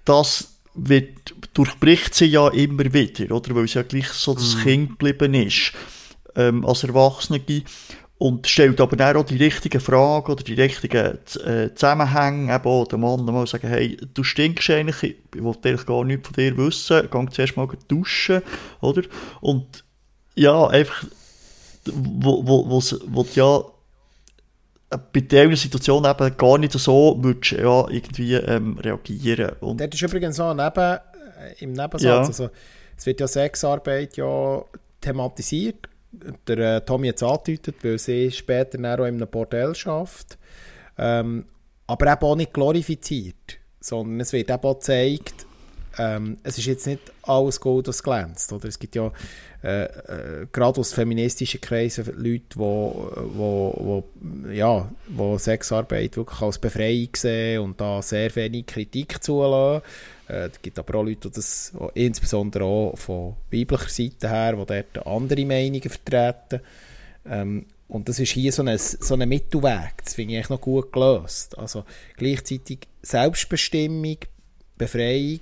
das 0.05 0.59
wird, 0.75 1.35
durchbricht 1.55 2.15
sie 2.15 2.27
ja 2.27 2.49
immer 2.49 2.93
wieder, 2.93 3.35
oder? 3.35 3.55
Weil 3.55 3.65
es 3.65 3.75
ja 3.75 3.83
gleich 3.83 4.09
so 4.09 4.35
das 4.35 4.57
mhm. 4.57 4.61
Kind 4.61 4.91
geblieben 4.99 5.35
ist 5.35 5.73
ähm, 6.37 6.65
als 6.65 6.85
Erwachsene 6.85 7.41
und 8.23 8.47
stellt 8.47 8.81
aber 8.81 8.95
dann 8.95 9.17
auch 9.17 9.25
die 9.25 9.37
richtigen 9.37 9.81
Fragen 9.81 10.31
oder 10.31 10.45
die 10.45 10.55
richtigen 10.55 11.19
äh, 11.45 11.75
Zusammenhänge, 11.75 12.55
eben 12.55 12.65
auch 12.65 12.87
dem 12.87 13.01
Mann 13.01 13.25
mal 13.25 13.49
sagen, 13.49 13.67
hey, 13.67 13.97
du 14.15 14.23
stinkst 14.23 14.71
eigentlich, 14.71 15.03
ich 15.03 15.43
will 15.43 15.55
eigentlich 15.65 15.87
gar 15.87 16.05
nichts 16.05 16.29
von 16.29 16.37
dir 16.37 16.57
wissen, 16.57 17.09
geh 17.11 17.27
zuerst 17.33 17.57
mal 17.57 17.69
duschen, 17.89 18.43
oder? 18.81 19.03
Und 19.41 19.83
ja, 20.37 20.69
einfach, 20.69 21.05
wo, 21.87 22.47
wo, 22.47 22.71
wo, 22.71 22.81
wo 23.07 23.27
ja 23.35 23.65
bei 25.13 25.21
dieser 25.21 25.57
Situation 25.57 26.05
eben 26.05 26.37
gar 26.37 26.59
nicht 26.59 26.75
so 26.75 27.19
würdest 27.21 27.61
ja 27.61 27.89
irgendwie 27.89 28.35
ähm, 28.35 28.79
reagieren. 28.79 29.57
Und 29.59 29.81
das 29.81 29.89
ist 29.95 30.03
übrigens 30.03 30.37
so 30.37 30.55
neben, 30.55 30.79
äh, 30.79 31.01
im 31.59 31.73
Nebensatz, 31.73 32.03
ja. 32.03 32.19
also 32.19 32.51
es 32.97 33.05
wird 33.05 33.19
ja 33.19 33.27
Sexarbeit 33.27 34.17
ja 34.17 34.63
thematisiert 35.01 35.89
der 36.47 36.59
äh, 36.59 36.81
Tommy 36.83 37.09
jetzt 37.09 37.23
angedeutet, 37.23 37.77
weil 37.83 37.99
sie 37.99 38.31
später 38.31 38.79
auch 38.79 39.07
in 39.07 39.17
einem 39.17 39.29
Bordell 39.29 39.75
schafft. 39.75 40.39
Ähm, 40.99 41.47
aber 41.87 42.13
eben 42.13 42.23
auch 42.23 42.37
nicht 42.37 42.53
glorifiziert, 42.53 43.59
sondern 43.81 44.21
es 44.21 44.33
wird 44.33 44.51
eben 44.51 44.63
auch 44.63 44.75
gezeigt, 44.75 45.47
ähm, 45.99 46.39
es 46.43 46.59
ist 46.59 46.67
jetzt 46.67 46.87
nicht 46.87 47.01
alles 47.23 47.61
Gold, 47.61 47.89
was 47.89 48.03
glänzt. 48.03 48.53
Oder? 48.53 48.69
Es 48.69 48.79
gibt 48.79 48.95
ja 48.95 49.13
äh, 49.63 49.85
äh, 49.85 50.47
gerade 50.51 50.81
aus 50.81 50.93
feministischen 50.93 51.61
Kreisen 51.61 52.07
Leute, 52.17 52.45
die 52.55 52.59
wo, 52.59 53.13
wo, 53.15 54.05
wo, 54.21 54.51
ja, 54.51 54.91
wo 55.09 55.39
Sexarbeit 55.39 56.17
wirklich 56.17 56.41
als 56.41 56.59
Befreiung 56.59 57.11
sehen 57.15 57.61
und 57.61 57.81
da 57.81 58.03
sehr 58.03 58.35
wenig 58.35 58.67
Kritik 58.67 59.23
zulassen. 59.23 59.85
Äh, 60.29 60.49
es 60.49 60.63
gibt 60.63 60.79
aber 60.79 60.99
auch 60.99 61.05
Leute, 61.05 61.29
die 61.29 61.35
das 61.35 61.73
insbesondere 61.95 62.65
auch 62.65 62.97
von 62.97 63.37
biblischer 63.51 63.89
Seite 63.89 64.29
her, 64.29 64.57
die 64.57 64.67
dort 64.67 65.07
andere 65.07 65.45
Meinungen 65.45 65.83
vertreten. 65.83 66.61
Ähm, 67.27 67.67
und 67.89 68.09
das 68.09 68.19
ist 68.19 68.33
hier 68.33 68.51
so 68.53 68.63
ein, 68.63 68.79
so 68.79 69.15
ein 69.15 69.29
Mittelweg. 69.29 70.03
Das 70.03 70.15
finde 70.15 70.33
ich 70.33 70.39
eigentlich 70.39 70.49
noch 70.49 70.61
gut 70.63 70.93
gelöst. 70.93 71.59
Also 71.59 71.85
gleichzeitig 72.17 72.89
Selbstbestimmung, 73.03 74.17
Befreiung, 74.79 75.41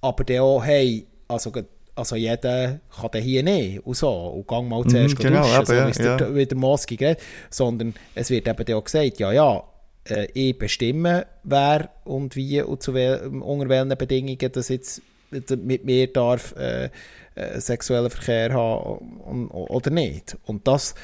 aber 0.00 0.24
dann 0.24 0.38
auch, 0.40 0.64
hey, 0.64 1.06
also, 1.28 1.52
also 1.94 2.16
jeder 2.16 2.80
kann 2.98 3.10
den 3.12 3.22
hier 3.22 3.42
nicht 3.42 3.84
und 3.84 3.96
so. 3.96 4.10
Und 4.10 4.48
gang 4.48 4.68
mal 4.68 4.84
zuerst 4.86 5.18
mm, 5.18 5.22
genau, 5.22 5.42
duschen, 5.42 5.76
eben, 5.78 5.92
so 5.92 6.02
ja, 6.02 6.16
der, 6.16 6.34
wie 6.34 6.46
der 6.46 6.58
Moski 6.58 6.96
geht. 6.96 7.18
Sondern 7.50 7.94
es 8.14 8.30
wird 8.30 8.48
eben 8.48 8.74
auch 8.74 8.84
gesagt, 8.84 9.18
ja, 9.18 9.32
ja, 9.32 9.62
äh, 10.08 10.26
ich 10.34 10.58
bestimme, 10.58 11.26
wer 11.42 11.90
und 12.04 12.36
wie 12.36 12.62
und 12.62 12.82
zu 12.82 12.94
wel 12.94 13.26
unter 13.40 13.68
welchen 13.68 13.96
Bedingungen 13.96 14.52
das 14.52 14.68
jetzt 14.68 15.02
mit 15.30 15.84
mir 15.84 16.12
darf 16.12 16.56
äh, 16.56 16.90
äh, 17.36 17.60
sexuellen 17.60 18.10
Verkehr 18.10 18.52
haben 18.52 19.48
oder 19.50 19.90
nicht. 19.90 20.36
Und 20.44 20.66
das, 20.66 20.94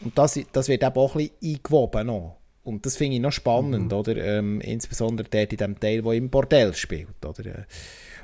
und 0.00 0.18
das, 0.18 0.38
das 0.52 0.68
wird 0.68 0.82
eben 0.82 0.96
auch 0.96 1.14
ein 1.14 1.28
bisschen 1.40 1.56
eingewoben 1.56 2.06
noch. 2.06 2.36
Und 2.62 2.84
das 2.84 2.96
finde 2.96 3.16
ich 3.16 3.22
noch 3.22 3.32
spannend, 3.32 3.92
mhm. 3.92 3.98
oder? 3.98 4.16
Ähm, 4.16 4.60
insbesondere 4.60 5.28
dort 5.30 5.52
in 5.52 5.58
dem 5.58 5.80
Teil, 5.80 6.02
der 6.02 6.12
im 6.12 6.28
Bordell 6.28 6.74
spielt, 6.74 7.24
oder? 7.24 7.66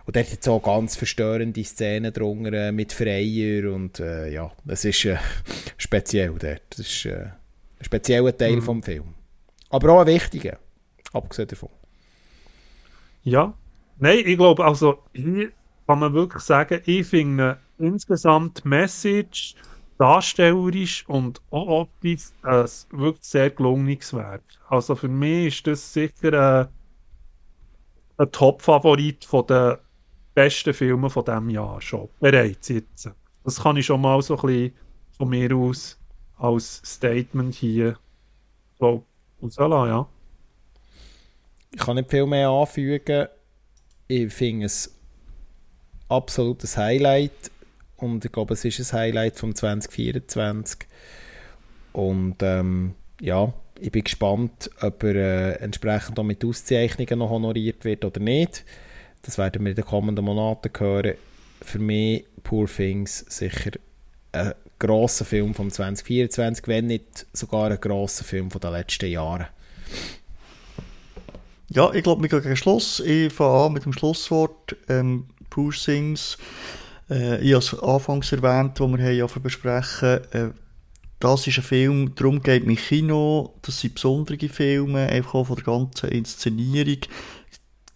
Äh, 0.06 0.08
und 0.08 0.16
dort 0.16 0.32
hat 0.32 0.40
es 0.40 0.48
auch 0.48 0.62
ganz 0.62 0.96
verstörende 0.96 1.64
Szenen 1.64 2.12
drunter 2.12 2.52
äh, 2.52 2.72
mit 2.72 2.92
Freier 2.92 3.72
und 3.72 4.00
äh, 4.00 4.32
ja, 4.32 4.50
das 4.64 4.84
ist 4.84 5.04
äh, 5.04 5.16
speziell 5.76 6.34
dort. 6.38 6.62
Das 6.70 6.80
ist 6.80 7.06
äh, 7.06 7.26
ein 7.78 7.84
spezieller 7.84 8.36
Teil 8.36 8.56
mhm. 8.56 8.62
vom 8.62 8.82
Film. 8.82 9.14
Aber 9.70 9.92
auch 9.92 10.00
ein 10.00 10.06
wichtiger, 10.06 10.58
abgesehen 11.12 11.48
davon. 11.48 11.70
Ja, 13.24 13.52
nein, 13.98 14.22
ich 14.24 14.36
glaube, 14.36 14.64
also 14.64 15.02
hier 15.12 15.50
kann 15.86 15.98
man 15.98 16.14
wirklich 16.14 16.42
sagen, 16.42 16.80
ich 16.84 17.06
finde 17.06 17.58
insgesamt 17.78 18.64
Message, 18.64 19.56
darstellerisch 19.98 21.04
und 21.08 21.40
auch 21.50 21.82
optisch 21.82 22.30
ein 22.42 22.68
wirklich 22.92 23.24
sehr 23.24 23.50
gelungenes 23.50 24.12
Werk. 24.14 24.44
Also 24.68 24.94
für 24.94 25.08
mich 25.08 25.48
ist 25.48 25.66
das 25.66 25.92
sicher 25.92 26.32
ein, 26.32 26.68
ein 28.18 28.30
Top-Favorit 28.30 29.24
von 29.24 29.46
den 29.46 29.76
besten 30.36 30.74
Filmen 30.74 31.10
von 31.10 31.24
diesem 31.24 31.50
Jahr 31.50 31.80
schon. 31.80 32.08
Bereits 32.20 32.68
jetzt. 32.68 33.10
Das 33.42 33.62
kann 33.62 33.76
ich 33.76 33.86
schon 33.86 34.00
mal 34.00 34.20
so 34.22 34.36
ein 34.36 34.46
bisschen 34.46 34.72
von 35.16 35.28
mir 35.30 35.56
aus 35.56 35.98
als 36.36 36.82
Statement 36.84 37.54
hier 37.54 37.98
so 38.78 39.04
rauslassen, 39.42 39.88
ja. 39.88 40.08
Ich 41.72 41.80
kann 41.80 41.96
nicht 41.96 42.10
viel 42.10 42.26
mehr 42.26 42.50
anfügen. 42.50 43.28
Ich 44.08 44.32
finde 44.32 44.66
es 44.66 44.94
absolutes 46.08 46.76
Highlight 46.76 47.50
und 47.96 48.24
ich 48.24 48.32
glaube, 48.32 48.54
es 48.54 48.64
ist 48.64 48.92
ein 48.92 49.00
Highlight 49.00 49.38
vom 49.38 49.54
2024. 49.54 50.86
Und 51.92 52.36
ähm, 52.42 52.94
ja, 53.20 53.52
ich 53.80 53.90
bin 53.90 54.04
gespannt, 54.04 54.70
ob 54.80 55.02
er 55.02 55.14
äh, 55.14 55.52
entsprechend 55.62 56.18
auch 56.18 56.24
mit 56.24 56.44
Auszeichnungen 56.44 57.18
noch 57.18 57.30
honoriert 57.30 57.84
wird 57.84 58.04
oder 58.04 58.20
nicht. 58.20 58.64
Das 59.26 59.38
werden 59.38 59.64
wir 59.64 59.70
in 59.70 59.76
den 59.76 59.84
kommenden 59.84 60.24
Monaten 60.24 60.70
hören. 60.78 61.14
Für 61.60 61.80
mich 61.80 62.24
Poor 62.44 62.68
Things 62.68 63.24
sicher 63.28 63.72
ein 64.30 64.54
grosser 64.78 65.24
Film 65.24 65.52
vom 65.52 65.70
2024, 65.70 66.68
wenn 66.68 66.86
nicht 66.86 67.26
sogar 67.32 67.70
ein 67.70 67.80
grosser 67.80 68.24
Film 68.24 68.52
von 68.52 68.60
den 68.60 68.70
letzten 68.70 69.10
Jahren. 69.10 69.46
Ja, 71.70 71.92
ich 71.92 72.04
glaube, 72.04 72.22
wir 72.22 72.28
gehen 72.28 72.42
gegen 72.42 72.56
Schluss. 72.56 73.00
Ich 73.00 73.32
fange 73.32 73.64
an 73.64 73.72
mit 73.72 73.84
dem 73.84 73.92
Schlusswort. 73.92 74.76
Ähm, 74.88 75.26
Poor 75.50 75.72
Things. 75.72 76.38
Äh, 77.10 77.40
ich 77.40 77.52
habe 77.52 77.64
es 77.64 77.76
anfangs 77.82 78.30
erwähnt, 78.30 78.78
wo 78.78 78.86
wir 78.86 79.12
ja 79.12 79.26
besprechen. 79.26 80.20
Äh, 80.30 80.50
das 81.18 81.46
ist 81.46 81.58
ein 81.58 81.64
Film, 81.64 82.14
darum 82.14 82.42
geht 82.42 82.66
mein 82.66 82.76
Kino. 82.76 83.54
Das 83.62 83.80
sind 83.80 83.94
besondere 83.94 84.48
Filme, 84.48 85.08
einfach 85.08 85.34
auch 85.34 85.46
von 85.46 85.56
der 85.56 85.64
ganzen 85.64 86.10
Inszenierung 86.10 86.98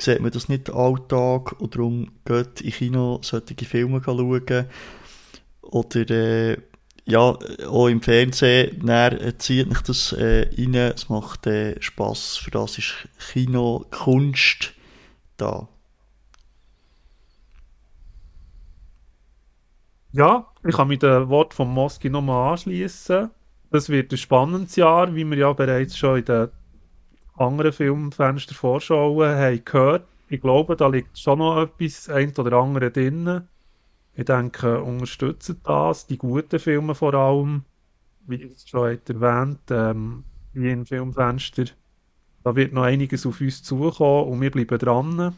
sieht 0.01 0.21
man 0.21 0.31
das 0.31 0.49
nicht 0.49 0.71
Alltag 0.71 1.61
und 1.61 1.75
darum 1.75 2.11
geht 2.25 2.61
in 2.61 2.73
Kino 2.73 3.21
solche 3.23 3.65
Filme 3.65 4.03
schauen. 4.05 4.67
Oder 5.63 6.11
äh, 6.11 6.57
ja, 7.07 7.37
auch 7.67 7.89
im 7.89 8.03
Fernsehen, 8.03 8.87
dann 8.87 9.39
zieht 9.39 9.69
mich 9.69 9.81
das 9.81 10.13
äh, 10.13 10.49
rein, 10.57 10.75
es 10.75 11.09
macht 11.09 11.47
äh, 11.47 11.81
Spass, 11.81 12.37
für 12.37 12.51
das 12.51 12.79
ist 12.79 13.09
Kino, 13.33 13.85
Kunst 13.91 14.75
da. 15.37 15.69
Ja, 20.13 20.47
ich 20.67 20.75
kann 20.75 20.89
mit 20.89 21.03
dem 21.03 21.29
Wort 21.29 21.55
von 21.55 21.69
Moski 21.69 22.11
nochmal 22.11 22.53
anschließen. 22.53 23.31
Das 23.71 23.89
wird 23.89 24.13
ein 24.13 24.19
spannendes 24.19 24.75
Jahr, 24.75 25.15
wie 25.15 25.25
wir 25.25 25.39
ja 25.39 25.53
bereits 25.53 25.97
schon 25.97 26.19
in 26.19 26.25
den 26.25 26.49
anderen 27.41 27.73
Filmfenster 27.73 28.55
vorschauen 28.55 29.29
haben 29.29 29.65
gehört. 29.65 30.07
Ich 30.29 30.41
glaube, 30.41 30.77
da 30.77 30.87
liegt 30.87 31.19
schon 31.19 31.39
noch 31.39 31.63
etwas, 31.63 32.09
ein 32.09 32.33
oder 32.37 32.53
andere 32.59 32.91
drin. 32.91 33.43
Ich 34.15 34.25
denke, 34.25 34.83
unterstützen 34.83 35.61
das, 35.65 36.07
die 36.07 36.19
guten 36.19 36.59
Filme 36.59 36.95
vor 36.95 37.15
allem, 37.15 37.65
wie 38.27 38.37
ich 38.37 38.53
es 38.53 38.69
schon 38.69 38.99
erwähnt, 39.07 39.61
ähm, 39.71 40.25
wie 40.53 40.71
im 40.71 40.87
Filmfenster. 40.87 41.65
Da 42.45 42.55
wird 42.57 42.73
noch 42.73 42.83
einiges 42.83 43.27
auf 43.27 43.41
uns 43.41 43.63
zukommen 43.63 44.33
und 44.33 44.41
wir 44.41 44.51
bleiben 44.51 44.79
dran. 44.79 45.37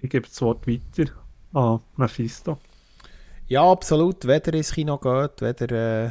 Ich 0.00 0.10
gebe 0.10 0.26
das 0.28 0.40
Wort 0.42 0.66
weiter 0.66 1.12
an 1.52 1.80
Mephisto. 1.96 2.58
Ja, 3.46 3.70
absolut. 3.70 4.24
Ihr 4.24 4.54
ins 4.54 4.72
Kino 4.72 4.98
geht, 4.98 5.40
ihr 5.42 5.72
äh, 5.72 6.10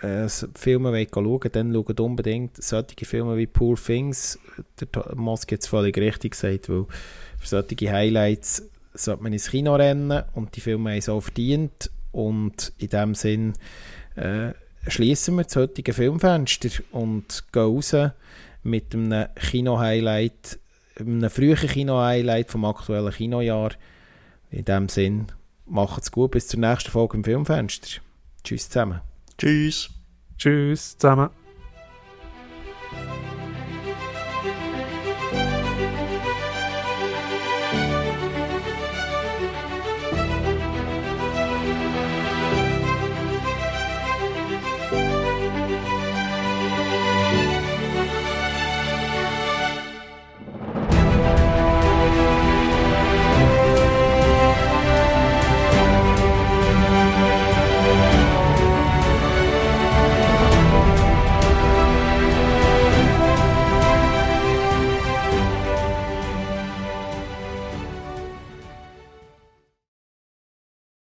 äh, 0.00 0.28
Filme 0.54 0.92
wollt 0.92 1.12
schauen 1.12 1.52
dann 1.52 1.72
schaut 1.72 2.00
unbedingt 2.00 2.62
solche 2.62 3.04
Filme 3.04 3.36
wie 3.36 3.46
Poor 3.46 3.76
Things. 3.76 4.38
Der 4.80 5.16
Mosk 5.16 5.52
hat 5.52 5.60
es 5.60 5.66
völlig 5.66 5.96
richtig 5.98 6.32
gesagt, 6.32 6.68
weil 6.68 6.86
für 7.38 7.46
solche 7.46 7.92
Highlights 7.92 8.68
sollte 8.94 9.22
man 9.22 9.32
ins 9.32 9.50
Kino 9.50 9.74
rennen 9.74 10.22
und 10.34 10.56
die 10.56 10.60
Filme 10.60 10.90
haben 10.90 10.98
es 10.98 11.08
auch 11.08 11.20
verdient. 11.20 11.90
Und 12.12 12.72
in 12.78 12.88
dem 12.88 13.14
Sinn 13.14 13.52
äh, 14.16 14.52
schließen 14.86 15.36
wir 15.36 15.44
das 15.44 15.56
heutige 15.56 15.92
Filmfenster 15.92 16.82
und 16.92 17.44
gehen 17.52 17.62
raus 17.62 17.94
mit 18.62 18.94
einem 18.94 19.28
Kino-Highlight, 19.36 20.58
einem 20.98 21.30
frühen 21.30 21.56
Kino-Highlight 21.56 22.50
vom 22.50 22.64
aktuellen 22.64 23.12
Kinojahr. 23.12 23.72
In 24.50 24.64
dem 24.64 24.88
Sinn, 24.88 25.26
macht's 25.66 26.10
gut, 26.10 26.32
bis 26.32 26.48
zur 26.48 26.60
nächsten 26.60 26.90
Folge 26.90 27.18
im 27.18 27.24
Filmfenster. 27.24 28.00
Tschüss 28.42 28.68
zusammen. 28.68 29.07
Tschüss. 29.38 29.90
Tschüss 30.36 30.98
zusammen. 30.98 31.30